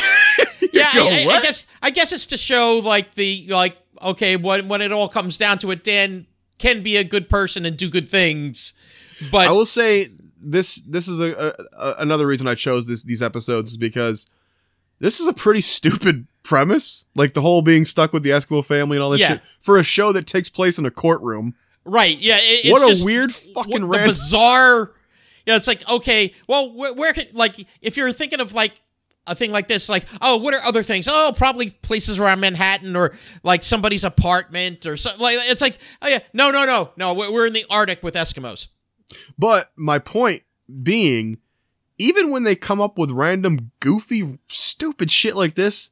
yeah. 0.72 0.90
go, 0.94 1.06
I, 1.06 1.26
I, 1.38 1.42
guess 1.42 1.64
I 1.82 1.90
guess 1.90 2.12
it's 2.12 2.26
to 2.26 2.36
show 2.36 2.78
like 2.78 3.14
the 3.14 3.46
like 3.48 3.76
okay 4.02 4.36
when 4.36 4.68
when 4.68 4.82
it 4.82 4.92
all 4.92 5.08
comes 5.08 5.38
down 5.38 5.58
to 5.58 5.70
it, 5.70 5.84
Dan 5.84 6.26
can 6.58 6.82
be 6.82 6.96
a 6.96 7.04
good 7.04 7.28
person 7.28 7.64
and 7.64 7.76
do 7.76 7.88
good 7.88 8.08
things, 8.08 8.74
but 9.30 9.46
I 9.48 9.50
will 9.50 9.64
say 9.66 10.08
this. 10.42 10.76
This 10.76 11.08
is 11.08 11.20
a, 11.20 11.30
a, 11.32 11.52
a 11.82 11.94
another 12.00 12.26
reason 12.26 12.46
I 12.48 12.54
chose 12.54 12.86
this 12.86 13.02
these 13.02 13.22
episodes 13.22 13.72
is 13.72 13.76
because 13.76 14.26
this 14.98 15.20
is 15.20 15.26
a 15.28 15.32
pretty 15.32 15.60
stupid 15.76 16.26
premise. 16.42 17.06
Like 17.14 17.34
the 17.34 17.40
whole 17.40 17.62
being 17.62 17.84
stuck 17.84 18.12
with 18.12 18.22
the 18.24 18.30
Eskimo 18.30 18.64
family 18.64 18.96
and 18.96 19.04
all 19.04 19.10
this 19.10 19.20
Yeah. 19.20 19.28
shit 19.34 19.42
for 19.60 19.78
a 19.78 19.82
show 19.84 20.12
that 20.12 20.26
takes 20.26 20.48
place 20.50 20.78
in 20.78 20.84
a 20.86 20.90
courtroom. 20.90 21.54
Right. 21.84 22.18
Yeah. 22.18 22.36
It, 22.36 22.64
it's 22.66 22.70
What 22.72 22.82
a 22.82 22.88
just 22.90 23.04
weird 23.06 23.34
fucking 23.34 23.84
random- 23.86 24.10
bizarre. 24.10 24.92
Yeah, 25.46 25.56
it's 25.56 25.66
like 25.66 25.88
okay. 25.88 26.34
Well, 26.46 26.72
where, 26.74 26.92
where 26.92 27.12
could 27.14 27.34
like 27.34 27.54
if 27.80 27.96
you're 27.96 28.12
thinking 28.12 28.40
of 28.40 28.52
like 28.52 28.82
a 29.26 29.34
thing 29.34 29.52
like 29.52 29.68
this, 29.68 29.88
like 29.88 30.04
oh, 30.20 30.36
what 30.38 30.54
are 30.54 30.60
other 30.64 30.82
things? 30.82 31.08
Oh, 31.10 31.32
probably 31.36 31.70
places 31.70 32.18
around 32.18 32.40
Manhattan 32.40 32.96
or 32.96 33.12
like 33.42 33.62
somebody's 33.62 34.04
apartment 34.04 34.86
or 34.86 34.96
something. 34.96 35.20
Like 35.20 35.36
it's 35.38 35.60
like 35.60 35.78
oh 36.02 36.08
yeah, 36.08 36.20
no, 36.32 36.50
no, 36.50 36.64
no, 36.64 36.90
no. 36.96 37.14
We're, 37.14 37.46
in 37.46 37.52
the 37.52 37.64
Arctic 37.70 38.02
with 38.02 38.14
Eskimos. 38.14 38.68
But 39.38 39.72
my 39.76 39.98
point 39.98 40.42
being, 40.82 41.38
even 41.98 42.30
when 42.30 42.44
they 42.44 42.54
come 42.54 42.80
up 42.80 42.98
with 42.98 43.10
random 43.10 43.70
goofy, 43.80 44.38
stupid 44.48 45.10
shit 45.10 45.36
like 45.36 45.54
this, 45.54 45.90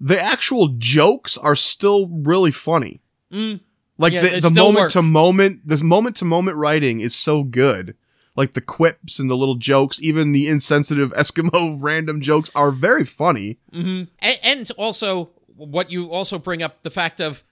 the 0.00 0.20
actual 0.20 0.68
jokes 0.78 1.36
are 1.38 1.56
still 1.56 2.08
really 2.08 2.50
funny. 2.50 3.00
Mm. 3.32 3.60
Like 3.98 4.12
Yeah, 4.12 4.22
the, 4.22 4.40
the 4.40 4.50
moment 4.50 4.76
work. 4.84 4.92
to 4.92 5.02
moment, 5.02 5.66
this 5.66 5.82
moment 5.82 6.16
to 6.16 6.24
moment 6.24 6.56
writing 6.56 7.00
is 7.00 7.14
so 7.14 7.44
good. 7.44 7.96
Like 8.36 8.52
the 8.52 8.60
quips 8.60 9.18
and 9.18 9.30
the 9.30 9.36
little 9.36 9.54
jokes, 9.54 9.98
even 10.02 10.32
the 10.32 10.46
insensitive 10.46 11.12
Eskimo 11.16 11.78
random 11.80 12.20
jokes 12.20 12.50
are 12.54 12.70
very 12.70 13.04
funny. 13.04 13.58
hmm 13.72 14.02
And, 14.20 14.38
and 14.42 14.70
also, 14.76 15.30
what 15.56 15.90
you 15.90 16.10
also 16.10 16.38
bring 16.38 16.62
up 16.62 16.82
the 16.82 16.90
fact 16.90 17.20
of, 17.20 17.42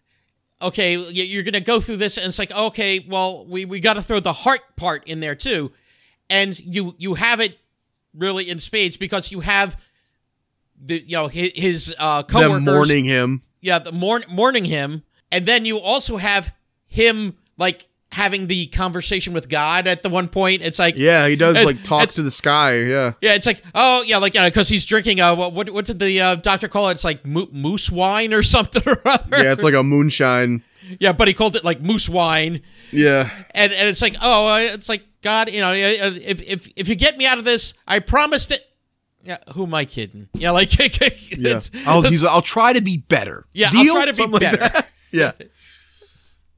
okay, 0.60 0.96
you're 0.96 1.42
going 1.42 1.54
to 1.54 1.60
go 1.60 1.80
through 1.80 1.96
this, 1.96 2.16
and 2.18 2.26
it's 2.26 2.38
like, 2.38 2.54
okay, 2.54 3.00
well, 3.08 3.46
we, 3.48 3.64
we 3.64 3.80
got 3.80 3.94
to 3.94 4.02
throw 4.02 4.20
the 4.20 4.32
heart 4.34 4.60
part 4.76 5.04
in 5.06 5.20
there 5.20 5.34
too, 5.34 5.72
and 6.28 6.58
you 6.60 6.94
you 6.98 7.14
have 7.14 7.40
it 7.40 7.58
really 8.14 8.48
in 8.50 8.58
spades 8.60 8.96
because 8.98 9.32
you 9.32 9.40
have 9.40 9.82
the 10.80 11.00
you 11.00 11.16
know 11.16 11.28
his, 11.28 11.50
his 11.54 11.94
uh, 11.98 12.22
coworkers, 12.24 12.64
Them 12.64 12.74
mourning 12.74 13.04
him. 13.04 13.42
yeah, 13.60 13.78
the 13.78 13.92
mourn, 13.92 14.22
mourning 14.30 14.64
him, 14.66 15.02
and 15.32 15.46
then 15.46 15.64
you 15.64 15.78
also 15.80 16.16
have 16.18 16.54
him 16.86 17.36
like 17.56 17.88
having 18.14 18.46
the 18.46 18.66
conversation 18.68 19.32
with 19.34 19.48
God 19.48 19.86
at 19.86 20.02
the 20.02 20.08
one 20.08 20.28
point. 20.28 20.62
It's 20.62 20.78
like, 20.78 20.94
Yeah, 20.96 21.26
he 21.28 21.36
does 21.36 21.62
like 21.64 21.82
talk 21.82 22.08
to 22.10 22.22
the 22.22 22.30
sky. 22.30 22.78
Yeah. 22.82 23.12
yeah, 23.20 23.34
it's 23.34 23.46
like, 23.46 23.62
oh 23.74 24.02
yeah, 24.06 24.18
like 24.18 24.34
yeah, 24.34 24.48
because 24.48 24.68
he's 24.68 24.86
drinking. 24.86 25.20
Uh, 25.20 25.34
what 25.34 25.52
what 25.52 25.70
what 25.70 25.84
did 25.84 25.98
the 25.98 26.20
uh, 26.20 26.34
doctor 26.36 26.68
call 26.68 26.88
it? 26.88 26.92
It's 26.92 27.04
like 27.04 27.24
mo- 27.26 27.48
moose 27.52 27.90
wine 27.90 28.32
or 28.32 28.42
something 28.54 28.82
or 28.86 29.00
other. 29.04 29.42
Yeah, 29.42 29.52
it's 29.52 29.62
like 29.62 29.74
a 29.74 29.82
moonshine. 29.82 30.62
yeah, 31.00 31.12
but 31.12 31.28
he 31.28 31.34
called 31.34 31.56
it 31.56 31.64
like 31.64 31.80
moose 31.80 32.08
wine, 32.08 32.62
Yeah. 32.92 33.30
and 33.50 33.72
and 33.72 33.88
it's 33.88 34.00
like, 34.02 34.16
oh, 34.22 34.48
uh, 34.54 34.58
it's 34.58 34.88
like 34.88 35.02
God, 35.22 35.50
you 35.50 35.60
know, 35.60 35.70
uh, 35.70 35.74
if 35.74 36.42
if 36.48 36.72
if 36.76 36.88
you 36.88 36.94
get 36.94 37.16
me 37.18 37.26
out 37.26 37.38
of 37.38 37.44
this, 37.44 37.74
I 37.86 37.98
promised 37.98 38.50
it. 38.50 38.60
Yeah, 39.22 39.38
who 39.54 39.62
am 39.64 39.72
I 39.72 39.86
kidding? 39.86 40.28
Yeah, 40.34 40.50
like 40.50 40.70
Yeah. 41.30 41.58
I'll, 41.86 42.04
I'll 42.28 42.42
try 42.42 42.74
to 42.74 42.82
be 42.82 42.98
better. 42.98 43.46
Yeah, 43.54 43.70
I'll 43.74 43.84
try 43.86 44.04
to 44.04 44.12
be 44.12 44.16
Something 44.18 44.38
better. 44.40 44.58
that. 44.58 44.88
yeah. 45.12 45.32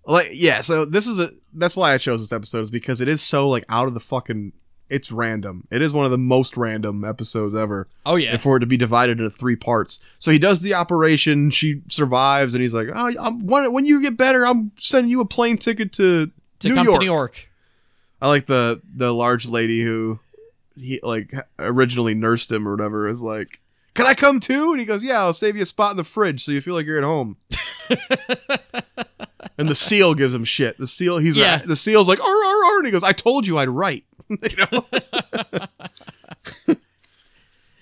Like 0.06 0.28
yeah, 0.32 0.60
so 0.60 0.84
this 0.84 1.06
is 1.06 1.18
a 1.18 1.32
that's 1.52 1.76
why 1.76 1.92
I 1.92 1.98
chose 1.98 2.20
this 2.20 2.32
episode 2.32 2.60
is 2.62 2.70
because 2.70 3.00
it 3.00 3.08
is 3.08 3.20
so 3.20 3.48
like 3.48 3.64
out 3.68 3.88
of 3.88 3.94
the 3.94 4.00
fucking 4.00 4.52
it's 4.88 5.10
random. 5.10 5.66
It 5.70 5.82
is 5.82 5.92
one 5.92 6.04
of 6.04 6.12
the 6.12 6.18
most 6.18 6.56
random 6.56 7.04
episodes 7.04 7.54
ever. 7.56 7.88
oh 8.04 8.14
yeah, 8.16 8.32
And 8.32 8.40
for 8.40 8.56
it 8.56 8.60
to 8.60 8.66
be 8.66 8.76
divided 8.76 9.18
into 9.18 9.30
three 9.30 9.56
parts. 9.56 9.98
So 10.20 10.30
he 10.30 10.38
does 10.38 10.62
the 10.62 10.74
operation, 10.74 11.50
she 11.50 11.82
survives, 11.88 12.54
and 12.54 12.62
he's 12.62 12.74
like, 12.74 12.88
"Oh, 12.94 13.12
I'm, 13.20 13.46
when, 13.46 13.72
when 13.72 13.84
you 13.84 14.00
get 14.00 14.16
better, 14.16 14.46
I'm 14.46 14.70
sending 14.76 15.10
you 15.10 15.20
a 15.20 15.26
plane 15.26 15.58
ticket 15.58 15.92
to, 15.94 16.30
to 16.60 16.68
New 16.68 16.74
York." 16.74 16.86
to 16.86 16.98
New 16.98 17.04
York. 17.04 17.50
I 18.22 18.28
like 18.28 18.46
the 18.46 18.80
the 18.94 19.12
large 19.12 19.46
lady 19.46 19.82
who 19.82 20.20
he 20.76 21.00
like 21.02 21.34
originally 21.58 22.14
nursed 22.14 22.52
him 22.52 22.68
or 22.68 22.70
whatever 22.72 23.08
is 23.08 23.22
like, 23.22 23.60
"Can 23.94 24.06
I 24.06 24.14
come 24.14 24.38
too?" 24.38 24.70
And 24.70 24.78
he 24.78 24.86
goes, 24.86 25.02
"Yeah, 25.02 25.20
I'll 25.20 25.32
save 25.32 25.56
you 25.56 25.62
a 25.62 25.66
spot 25.66 25.90
in 25.90 25.96
the 25.96 26.04
fridge 26.04 26.44
so 26.44 26.52
you 26.52 26.60
feel 26.60 26.74
like 26.74 26.86
you're 26.86 26.98
at 26.98 27.04
home." 27.04 27.38
and 29.58 29.68
the 29.68 29.74
seal 29.74 30.14
gives 30.14 30.34
him 30.34 30.44
shit. 30.44 30.78
The 30.78 30.86
seal, 30.86 31.18
he's 31.18 31.36
Yeah. 31.36 31.58
the 31.58 31.76
seal's 31.76 32.08
like, 32.08 32.20
"Arr, 32.20 32.26
arr, 32.44 32.64
arr," 32.64 32.78
and 32.78 32.86
he 32.86 32.92
goes, 32.92 33.02
"I 33.04 33.12
told 33.12 33.46
you 33.46 33.58
I'd 33.58 33.68
write." 33.68 34.04
you 34.28 34.66
know. 34.72 34.84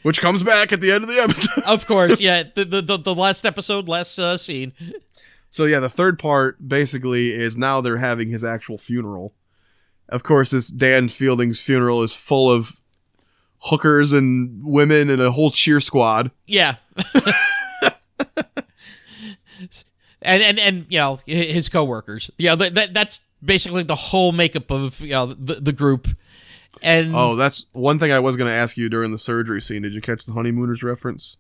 Which 0.02 0.20
comes 0.20 0.42
back 0.42 0.70
at 0.72 0.82
the 0.82 0.90
end 0.92 1.02
of 1.02 1.08
the 1.08 1.18
episode. 1.18 1.64
Of 1.64 1.86
course, 1.86 2.20
yeah. 2.22 2.42
The 2.54 2.64
the, 2.66 2.82
the, 2.82 2.98
the 2.98 3.14
last 3.14 3.46
episode, 3.46 3.88
last 3.88 4.18
uh, 4.18 4.36
scene. 4.36 4.72
So 5.48 5.64
yeah, 5.64 5.80
the 5.80 5.88
third 5.88 6.18
part 6.18 6.68
basically 6.68 7.28
is 7.28 7.56
now 7.56 7.80
they're 7.80 7.96
having 7.96 8.28
his 8.28 8.44
actual 8.44 8.76
funeral. 8.76 9.32
Of 10.10 10.22
course, 10.22 10.50
this 10.50 10.68
Dan 10.68 11.08
Fielding's 11.08 11.58
funeral 11.60 12.02
is 12.02 12.12
full 12.12 12.50
of 12.50 12.80
hookers 13.60 14.12
and 14.12 14.62
women 14.62 15.08
and 15.08 15.22
a 15.22 15.30
whole 15.32 15.50
cheer 15.50 15.80
squad. 15.80 16.30
Yeah. 16.46 16.74
And 20.24 20.42
and 20.42 20.58
and 20.58 20.86
you 20.88 20.98
know 20.98 21.16
hi- 21.28 21.34
his 21.34 21.68
coworkers. 21.68 22.30
Yeah, 22.38 22.54
that, 22.56 22.74
that 22.74 22.94
that's 22.94 23.20
basically 23.44 23.82
the 23.82 23.94
whole 23.94 24.32
makeup 24.32 24.70
of 24.70 25.00
you 25.00 25.10
know 25.12 25.26
the, 25.26 25.54
the 25.56 25.72
group. 25.72 26.08
And 26.82 27.12
Oh, 27.14 27.36
that's 27.36 27.66
one 27.72 28.00
thing 28.00 28.10
I 28.10 28.18
was 28.18 28.36
going 28.36 28.48
to 28.48 28.54
ask 28.54 28.76
you 28.76 28.88
during 28.88 29.12
the 29.12 29.18
surgery 29.18 29.60
scene. 29.60 29.82
Did 29.82 29.94
you 29.94 30.00
catch 30.00 30.24
the 30.24 30.32
honeymooners 30.32 30.82
reference? 30.82 31.36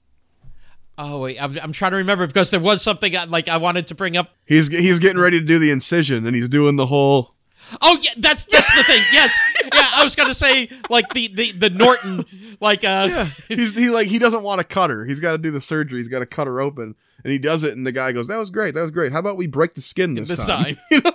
oh 0.96 1.18
wait, 1.22 1.42
I'm, 1.42 1.58
I'm 1.60 1.72
trying 1.72 1.90
to 1.90 1.96
remember 1.96 2.24
because 2.26 2.52
there 2.52 2.60
was 2.60 2.80
something 2.80 3.16
I, 3.16 3.24
like 3.24 3.48
I 3.48 3.56
wanted 3.56 3.88
to 3.88 3.94
bring 3.96 4.16
up. 4.16 4.30
He's 4.44 4.68
he's 4.68 5.00
getting 5.00 5.18
ready 5.20 5.40
to 5.40 5.44
do 5.44 5.58
the 5.58 5.70
incision 5.72 6.24
and 6.26 6.36
he's 6.36 6.48
doing 6.48 6.76
the 6.76 6.86
whole 6.86 7.34
Oh 7.80 7.98
yeah, 8.02 8.10
that's 8.18 8.44
that's 8.44 8.76
the 8.76 8.82
thing. 8.84 9.02
Yes, 9.12 9.36
yeah. 9.64 9.70
I 9.96 10.04
was 10.04 10.14
gonna 10.14 10.34
say 10.34 10.68
like 10.90 11.08
the 11.14 11.28
the 11.34 11.50
the 11.52 11.70
Norton 11.70 12.24
like 12.60 12.84
uh 12.84 13.24
he's 13.48 13.74
he 13.74 13.88
like 13.90 14.06
he 14.06 14.18
doesn't 14.20 14.42
want 14.42 14.60
to 14.60 14.64
cut 14.64 14.90
her. 14.90 15.04
He's 15.04 15.18
got 15.18 15.32
to 15.32 15.38
do 15.38 15.50
the 15.50 15.60
surgery. 15.60 15.98
He's 15.98 16.08
got 16.08 16.20
to 16.20 16.26
cut 16.26 16.46
her 16.46 16.60
open, 16.60 16.94
and 17.24 17.32
he 17.32 17.38
does 17.38 17.62
it. 17.64 17.76
And 17.76 17.86
the 17.86 17.92
guy 17.92 18.12
goes, 18.12 18.28
"That 18.28 18.36
was 18.38 18.50
great. 18.50 18.74
That 18.74 18.82
was 18.82 18.90
great. 18.92 19.12
How 19.12 19.18
about 19.18 19.36
we 19.36 19.46
break 19.46 19.74
the 19.74 19.80
skin 19.80 20.14
this, 20.14 20.28
this 20.28 20.46
time?" 20.46 20.64
time. 20.64 20.76
you 20.90 21.00
know? 21.04 21.10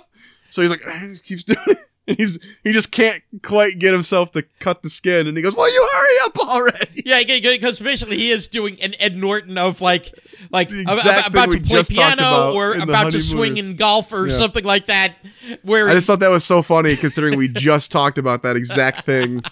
So 0.50 0.62
he's 0.62 0.70
like, 0.70 0.82
he 0.84 1.06
just 1.08 1.24
keeps 1.24 1.44
doing 1.44 1.58
it. 1.66 1.78
And 2.08 2.16
he's 2.18 2.38
he 2.64 2.72
just 2.72 2.90
can't 2.90 3.22
quite 3.42 3.78
get 3.78 3.92
himself 3.92 4.30
to 4.32 4.42
cut 4.58 4.82
the 4.82 4.90
skin, 4.90 5.26
and 5.28 5.36
he 5.36 5.42
goes, 5.42 5.54
"Will 5.54 5.68
you 5.70 5.88
hurry 5.92 6.14
up 6.26 6.38
already?" 6.48 7.02
Yeah, 7.04 7.22
because 7.52 7.78
basically 7.78 8.16
he 8.16 8.30
is 8.30 8.48
doing 8.48 8.78
an 8.82 8.94
Ed 8.98 9.16
Norton 9.16 9.58
of 9.58 9.80
like, 9.80 10.12
like 10.50 10.70
The 10.70 10.80
ab- 10.88 10.92
exact 10.96 11.26
ab- 11.26 11.32
about 11.32 11.50
to 11.52 11.60
play 11.60 11.82
piano 11.88 12.22
about 12.22 12.54
or 12.54 12.72
about 12.78 13.12
to 13.12 13.20
swing 13.20 13.58
in 13.58 13.76
golf 13.76 14.12
or 14.12 14.26
Yeah. 14.26 14.32
something 14.32 14.64
like 14.64 14.86
that. 14.86 15.14
Where 15.62 15.88
I 15.88 15.92
just 15.92 16.06
thought 16.06 16.20
that 16.20 16.30
was 16.30 16.44
so 16.44 16.62
funny, 16.62 16.96
considering 16.96 17.36
we 17.38 17.46
just 17.48 17.92
talked 17.92 18.18
about 18.18 18.42
that 18.42 18.56
exact 18.56 19.04
thing 19.04 19.42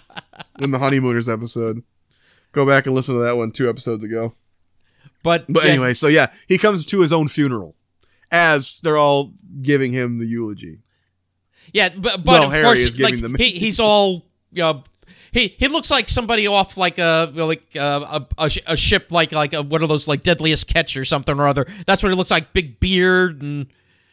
in 0.59 0.71
the 0.71 0.79
honeymooners 0.79 1.29
episode. 1.29 1.83
Go 2.51 2.65
back 2.65 2.87
and 2.87 2.95
listen 2.95 3.15
to 3.15 3.21
that 3.21 3.37
one 3.37 3.51
two 3.51 3.69
episodes 3.69 4.03
ago. 4.03 4.33
But 5.23 5.45
But 5.49 5.63
yeah, 5.65 5.71
anyway, 5.71 5.93
so 5.93 6.07
yeah, 6.07 6.31
he 6.47 6.57
comes 6.57 6.85
to 6.85 7.01
his 7.01 7.11
own 7.13 7.27
funeral 7.27 7.75
as 8.31 8.79
they're 8.81 8.97
all 8.97 9.33
giving 9.61 9.91
him 9.91 10.19
the 10.19 10.25
eulogy. 10.25 10.79
yeah, 11.73 11.89
but, 11.89 12.23
but 12.23 12.25
Well, 12.25 12.43
of 12.45 12.51
Harry 12.51 12.63
course, 12.65 12.79
is 12.79 12.95
giving 12.95 13.15
like 13.15 13.21
them- 13.21 13.35
he, 13.35 13.45
he's 13.63 13.79
all 13.79 14.25
you 14.51 14.63
know, 14.63 14.83
he 15.31 15.55
he 15.59 15.67
looks 15.67 15.91
like 15.91 16.09
somebody 16.09 16.47
off 16.47 16.75
like 16.77 16.97
a 16.97 17.31
like 17.35 17.63
uh, 17.75 18.19
a, 18.39 18.43
a 18.45 18.51
a 18.67 18.75
ship 18.77 19.11
like 19.11 19.31
like 19.31 19.53
a, 19.53 19.61
one 19.61 19.83
of 19.83 19.89
those 19.89 20.07
like 20.07 20.23
Deadliest 20.23 20.67
Catch 20.67 20.97
or 20.97 21.05
something 21.05 21.39
or 21.39 21.47
other. 21.47 21.67
That's 21.85 22.01
what 22.01 22.09
he 22.09 22.15
looks 22.15 22.31
like, 22.31 22.51
big 22.53 22.79
beard 22.79 23.41
and 23.43 23.67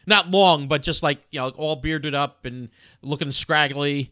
not 0.05 0.29
long, 0.29 0.67
but 0.67 0.83
just 0.83 1.01
like 1.01 1.19
you 1.31 1.39
know 1.39 1.49
all 1.49 1.75
bearded 1.75 2.13
up 2.13 2.45
and 2.45 2.69
looking 3.01 3.31
scraggly. 3.31 4.11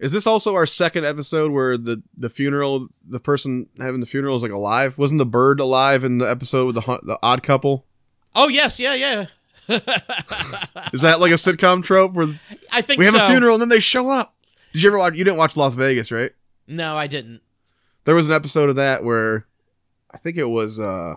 Is 0.00 0.12
this 0.12 0.26
also 0.26 0.54
our 0.54 0.64
second 0.64 1.04
episode 1.04 1.52
where 1.52 1.76
the 1.76 2.02
the 2.16 2.30
funeral, 2.30 2.88
the 3.06 3.20
person 3.20 3.68
having 3.78 4.00
the 4.00 4.06
funeral 4.06 4.34
is 4.34 4.42
like 4.42 4.50
alive? 4.50 4.96
Wasn't 4.96 5.18
the 5.18 5.26
bird 5.26 5.60
alive 5.60 6.04
in 6.04 6.18
the 6.18 6.28
episode 6.28 6.66
with 6.66 6.74
the 6.74 7.00
the 7.02 7.18
odd 7.22 7.42
couple? 7.42 7.86
Oh 8.34 8.48
yes, 8.48 8.80
yeah, 8.80 8.94
yeah. 8.94 9.26
Is 10.92 11.02
that 11.02 11.20
like 11.20 11.32
a 11.32 11.34
sitcom 11.34 11.84
trope 11.84 12.14
where 12.14 12.28
I 12.72 12.80
think 12.80 12.98
we 12.98 13.04
have 13.04 13.14
so. 13.14 13.24
a 13.24 13.28
funeral 13.28 13.54
and 13.54 13.60
then 13.60 13.68
they 13.68 13.78
show 13.78 14.08
up? 14.10 14.34
Did 14.72 14.82
you 14.82 14.88
ever 14.88 14.98
watch? 14.98 15.14
You 15.16 15.24
didn't 15.24 15.36
watch 15.36 15.56
Las 15.56 15.74
Vegas, 15.74 16.10
right? 16.10 16.32
No, 16.66 16.96
I 16.96 17.06
didn't. 17.06 17.42
There 18.04 18.14
was 18.14 18.28
an 18.28 18.34
episode 18.34 18.70
of 18.70 18.76
that 18.76 19.04
where 19.04 19.46
I 20.10 20.16
think 20.16 20.38
it 20.38 20.48
was 20.48 20.80
uh 20.80 21.16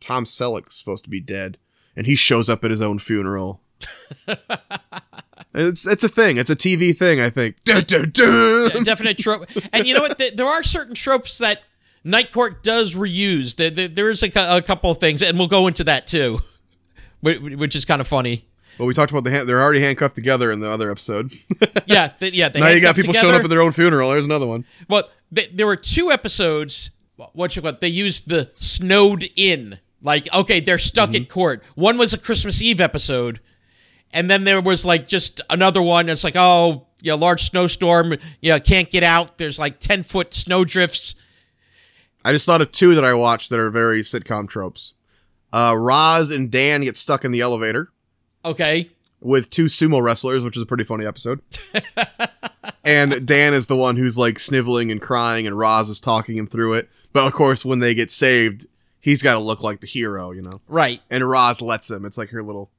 Tom 0.00 0.24
Selleck's 0.24 0.78
supposed 0.78 1.04
to 1.04 1.10
be 1.10 1.20
dead, 1.20 1.56
and 1.96 2.06
he 2.06 2.14
shows 2.14 2.50
up 2.50 2.62
at 2.62 2.70
his 2.70 2.82
own 2.82 2.98
funeral. 2.98 3.62
it's 5.58 5.86
it's 5.86 6.04
a 6.04 6.08
thing. 6.08 6.36
It's 6.36 6.50
a 6.50 6.56
TV 6.56 6.96
thing. 6.96 7.20
I 7.20 7.30
think. 7.30 7.62
Dun, 7.64 7.82
dun, 7.84 8.10
dun. 8.12 8.70
A 8.76 8.84
definite 8.84 9.18
trope. 9.24 9.48
And 9.72 9.86
you 9.86 9.94
know 9.94 10.02
what? 10.02 10.18
Th- 10.18 10.34
There 10.34 10.46
are 10.46 10.62
certain 10.62 10.94
tropes 10.94 11.38
that 11.38 11.62
Night 12.04 12.32
Court 12.32 12.62
does 12.62 12.94
reuse. 12.94 13.56
There, 13.56 13.70
there, 13.70 13.88
there 13.88 14.10
is 14.10 14.22
a, 14.22 14.30
a 14.36 14.62
couple 14.62 14.90
of 14.90 14.98
things, 14.98 15.22
and 15.22 15.38
we'll 15.38 15.48
go 15.48 15.66
into 15.66 15.84
that 15.84 16.06
too, 16.06 16.40
which 17.20 17.74
is 17.76 17.84
kind 17.84 18.00
of 18.00 18.06
funny. 18.06 18.44
Well, 18.78 18.86
we 18.86 18.94
talked 18.94 19.10
about 19.10 19.24
the 19.24 19.30
hand. 19.30 19.48
They're 19.48 19.60
already 19.60 19.80
handcuffed 19.80 20.14
together 20.14 20.52
in 20.52 20.60
the 20.60 20.70
other 20.70 20.90
episode. 20.90 21.32
Yeah, 21.86 22.12
yeah. 22.20 22.50
They 22.50 22.60
now 22.60 22.68
you 22.68 22.80
got 22.82 22.96
people 22.96 23.14
together. 23.14 23.28
showing 23.28 23.38
up 23.38 23.44
at 23.44 23.48
their 23.50 23.62
own 23.62 23.72
funeral. 23.72 24.10
There's 24.10 24.26
another 24.26 24.46
one. 24.46 24.66
Well, 24.90 25.04
th- 25.34 25.52
there 25.54 25.64
were 25.66 25.74
two 25.74 26.10
episodes. 26.12 26.90
What 27.32 27.56
you 27.56 27.62
it? 27.62 27.80
They 27.80 27.88
used 27.88 28.28
the 28.28 28.50
snowed 28.56 29.26
in. 29.36 29.78
Like, 30.02 30.32
okay, 30.34 30.60
they're 30.60 30.76
stuck 30.78 31.10
Mm-hmm. 31.10 31.22
at 31.22 31.28
court. 31.30 31.64
One 31.76 31.96
was 31.96 32.12
a 32.12 32.18
Christmas 32.18 32.60
Eve 32.60 32.78
episode, 32.78 33.40
and 34.12 34.28
then 34.30 34.44
there 34.44 34.60
was 34.60 34.84
like 34.84 35.06
just 35.08 35.40
another 35.50 35.82
one. 35.82 36.08
It's 36.08 36.24
like, 36.24 36.36
oh, 36.36 36.86
yeah, 37.00 37.14
large 37.14 37.50
snowstorm. 37.50 38.14
Yeah, 38.40 38.58
can't 38.58 38.90
get 38.90 39.02
out. 39.02 39.38
There's 39.38 39.58
like 39.58 39.80
ten 39.80 40.02
foot 40.02 40.34
snow 40.34 40.64
drifts. 40.64 41.14
I 42.24 42.32
just 42.32 42.46
thought 42.46 42.60
of 42.60 42.72
two 42.72 42.94
that 42.94 43.04
I 43.04 43.14
watched 43.14 43.50
that 43.50 43.60
are 43.60 43.70
very 43.70 44.00
sitcom 44.00 44.48
tropes. 44.48 44.94
Uh, 45.52 45.74
Roz 45.78 46.30
and 46.30 46.50
Dan 46.50 46.82
get 46.82 46.96
stuck 46.96 47.24
in 47.24 47.30
the 47.32 47.40
elevator 47.40 47.90
Okay, 48.44 48.90
with 49.20 49.50
two 49.50 49.66
sumo 49.66 50.02
wrestlers, 50.02 50.44
which 50.44 50.56
is 50.56 50.62
a 50.62 50.66
pretty 50.66 50.84
funny 50.84 51.06
episode. 51.06 51.40
and 52.84 53.26
Dan 53.26 53.54
is 53.54 53.66
the 53.66 53.76
one 53.76 53.96
who's 53.96 54.18
like 54.18 54.38
sniveling 54.38 54.90
and 54.90 55.00
crying, 55.00 55.46
and 55.46 55.56
Roz 55.58 55.88
is 55.88 56.00
talking 56.00 56.36
him 56.36 56.46
through 56.46 56.74
it. 56.74 56.88
But 57.12 57.26
of 57.26 57.32
course, 57.32 57.64
when 57.64 57.78
they 57.78 57.94
get 57.94 58.10
saved, 58.10 58.66
he's 59.00 59.22
got 59.22 59.34
to 59.34 59.40
look 59.40 59.62
like 59.62 59.80
the 59.80 59.86
hero, 59.86 60.30
you 60.32 60.42
know. 60.42 60.60
right. 60.68 61.00
And 61.10 61.28
Roz 61.28 61.62
lets 61.62 61.90
him. 61.90 62.04
It's 62.04 62.18
like 62.18 62.30
her 62.30 62.42
little, 62.42 62.70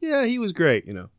yeah, 0.00 0.24
he 0.24 0.38
was 0.38 0.52
great, 0.52 0.86
you 0.86 0.94
know. 0.94 1.10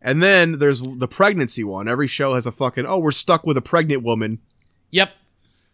And 0.00 0.22
then 0.22 0.58
there's 0.58 0.82
the 0.82 1.08
pregnancy 1.08 1.64
one. 1.64 1.88
Every 1.88 2.06
show 2.06 2.34
has 2.34 2.46
a 2.46 2.52
fucking 2.52 2.84
oh, 2.86 2.98
we're 2.98 3.10
stuck 3.10 3.44
with 3.46 3.56
a 3.56 3.62
pregnant 3.62 4.02
woman. 4.02 4.38
Yep. 4.90 5.10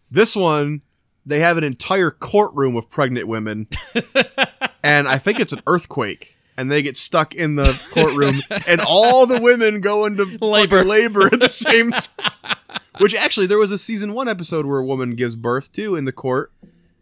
This 0.09 0.35
one, 0.35 0.81
they 1.25 1.39
have 1.39 1.57
an 1.57 1.63
entire 1.63 2.11
courtroom 2.11 2.75
of 2.75 2.89
pregnant 2.89 3.27
women, 3.27 3.67
and 4.83 5.07
I 5.07 5.17
think 5.17 5.39
it's 5.39 5.53
an 5.53 5.61
earthquake. 5.67 6.37
And 6.57 6.69
they 6.69 6.81
get 6.81 6.97
stuck 6.97 7.33
in 7.33 7.55
the 7.55 7.79
courtroom, 7.91 8.41
and 8.67 8.81
all 8.87 9.25
the 9.25 9.39
women 9.41 9.81
go 9.81 10.05
into 10.05 10.25
Labor. 10.45 10.83
labor, 10.83 11.25
at 11.25 11.39
the 11.39 11.49
same 11.49 11.91
time. 11.91 12.57
Which 12.99 13.15
actually, 13.15 13.47
there 13.47 13.57
was 13.57 13.71
a 13.71 13.77
season 13.77 14.13
one 14.13 14.27
episode 14.27 14.65
where 14.65 14.79
a 14.79 14.85
woman 14.85 15.15
gives 15.15 15.35
birth 15.35 15.71
too 15.71 15.95
in 15.95 16.05
the 16.05 16.11
court, 16.11 16.51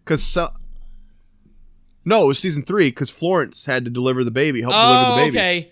because 0.06 0.24
so- 0.24 0.54
no, 2.06 2.24
it 2.26 2.28
was 2.28 2.39
season 2.39 2.64
three 2.64 2.89
because 2.89 3.10
Florence 3.10 3.66
had 3.66 3.86
to 3.86 3.91
deliver 3.91 4.24
the 4.24 4.32
baby, 4.32 4.62
help 4.62 4.74
deliver 4.74 5.06
Oh, 5.06 5.16
the 5.16 5.22
baby. 5.26 5.38
okay. 5.38 5.72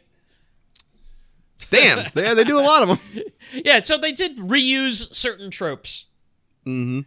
Damn, 1.70 2.06
they, 2.14 2.34
they 2.34 2.44
do 2.44 2.60
a 2.60 2.62
lot 2.62 2.88
of 2.88 2.90
them. 3.14 3.24
Yeah, 3.66 3.80
so 3.80 3.98
they 3.98 4.12
did 4.12 4.38
reuse 4.38 5.14
certain 5.16 5.50
tropes. 5.50 6.06
Mm-hmm. 6.66 7.02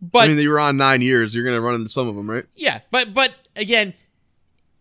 But 0.00 0.24
I 0.24 0.28
mean, 0.28 0.38
you 0.38 0.48
were 0.50 0.60
on 0.60 0.76
nine 0.76 1.02
years. 1.02 1.34
You're 1.34 1.44
gonna 1.44 1.60
run 1.60 1.74
into 1.74 1.88
some 1.88 2.06
of 2.08 2.14
them, 2.14 2.30
right? 2.30 2.44
yeah, 2.54 2.78
but 2.90 3.12
but 3.12 3.34
again, 3.56 3.92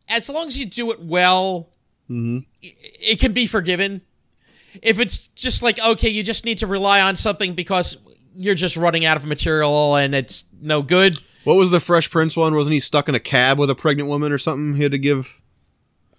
as 0.07 0.29
long 0.29 0.45
as 0.47 0.57
you 0.57 0.65
do 0.65 0.91
it 0.91 1.01
well, 1.01 1.69
Mm-hmm. 2.09 2.37
i- 2.63 2.73
it 3.01 3.19
can 3.19 3.33
be 3.33 3.45
forgiven. 3.47 4.01
If 4.81 4.99
it's 4.99 5.27
just 5.29 5.61
like 5.63 5.79
okay, 5.85 6.09
you 6.09 6.23
just 6.23 6.45
need 6.45 6.59
to 6.59 6.67
rely 6.67 7.01
on 7.01 7.15
something 7.15 7.53
because 7.55 7.97
you're 8.35 8.55
just 8.55 8.77
running 8.77 9.03
out 9.05 9.17
of 9.17 9.25
material 9.25 9.95
and 9.95 10.13
it's 10.15 10.45
no 10.61 10.81
good. 10.83 11.19
What 11.43 11.55
was 11.55 11.71
the 11.71 11.79
Fresh 11.79 12.09
Prince 12.11 12.35
one? 12.35 12.53
Wasn't 12.55 12.73
he 12.73 12.79
stuck 12.79 13.07
in 13.09 13.15
a 13.15 13.19
cab 13.19 13.57
with 13.59 13.69
a 13.69 13.75
pregnant 13.75 14.09
woman 14.09 14.31
or 14.31 14.37
something? 14.37 14.75
He 14.75 14.83
had 14.83 14.91
to 14.91 14.97
give 14.97 15.41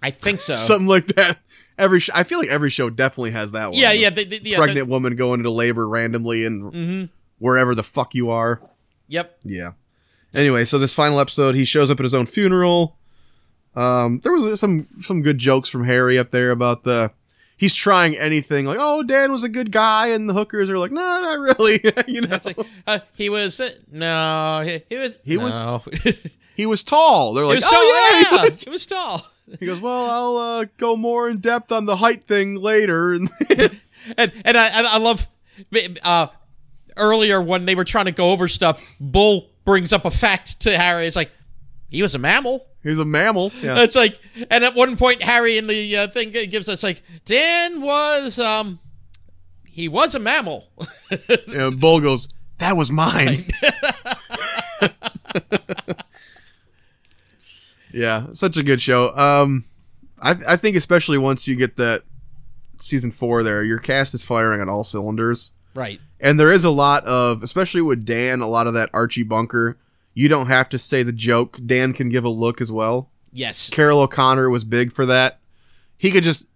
I 0.03 0.11
think 0.11 0.41
so. 0.41 0.55
something 0.57 0.87
like 0.89 1.07
that. 1.09 1.39
Every 1.79 2.01
sh- 2.01 2.11
I 2.15 2.25
feel 2.25 2.39
like 2.39 2.49
every 2.51 2.71
show 2.71 2.91
definitely 2.91 3.31
has 3.33 3.53
that 3.53 3.71
one. 3.71 3.79
yeah, 3.79 3.93
yeah, 3.93 4.11
the, 4.11 4.25
the, 4.25 4.37
yeah, 4.43 4.57
the- 4.57 4.63
pregnant 4.63 4.89
woman 4.89 5.17
going 5.17 5.41
into 5.41 5.51
labor 5.51 5.89
randomly 5.89 6.45
and 6.45 6.73
Mhm. 6.73 7.09
wherever 7.39 7.75
the 7.75 7.83
fuck 7.83 8.15
you 8.15 8.31
are. 8.31 8.61
Yep. 9.09 9.39
Yeah. 9.45 9.73
Anyway, 10.35 10.65
so 10.65 10.79
this 10.79 10.95
final 10.95 11.19
episode, 11.21 11.55
he 11.55 11.65
shows 11.65 11.91
up 11.91 11.99
at 12.01 12.05
his 12.05 12.15
own 12.15 12.27
funeral. 12.27 12.97
Um, 13.75 14.21
there 14.23 14.33
was 14.33 14.59
some 14.61 14.87
some 15.03 15.23
good 15.23 15.39
jokes 15.39 15.69
from 15.69 15.85
Harry 15.85 16.19
up 16.19 16.31
there 16.33 16.51
about 16.51 16.83
the 16.85 17.13
he's 17.61 17.75
trying 17.75 18.17
anything 18.17 18.65
like, 18.65 18.79
oh, 18.81 19.03
Dan 19.03 19.31
was 19.31 19.45
a 19.45 19.49
good 19.51 19.71
guy, 19.71 20.09
and 20.09 20.27
the 20.29 20.33
hookers 20.35 20.71
are 20.71 20.79
like, 20.79 20.91
no, 20.91 21.01
not 21.01 21.39
really. 21.39 21.75
you 22.09 22.23
know, 22.23 22.29
It's 22.35 22.47
like 22.47 22.59
uh, 22.87 23.01
he 23.17 23.29
was 23.29 23.61
uh, 23.61 23.69
no, 23.93 24.63
he, 24.65 24.83
he 24.89 24.97
was 24.97 25.21
He 25.23 25.37
was- 25.37 26.27
he 26.57 26.67
was 26.67 26.83
tall. 26.83 27.35
They're 27.35 27.47
like, 27.47 27.61
oh 27.63 27.71
tall. 27.71 28.39
yeah, 28.39 28.43
he 28.45 28.49
was 28.51 28.65
he 28.65 28.71
was 28.71 28.87
tall. 28.87 29.27
He 29.59 29.67
goes, 29.67 29.81
"Well, 29.81 30.07
I'll 30.11 30.37
uh, 30.61 30.65
go 30.77 30.97
more 30.97 31.29
in 31.29 31.39
depth 31.39 31.73
on 31.73 31.85
the 31.85 31.97
height 31.97 32.25
thing 32.25 32.57
later." 32.57 33.15
And 33.19 33.29
and 34.17 34.33
and 34.47 34.57
I 34.57 34.69
I 34.69 34.95
I 34.95 34.99
love 34.99 35.29
uh 36.05 36.29
earlier 36.97 37.41
when 37.43 37.65
they 37.67 37.75
were 37.75 37.85
trying 37.85 38.07
to 38.07 38.13
go 38.13 38.31
over 38.31 38.49
stuff. 38.49 38.83
Bull 39.01 39.51
brings 39.65 39.93
up 39.93 40.05
a 40.05 40.11
fact 40.11 40.61
to 40.61 40.77
Harry. 40.77 41.07
It's 41.07 41.17
like 41.17 41.31
he 41.91 42.03
was 42.03 42.15
a 42.15 42.19
mammal. 42.19 42.67
he's 42.83 42.99
a 42.99 43.05
mammal. 43.05 43.53
Yeah. 43.61 43.83
It's 43.83 43.97
like, 43.97 44.19
and 44.51 44.65
at 44.65 44.75
one 44.75 44.97
point 44.97 45.23
Harry 45.23 45.59
in 45.59 45.67
the 45.67 45.97
uh, 45.97 46.09
thing 46.09 46.31
gives 46.31 46.69
us 46.69 46.83
like 46.83 47.03
Dan 47.25 47.81
was 47.81 48.39
um 48.39 48.79
he 49.71 49.89
was 49.89 50.15
a 50.15 50.19
mammal. 50.19 50.69
and 51.55 51.81
Bull 51.81 52.01
goes, 52.01 52.29
"That 52.59 52.77
was 52.77 52.91
mine." 52.91 53.39
yeah, 57.93 58.27
such 58.33 58.57
a 58.57 58.63
good 58.63 58.81
show. 58.83 59.15
Um, 59.17 59.65
I 60.21 60.35
I 60.49 60.57
think 60.57 60.77
especially 60.77 61.19
once 61.19 61.49
you 61.49 61.57
get 61.57 61.77
that 61.77 62.03
season 62.79 63.11
four, 63.11 63.43
there, 63.43 63.63
your 63.63 63.79
cast 63.79 64.13
is 64.15 64.25
firing 64.25 64.61
on 64.61 64.69
all 64.69 64.85
cylinders, 64.85 65.53
right. 65.75 66.01
and 66.21 66.39
there 66.39 66.53
is 66.53 66.65
a 66.65 66.71
lot 66.71 67.05
of, 67.07 67.43
especially 67.43 67.83
with 67.83 68.05
Dan, 68.05 68.41
a 68.41 68.49
lot 68.49 68.67
of 68.67 68.75
that 68.75 68.91
Archie 68.93 69.23
Bunker. 69.23 69.79
You 70.15 70.29
don't 70.29 70.49
have 70.49 70.69
to 70.71 70.79
say 70.79 71.03
the 71.03 71.13
joke. 71.13 71.59
Dan 71.65 71.93
can 71.93 72.09
give 72.09 72.25
a 72.25 72.29
look 72.29 72.61
as 72.61 72.71
well. 72.73 73.11
Yes. 73.33 73.71
Carroll 73.71 74.01
O'Connor 74.01 74.51
was 74.51 74.65
big 74.65 74.93
for 74.93 75.07
that. 75.07 75.39
He 75.97 76.11
could 76.11 76.25
just 76.25 76.47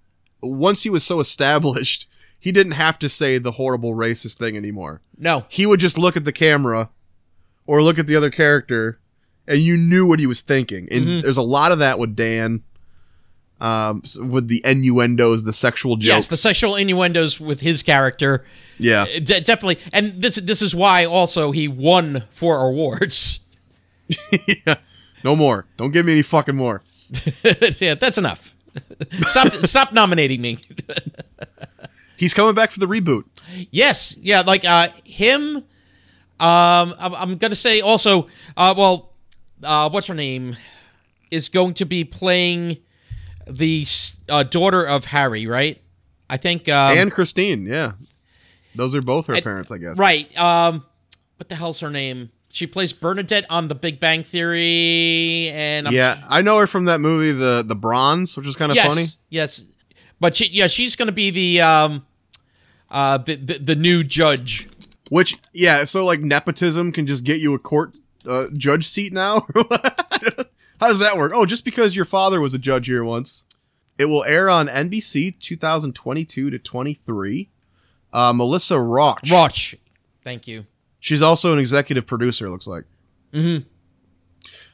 once 0.42 0.82
he 0.82 0.90
was 0.90 1.04
so 1.04 1.20
established, 1.20 2.06
he 2.38 2.52
didn't 2.52 2.72
have 2.72 2.98
to 2.98 3.08
say 3.08 3.38
the 3.38 3.52
horrible 3.52 3.94
racist 3.94 4.38
thing 4.38 4.56
anymore. 4.56 5.00
No. 5.16 5.44
He 5.48 5.66
would 5.66 5.80
just 5.80 5.96
look 5.96 6.16
at 6.16 6.24
the 6.24 6.32
camera 6.32 6.90
or 7.66 7.82
look 7.82 7.98
at 7.98 8.06
the 8.06 8.16
other 8.16 8.30
character 8.30 8.98
and 9.46 9.58
you 9.58 9.76
knew 9.76 10.04
what 10.06 10.18
he 10.18 10.26
was 10.26 10.40
thinking. 10.40 10.88
And 10.90 11.04
Mm-hmm. 11.06 11.20
there's 11.22 11.36
a 11.36 11.42
lot 11.42 11.70
of 11.72 11.78
that 11.78 11.98
with 11.98 12.16
Dan 12.16 12.62
um 13.60 14.02
with 14.20 14.48
the 14.48 14.60
innuendos, 14.64 15.44
the 15.44 15.52
sexual 15.52 15.96
jokes. 15.96 16.06
Yes, 16.06 16.28
the 16.28 16.36
sexual 16.36 16.74
innuendos 16.74 17.40
with 17.40 17.60
his 17.60 17.82
character. 17.84 18.44
yeah. 18.78 19.02
Uh, 19.02 19.20
De- 19.20 19.40
definitely. 19.40 19.78
And 19.92 20.20
this 20.20 20.34
this 20.36 20.60
is 20.60 20.74
why 20.74 21.04
also 21.04 21.52
he 21.52 21.68
won 21.68 22.24
four 22.30 22.58
awards. 22.68 23.40
yeah. 24.66 24.74
No 25.22 25.34
more. 25.36 25.66
Don't 25.76 25.90
give 25.92 26.04
me 26.06 26.12
any 26.12 26.22
fucking 26.22 26.54
more. 26.56 26.82
yeah, 27.80 27.94
that's 27.94 28.18
enough. 28.18 28.54
stop 29.26 29.52
stop 29.52 29.92
nominating 29.92 30.40
me. 30.40 30.58
He's 32.16 32.34
coming 32.34 32.54
back 32.54 32.70
for 32.70 32.80
the 32.80 32.86
reboot. 32.86 33.24
yes, 33.70 34.16
yeah, 34.20 34.40
like 34.40 34.64
uh 34.64 34.88
him 35.04 35.56
um 35.56 35.64
I'm, 36.98 37.14
I'm 37.14 37.36
going 37.38 37.50
to 37.50 37.56
say 37.56 37.80
also 37.80 38.28
uh 38.56 38.74
well 38.76 39.12
uh 39.62 39.88
what's 39.90 40.06
her 40.08 40.14
name 40.14 40.56
is 41.30 41.48
going 41.48 41.74
to 41.74 41.84
be 41.84 42.04
playing 42.04 42.78
the 43.46 43.84
uh, 44.28 44.42
daughter 44.44 44.82
of 44.84 45.06
Harry, 45.06 45.46
right? 45.46 45.80
I 46.30 46.36
think 46.36 46.68
um, 46.68 46.96
and 46.96 47.12
Christine, 47.12 47.66
yeah. 47.66 47.92
Those 48.74 48.94
are 48.94 49.02
both 49.02 49.26
her 49.28 49.34
And- 49.34 49.42
parents, 49.44 49.70
I 49.70 49.78
guess. 49.78 49.98
right. 49.98 50.36
Um 50.38 50.84
what 51.36 51.48
the 51.48 51.54
hell's 51.56 51.80
her 51.80 51.90
name? 51.90 52.30
She 52.54 52.68
plays 52.68 52.92
Bernadette 52.92 53.50
on 53.50 53.66
The 53.66 53.74
Big 53.74 53.98
Bang 53.98 54.22
Theory 54.22 55.50
and 55.50 55.88
I'm 55.88 55.92
Yeah, 55.92 56.22
I 56.28 56.40
know 56.40 56.56
her 56.60 56.68
from 56.68 56.84
that 56.84 57.00
movie, 57.00 57.32
the 57.32 57.64
the 57.66 57.74
Bronze, 57.74 58.36
which 58.36 58.46
is 58.46 58.54
kind 58.54 58.70
of 58.70 58.76
yes, 58.76 58.86
funny. 58.86 59.06
Yes, 59.28 59.64
but 60.20 60.36
she, 60.36 60.50
yeah, 60.50 60.68
she's 60.68 60.94
going 60.94 61.08
to 61.08 61.12
be 61.12 61.30
the 61.30 61.60
um, 61.62 62.06
uh, 62.92 63.18
the, 63.18 63.34
the 63.34 63.58
the 63.58 63.74
new 63.74 64.04
judge. 64.04 64.68
Which, 65.10 65.36
yeah, 65.52 65.82
so 65.82 66.06
like 66.06 66.20
nepotism 66.20 66.92
can 66.92 67.08
just 67.08 67.24
get 67.24 67.40
you 67.40 67.54
a 67.54 67.58
court 67.58 67.96
uh, 68.24 68.46
judge 68.52 68.86
seat 68.86 69.12
now. 69.12 69.48
How 70.80 70.86
does 70.86 71.00
that 71.00 71.16
work? 71.16 71.32
Oh, 71.34 71.46
just 71.46 71.64
because 71.64 71.96
your 71.96 72.04
father 72.04 72.40
was 72.40 72.54
a 72.54 72.58
judge 72.58 72.86
here 72.86 73.02
once. 73.02 73.46
It 73.98 74.04
will 74.04 74.22
air 74.26 74.48
on 74.48 74.68
NBC 74.68 75.40
2022 75.40 76.50
to 76.50 76.58
23. 76.60 77.50
Uh, 78.12 78.32
Melissa 78.32 78.76
Rauch. 78.76 79.28
Rauch. 79.28 79.74
Thank 80.22 80.46
you. 80.46 80.66
She's 81.04 81.20
also 81.20 81.52
an 81.52 81.58
executive 81.58 82.06
producer. 82.06 82.48
Looks 82.48 82.66
like. 82.66 82.84
Mhm. 83.34 83.66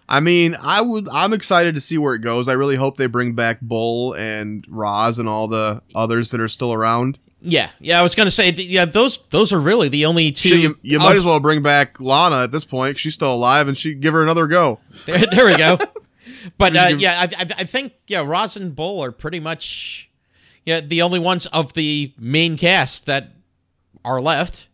I 0.09 0.21
mean, 0.21 0.57
I 0.63 0.81
would. 0.81 1.09
I'm 1.13 1.33
excited 1.33 1.75
to 1.75 1.81
see 1.81 1.99
where 1.99 2.15
it 2.15 2.21
goes. 2.21 2.47
I 2.47 2.53
really 2.53 2.77
hope 2.77 2.97
they 2.97 3.07
bring 3.07 3.33
back 3.33 3.61
Bull 3.61 4.13
and 4.13 4.65
Roz 4.69 5.19
and 5.19 5.29
all 5.29 5.49
the 5.49 5.83
others 5.93 6.31
that 6.31 6.41
are 6.41 6.47
still 6.47 6.73
around. 6.73 7.19
Yeah, 7.41 7.71
yeah. 7.81 7.99
I 7.99 8.03
was 8.05 8.15
going 8.15 8.29
to 8.29 8.31
say, 8.31 8.53
th- 8.53 8.69
yeah, 8.69 8.85
those 8.85 9.19
those 9.31 9.53
are 9.53 9.59
really 9.59 9.89
the 9.89 10.07
only 10.07 10.31
two. 10.31 10.57
You, 10.57 10.79
you 10.83 11.01
might 11.01 11.17
as 11.17 11.25
well 11.25 11.41
bring 11.41 11.63
back 11.65 11.99
Lana 11.99 12.45
at 12.45 12.53
this 12.53 12.65
point. 12.65 12.97
She's 12.97 13.15
still 13.15 13.35
alive, 13.35 13.67
and 13.67 13.77
she 13.77 13.95
give 13.95 14.13
her 14.15 14.23
another 14.23 14.47
go. 14.47 14.79
There, 15.07 15.19
there 15.33 15.47
we 15.47 15.57
go. 15.57 15.79
But 16.59 16.77
uh, 16.77 16.91
yeah, 16.97 17.15
I, 17.19 17.25
I, 17.25 17.43
I 17.59 17.65
think 17.65 17.93
yeah, 18.07 18.23
Roz 18.25 18.57
and 18.57 18.75
Bull 18.77 19.03
are 19.03 19.11
pretty 19.11 19.41
much 19.41 20.11
yeah 20.65 20.79
the 20.81 21.03
only 21.03 21.19
ones 21.19 21.47
of 21.47 21.73
the 21.73 22.15
main 22.19 22.57
cast 22.57 23.07
that 23.07 23.31
are 24.05 24.21
left. 24.21 24.69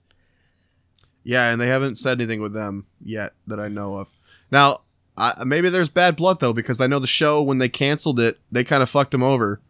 Yeah, 1.27 1.51
and 1.51 1.61
they 1.61 1.66
haven't 1.66 1.97
said 1.97 2.20
anything 2.20 2.40
with 2.40 2.53
them 2.53 2.86
yet 3.05 3.32
that 3.48 3.59
I 3.59 3.66
know 3.66 3.97
of. 3.97 4.09
Now, 4.53 4.82
I, 5.19 5.43
maybe 5.44 5.69
there's 5.69 5.89
bad 5.89 6.15
blood 6.15 6.39
though, 6.39 6.53
because 6.53 6.81
I 6.81 6.86
know 6.86 7.01
the 7.01 7.09
show 7.09 7.43
when 7.43 7.59
they 7.59 7.69
canceled 7.69 8.20
it, 8.20 8.39
they 8.53 8.62
kind 8.62 8.81
of 8.81 8.89
fucked 8.89 9.11
them 9.11 9.24
over. 9.24 9.61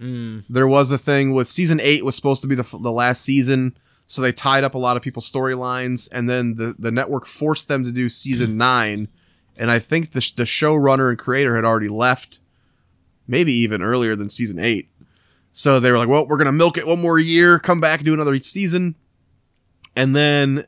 Mm. 0.00 0.44
There 0.48 0.66
was 0.66 0.90
a 0.90 0.96
thing 0.96 1.34
with 1.34 1.48
season 1.48 1.80
eight 1.82 2.02
was 2.02 2.16
supposed 2.16 2.40
to 2.42 2.48
be 2.48 2.54
the 2.54 2.66
the 2.80 2.90
last 2.90 3.20
season, 3.20 3.76
so 4.06 4.22
they 4.22 4.32
tied 4.32 4.64
up 4.64 4.74
a 4.74 4.78
lot 4.78 4.96
of 4.96 5.02
people's 5.02 5.30
storylines, 5.30 6.08
and 6.12 6.30
then 6.30 6.54
the 6.54 6.74
the 6.78 6.90
network 6.90 7.26
forced 7.26 7.68
them 7.68 7.84
to 7.84 7.92
do 7.92 8.08
season 8.08 8.56
nine, 8.56 9.08
and 9.54 9.70
I 9.70 9.80
think 9.80 10.12
the 10.12 10.32
the 10.34 10.44
showrunner 10.44 11.10
and 11.10 11.18
creator 11.18 11.56
had 11.56 11.66
already 11.66 11.90
left, 11.90 12.38
maybe 13.28 13.52
even 13.52 13.82
earlier 13.82 14.16
than 14.16 14.30
season 14.30 14.58
eight. 14.58 14.88
So 15.52 15.78
they 15.78 15.90
were 15.90 15.98
like, 15.98 16.08
"Well, 16.08 16.26
we're 16.26 16.38
gonna 16.38 16.52
milk 16.52 16.78
it 16.78 16.86
one 16.86 17.02
more 17.02 17.18
year, 17.18 17.58
come 17.58 17.80
back 17.80 18.02
do 18.02 18.14
another 18.14 18.38
season," 18.38 18.96
and 19.94 20.16
then 20.16 20.64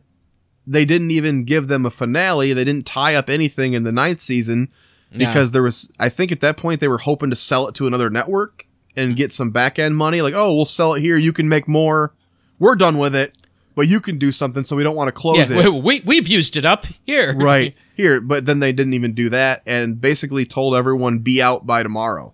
they 0.66 0.85
didn't 0.85 1.11
even 1.11 1.45
give 1.45 1.69
them 1.69 1.85
a 1.85 1.91
finale. 1.91 2.53
They 2.53 2.65
didn't 2.65 2.86
tie 2.86 3.15
up 3.15 3.28
anything 3.28 3.74
in 3.74 3.85
the 3.85 3.93
ninth 3.93 4.20
season 4.20 4.70
because 5.16 5.53
there 5.53 5.62
was, 5.62 5.93
I 6.01 6.09
think 6.09 6.32
at 6.32 6.41
that 6.41 6.57
point 6.57 6.81
they 6.81 6.89
were 6.89 6.99
hoping 6.99 7.31
to 7.31 7.36
sell 7.36 7.69
it 7.69 7.74
to 7.77 7.86
another 7.86 8.11
network 8.11 8.66
and 8.97 9.16
get 9.16 9.32
some 9.32 9.51
back 9.51 9.78
end 9.78 9.97
money. 9.97 10.23
Like, 10.23 10.35
oh, 10.35 10.55
we'll 10.55 10.65
sell 10.65 10.95
it 10.95 11.01
here. 11.01 11.16
You 11.16 11.32
can 11.32 11.49
make 11.49 11.69
more. 11.69 12.15
We're 12.59 12.77
done 12.77 12.99
with 12.99 13.15
it, 13.15 13.36
but 13.74 13.89
you 13.89 14.01
can 14.01 14.19
do 14.19 14.32
something. 14.32 14.65
So 14.65 14.77
we 14.77 14.82
don't 14.82 14.97
want 14.97 15.09
to 15.09 15.12
close 15.12 15.51
yeah, 15.51 15.59
it. 15.59 15.73
we, 15.73 15.81
we 15.81 16.01
we've 16.05 16.28
used 16.28 16.57
it 16.57 16.65
up 16.65 16.86
here. 17.05 17.32
right 17.36 17.74
here. 17.97 18.20
But 18.20 18.47
then 18.47 18.61
they 18.61 18.73
didn't 18.73 18.95
even 18.95 19.12
do 19.12 19.28
that 19.31 19.62
and 19.66 20.01
basically 20.01 20.45
told 20.45 20.77
everyone 20.77 21.19
be 21.19 21.43
out 21.43 21.66
by 21.66 21.82
tomorrow. 21.82 22.32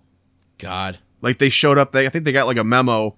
God. 0.57 0.99
Like 1.21 1.37
they 1.37 1.49
showed 1.49 1.77
up. 1.77 1.91
They 1.91 2.05
I 2.05 2.09
think 2.09 2.25
they 2.25 2.31
got 2.31 2.47
like 2.47 2.57
a 2.57 2.63
memo 2.63 3.15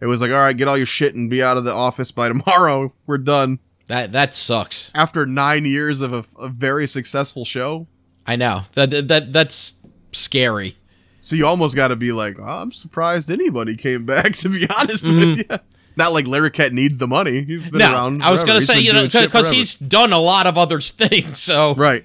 It 0.00 0.06
was 0.06 0.20
like, 0.20 0.30
all 0.30 0.38
right, 0.38 0.56
get 0.56 0.68
all 0.68 0.76
your 0.76 0.86
shit 0.86 1.14
and 1.14 1.28
be 1.28 1.42
out 1.42 1.56
of 1.56 1.64
the 1.64 1.72
office 1.74 2.12
by 2.12 2.28
tomorrow. 2.28 2.92
We're 3.06 3.18
done. 3.18 3.58
That 3.88 4.12
that 4.12 4.32
sucks. 4.34 4.90
After 4.94 5.26
nine 5.26 5.64
years 5.64 6.00
of 6.00 6.12
a, 6.12 6.24
a 6.38 6.48
very 6.48 6.86
successful 6.86 7.44
show, 7.44 7.86
I 8.26 8.36
know 8.36 8.62
that 8.74 9.08
that 9.08 9.32
that's 9.32 9.80
scary. 10.12 10.76
so 11.20 11.34
you 11.34 11.46
almost 11.46 11.74
got 11.74 11.88
to 11.88 11.96
be 11.96 12.12
like, 12.12 12.38
oh, 12.38 12.44
I'm 12.44 12.70
surprised 12.70 13.30
anybody 13.30 13.76
came 13.76 14.04
back. 14.04 14.32
To 14.38 14.50
be 14.50 14.66
honest 14.78 15.08
with 15.08 15.22
mm-hmm. 15.22 15.52
you, 15.52 15.58
not 15.96 16.12
like 16.12 16.26
Larroquette 16.26 16.72
needs 16.72 16.98
the 16.98 17.08
money. 17.08 17.44
He's 17.44 17.68
been 17.68 17.78
no, 17.80 17.92
around. 17.92 18.22
I 18.22 18.30
was 18.30 18.44
gonna 18.44 18.60
He's 18.60 18.66
say 18.66 18.80
you 18.80 18.92
know 18.92 19.04
because 19.08 19.50
he's 19.50 19.74
done 19.74 20.12
a 20.12 20.20
lot 20.20 20.46
of 20.46 20.58
other 20.58 20.80
things. 20.82 21.38
So 21.40 21.74
Right. 21.74 22.04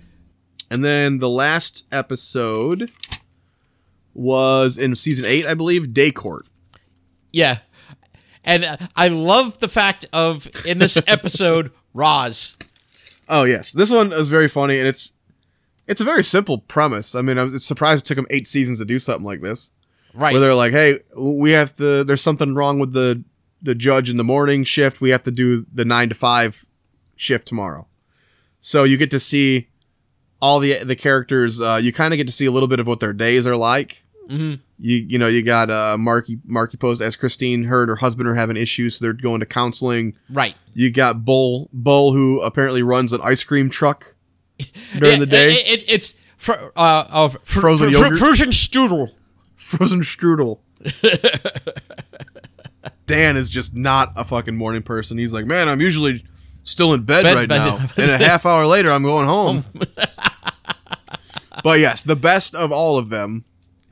And 0.72 0.84
then 0.84 1.20
the 1.20 1.30
last 1.30 1.86
episode 1.92 2.90
was 4.14 4.78
in 4.78 4.96
season 4.96 5.26
eight, 5.26 5.46
I 5.46 5.54
believe, 5.54 5.94
Day 5.94 6.12
Court. 6.12 6.48
yeah, 7.32 7.60
and 8.44 8.90
I 8.96 9.08
love 9.08 9.60
the 9.60 9.68
fact 9.68 10.06
of 10.14 10.48
in 10.66 10.80
this 10.80 10.98
episode 11.08 11.72
Roz. 11.94 12.58
Oh 13.30 13.44
yes, 13.44 13.72
this 13.72 13.90
one 13.90 14.12
is 14.12 14.30
very 14.30 14.48
funny, 14.48 14.80
and 14.80 14.88
it's 14.88 15.14
it's 15.88 16.02
a 16.02 16.06
very 16.06 16.24
simple 16.24 16.60
premise. 16.60 17.16
I 17.16 17.22
mean, 17.22 17.38
I'm 17.38 17.58
surprised 17.60 18.06
it 18.06 18.08
took 18.08 18.18
them 18.18 18.28
eight 18.30 18.48
seasons 18.48 18.80
to 18.80 18.86
do 18.86 19.00
something 19.00 19.26
like 19.26 19.42
this. 19.42 19.72
Right. 20.14 20.32
Where 20.32 20.42
they're 20.42 20.56
like, 20.56 20.74
"Hey, 20.74 21.00
we 21.18 21.52
have 21.52 21.76
to. 21.78 22.04
There's 22.04 22.22
something 22.22 22.56
wrong 22.56 22.80
with 22.80 22.94
the 22.94 23.24
the 23.62 23.76
judge 23.76 24.10
in 24.10 24.18
the 24.18 24.24
morning 24.24 24.64
shift. 24.64 25.02
We 25.02 25.10
have 25.10 25.24
to 25.24 25.32
do 25.32 25.66
the 25.74 25.86
nine 25.86 26.10
to 26.10 26.16
five 26.16 26.66
shift 27.16 27.48
tomorrow." 27.48 27.88
So 28.60 28.84
you 28.84 28.98
get 28.98 29.12
to 29.12 29.20
see 29.20 29.70
all 30.42 30.60
the 30.60 30.84
the 30.84 30.96
characters. 30.96 31.60
Uh, 31.60 31.80
you 31.82 31.92
kind 31.92 32.14
of 32.14 32.18
get 32.18 32.28
to 32.28 32.34
see 32.34 32.46
a 32.46 32.52
little 32.52 32.68
bit 32.68 32.80
of 32.80 32.88
what 32.88 33.00
their 33.00 33.14
days 33.14 33.48
are 33.48 33.56
like. 33.56 34.04
Mhm. 34.30 34.60
You 34.80 35.06
you 35.10 35.20
know 35.20 35.28
you 35.28 35.44
got 35.44 35.70
uh, 35.70 35.98
Markie 35.98 36.40
Markie 36.46 36.78
Post 36.78 37.02
as 37.02 37.16
Christine. 37.16 37.64
Her 37.66 37.82
and 37.84 37.90
her 37.90 37.96
husband 37.98 38.28
are 38.30 38.36
having 38.36 38.58
issues, 38.58 38.98
so 38.98 39.06
they're 39.06 39.14
going 39.14 39.40
to 39.42 39.46
counseling. 39.46 40.16
Right. 40.30 40.56
You 40.74 40.92
got 40.92 41.26
Bull 41.26 41.70
Bull 41.74 42.14
who 42.14 42.42
apparently 42.42 42.84
runs 42.84 43.12
an 43.14 43.22
ice 43.24 43.44
cream 43.44 43.70
truck 43.70 44.16
during 44.98 45.20
the 45.20 45.26
day. 45.26 45.52
it, 45.54 45.82
it- 45.82 45.92
it's 45.94 46.16
fr- 46.38 46.54
uh, 46.76 47.06
uh, 47.10 47.28
fr- 47.30 47.62
Frozen 47.62 47.90
fr- 47.92 48.04
yogurt? 48.04 48.18
frozen 48.20 48.50
strudel. 48.50 49.10
frozen 49.56 50.02
strudel. 50.02 50.60
Dan 53.06 53.36
is 53.38 53.50
just 53.50 53.76
not 53.76 54.14
a 54.16 54.24
fucking 54.24 54.56
morning 54.56 54.82
person. 54.82 55.18
He's 55.18 55.34
like, 55.34 55.46
man, 55.46 55.68
I'm 55.68 55.82
usually 55.82 56.24
still 56.64 56.94
in 56.94 57.04
bed 57.04 57.24
Bed- 57.24 57.36
right 57.36 57.50
bed- 57.50 57.58
now, 57.58 57.78
and 57.98 58.12
a 58.12 58.18
half 58.18 58.46
hour 58.46 58.66
later, 58.66 58.92
I'm 58.92 59.04
going 59.04 59.28
home. 59.28 59.66
but 61.64 61.80
yes, 61.80 62.04
the 62.04 62.16
best 62.16 62.56
of 62.56 62.72
all 62.72 62.98
of 62.98 63.10
them 63.10 63.44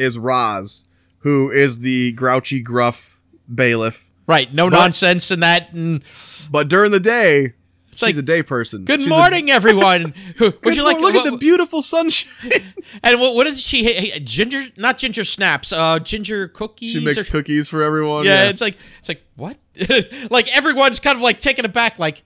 is 0.01 0.17
Roz, 0.17 0.85
who 1.19 1.49
is 1.51 1.79
the 1.79 2.11
grouchy, 2.13 2.61
gruff 2.61 3.19
bailiff. 3.53 4.09
Right. 4.27 4.53
No 4.53 4.69
But- 4.69 4.77
nonsense 4.79 5.31
in 5.31 5.39
that. 5.41 5.71
And 5.73 6.03
But 6.49 6.67
during 6.67 6.91
the 6.91 6.99
day, 6.99 7.53
it's 7.89 7.99
she's 7.99 8.03
like, 8.03 8.15
a 8.15 8.21
day 8.21 8.41
person. 8.43 8.85
good 8.85 9.01
She's 9.01 9.07
a- 9.07 9.09
morning, 9.09 9.51
everyone. 9.51 10.13
Would 10.39 10.61
Good 10.61 10.75
you 10.77 10.83
like? 10.83 10.99
Look 10.99 11.13
what- 11.13 11.25
at 11.27 11.31
the 11.31 11.37
beautiful 11.37 11.81
sunshine. 11.81 12.51
And 13.03 13.19
what, 13.21 13.35
what 13.35 13.47
is 13.47 13.61
she? 13.61 13.83
hey, 13.83 13.93
hey, 14.09 14.19
Ginger, 14.19 14.63
not 14.77 14.97
ginger 14.97 15.23
snaps. 15.23 15.71
Uh, 15.73 15.97
ginger 15.99 16.47
cookies. 16.49 16.91
she 16.91 17.03
makes 17.03 17.17
or- 17.21 17.23
cookies 17.25 17.69
for 17.69 17.81
everyone. 17.83 18.25
yeah, 18.25 18.49
it's 18.49 18.59
like 18.61 18.77
it's 18.99 19.07
like 19.09 19.23
what? 19.35 19.57
like 20.29 20.55
everyone's 20.55 20.99
kind 20.99 21.15
of 21.15 21.21
like 21.21 21.39
taken 21.39 21.63
aback. 21.65 21.99
Like 21.99 22.23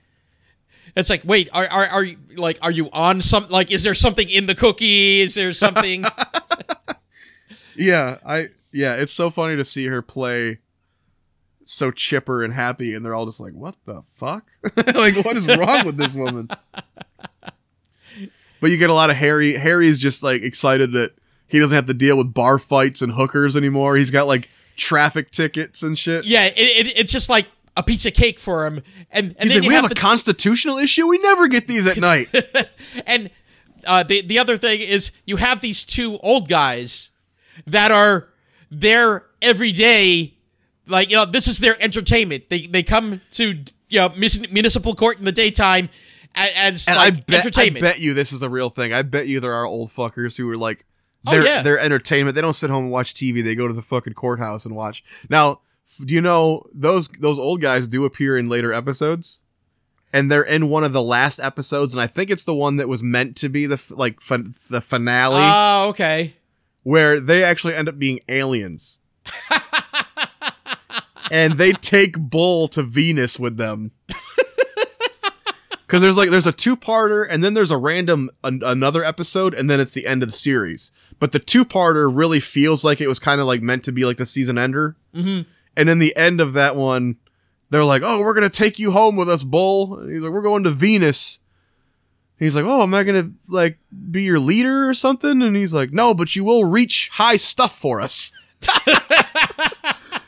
it's 0.96 1.10
like 1.10 1.22
wait, 1.26 1.50
are 1.54 1.66
are 1.68 1.86
are 1.88 2.04
you 2.04 2.18
like 2.36 2.58
are 2.62 2.72
you 2.72 2.90
on 2.92 3.22
some? 3.22 3.48
Like 3.50 3.72
is 3.72 3.84
there 3.84 3.94
something 3.94 4.28
in 4.30 4.46
the 4.48 4.56
cookie? 4.56 5.22
Is 5.22 5.36
there 5.36 5.54
something? 5.54 6.04
Yeah, 7.76 8.18
I 8.26 8.48
yeah, 8.72 8.96
it's 8.96 9.14
so 9.14 9.30
funny 9.30 9.56
to 9.56 9.66
see 9.66 9.88
her 9.88 10.02
play 10.02 10.60
so 11.64 11.90
chipper 11.92 12.44
and 12.44 12.54
happy 12.54 12.94
and 12.94 13.04
they're 13.04 13.16
all 13.16 13.26
just 13.26 13.40
like, 13.40 13.54
"What 13.54 13.76
the 13.86 14.04
fuck? 14.16 14.50
like 14.78 15.16
what 15.24 15.36
is 15.36 15.48
wrong 15.48 15.86
with 15.86 15.98
this 15.98 16.14
woman?" 16.14 16.50
But 18.62 18.72
you 18.72 18.78
get 18.78 18.90
a 18.90 18.94
lot 18.94 19.10
of 19.10 19.16
Harry. 19.18 19.54
Harry's 19.54 20.00
just 20.00 20.24
like 20.24 20.42
excited 20.42 20.94
that 20.94 21.12
he 21.48 21.60
doesn't 21.60 21.76
have 21.76 21.86
to 21.88 21.94
deal 21.94 22.18
with 22.18 22.34
bar 22.34 22.58
fights 22.58 23.02
and 23.02 23.12
hookers 23.14 23.56
anymore. 23.56 23.96
He's 23.96 24.12
got 24.12 24.28
like 24.28 24.50
traffic 24.76 25.32
tickets 25.32 25.84
and 25.84 25.98
shit. 25.98 26.26
yeah, 26.26 26.46
it, 26.46 26.54
it, 26.58 27.00
it's 27.00 27.12
just 27.12 27.30
like 27.30 27.48
a 27.78 27.84
piece 27.84 28.06
of 28.06 28.14
cake 28.14 28.40
for 28.40 28.66
him. 28.66 28.82
And 29.12 29.36
and 29.40 29.50
like, 29.50 29.62
"We 29.62 29.74
have, 29.74 29.84
have 29.84 29.92
a 29.92 29.96
constitutional 29.96 30.78
issue. 30.78 31.08
We 31.08 31.18
never 31.20 31.48
get 31.48 31.68
these 31.68 31.88
at 31.88 31.98
night." 32.02 32.28
and 33.06 33.30
uh, 33.86 34.04
the 34.04 34.22
the 34.22 34.40
other 34.40 34.58
thing 34.58 34.80
is 34.82 35.12
you 35.26 35.38
have 35.38 35.62
these 35.62 35.84
two 35.84 36.18
old 36.20 36.50
guys 36.50 37.12
that 37.68 37.92
are 37.92 38.30
there 38.72 39.26
every 39.42 39.72
day. 39.72 40.34
Like 40.88 41.10
you 41.10 41.16
know, 41.18 41.26
this 41.26 41.48
is 41.48 41.60
their 41.60 41.76
entertainment. 41.82 42.50
They 42.50 42.62
they 42.68 42.84
come 42.84 43.22
to 43.32 43.54
you 43.90 44.00
know 44.00 44.10
municipal 44.18 44.94
court 44.96 45.18
in 45.20 45.26
the 45.26 45.32
daytime 45.32 45.90
as 46.36 46.88
And 46.88 46.98
like 46.98 47.14
I 47.14 47.20
bet, 47.28 47.58
I 47.58 47.70
bet 47.70 48.00
you 48.00 48.14
this 48.14 48.32
is 48.32 48.42
a 48.42 48.50
real 48.50 48.70
thing. 48.70 48.94
I 48.94 49.02
bet 49.02 49.28
you 49.28 49.40
there 49.40 49.54
are 49.54 49.66
old 49.66 49.90
fuckers 49.90 50.38
who 50.38 50.50
are 50.52 50.58
like, 50.58 50.86
Oh, 51.28 51.32
their 51.32 51.46
yeah. 51.46 51.64
their 51.64 51.80
entertainment. 51.80 52.36
They 52.36 52.42
don't 52.42 52.54
sit 52.54 52.70
home 52.70 52.84
and 52.84 52.92
watch 52.92 53.14
TV. 53.16 53.44
They 53.44 53.56
go 53.56 53.68
to 53.68 53.74
the 53.74 53.82
fucking 53.82 54.14
courthouse 54.14 54.64
and 54.66 54.76
watch. 54.76 55.04
Now, 55.30 55.62
do 56.04 56.14
you 56.14 56.22
know 56.22 56.64
those 56.74 57.08
those 57.08 57.40
old 57.40 57.62
guys 57.62 57.88
do 57.88 58.06
appear 58.06 58.38
in 58.38 58.48
later 58.48 58.72
episodes? 58.72 59.42
And 60.14 60.32
they're 60.32 60.44
in 60.44 60.70
one 60.70 60.84
of 60.86 60.94
the 60.94 61.02
last 61.02 61.40
episodes, 61.40 61.94
and 61.94 62.02
I 62.02 62.08
think 62.08 62.30
it's 62.30 62.44
the 62.46 62.54
one 62.54 62.78
that 62.78 62.88
was 62.88 63.02
meant 63.04 63.36
to 63.38 63.50
be 63.50 63.66
the 63.66 63.74
f- 63.74 63.92
like 63.92 64.22
fin- 64.22 64.46
the 64.70 64.80
finale, 64.82 65.42
Oh, 65.42 65.90
okay. 65.90 66.36
Where 66.86 67.20
they 67.20 67.44
actually 67.44 67.74
end 67.74 67.90
up 67.90 67.98
being 67.98 68.20
aliens, 68.30 69.00
and 71.32 71.54
they 71.54 71.72
take 71.82 72.18
Bull 72.18 72.68
to 72.70 72.84
Venus 72.84 73.40
with 73.40 73.58
them. 73.58 73.92
Because 75.88 76.02
there's 76.02 76.18
like 76.18 76.32
there's 76.32 76.48
a 76.48 76.52
two 76.52 76.76
parter 76.76 77.28
and 77.30 77.44
then 77.44 77.54
there's 77.54 77.70
a 77.70 77.78
random 77.78 78.32
an- 78.44 78.64
another 78.66 79.04
episode 79.04 79.54
and 79.54 79.70
then 79.70 79.80
it's 79.80 79.94
the 79.94 80.08
end 80.08 80.24
of 80.24 80.30
the 80.30 80.36
series. 80.36 80.92
But 81.20 81.32
the 81.32 81.38
two 81.38 81.64
parter 81.64 82.12
really 82.12 82.40
feels 82.40 82.84
like 82.84 83.00
it 83.00 83.08
was 83.08 83.20
kind 83.20 83.40
of 83.40 83.46
like 83.46 83.62
meant 83.62 83.84
to 83.84 83.92
be 83.92 84.04
like 84.04 84.18
the 84.18 84.26
season 84.26 84.58
ender. 84.58 84.98
Mm-hmm. 85.14 85.48
And 85.78 85.90
in 85.90 86.00
the 86.00 86.16
end 86.16 86.42
of 86.42 86.54
that 86.54 86.76
one, 86.76 87.18
they're 87.70 87.86
like, 87.86 88.02
"Oh, 88.04 88.20
we're 88.22 88.34
gonna 88.34 88.50
take 88.50 88.80
you 88.80 88.92
home 88.92 89.16
with 89.16 89.30
us, 89.30 89.44
Bull." 89.44 90.00
And 90.00 90.12
he's 90.12 90.22
like, 90.24 90.32
"We're 90.32 90.42
going 90.42 90.64
to 90.64 90.72
Venus." 90.72 91.40
He's 92.38 92.56
like, 92.56 92.66
"Oh, 92.66 92.84
am 92.84 92.94
I 92.94 93.04
gonna 93.04 93.32
like 93.48 93.78
be 94.12 94.24
your 94.24 94.40
leader 94.40 94.90
or 94.90 94.94
something?" 94.94 95.42
And 95.42 95.56
he's 95.56 95.74
like, 95.74 95.92
"No, 95.94 96.14
but 96.14 96.36
you 96.36 96.44
will 96.44 96.66
reach 96.66 97.10
high 97.14 97.38
stuff 97.38 97.78
for 97.78 98.02
us." 98.02 98.32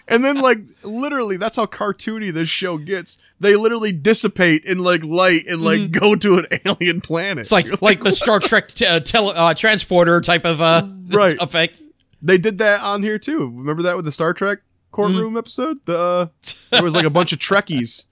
And 0.10 0.24
then, 0.24 0.38
like, 0.40 0.60
literally, 0.84 1.36
that's 1.36 1.58
how 1.58 1.66
cartoony 1.66 2.32
this 2.32 2.48
show 2.48 2.78
gets. 2.78 3.18
They 3.42 3.56
literally 3.58 3.92
dissipate 3.92 4.64
in 4.64 4.78
like 4.78 5.04
light 5.04 5.42
and 5.50 5.62
like 5.62 5.92
go 5.92 6.16
to 6.16 6.36
an 6.38 6.46
alien 6.66 7.02
planet. 7.02 7.42
It's 7.42 7.52
like 7.52 7.82
like 7.82 8.02
the 8.02 8.14
Star 8.14 8.40
Trek 8.40 8.70
t- 8.70 8.86
uh, 8.86 9.02
tele- 9.02 9.34
uh, 9.36 9.54
transporter 9.54 10.22
type 10.22 10.46
of 10.46 10.62
uh, 10.62 10.88
Right. 11.10 11.36
effect. 11.42 11.82
they 12.22 12.38
did 12.38 12.58
that 12.60 12.80
on 12.80 13.04
here 13.04 13.20
too. 13.20 13.52
Remember 13.54 13.84
that 13.84 13.98
with 13.98 14.06
the 14.06 14.14
Star 14.14 14.32
Trek 14.34 14.60
courtroom 14.92 15.36
episode? 15.36 15.80
The 15.86 15.98
uh, 16.00 16.28
there 16.72 16.84
was 16.86 16.96
like 16.96 17.04
a 17.06 17.10
bunch 17.10 17.34
of 17.34 17.40
Trekkies, 17.40 18.06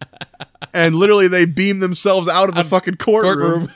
and 0.73 0.95
literally 0.95 1.29
they 1.29 1.45
beam 1.45 1.79
themselves 1.79 2.27
out 2.27 2.49
of 2.49 2.55
the 2.55 2.65
fucking 2.65 2.95
courtroom. 2.95 3.67
Courtroom. 3.67 3.71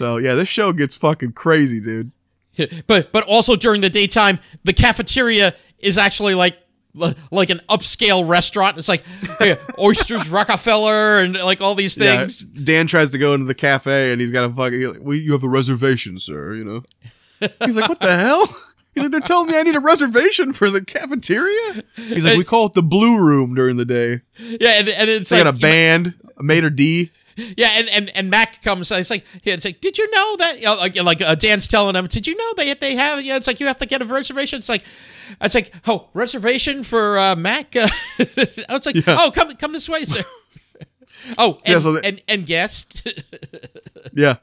So 0.00 0.16
yeah, 0.16 0.32
this 0.32 0.48
show 0.48 0.72
gets 0.72 0.96
fucking 0.96 1.32
crazy, 1.32 1.78
dude. 1.78 2.10
But 2.86 3.12
but 3.12 3.24
also 3.24 3.54
during 3.54 3.82
the 3.82 3.90
daytime, 3.90 4.38
the 4.64 4.72
cafeteria 4.72 5.54
is 5.78 5.98
actually 5.98 6.34
like 6.34 6.56
like 7.30 7.50
an 7.50 7.60
upscale 7.68 8.26
restaurant. 8.26 8.78
It's 8.78 8.88
like 8.88 9.04
hey, 9.38 9.56
oysters, 9.78 10.28
Rockefeller, 10.30 11.18
and 11.18 11.34
like 11.34 11.60
all 11.60 11.74
these 11.74 11.98
Yeah, 11.98 12.20
things. 12.20 12.40
Dan 12.40 12.86
tries 12.86 13.10
to 13.10 13.18
go 13.18 13.34
into 13.34 13.44
the 13.44 13.54
cafe 13.54 14.10
and 14.10 14.22
he's 14.22 14.30
got 14.32 14.50
a 14.50 14.54
fucking. 14.54 14.80
Like, 14.82 14.98
well, 15.02 15.16
you 15.18 15.32
have 15.32 15.44
a 15.44 15.48
reservation, 15.50 16.18
sir. 16.18 16.54
You 16.54 16.64
know. 16.64 16.84
He's 17.62 17.76
like, 17.76 17.90
what 17.90 18.00
the 18.00 18.16
hell? 18.18 18.46
He's 18.94 19.02
like, 19.04 19.12
they're 19.12 19.20
telling 19.20 19.48
me 19.50 19.58
I 19.58 19.62
need 19.62 19.76
a 19.76 19.80
reservation 19.80 20.54
for 20.54 20.70
the 20.70 20.82
cafeteria. 20.82 21.82
He's 21.96 22.24
like, 22.24 22.38
we 22.38 22.44
call 22.44 22.66
it 22.66 22.72
the 22.72 22.82
blue 22.82 23.22
room 23.22 23.54
during 23.54 23.76
the 23.76 23.84
day. 23.84 24.22
Yeah, 24.38 24.80
and, 24.80 24.88
and 24.88 25.10
it's 25.10 25.28
They 25.28 25.36
like 25.36 25.44
got 25.44 25.56
a 25.56 25.58
band, 25.58 26.14
a 26.38 26.42
maitre 26.42 26.70
d. 26.70 27.10
Yeah, 27.56 27.68
and, 27.74 27.88
and, 27.90 28.10
and 28.16 28.30
Mac 28.30 28.62
comes. 28.62 28.90
It's 28.90 29.10
like 29.10 29.24
yeah, 29.42 29.54
it's 29.54 29.64
like, 29.64 29.80
did 29.80 29.98
you 29.98 30.10
know 30.10 30.36
that? 30.36 30.58
You 30.58 30.66
know, 30.66 30.74
like 30.76 30.96
like 31.02 31.20
uh, 31.20 31.34
Dan's 31.34 31.66
telling 31.68 31.96
him, 31.96 32.06
did 32.06 32.26
you 32.26 32.36
know 32.36 32.52
they 32.56 32.74
they 32.74 32.94
have? 32.96 33.22
Yeah, 33.22 33.36
it's 33.36 33.46
like 33.46 33.60
you 33.60 33.66
have 33.66 33.78
to 33.78 33.86
get 33.86 34.02
a 34.02 34.04
reservation. 34.04 34.58
It's 34.58 34.68
like, 34.68 34.82
it's 35.40 35.54
like 35.54 35.72
oh, 35.86 36.08
reservation 36.14 36.82
for 36.82 37.18
uh, 37.18 37.36
Mac. 37.36 37.74
Uh, 37.76 37.88
I 38.18 38.72
was 38.72 38.86
like, 38.86 38.94
Yeah. 38.96 39.16
oh, 39.20 39.30
come 39.30 39.54
come 39.56 39.72
this 39.72 39.88
way, 39.88 40.04
sir. 40.04 40.22
oh, 41.38 41.54
and, 41.54 41.68
Yeah, 41.68 41.78
so 41.78 41.92
they- 41.92 42.08
and 42.08 42.22
and 42.28 42.46
guest. 42.46 43.06
Yeah. 44.12 44.36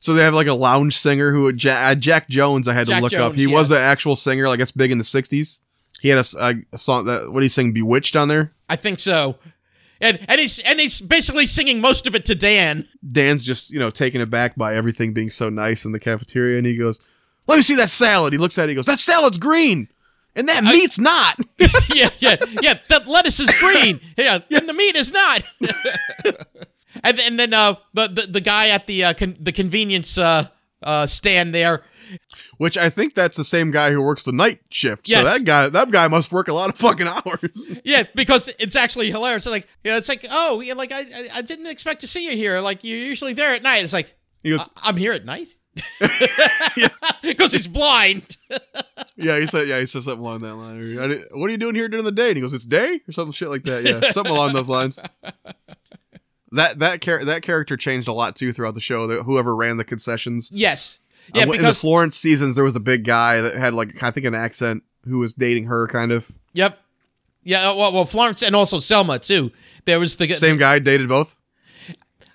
So 0.00 0.14
they 0.14 0.22
have 0.22 0.34
like 0.34 0.46
a 0.46 0.54
lounge 0.54 0.96
singer 0.96 1.32
who 1.32 1.52
Ja- 1.52 1.72
uh, 1.90 1.94
Jack 1.96 2.28
Jones. 2.28 2.68
I 2.68 2.72
had 2.72 2.86
to 2.86 2.92
Jack 2.92 3.02
look 3.02 3.12
up. 3.14 3.32
Jones, 3.32 3.40
He 3.40 3.46
was 3.48 3.68
yeah. 3.70 3.78
the 3.78 3.82
actual 3.82 4.14
singer. 4.14 4.46
I 4.46 4.54
guess 4.56 4.70
big 4.70 4.92
in 4.92 4.98
the 4.98 5.04
'60s. 5.04 5.60
He 6.00 6.08
had 6.08 6.18
a, 6.18 6.44
a- 6.44 6.62
a 6.74 6.78
song 6.78 7.04
that 7.06 7.32
what 7.32 7.40
do 7.40 7.46
you 7.46 7.50
sing? 7.50 7.72
Bewitched 7.72 8.14
on 8.14 8.28
there. 8.28 8.52
I 8.68 8.76
think 8.76 9.00
so. 9.00 9.36
And 10.00 10.18
and 10.28 10.40
he's 10.40 10.60
and 10.60 10.78
he's 10.78 11.00
basically 11.00 11.46
singing 11.46 11.80
most 11.80 12.06
of 12.06 12.14
it 12.14 12.24
to 12.26 12.34
Dan. 12.34 12.86
Dan's 13.10 13.44
just 13.44 13.72
you 13.72 13.78
know 13.78 13.90
taken 13.90 14.20
aback 14.20 14.56
by 14.56 14.74
everything 14.74 15.12
being 15.12 15.30
so 15.30 15.48
nice 15.48 15.84
in 15.84 15.92
the 15.92 16.00
cafeteria, 16.00 16.58
and 16.58 16.66
he 16.66 16.76
goes, 16.76 17.00
"Let 17.46 17.56
me 17.56 17.62
see 17.62 17.74
that 17.76 17.90
salad." 17.90 18.32
He 18.32 18.38
looks 18.38 18.58
at 18.58 18.64
it. 18.64 18.68
He 18.70 18.74
goes, 18.76 18.86
"That 18.86 18.98
salad's 18.98 19.38
green." 19.38 19.88
and 20.38 20.48
that 20.48 20.62
meat's 20.62 21.00
not. 21.00 21.36
yeah, 21.94 22.10
yeah, 22.18 22.36
yeah. 22.62 22.74
That 22.88 23.08
lettuce 23.08 23.40
is 23.40 23.52
green. 23.54 24.00
Yeah, 24.16 24.38
and 24.50 24.68
the 24.68 24.72
meat 24.72 24.94
is 24.94 25.12
not. 25.12 25.42
and, 27.02 27.20
and 27.20 27.38
then 27.38 27.52
uh, 27.52 27.74
the, 27.92 28.06
the 28.06 28.26
the 28.32 28.40
guy 28.40 28.68
at 28.68 28.86
the 28.86 29.04
uh, 29.04 29.14
con- 29.14 29.36
the 29.40 29.52
convenience 29.52 30.16
uh, 30.16 30.46
uh, 30.82 31.06
stand 31.06 31.54
there. 31.54 31.82
Which 32.58 32.76
I 32.78 32.88
think 32.90 33.14
that's 33.14 33.36
the 33.36 33.44
same 33.44 33.70
guy 33.70 33.90
who 33.90 34.02
works 34.02 34.22
the 34.24 34.32
night 34.32 34.60
shift. 34.70 35.06
So 35.08 35.14
that 35.24 35.44
guy, 35.44 35.68
that 35.68 35.90
guy 35.90 36.08
must 36.08 36.30
work 36.32 36.48
a 36.48 36.52
lot 36.54 36.68
of 36.70 36.76
fucking 36.76 37.06
hours. 37.06 37.70
Yeah, 37.84 38.02
because 38.14 38.48
it's 38.58 38.76
actually 38.76 39.10
hilarious. 39.10 39.46
It's 39.46 39.52
like, 39.52 39.66
yeah, 39.84 39.96
it's 39.96 40.08
like, 40.08 40.26
oh, 40.30 40.60
yeah, 40.60 40.74
like 40.74 40.92
I, 40.92 41.00
I, 41.00 41.28
I 41.36 41.42
didn't 41.42 41.66
expect 41.66 42.00
to 42.02 42.06
see 42.08 42.24
you 42.28 42.36
here. 42.36 42.60
Like 42.60 42.84
you're 42.84 42.98
usually 42.98 43.32
there 43.34 43.52
at 43.54 43.62
night. 43.62 43.82
It's 43.84 43.92
like, 43.92 44.14
He 44.42 44.50
goes, 44.56 44.68
I'm 44.82 44.96
here 44.96 45.12
at 45.12 45.24
night. 45.24 45.48
Because 47.22 47.52
he's 47.52 47.66
blind. 47.66 48.36
yeah, 49.16 49.38
he 49.38 49.46
said, 49.46 49.68
yeah, 49.68 49.78
he 49.80 49.86
said 49.86 50.02
something 50.02 50.20
along 50.24 50.40
that 50.40 50.54
line. 50.54 50.76
Or, 50.98 51.02
I 51.02 51.08
didn't- 51.08 51.38
what 51.38 51.46
are 51.48 51.50
you 51.50 51.58
doing 51.58 51.74
here 51.74 51.88
during 51.88 52.04
the 52.04 52.12
day? 52.12 52.28
And 52.28 52.36
he 52.36 52.40
goes, 52.40 52.54
it's 52.54 52.64
day 52.66 53.00
or 53.06 53.12
something 53.12 53.32
shit 53.32 53.48
like 53.48 53.64
that. 53.64 53.84
Yeah, 53.84 54.10
something 54.12 54.34
along 54.34 54.54
those 54.54 54.68
lines. 54.68 55.02
That 56.52 56.78
that 56.78 57.02
char- 57.02 57.24
that 57.24 57.42
character 57.42 57.76
changed 57.76 58.08
a 58.08 58.12
lot 58.12 58.34
too 58.34 58.52
throughout 58.54 58.74
the 58.74 58.80
show. 58.80 59.06
That 59.06 59.24
whoever 59.24 59.54
ran 59.54 59.76
the 59.76 59.84
concessions. 59.84 60.50
yes. 60.52 60.98
Uh, 61.34 61.38
Yeah, 61.40 61.42
in 61.54 61.62
the 61.62 61.74
Florence 61.74 62.16
seasons, 62.16 62.54
there 62.54 62.64
was 62.64 62.76
a 62.76 62.80
big 62.80 63.04
guy 63.04 63.40
that 63.40 63.54
had 63.54 63.74
like 63.74 64.02
I 64.02 64.10
think 64.10 64.26
an 64.26 64.34
accent 64.34 64.82
who 65.04 65.18
was 65.20 65.32
dating 65.32 65.64
her, 65.66 65.86
kind 65.86 66.12
of 66.12 66.30
yep. 66.54 66.78
Yeah, 67.44 67.70
uh, 67.70 67.76
well, 67.76 67.92
well, 67.92 68.04
Florence 68.04 68.42
and 68.42 68.54
also 68.54 68.78
Selma 68.78 69.18
too. 69.18 69.52
There 69.86 69.98
was 69.98 70.16
the 70.16 70.32
same 70.34 70.58
guy 70.58 70.78
dated 70.80 71.08
both. 71.08 71.36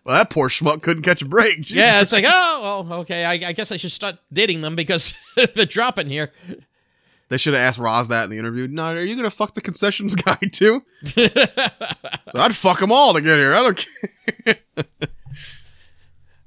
Well, 0.06 0.15
that 0.18 0.30
poor 0.32 0.49
schmuck 0.49 0.82
couldn't 0.82 1.03
catch 1.03 1.22
a 1.22 1.26
break. 1.26 1.61
Jesus 1.61 1.78
Yeah, 1.78 2.02
it's 2.02 2.11
like, 2.11 2.26
oh, 2.28 2.86
well, 2.90 2.99
okay. 3.02 3.24
I, 3.24 3.34
I 3.34 3.53
guess 3.53 3.72
I 3.72 3.78
should 3.78 3.91
start 3.91 4.15
dating 4.34 4.61
them 4.61 4.76
because 4.76 5.14
they're 5.56 5.65
dropping 5.65 6.10
here. 6.10 6.32
They 7.30 7.38
should 7.38 7.53
have 7.53 7.61
asked 7.61 7.80
Roz 7.80 8.10
that 8.10 8.26
in 8.26 8.30
the 8.32 8.38
interview. 8.38 8.68
No, 8.68 8.86
are 8.88 9.03
you 9.03 9.15
gonna 9.15 9.30
fuck 9.32 9.53
the 9.53 9.61
concessions 9.61 10.15
guy 10.15 10.38
too? 10.52 10.84
So 11.06 11.30
I'd 12.36 12.56
fuck 12.56 12.80
them 12.80 12.91
all 12.91 13.14
to 13.14 13.22
get 13.22 13.38
here. 13.38 13.53
I 13.53 13.61
don't 13.64 13.78
care. 14.45 14.56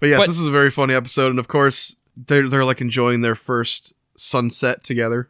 but 0.01 0.09
yes, 0.09 0.19
But- 0.21 0.27
this 0.27 0.39
is 0.39 0.47
a 0.47 0.51
very 0.51 0.71
funny 0.71 0.95
episode, 0.95 1.31
and 1.31 1.39
of 1.39 1.49
course 1.49 1.97
they're 2.17 2.49
they're 2.49 2.65
like 2.65 2.81
enjoying 2.81 3.21
their 3.21 3.35
first 3.35 3.93
sunset 4.17 4.83
together. 4.83 5.29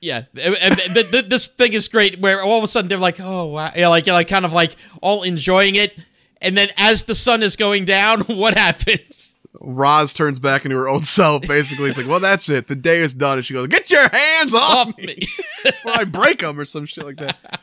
Yeah, 0.00 0.22
and, 0.42 0.78
th- 0.78 1.10
th- 1.10 1.26
this 1.26 1.48
thing 1.48 1.74
is 1.74 1.88
great. 1.88 2.20
Where 2.20 2.42
all 2.42 2.56
of 2.56 2.64
a 2.64 2.68
sudden 2.68 2.88
they're 2.88 2.96
like, 2.96 3.20
"Oh 3.20 3.46
wow," 3.46 3.70
yeah, 3.76 3.88
like 3.88 4.06
you're 4.06 4.14
like 4.14 4.28
kind 4.28 4.46
of 4.46 4.52
like 4.52 4.74
all 5.02 5.22
enjoying 5.22 5.74
it, 5.74 5.94
and 6.40 6.56
then 6.56 6.68
as 6.78 7.04
the 7.04 7.14
sun 7.14 7.42
is 7.42 7.54
going 7.56 7.84
down, 7.84 8.20
what 8.26 8.56
happens? 8.56 9.34
Roz 9.60 10.14
turns 10.14 10.38
back 10.38 10.64
into 10.64 10.76
her 10.76 10.88
old 10.88 11.04
self. 11.04 11.42
Basically, 11.46 11.90
it's 11.90 11.98
like, 11.98 12.06
well, 12.06 12.20
that's 12.20 12.48
it. 12.48 12.66
The 12.66 12.76
day 12.76 13.00
is 13.00 13.12
done, 13.12 13.36
and 13.36 13.44
she 13.44 13.52
goes, 13.52 13.66
"Get 13.66 13.90
your 13.90 14.08
hands 14.08 14.54
off, 14.54 14.88
Off 14.88 14.98
me!" 14.98 15.06
me. 15.06 15.16
or 15.84 15.92
I 15.92 16.04
break 16.04 16.38
them 16.38 16.58
or 16.58 16.64
some 16.64 16.86
shit 16.86 17.04
like 17.04 17.18
that. 17.18 17.60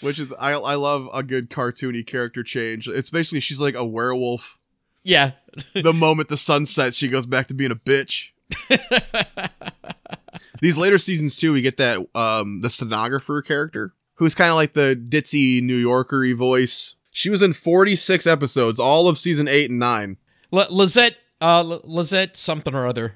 Which 0.00 0.18
is 0.18 0.32
I 0.38 0.52
I 0.52 0.76
love 0.76 1.08
a 1.12 1.22
good 1.22 1.50
cartoony 1.50 2.06
character 2.06 2.42
change. 2.42 2.88
It's 2.88 3.10
basically 3.10 3.40
she's 3.40 3.60
like 3.60 3.74
a 3.74 3.84
werewolf. 3.84 4.56
Yeah, 5.08 5.30
The 5.74 5.92
moment 5.94 6.28
the 6.28 6.36
sun 6.36 6.66
sets, 6.66 6.96
she 6.96 7.08
goes 7.08 7.26
back 7.26 7.48
to 7.48 7.54
being 7.54 7.70
a 7.72 7.76
bitch. 7.76 8.30
These 10.60 10.76
later 10.76 10.98
seasons 10.98 11.36
too, 11.36 11.52
we 11.52 11.62
get 11.62 11.76
that 11.76 11.98
um 12.16 12.60
the 12.62 12.68
stenographer 12.70 13.40
character 13.42 13.94
who's 14.14 14.34
kind 14.34 14.50
of 14.50 14.56
like 14.56 14.72
the 14.72 14.96
ditzy 15.00 15.62
New 15.62 15.76
Yorker-y 15.76 16.32
voice. 16.34 16.96
She 17.10 17.30
was 17.30 17.42
in 17.42 17.52
46 17.52 18.26
episodes, 18.26 18.80
all 18.80 19.06
of 19.08 19.18
season 19.18 19.46
8 19.48 19.70
and 19.70 19.78
9. 19.78 20.16
L- 20.52 20.66
Lisette, 20.70 21.16
uh, 21.40 21.58
L- 21.60 21.80
Lisette, 21.84 22.36
something 22.36 22.74
or 22.74 22.86
other. 22.86 23.14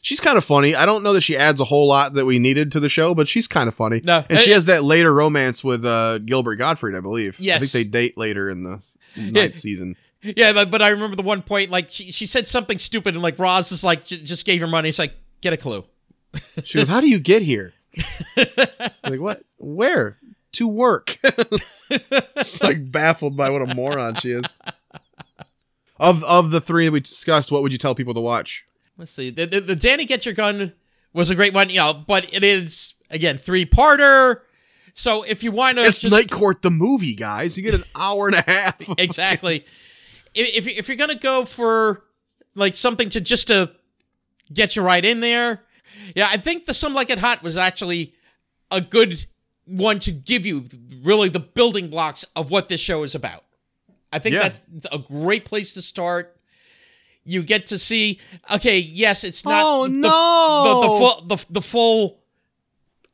She's 0.00 0.18
kind 0.20 0.36
of 0.36 0.44
funny. 0.44 0.74
I 0.74 0.84
don't 0.84 1.02
know 1.04 1.12
that 1.12 1.20
she 1.22 1.36
adds 1.36 1.60
a 1.60 1.64
whole 1.64 1.86
lot 1.86 2.14
that 2.14 2.24
we 2.24 2.40
needed 2.40 2.72
to 2.72 2.80
the 2.80 2.88
show, 2.88 3.14
but 3.14 3.28
she's 3.28 3.46
kind 3.46 3.68
of 3.68 3.74
funny. 3.74 4.00
No, 4.02 4.24
and 4.28 4.40
she 4.40 4.50
has 4.50 4.64
that 4.66 4.82
later 4.82 5.12
romance 5.14 5.62
with 5.62 5.84
uh, 5.84 6.18
Gilbert 6.18 6.56
Gottfried, 6.56 6.96
I 6.96 7.00
believe. 7.00 7.36
I 7.38 7.42
Yes. 7.44 7.60
think 7.60 7.72
they 7.72 7.84
date 7.84 8.18
later 8.18 8.50
in 8.50 8.64
the 8.64 8.84
ninth 9.16 9.54
season. 9.56 9.94
Yeah, 10.22 10.52
but, 10.52 10.70
but 10.70 10.80
I 10.82 10.88
remember 10.88 11.16
the 11.16 11.22
one 11.22 11.42
point 11.42 11.70
like 11.70 11.90
she 11.90 12.12
she 12.12 12.26
said 12.26 12.46
something 12.46 12.78
stupid 12.78 13.14
and 13.14 13.22
like 13.22 13.38
Roz 13.38 13.72
is 13.72 13.82
like 13.82 14.04
j- 14.06 14.22
just 14.22 14.46
gave 14.46 14.60
her 14.60 14.66
money. 14.66 14.88
It's 14.88 14.98
like 14.98 15.14
get 15.40 15.52
a 15.52 15.56
clue. 15.56 15.84
She 16.64 16.78
goes, 16.78 16.88
"How 16.88 17.00
do 17.00 17.08
you 17.08 17.18
get 17.18 17.42
here?" 17.42 17.74
like 19.04 19.20
what? 19.20 19.42
Where? 19.58 20.18
To 20.52 20.68
work. 20.68 21.18
Just 22.36 22.62
like 22.62 22.90
baffled 22.90 23.36
by 23.36 23.50
what 23.50 23.62
a 23.62 23.74
moron 23.74 24.14
she 24.14 24.32
is. 24.32 24.44
Of 25.98 26.24
of 26.24 26.50
the 26.50 26.60
three 26.60 26.86
that 26.86 26.92
we 26.92 27.00
discussed, 27.00 27.52
what 27.52 27.62
would 27.62 27.72
you 27.72 27.78
tell 27.78 27.94
people 27.94 28.14
to 28.14 28.20
watch? 28.20 28.64
Let's 28.98 29.10
see. 29.12 29.30
The, 29.30 29.46
the, 29.46 29.60
the 29.60 29.76
Danny 29.76 30.04
Get 30.04 30.24
Your 30.26 30.34
Gun 30.34 30.72
was 31.12 31.30
a 31.30 31.34
great 31.34 31.54
one, 31.54 31.70
you 31.70 31.76
know, 31.76 31.92
but 31.94 32.32
it 32.34 32.42
is 32.42 32.94
again 33.10 33.38
three 33.38 33.64
parter. 33.66 34.40
So 34.94 35.22
if 35.22 35.42
you 35.42 35.52
want 35.52 35.78
to, 35.78 35.84
It's 35.84 36.00
just, 36.00 36.14
Night 36.14 36.30
Court 36.30 36.60
the 36.62 36.70
movie, 36.70 37.14
guys. 37.14 37.56
You 37.56 37.62
get 37.62 37.74
an 37.74 37.84
hour 37.96 38.26
and 38.28 38.36
a 38.36 38.42
half. 38.50 38.80
exactly. 38.98 39.64
If 40.34 40.66
if 40.66 40.78
if 40.78 40.88
you're 40.88 40.96
gonna 40.96 41.14
go 41.14 41.44
for 41.44 42.04
like 42.54 42.74
something 42.74 43.08
to 43.10 43.20
just 43.20 43.48
to 43.48 43.70
get 44.52 44.76
you 44.76 44.82
right 44.82 45.04
in 45.04 45.20
there, 45.20 45.62
yeah, 46.14 46.26
I 46.30 46.36
think 46.36 46.66
the 46.66 46.74
Some 46.74 46.94
Like 46.94 47.10
It 47.10 47.18
Hot 47.18 47.42
was 47.42 47.56
actually 47.56 48.14
a 48.70 48.80
good 48.80 49.26
one 49.64 49.98
to 50.00 50.12
give 50.12 50.44
you 50.44 50.64
really 51.02 51.28
the 51.28 51.40
building 51.40 51.88
blocks 51.88 52.24
of 52.36 52.50
what 52.50 52.68
this 52.68 52.80
show 52.80 53.02
is 53.04 53.14
about. 53.14 53.44
I 54.12 54.18
think 54.18 54.34
Yeah. 54.34 54.48
that's 54.50 54.86
a 54.92 54.98
great 54.98 55.44
place 55.44 55.74
to 55.74 55.82
start. 55.82 56.36
You 57.24 57.42
get 57.44 57.66
to 57.66 57.78
see, 57.78 58.18
okay, 58.52 58.78
yes, 58.78 59.22
it's 59.24 59.44
not 59.44 59.62
Oh, 59.64 59.84
the, 59.84 59.88
no. 59.90 60.64
the, 60.64 60.80
the 60.80 60.98
full 60.98 61.26
the, 61.26 61.46
the 61.50 61.62
full 61.62 62.18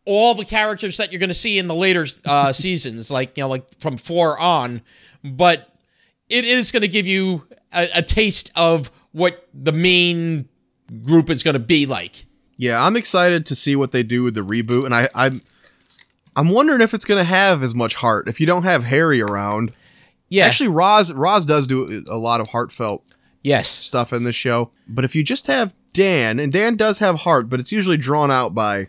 all 0.06 0.34
the 0.34 0.44
characters 0.46 0.96
that 0.96 1.12
you're 1.12 1.18
going 1.20 1.28
to 1.28 1.34
see 1.34 1.58
in 1.58 1.66
the 1.66 1.74
later 1.74 2.06
uh, 2.24 2.50
seasons, 2.54 3.10
like 3.10 3.36
you 3.36 3.42
know, 3.42 3.48
like 3.48 3.66
from 3.78 3.96
four 3.98 4.38
on, 4.38 4.80
but 5.22 5.72
it 6.28 6.44
is 6.44 6.72
going 6.72 6.82
to 6.82 6.88
give 6.88 7.06
you 7.06 7.46
a, 7.72 7.88
a 7.96 8.02
taste 8.02 8.50
of 8.55 8.90
what 9.12 9.48
the 9.55 9.72
main 9.72 10.48
group 11.02 11.30
is 11.30 11.42
going 11.42 11.55
to 11.55 11.60
be 11.60 11.86
like. 11.86 12.26
Yeah, 12.56 12.84
I'm 12.84 12.96
excited 12.96 13.46
to 13.46 13.55
see 13.55 13.76
what 13.76 13.92
they 13.92 14.02
do 14.02 14.24
with 14.24 14.34
the 14.34 14.40
reboot, 14.40 14.84
and 14.84 14.92
I, 14.92 15.09
I'm 15.14 15.42
I'm 16.34 16.50
wondering 16.50 16.80
if 16.80 16.92
it's 16.92 17.05
gonna 17.05 17.24
have 17.24 17.62
as 17.62 17.74
much 17.74 17.94
heart 17.96 18.28
if 18.28 18.40
you 18.40 18.46
don't 18.46 18.64
have 18.64 18.84
Harry 18.84 19.22
around. 19.22 19.72
Yeah, 20.28 20.46
Actually, 20.46 20.68
Roz 20.68 21.12
Roz 21.12 21.46
does 21.46 21.68
do 21.68 22.05
a 22.09 22.16
lot 22.16 22.40
of 22.40 22.48
heartfelt 22.48 23.05
yes, 23.42 23.68
stuff 23.68 24.12
in 24.12 24.24
this 24.24 24.34
show, 24.34 24.72
but 24.88 25.05
if 25.05 25.14
you 25.14 25.22
just 25.22 25.46
have 25.46 25.72
Dan, 25.92 26.40
and 26.40 26.52
Dan 26.52 26.76
does 26.76 26.98
have 26.98 27.20
heart, 27.20 27.48
but 27.48 27.60
it's 27.60 27.70
usually 27.70 27.96
drawn 27.96 28.30
out 28.30 28.55
by 28.55 28.88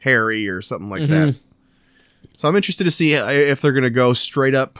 Harry 0.00 0.48
or 0.48 0.62
something 0.62 0.88
like 0.88 1.02
mm-hmm. 1.02 1.12
that. 1.12 1.34
So 2.34 2.48
I'm 2.48 2.56
interested 2.56 2.84
to 2.84 2.90
see 2.92 3.16
uh, 3.16 3.28
if 3.28 3.60
they're 3.60 3.72
gonna 3.72 3.90
go 3.90 4.12
straight 4.12 4.54
up 4.54 4.78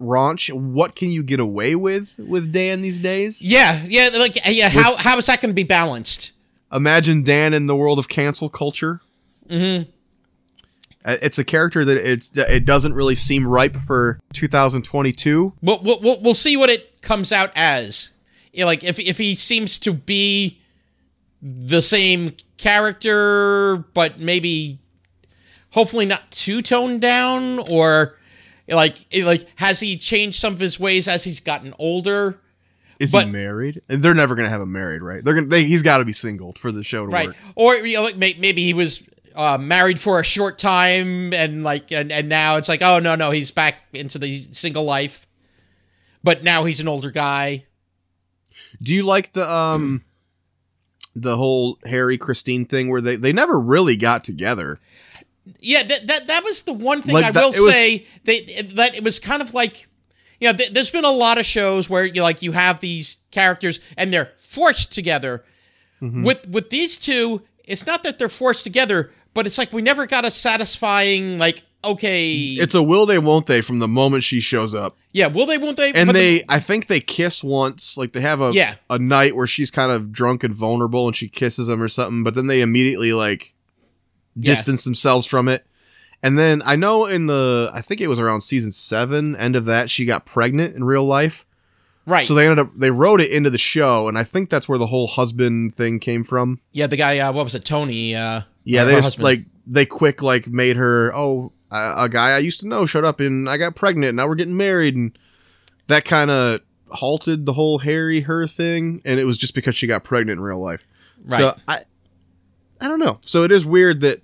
raunch. 0.00 0.52
What 0.52 0.94
can 0.94 1.10
you 1.10 1.22
get 1.22 1.40
away 1.40 1.74
with 1.74 2.18
with 2.18 2.52
Dan 2.52 2.82
these 2.82 3.00
days? 3.00 3.46
yeah, 3.46 3.82
yeah, 3.86 4.08
like 4.18 4.36
yeah. 4.46 4.68
How 4.68 4.96
how 4.96 5.18
is 5.18 5.26
that 5.26 5.40
going 5.40 5.50
to 5.50 5.54
be 5.54 5.64
balanced? 5.64 6.32
imagine 6.72 7.22
Dan 7.22 7.54
in 7.54 7.66
the 7.66 7.76
world 7.76 7.98
of 7.98 8.08
cancel 8.08 8.48
culture. 8.48 9.00
Mm-hmm. 9.48 9.90
It's 11.06 11.38
a 11.38 11.44
character 11.44 11.84
that 11.84 11.96
it's 11.96 12.28
that 12.30 12.50
it 12.50 12.64
doesn't 12.64 12.92
really 12.92 13.14
seem 13.14 13.46
ripe 13.46 13.76
for 13.76 14.18
2022. 14.34 15.54
We'll, 15.62 15.80
we'll, 15.82 16.00
we'll, 16.02 16.20
we'll 16.20 16.34
see 16.34 16.56
what 16.56 16.68
it 16.68 17.00
comes 17.00 17.32
out 17.32 17.50
as. 17.54 18.10
Like 18.56 18.84
if 18.84 18.98
if 18.98 19.18
he 19.18 19.34
seems 19.34 19.78
to 19.80 19.92
be 19.92 20.60
the 21.40 21.80
same 21.80 22.34
character, 22.56 23.76
but 23.94 24.18
maybe 24.18 24.80
hopefully 25.70 26.04
not 26.04 26.30
too 26.30 26.60
toned 26.60 27.00
down, 27.00 27.60
or 27.70 28.17
like 28.68 28.98
like 29.22 29.46
has 29.56 29.80
he 29.80 29.96
changed 29.96 30.38
some 30.38 30.52
of 30.52 30.60
his 30.60 30.78
ways 30.78 31.08
as 31.08 31.24
he's 31.24 31.40
gotten 31.40 31.74
older? 31.78 32.40
Is 33.00 33.12
But- 33.12 33.26
he 33.26 33.32
married? 33.32 33.80
They're 33.86 34.14
never 34.14 34.34
gonna 34.34 34.48
have 34.48 34.60
him 34.60 34.72
married, 34.72 35.02
right? 35.02 35.24
They're 35.24 35.34
gonna. 35.34 35.46
They, 35.46 35.64
he's 35.64 35.82
got 35.82 35.98
to 35.98 36.04
be 36.04 36.12
single 36.12 36.52
for 36.54 36.72
the 36.72 36.82
show 36.82 37.06
to 37.06 37.12
right 37.12 37.28
work. 37.28 37.36
or 37.54 37.74
you 37.76 37.96
know, 37.98 38.02
like 38.04 38.16
maybe 38.16 38.64
he 38.64 38.74
was 38.74 39.02
uh, 39.36 39.56
married 39.58 40.00
for 40.00 40.18
a 40.18 40.24
short 40.24 40.58
time 40.58 41.32
and 41.32 41.62
like 41.62 41.92
and, 41.92 42.10
and 42.10 42.28
now 42.28 42.56
it's 42.56 42.68
like 42.68 42.82
oh 42.82 42.98
no 42.98 43.14
no 43.14 43.30
he's 43.30 43.52
back 43.52 43.76
into 43.92 44.18
the 44.18 44.36
single 44.36 44.82
life 44.82 45.28
but 46.24 46.42
now 46.42 46.64
he's 46.64 46.80
an 46.80 46.88
older 46.88 47.12
guy 47.12 47.64
Do 48.82 48.92
you 48.92 49.04
like 49.04 49.32
the 49.34 49.48
um 49.48 50.02
the 51.14 51.36
whole 51.36 51.78
Harry 51.84 52.18
Christine 52.18 52.64
thing 52.64 52.88
where 52.88 53.00
they 53.00 53.14
they 53.14 53.32
never 53.32 53.60
really 53.60 53.96
got 53.96 54.24
together? 54.24 54.80
Yeah 55.60 55.82
that 55.82 56.06
that, 56.06 56.26
that 56.26 56.44
was 56.44 56.62
the 56.62 56.72
one 56.72 57.02
thing 57.02 57.14
Like 57.14 57.24
i 57.26 57.30
that- 57.30 57.40
will 57.42 57.64
was- 57.66 57.74
say 57.74 58.06
they 58.24 58.40
that 58.74 58.94
it 58.94 59.04
was 59.04 59.18
kind 59.18 59.42
of 59.42 59.54
like 59.54 59.86
you 60.40 60.48
know 60.50 60.56
th- 60.56 60.70
there's 60.72 60.90
been 60.90 61.04
a 61.04 61.10
lot 61.10 61.38
of 61.38 61.46
shows 61.46 61.90
where 61.90 62.04
you 62.04 62.22
like 62.22 62.42
you 62.42 62.52
have 62.52 62.80
these 62.80 63.18
characters 63.30 63.80
and 63.96 64.12
they're 64.12 64.32
forced 64.38 64.92
together 64.94 65.44
Mm-hmm. 66.00 66.22
with 66.22 66.46
with 66.48 66.70
these 66.70 66.96
two 66.96 67.42
it's 67.64 67.84
not 67.84 68.04
that 68.04 68.18
they're 68.20 68.28
forced 68.28 68.62
together 68.62 69.10
but 69.34 69.46
it's 69.46 69.58
like 69.58 69.72
we 69.72 69.82
never 69.82 70.06
got 70.06 70.24
a 70.24 70.30
satisfying 70.30 71.38
like 71.38 71.62
okay 71.84 72.32
It's 72.32 72.74
a 72.74 72.82
will 72.82 73.04
they 73.06 73.18
won't 73.18 73.46
they 73.46 73.60
from 73.62 73.78
the 73.80 73.88
moment 73.88 74.22
she 74.22 74.38
shows 74.40 74.74
up. 74.76 74.96
yeah 75.12 75.26
will 75.26 75.46
they 75.46 75.58
won't 75.58 75.76
they 75.76 75.92
And 75.92 76.06
But 76.06 76.12
the- 76.14 76.38
they 76.38 76.44
I 76.48 76.60
think 76.60 76.86
they 76.86 77.00
kiss 77.00 77.42
once. 77.42 77.96
Like 77.96 78.12
they 78.12 78.20
have 78.20 78.40
a 78.40 78.52
Yeah. 78.52 78.74
a 78.90 78.98
night 78.98 79.34
where 79.34 79.46
she's 79.48 79.70
kind 79.72 79.90
of 79.90 80.12
drunk 80.12 80.44
and 80.44 80.54
vulnerable 80.54 81.06
and 81.08 81.16
she 81.16 81.28
kisses 81.28 81.68
him 81.68 81.82
or 81.82 81.88
something, 81.88 82.22
but 82.22 82.34
then 82.34 82.46
they 82.46 82.60
immediately 82.60 83.12
like 83.12 83.54
Yeah. 84.38 84.54
distanced 84.54 84.84
themselves 84.84 85.26
from 85.26 85.48
it. 85.48 85.66
And 86.22 86.38
then 86.38 86.62
I 86.64 86.74
know 86.76 87.06
in 87.06 87.26
the 87.26 87.70
I 87.72 87.80
think 87.80 88.00
it 88.00 88.08
was 88.08 88.18
around 88.18 88.40
season 88.40 88.72
seven, 88.72 89.36
end 89.36 89.54
of 89.56 89.66
that, 89.66 89.88
she 89.90 90.04
got 90.04 90.26
pregnant 90.26 90.74
in 90.74 90.84
real 90.84 91.04
life. 91.04 91.46
Right. 92.06 92.26
So 92.26 92.34
they 92.34 92.44
ended 92.48 92.58
up 92.58 92.72
they 92.76 92.90
wrote 92.90 93.20
it 93.20 93.30
into 93.30 93.50
the 93.50 93.58
show, 93.58 94.08
and 94.08 94.16
I 94.18 94.24
think 94.24 94.48
that's 94.50 94.68
where 94.68 94.78
the 94.78 94.86
whole 94.86 95.06
husband 95.06 95.76
thing 95.76 95.98
came 96.00 96.24
from. 96.24 96.60
yeah, 96.72 96.86
the 96.86 96.96
guy. 96.96 97.18
Uh, 97.18 97.32
what 97.32 97.44
was 97.44 97.54
it? 97.54 97.64
Tony. 97.64 98.16
Uh, 98.16 98.42
Yeah, 98.64 98.84
they 98.84 98.94
just 98.94 99.04
husband. 99.04 99.24
like 99.24 99.40
they 99.66 99.84
quick 99.84 100.22
like 100.22 100.46
made 100.48 100.76
her 100.76 101.14
oh 101.14 101.52
a, 101.70 101.94
a 102.04 102.08
guy 102.08 102.30
I 102.30 102.38
used 102.38 102.60
to 102.60 102.66
know 102.66 102.86
showed 102.86 103.04
up 103.04 103.20
and 103.20 103.48
I 103.48 103.58
got 103.58 103.76
pregnant. 103.76 104.14
Now 104.16 104.26
we're 104.26 104.36
getting 104.36 104.56
married, 104.56 104.96
and 104.96 105.16
that 105.86 106.04
kind 106.06 106.30
of 106.30 106.60
halted 106.88 107.44
the 107.44 107.52
whole 107.52 107.80
Harry 107.80 108.22
her 108.22 108.46
thing. 108.46 109.02
And 109.04 109.20
it 109.20 109.24
was 109.24 109.36
just 109.36 109.54
because 109.54 109.76
she 109.76 109.86
got 109.86 110.02
pregnant 110.02 110.38
in 110.38 110.44
real 110.44 110.58
life. 110.58 110.86
Right. 111.22 111.40
So 111.40 111.56
I 111.68 111.80
I 112.80 112.88
don't 112.88 112.98
know. 113.00 113.18
So 113.20 113.44
it 113.44 113.52
is 113.52 113.66
weird 113.66 114.00
that 114.00 114.22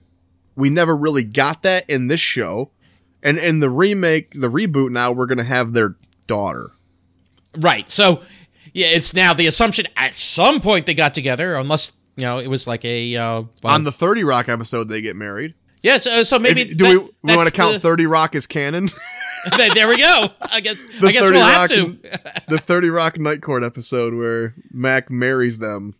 we 0.56 0.70
never 0.70 0.97
really 0.97 1.24
got 1.24 1.62
that 1.62 1.89
in 1.89 2.09
this 2.09 2.20
show, 2.20 2.70
and 3.22 3.39
in 3.39 3.60
the 3.60 3.70
remake, 3.70 4.32
the 4.32 4.51
reboot. 4.51 4.90
Now 4.90 5.12
we're 5.12 5.26
gonna 5.26 5.44
have 5.44 5.72
their 5.72 5.97
daughter. 6.26 6.70
Right. 7.56 7.89
So, 7.90 8.20
yeah, 8.72 8.86
it's 8.89 9.14
now 9.14 9.35
the 9.35 9.47
assumption 9.47 9.86
at 9.97 10.16
some 10.16 10.60
point 10.60 10.86
they 10.86 10.94
got 10.94 11.14
together, 11.14 11.55
unless 11.56 11.93
you 12.16 12.24
know 12.24 12.39
it 12.39 12.48
was 12.48 12.66
like 12.66 12.85
a 12.85 13.16
uh, 13.16 13.43
well, 13.62 13.74
On 13.74 13.85
the 13.85 13.93
Thirty 13.93 14.24
Rock 14.24 14.48
episode, 14.48 14.89
they 14.89 15.01
get 15.01 15.16
married. 15.16 15.55
yeah. 15.82 15.98
So, 15.98 16.22
so 16.22 16.39
maybe 16.39 16.62
If- 16.62 16.76
do 16.76 16.85
that- 16.85 17.02
we, 17.22 17.31
we 17.32 17.36
want 17.36 17.48
to 17.48 17.55
count 17.55 17.74
the- 17.74 17.81
Thirty 17.81 18.06
Rock 18.06 18.35
as 18.35 18.47
canon? 18.47 18.89
there 19.74 19.86
we 19.89 19.98
go. 19.98 20.28
I 20.40 20.60
guess 20.60 20.82
The 21.01 21.09
I 21.09 21.12
guess 21.12 21.22
30 21.24 21.36
we'll 21.36 21.47
have 21.47 21.70
Rock 21.70 21.70
to. 21.70 21.98
the 22.48 22.59
30 22.59 22.89
Rock 22.90 23.18
Night 23.18 23.43
Court 23.43 23.62
episode 23.62 24.14
where 24.14 24.55
Mac 24.72 25.10
marries 25.10 25.59
them 25.59 25.94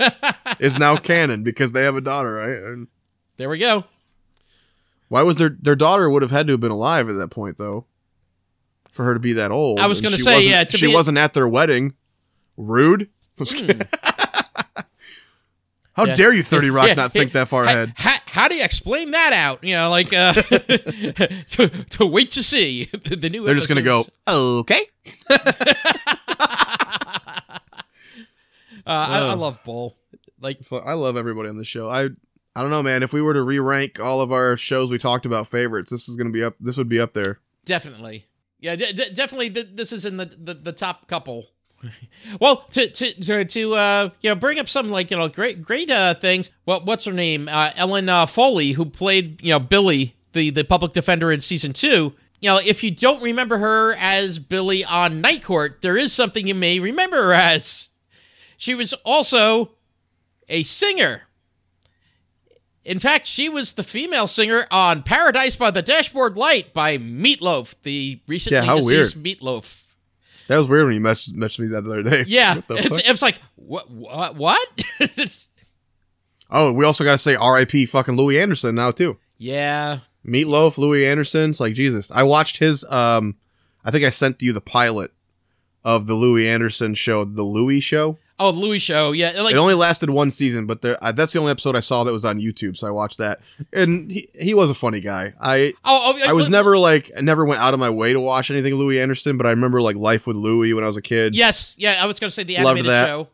is 0.58 0.78
now 0.78 0.96
canon 0.96 1.42
because 1.42 1.72
they 1.72 1.84
have 1.84 1.94
a 1.96 2.00
daughter, 2.00 2.32
right? 2.34 2.86
There 3.36 3.50
we 3.50 3.58
go. 3.58 3.84
Why 5.08 5.22
was 5.22 5.36
their 5.36 5.50
their 5.60 5.76
daughter 5.76 6.08
would 6.10 6.22
have 6.22 6.30
had 6.30 6.46
to 6.48 6.52
have 6.54 6.60
been 6.60 6.70
alive 6.70 7.08
at 7.08 7.16
that 7.16 7.28
point 7.28 7.58
though? 7.58 7.86
For 8.92 9.04
her 9.04 9.14
to 9.14 9.20
be 9.20 9.34
that 9.34 9.50
old. 9.50 9.78
I 9.80 9.86
was 9.88 10.00
gonna 10.00 10.16
say, 10.18 10.48
yeah, 10.48 10.64
to 10.64 10.76
she 10.78 10.86
be- 10.88 10.94
wasn't 10.94 11.18
at 11.18 11.34
their 11.34 11.48
wedding. 11.48 11.94
Rude. 12.56 13.08
How 15.92 16.02
Hmm. 16.04 16.08
Yeah. 16.08 16.14
dare 16.14 16.34
you, 16.34 16.42
30 16.42 16.68
Rock, 16.70 16.88
Yeah, 16.88 16.94
not 16.94 17.12
think 17.12 17.32
that 17.32 17.48
far 17.48 17.64
Ha- 17.64 17.70
ahead? 17.70 17.92
ha- 17.96 18.20
how 18.26 18.48
do 18.48 18.54
you 18.54 18.62
explain 18.62 19.12
that 19.12 19.32
out? 19.32 19.64
You 19.64 19.76
know, 19.76 19.88
like 19.88 20.12
uh, 20.12 20.32
to, 20.34 21.68
to 21.68 22.06
wait 22.06 22.32
to 22.32 22.42
see 22.42 22.84
the, 23.04 23.28
new. 23.30 23.46
They're 23.46 23.54
just 23.54 23.68
gonna 23.68 23.80
go, 23.82 24.04
okay. 24.28 24.80
Uh, 28.86 28.90
I, 28.90 29.18
I 29.30 29.34
love 29.34 29.58
Bull. 29.64 29.96
Like, 30.40 30.60
I 30.70 30.94
love 30.94 31.16
everybody 31.16 31.48
on 31.48 31.56
the 31.56 31.64
show. 31.64 31.90
I 31.90 32.10
I 32.56 32.62
don't 32.62 32.70
know, 32.70 32.82
man. 32.82 33.02
If 33.02 33.12
we 33.12 33.20
were 33.20 33.34
to 33.34 33.42
re-rank 33.42 34.00
all 34.00 34.22
of 34.22 34.32
our 34.32 34.56
shows 34.56 34.88
we 34.90 34.96
talked 34.96 35.26
about 35.26 35.46
favorites, 35.46 35.90
this 35.90 36.08
is 36.08 36.16
gonna 36.16 36.30
be 36.30 36.42
up. 36.42 36.54
This 36.58 36.78
would 36.78 36.88
be 36.88 36.98
up 36.98 37.12
there. 37.12 37.38
definitely, 37.66 38.24
yeah, 38.60 38.74
d- 38.76 38.92
d- 38.94 39.12
definitely. 39.12 39.50
Th- 39.50 39.68
this 39.74 39.92
is 39.92 40.06
in 40.06 40.16
the, 40.16 40.24
the, 40.24 40.54
the 40.54 40.72
top 40.72 41.06
couple. 41.06 41.48
well, 42.40 42.64
to 42.72 42.88
to 42.88 43.20
to, 43.20 43.44
to 43.44 43.74
uh, 43.74 44.08
you 44.22 44.30
know, 44.30 44.34
bring 44.34 44.58
up 44.58 44.70
some 44.70 44.90
like 44.90 45.10
you 45.10 45.18
know 45.18 45.28
great 45.28 45.60
great 45.60 45.90
uh 45.90 46.14
things. 46.14 46.50
What 46.64 46.86
what's 46.86 47.04
her 47.04 47.12
name? 47.12 47.46
Uh, 47.46 47.72
Ellen 47.76 48.08
uh, 48.08 48.24
Foley, 48.24 48.72
who 48.72 48.86
played 48.86 49.42
you 49.42 49.52
know 49.52 49.60
Billie, 49.60 50.16
the 50.32 50.48
the 50.48 50.64
public 50.64 50.94
defender 50.94 51.30
in 51.30 51.42
season 51.42 51.74
two. 51.74 52.14
You 52.40 52.50
know, 52.50 52.58
if 52.64 52.82
you 52.82 52.90
don't 52.90 53.22
remember 53.22 53.58
her 53.58 53.94
as 53.98 54.38
Billie 54.38 54.84
on 54.84 55.20
Night 55.20 55.44
Court, 55.44 55.82
there 55.82 55.96
is 55.98 56.12
something 56.14 56.46
you 56.46 56.54
may 56.54 56.78
remember 56.80 57.16
her 57.16 57.32
as. 57.34 57.90
She 58.56 58.74
was 58.74 58.94
also 59.04 59.72
a 60.48 60.62
singer. 60.62 61.22
In 62.86 63.00
fact, 63.00 63.26
she 63.26 63.48
was 63.48 63.72
the 63.72 63.82
female 63.82 64.28
singer 64.28 64.64
on 64.70 65.02
Paradise 65.02 65.56
by 65.56 65.72
the 65.72 65.82
Dashboard 65.82 66.36
Light 66.36 66.72
by 66.72 66.98
Meatloaf, 66.98 67.74
the 67.82 68.20
recently 68.28 68.58
Yeah, 68.58 68.64
how 68.64 68.76
deceased 68.76 69.20
Meatloaf. 69.20 69.82
That 70.46 70.58
was 70.58 70.68
weird 70.68 70.86
when 70.86 70.94
you 70.94 71.00
messaged, 71.00 71.34
messaged 71.34 71.58
me 71.58 71.66
that 71.68 71.82
the 71.82 71.90
other 71.90 72.02
day. 72.04 72.24
Yeah, 72.28 72.60
it's, 72.70 72.98
it's 73.08 73.22
like, 73.22 73.40
what? 73.56 73.90
What? 73.90 74.36
what? 74.36 74.68
Oh, 76.48 76.72
we 76.72 76.84
also 76.84 77.02
got 77.02 77.12
to 77.12 77.18
say 77.18 77.34
R.I.P. 77.34 77.86
fucking 77.86 78.16
Louie 78.16 78.40
Anderson 78.40 78.76
now 78.76 78.92
too. 78.92 79.18
yeah. 79.38 80.00
Meatloaf, 80.24 80.76
Louie 80.76 81.06
Anderson. 81.06 81.50
It's 81.50 81.60
like 81.60 81.74
Jesus. 81.74 82.10
I 82.10 82.24
watched 82.24 82.58
his. 82.58 82.84
Um, 82.90 83.36
I 83.84 83.92
think 83.92 84.04
I 84.04 84.10
sent 84.10 84.42
you 84.42 84.52
the 84.52 84.60
pilot 84.60 85.12
of 85.84 86.08
the 86.08 86.14
Louie 86.14 86.48
Anderson 86.48 86.94
show, 86.94 87.24
the 87.24 87.44
Louie 87.44 87.78
Show. 87.78 88.18
Oh, 88.38 88.52
the 88.52 88.58
Louie 88.58 88.78
show. 88.78 89.12
Yeah, 89.12 89.32
like 89.40 89.54
it 89.54 89.58
only 89.58 89.74
lasted 89.74 90.10
one 90.10 90.30
season, 90.30 90.66
but 90.66 90.82
there, 90.82 90.98
uh, 91.02 91.10
that's 91.12 91.32
the 91.32 91.38
only 91.38 91.50
episode 91.50 91.74
I 91.74 91.80
saw 91.80 92.04
that 92.04 92.12
was 92.12 92.24
on 92.24 92.38
YouTube, 92.38 92.76
so 92.76 92.86
I 92.86 92.90
watched 92.90 93.16
that. 93.16 93.40
And 93.72 94.10
he, 94.10 94.28
he 94.38 94.52
was 94.52 94.68
a 94.68 94.74
funny 94.74 95.00
guy. 95.00 95.32
I 95.40 95.72
oh, 95.84 96.14
oh 96.14 96.28
I 96.28 96.34
was 96.34 96.50
never 96.50 96.76
like 96.76 97.10
I 97.16 97.22
never 97.22 97.46
went 97.46 97.62
out 97.62 97.72
of 97.72 97.80
my 97.80 97.88
way 97.88 98.12
to 98.12 98.20
watch 98.20 98.50
anything 98.50 98.74
Louie 98.74 99.00
Anderson, 99.00 99.38
but 99.38 99.46
I 99.46 99.50
remember 99.50 99.80
like 99.80 99.96
Life 99.96 100.26
with 100.26 100.36
Louie 100.36 100.74
when 100.74 100.84
I 100.84 100.86
was 100.86 100.98
a 100.98 101.02
kid. 101.02 101.34
Yes, 101.34 101.76
yeah, 101.78 101.98
I 102.00 102.06
was 102.06 102.20
going 102.20 102.28
to 102.28 102.34
say 102.34 102.42
the 102.42 102.56
Loved 102.56 102.78
animated 102.78 102.90
that. 102.90 103.06
show, 103.06 103.28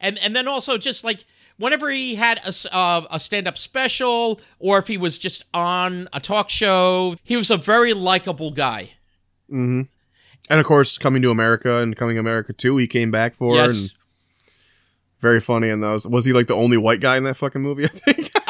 and 0.00 0.18
and 0.22 0.36
then 0.36 0.46
also 0.46 0.78
just 0.78 1.02
like 1.02 1.24
whenever 1.58 1.90
he 1.90 2.14
had 2.14 2.40
a 2.46 2.74
uh, 2.74 3.06
a 3.10 3.18
stand 3.18 3.48
up 3.48 3.58
special 3.58 4.40
or 4.60 4.78
if 4.78 4.86
he 4.86 4.96
was 4.96 5.18
just 5.18 5.44
on 5.52 6.08
a 6.12 6.20
talk 6.20 6.48
show, 6.48 7.16
he 7.24 7.36
was 7.36 7.50
a 7.50 7.56
very 7.56 7.92
likable 7.92 8.52
guy. 8.52 8.92
hmm 9.48 9.82
And 10.48 10.60
of 10.60 10.64
course, 10.66 10.96
Coming 10.96 11.22
to 11.22 11.30
America 11.32 11.82
and 11.82 11.96
Coming 11.96 12.14
to 12.14 12.20
America 12.20 12.52
too, 12.52 12.76
he 12.76 12.86
came 12.86 13.10
back 13.10 13.34
for. 13.34 13.56
Yes. 13.56 13.82
And 13.82 13.92
very 15.20 15.40
funny 15.40 15.68
in 15.68 15.80
those. 15.80 16.06
Was 16.06 16.24
he 16.24 16.32
like 16.32 16.46
the 16.46 16.54
only 16.54 16.76
white 16.76 17.00
guy 17.00 17.16
in 17.16 17.24
that 17.24 17.36
fucking 17.36 17.62
movie? 17.62 17.84
I 17.84 17.88
think. 17.88 18.30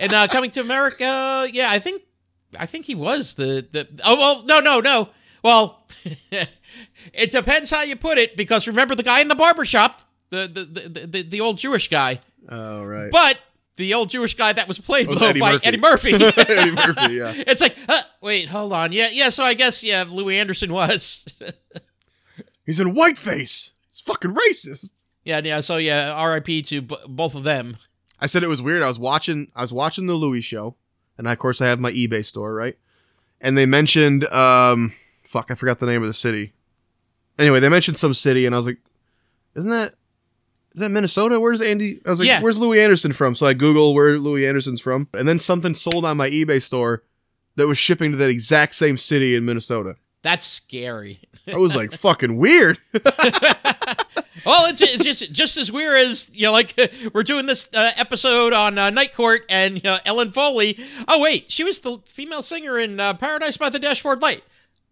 And 0.00 0.12
uh, 0.12 0.28
coming 0.28 0.52
to 0.52 0.60
America, 0.60 1.48
yeah, 1.52 1.66
I 1.70 1.80
think 1.80 2.02
I 2.56 2.66
think 2.66 2.84
he 2.84 2.94
was 2.94 3.34
the 3.34 3.66
the. 3.70 3.88
Oh 4.04 4.16
well, 4.16 4.44
no, 4.44 4.60
no, 4.60 4.80
no. 4.80 5.08
Well, 5.42 5.86
it 7.12 7.32
depends 7.32 7.70
how 7.70 7.82
you 7.82 7.96
put 7.96 8.18
it 8.18 8.36
because 8.36 8.68
remember 8.68 8.94
the 8.94 9.02
guy 9.02 9.20
in 9.20 9.28
the 9.28 9.34
barber 9.34 9.64
shop, 9.64 10.02
the 10.30 10.46
the 10.46 10.88
the, 10.88 11.06
the, 11.06 11.22
the 11.22 11.40
old 11.40 11.58
Jewish 11.58 11.88
guy, 11.88 12.20
oh 12.48 12.84
right. 12.84 13.10
but 13.10 13.38
the 13.76 13.94
old 13.94 14.10
Jewish 14.10 14.34
guy 14.34 14.52
that 14.52 14.68
was 14.68 14.78
played 14.78 15.08
was 15.08 15.20
Eddie 15.20 15.40
by 15.40 15.52
Murphy. 15.52 15.66
Eddie 15.66 15.78
Murphy. 15.78 16.14
Eddie 16.14 16.72
Murphy, 16.72 17.14
yeah. 17.14 17.32
It's 17.34 17.60
like, 17.60 17.76
uh, 17.88 18.00
wait, 18.20 18.48
hold 18.48 18.72
on. 18.72 18.92
Yeah, 18.92 19.08
yeah. 19.12 19.30
So 19.30 19.44
I 19.44 19.54
guess 19.54 19.82
yeah, 19.82 20.04
Louie 20.08 20.38
Anderson 20.38 20.72
was. 20.72 21.26
He's 22.66 22.80
in 22.80 22.94
whiteface. 22.94 23.72
It's 23.90 24.00
fucking 24.00 24.34
racist. 24.34 24.92
Yeah, 25.28 25.42
yeah. 25.44 25.60
So 25.60 25.76
yeah, 25.76 26.12
R.I.P. 26.16 26.62
to 26.62 26.80
b- 26.80 26.96
both 27.06 27.34
of 27.34 27.44
them. 27.44 27.76
I 28.18 28.24
said 28.24 28.42
it 28.42 28.48
was 28.48 28.62
weird. 28.62 28.82
I 28.82 28.88
was 28.88 28.98
watching 28.98 29.52
I 29.54 29.60
was 29.60 29.74
watching 29.74 30.06
the 30.06 30.14
Louie 30.14 30.40
show, 30.40 30.74
and 31.18 31.28
of 31.28 31.38
course 31.38 31.60
I 31.60 31.66
have 31.66 31.78
my 31.78 31.92
eBay 31.92 32.24
store, 32.24 32.54
right? 32.54 32.78
And 33.38 33.56
they 33.56 33.66
mentioned 33.66 34.24
um 34.32 34.90
fuck, 35.24 35.50
I 35.50 35.54
forgot 35.54 35.80
the 35.80 35.86
name 35.86 36.02
of 36.02 36.08
the 36.08 36.14
city. 36.14 36.54
Anyway, 37.38 37.60
they 37.60 37.68
mentioned 37.68 37.98
some 37.98 38.14
city 38.14 38.46
and 38.46 38.54
I 38.54 38.58
was 38.58 38.66
like, 38.66 38.78
Isn't 39.54 39.70
that 39.70 39.96
is 40.74 40.80
that 40.80 40.88
Minnesota? 40.88 41.38
Where's 41.38 41.60
Andy? 41.60 42.00
I 42.06 42.10
was 42.10 42.20
like, 42.20 42.26
Yeah. 42.26 42.40
Where's 42.40 42.58
Louie 42.58 42.80
Anderson 42.80 43.12
from? 43.12 43.34
So 43.34 43.44
I 43.44 43.52
Google 43.52 43.92
where 43.92 44.18
Louie 44.18 44.48
Anderson's 44.48 44.80
from. 44.80 45.08
And 45.12 45.28
then 45.28 45.38
something 45.38 45.74
sold 45.74 46.06
on 46.06 46.16
my 46.16 46.30
eBay 46.30 46.62
store 46.62 47.04
that 47.56 47.66
was 47.66 47.76
shipping 47.76 48.12
to 48.12 48.16
that 48.16 48.30
exact 48.30 48.74
same 48.74 48.96
city 48.96 49.36
in 49.36 49.44
Minnesota. 49.44 49.96
That's 50.22 50.46
scary. 50.46 51.20
I 51.46 51.58
was 51.58 51.76
like, 51.76 51.92
fucking 51.92 52.38
weird. 52.38 52.78
Well, 54.46 54.66
it's, 54.70 54.80
it's 54.80 55.02
just 55.04 55.32
just 55.32 55.56
as 55.56 55.70
weird 55.72 55.96
as 55.98 56.30
you 56.32 56.46
know, 56.46 56.52
like 56.52 56.74
we're 57.14 57.22
doing 57.22 57.46
this 57.46 57.68
uh, 57.74 57.90
episode 57.96 58.52
on 58.52 58.78
uh, 58.78 58.90
Night 58.90 59.14
Court 59.14 59.42
and 59.48 59.74
you 59.76 59.80
know, 59.84 59.98
Ellen 60.04 60.32
Foley. 60.32 60.78
Oh 61.06 61.20
wait, 61.20 61.50
she 61.50 61.64
was 61.64 61.80
the 61.80 61.98
female 62.06 62.42
singer 62.42 62.78
in 62.78 63.00
uh, 63.00 63.14
Paradise 63.14 63.56
by 63.56 63.68
the 63.70 63.78
Dashboard 63.78 64.22
Light. 64.22 64.42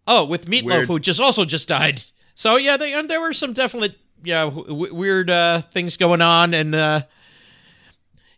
Oh, 0.07 0.25
with 0.25 0.45
Meatloaf, 0.47 0.63
Weird. 0.65 0.87
who 0.87 0.99
just 0.99 1.19
also 1.21 1.43
just 1.45 1.67
died. 1.67 2.03
So 2.35 2.57
yeah, 2.57 2.77
they, 2.77 2.93
and 2.93 3.09
there 3.09 3.19
were 3.21 3.33
some 3.33 3.53
definite 3.53 3.95
yeah 4.23 4.45
w- 4.45 4.93
weird 4.93 5.29
uh, 5.29 5.61
things 5.61 5.97
going 5.97 6.21
on, 6.21 6.53
and 6.53 6.75
uh, 6.75 7.01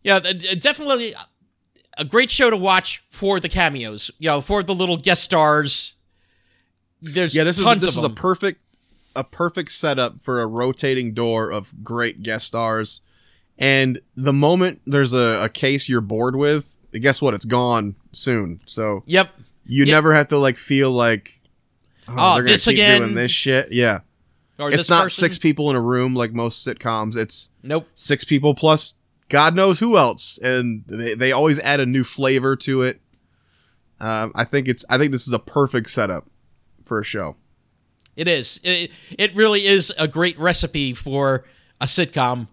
yeah, 0.04 0.20
definitely 0.20 1.12
a 1.98 2.06
great 2.06 2.32
show 2.32 2.50
to 2.50 2.58
watch 2.58 3.04
for 3.10 3.40
the 3.40 3.50
cameos. 3.50 4.10
You 4.20 4.30
know, 4.30 4.42
for 4.42 4.64
the 4.64 4.74
little 4.76 4.98
guest 4.98 5.24
stars. 5.24 5.94
There's 7.02 7.36
Yeah, 7.36 7.44
this 7.44 7.60
is 7.60 7.66
this 7.80 7.90
is 7.90 7.98
a 7.98 8.02
them. 8.02 8.16
perfect 8.16 8.62
a 9.20 9.24
perfect 9.24 9.72
setup 9.72 10.22
for 10.22 10.42
a 10.42 10.48
rotating 10.48 11.14
door 11.14 11.52
of 11.52 11.84
great 11.84 12.24
guest 12.24 12.48
stars. 12.48 13.02
And 13.58 14.00
the 14.16 14.32
moment 14.34 14.82
there's 14.86 15.12
a, 15.14 15.44
a 15.44 15.50
case 15.50 15.90
you're 15.90 16.00
bored 16.02 16.36
with, 16.36 16.78
guess 16.94 17.22
what? 17.22 17.34
It's 17.34 17.46
gone 17.46 17.96
soon. 18.14 18.62
So 18.66 19.04
Yep. 19.06 19.30
you 19.66 19.86
Yep. 19.86 19.94
never 19.94 20.14
have 20.14 20.28
to 20.30 20.38
like 20.38 20.58
feel 20.58 20.92
like 20.92 21.42
oh, 22.08 22.14
Oh, 22.18 22.34
they're 22.36 22.44
gonna 22.44 22.54
this 22.54 22.66
keep 22.66 22.76
again. 22.76 23.02
doing 23.02 23.16
this 23.16 23.32
shit. 23.32 23.72
Yeah. 23.74 24.00
Or 24.58 24.70
it's 24.70 24.90
not 24.90 25.04
person. 25.04 25.22
six 25.22 25.38
people 25.38 25.70
in 25.70 25.76
a 25.76 25.82
room 25.82 26.14
like 26.16 26.34
most 26.34 26.66
sitcoms. 26.66 27.16
It's 27.18 27.50
Nope. 27.64 27.88
six 27.94 28.24
people 28.24 28.54
plus 28.56 28.94
God 29.30 29.56
knows 29.56 29.80
who 29.80 29.98
else. 29.98 30.40
And 30.42 30.84
they, 30.88 31.14
they 31.14 31.32
always 31.32 31.60
add 31.60 31.80
a 31.80 31.86
new 31.86 32.04
flavor 32.04 32.56
to 32.58 32.82
it. 32.84 33.00
Um, 34.00 34.32
I 34.36 34.46
think 34.46 34.68
it's 34.70 34.86
I 34.90 34.98
think 34.98 35.12
this 35.12 35.28
is 35.28 35.34
a 35.34 35.40
perfect 35.40 35.90
setup 35.90 36.28
for 36.86 37.00
a 37.00 37.04
show. 37.04 37.36
It 38.16 38.28
is. 38.28 38.60
It, 38.64 38.92
it 39.18 39.34
really 39.36 39.62
is 39.62 39.94
a 39.98 40.08
great 40.08 40.38
recipe 40.40 40.94
for 40.94 41.46
a 41.80 41.86
sitcom. 41.86 42.48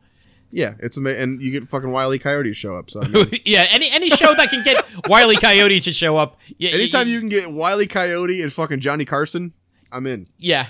Yeah, 0.50 0.74
it's 0.78 0.96
amazing, 0.96 1.22
and 1.22 1.42
you 1.42 1.50
get 1.50 1.68
fucking 1.68 1.90
Wiley 1.90 2.18
Coyote 2.20 2.52
show 2.52 2.76
up. 2.78 2.88
So 2.90 3.02
I 3.02 3.08
mean, 3.08 3.26
yeah, 3.44 3.66
any 3.70 3.90
any 3.90 4.10
show 4.10 4.32
that 4.34 4.48
can 4.50 4.62
get 4.62 4.80
Wiley 5.08 5.36
Coyote 5.36 5.80
to 5.80 5.92
show 5.92 6.16
up. 6.16 6.38
Yeah, 6.56 6.70
anytime 6.70 7.08
you 7.08 7.18
can 7.18 7.28
get 7.28 7.52
Wiley 7.52 7.86
Coyote 7.86 8.40
and 8.42 8.52
fucking 8.52 8.80
Johnny 8.80 9.04
Carson, 9.04 9.52
I'm 9.90 10.06
in. 10.06 10.28
Yeah. 10.38 10.68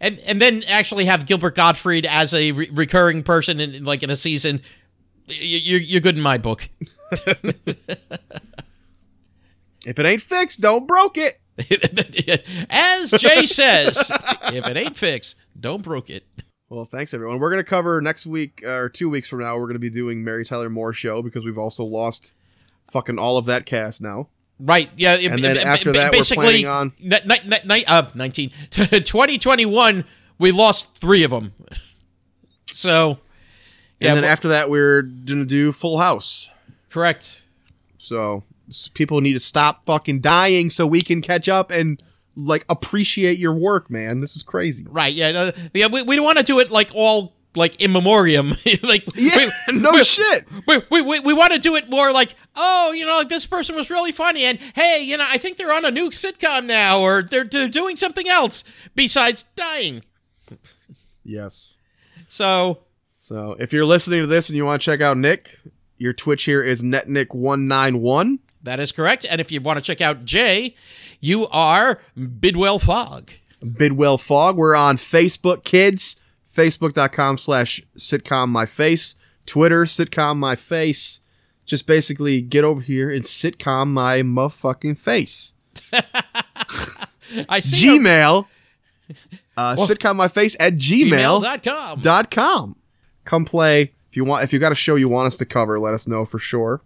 And 0.00 0.18
and 0.20 0.40
then 0.40 0.62
actually 0.66 1.04
have 1.04 1.26
Gilbert 1.26 1.54
Gottfried 1.54 2.06
as 2.06 2.34
a 2.34 2.52
re- 2.52 2.70
recurring 2.72 3.22
person 3.22 3.60
in 3.60 3.84
like 3.84 4.02
in 4.02 4.10
a 4.10 4.16
season. 4.16 4.62
y- 5.28 5.36
You're 5.38 5.80
you're 5.80 6.00
good 6.00 6.16
in 6.16 6.22
my 6.22 6.36
book. 6.38 6.68
If 9.86 9.98
it 9.98 10.04
ain't 10.04 10.20
fixed, 10.20 10.60
don't 10.60 10.86
broke 10.86 11.16
it. 11.16 11.40
As 12.70 13.10
Jay 13.12 13.44
says, 13.46 14.10
if 14.52 14.66
it 14.66 14.76
ain't 14.76 14.96
fixed, 14.96 15.36
don't 15.58 15.82
broke 15.82 16.10
it. 16.10 16.24
Well, 16.68 16.84
thanks 16.84 17.12
everyone. 17.14 17.38
We're 17.40 17.50
gonna 17.50 17.64
cover 17.64 18.00
next 18.00 18.26
week 18.26 18.62
uh, 18.64 18.70
or 18.78 18.88
two 18.88 19.10
weeks 19.10 19.28
from 19.28 19.40
now. 19.40 19.58
We're 19.58 19.66
gonna 19.66 19.78
be 19.80 19.90
doing 19.90 20.22
Mary 20.22 20.44
Tyler 20.44 20.70
Moore 20.70 20.92
show 20.92 21.20
because 21.22 21.44
we've 21.44 21.58
also 21.58 21.84
lost 21.84 22.32
fucking 22.92 23.18
all 23.18 23.36
of 23.36 23.46
that 23.46 23.66
cast 23.66 24.00
now. 24.00 24.28
Right. 24.58 24.90
Yeah. 24.96 25.14
it- 25.14 25.26
And 25.32 25.42
then 25.42 25.56
it- 25.56 25.64
after 25.64 25.90
ba- 25.90 25.98
that, 25.98 26.12
we're 26.12 26.18
basically, 26.18 26.44
planning 26.64 26.66
on- 26.66 26.92
ni- 27.00 27.18
ni- 27.26 27.56
ni- 27.64 27.84
uh, 27.86 28.06
19, 28.14 28.50
2021, 28.70 30.04
we 30.38 30.52
lost 30.52 30.94
three 30.96 31.22
of 31.24 31.30
them. 31.30 31.52
So, 32.66 33.18
yeah, 33.98 34.08
And 34.08 34.16
then 34.18 34.24
after 34.24 34.48
that, 34.48 34.70
we're 34.70 35.02
gonna 35.02 35.44
do 35.44 35.72
Full 35.72 35.98
House. 35.98 36.50
correct. 36.88 37.42
So 37.98 38.44
people 38.94 39.20
need 39.20 39.34
to 39.34 39.40
stop 39.40 39.84
fucking 39.86 40.20
dying 40.20 40.70
so 40.70 40.86
we 40.86 41.02
can 41.02 41.20
catch 41.20 41.48
up 41.48 41.70
and 41.70 42.02
like 42.36 42.64
appreciate 42.68 43.38
your 43.38 43.52
work, 43.54 43.90
man. 43.90 44.20
This 44.20 44.36
is 44.36 44.42
crazy. 44.42 44.86
Right. 44.88 45.12
Yeah. 45.12 45.28
Uh, 45.28 45.52
yeah. 45.74 45.88
We, 45.88 46.02
we 46.02 46.16
don't 46.16 46.24
want 46.24 46.38
to 46.38 46.44
do 46.44 46.58
it 46.60 46.70
like 46.70 46.90
all 46.94 47.34
like 47.56 47.82
in 47.82 47.90
memoriam. 47.92 48.50
like 48.82 49.04
Yeah, 49.16 49.50
we, 49.68 49.78
no 49.80 49.92
we- 49.92 50.04
shit. 50.04 50.44
We, 50.66 50.80
we, 50.90 51.02
we, 51.02 51.20
we 51.20 51.34
want 51.34 51.52
to 51.52 51.58
do 51.58 51.74
it 51.76 51.90
more 51.90 52.12
like, 52.12 52.34
oh, 52.54 52.92
you 52.92 53.04
know, 53.04 53.18
like 53.18 53.28
this 53.28 53.44
person 53.46 53.74
was 53.74 53.90
really 53.90 54.12
funny, 54.12 54.44
and 54.44 54.58
hey, 54.76 55.02
you 55.02 55.16
know, 55.16 55.24
I 55.28 55.36
think 55.38 55.56
they're 55.56 55.72
on 55.74 55.84
a 55.84 55.90
new 55.90 56.10
sitcom 56.10 56.66
now, 56.66 57.00
or 57.00 57.22
they're, 57.24 57.44
they're 57.44 57.68
doing 57.68 57.96
something 57.96 58.28
else 58.28 58.62
besides 58.94 59.44
dying. 59.56 60.02
Yes. 61.24 61.78
So, 62.28 62.78
So 63.16 63.56
if 63.58 63.72
you're 63.72 63.84
listening 63.84 64.20
to 64.20 64.26
this 64.28 64.48
and 64.48 64.56
you 64.56 64.64
want 64.64 64.80
to 64.80 64.84
check 64.86 65.00
out 65.00 65.16
Nick, 65.16 65.58
your 65.98 66.12
Twitch 66.12 66.44
here 66.44 66.62
is 66.62 66.82
netnick191. 66.84 68.38
That 68.62 68.80
is 68.80 68.92
correct. 68.92 69.26
And 69.28 69.40
if 69.40 69.50
you 69.52 69.60
want 69.60 69.78
to 69.78 69.82
check 69.82 70.00
out 70.00 70.24
Jay, 70.24 70.74
you 71.20 71.46
are 71.48 72.00
Bidwell 72.16 72.78
Fogg. 72.78 73.32
Bidwell 73.62 74.18
Fog. 74.18 74.56
We're 74.56 74.74
on 74.74 74.96
Facebook, 74.96 75.64
kids. 75.64 76.16
Facebook.com 76.54 77.38
slash 77.38 77.80
sitcom 77.96 78.48
my 78.48 78.66
face. 78.66 79.14
Twitter, 79.46 79.84
sitcom 79.84 80.36
my 80.36 80.56
face. 80.56 81.20
Just 81.64 81.86
basically 81.86 82.40
get 82.42 82.64
over 82.64 82.80
here 82.80 83.10
and 83.10 83.22
sitcom 83.22 83.88
my 83.88 84.22
motherfucking 84.22 84.98
face. 84.98 85.54
I 87.48 87.60
see. 87.60 87.98
Gmail. 87.98 88.46
Uh, 89.56 89.76
sitcom 89.76 90.16
my 90.16 90.28
face 90.28 90.56
at 90.58 90.74
gmail. 90.74 91.42
Gmail.com. 91.42 92.00
dot 92.00 92.30
com. 92.30 92.74
Come 93.24 93.44
play 93.44 93.92
if 94.08 94.16
you 94.16 94.24
want. 94.24 94.42
If 94.42 94.52
you 94.52 94.58
got 94.58 94.72
a 94.72 94.76
show 94.76 94.96
you 94.96 95.08
want 95.08 95.26
us 95.28 95.36
to 95.36 95.44
cover, 95.44 95.78
let 95.78 95.94
us 95.94 96.08
know 96.08 96.24
for 96.24 96.38
sure. 96.38 96.82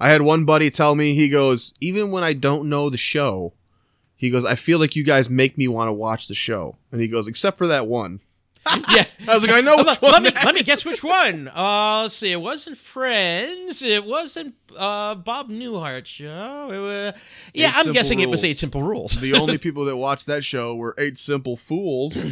I 0.00 0.10
had 0.10 0.22
one 0.22 0.44
buddy 0.44 0.70
tell 0.70 0.94
me 0.94 1.14
he 1.14 1.28
goes, 1.28 1.74
even 1.80 2.10
when 2.10 2.24
I 2.24 2.32
don't 2.32 2.68
know 2.68 2.90
the 2.90 2.96
show, 2.96 3.52
he 4.16 4.30
goes, 4.30 4.44
I 4.44 4.54
feel 4.54 4.78
like 4.78 4.96
you 4.96 5.04
guys 5.04 5.30
make 5.30 5.56
me 5.56 5.68
want 5.68 5.88
to 5.88 5.92
watch 5.92 6.28
the 6.28 6.34
show. 6.34 6.76
And 6.90 7.00
he 7.00 7.08
goes, 7.08 7.28
except 7.28 7.58
for 7.58 7.66
that 7.68 7.86
one. 7.86 8.20
yeah. 8.94 9.04
I 9.26 9.34
was 9.34 9.46
like, 9.46 9.56
I 9.56 9.60
know 9.60 9.76
Let, 9.76 10.22
me 10.22 10.30
let 10.44 10.54
me 10.54 10.62
guess 10.62 10.84
which 10.84 11.02
one. 11.02 11.48
Uh, 11.54 12.00
let's 12.02 12.14
see. 12.14 12.32
It 12.32 12.40
wasn't 12.40 12.76
Friends. 12.76 13.82
It 13.82 14.04
wasn't 14.04 14.54
uh 14.76 15.14
Bob 15.14 15.48
Newhart 15.48 16.06
show. 16.06 16.68
It 16.70 17.14
yeah, 17.54 17.68
Eight 17.68 17.72
I'm 17.76 17.92
guessing 17.92 18.20
it 18.20 18.28
was 18.28 18.44
Eight 18.44 18.58
Simple 18.58 18.82
Rules. 18.82 19.14
the 19.14 19.34
only 19.34 19.58
people 19.66 19.84
that 19.86 19.96
watched 19.96 20.26
that 20.26 20.44
show 20.44 20.74
were 20.74 20.94
eight 20.98 21.18
simple 21.18 21.56
fools. 21.56 22.26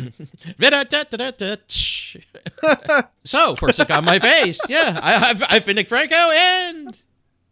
so 3.24 3.56
first 3.56 3.78
look 3.78 3.90
on 3.96 4.04
my 4.04 4.18
face. 4.18 4.60
Yeah, 4.68 4.98
I, 5.02 5.30
I've 5.30 5.42
I've 5.48 5.66
been 5.66 5.76
Nick 5.76 5.88
Franco, 5.88 6.14
and 6.14 7.00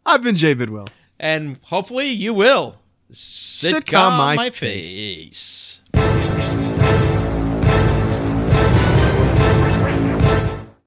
I've 0.05 0.23
been 0.23 0.35
Jay 0.35 0.53
Bidwell. 0.53 0.87
and 1.19 1.57
hopefully 1.63 2.09
you 2.09 2.33
will 2.33 2.77
Sitcom 3.11 4.17
my 4.17 4.35
my 4.35 4.49
face. 4.49 4.95
face. 4.95 5.81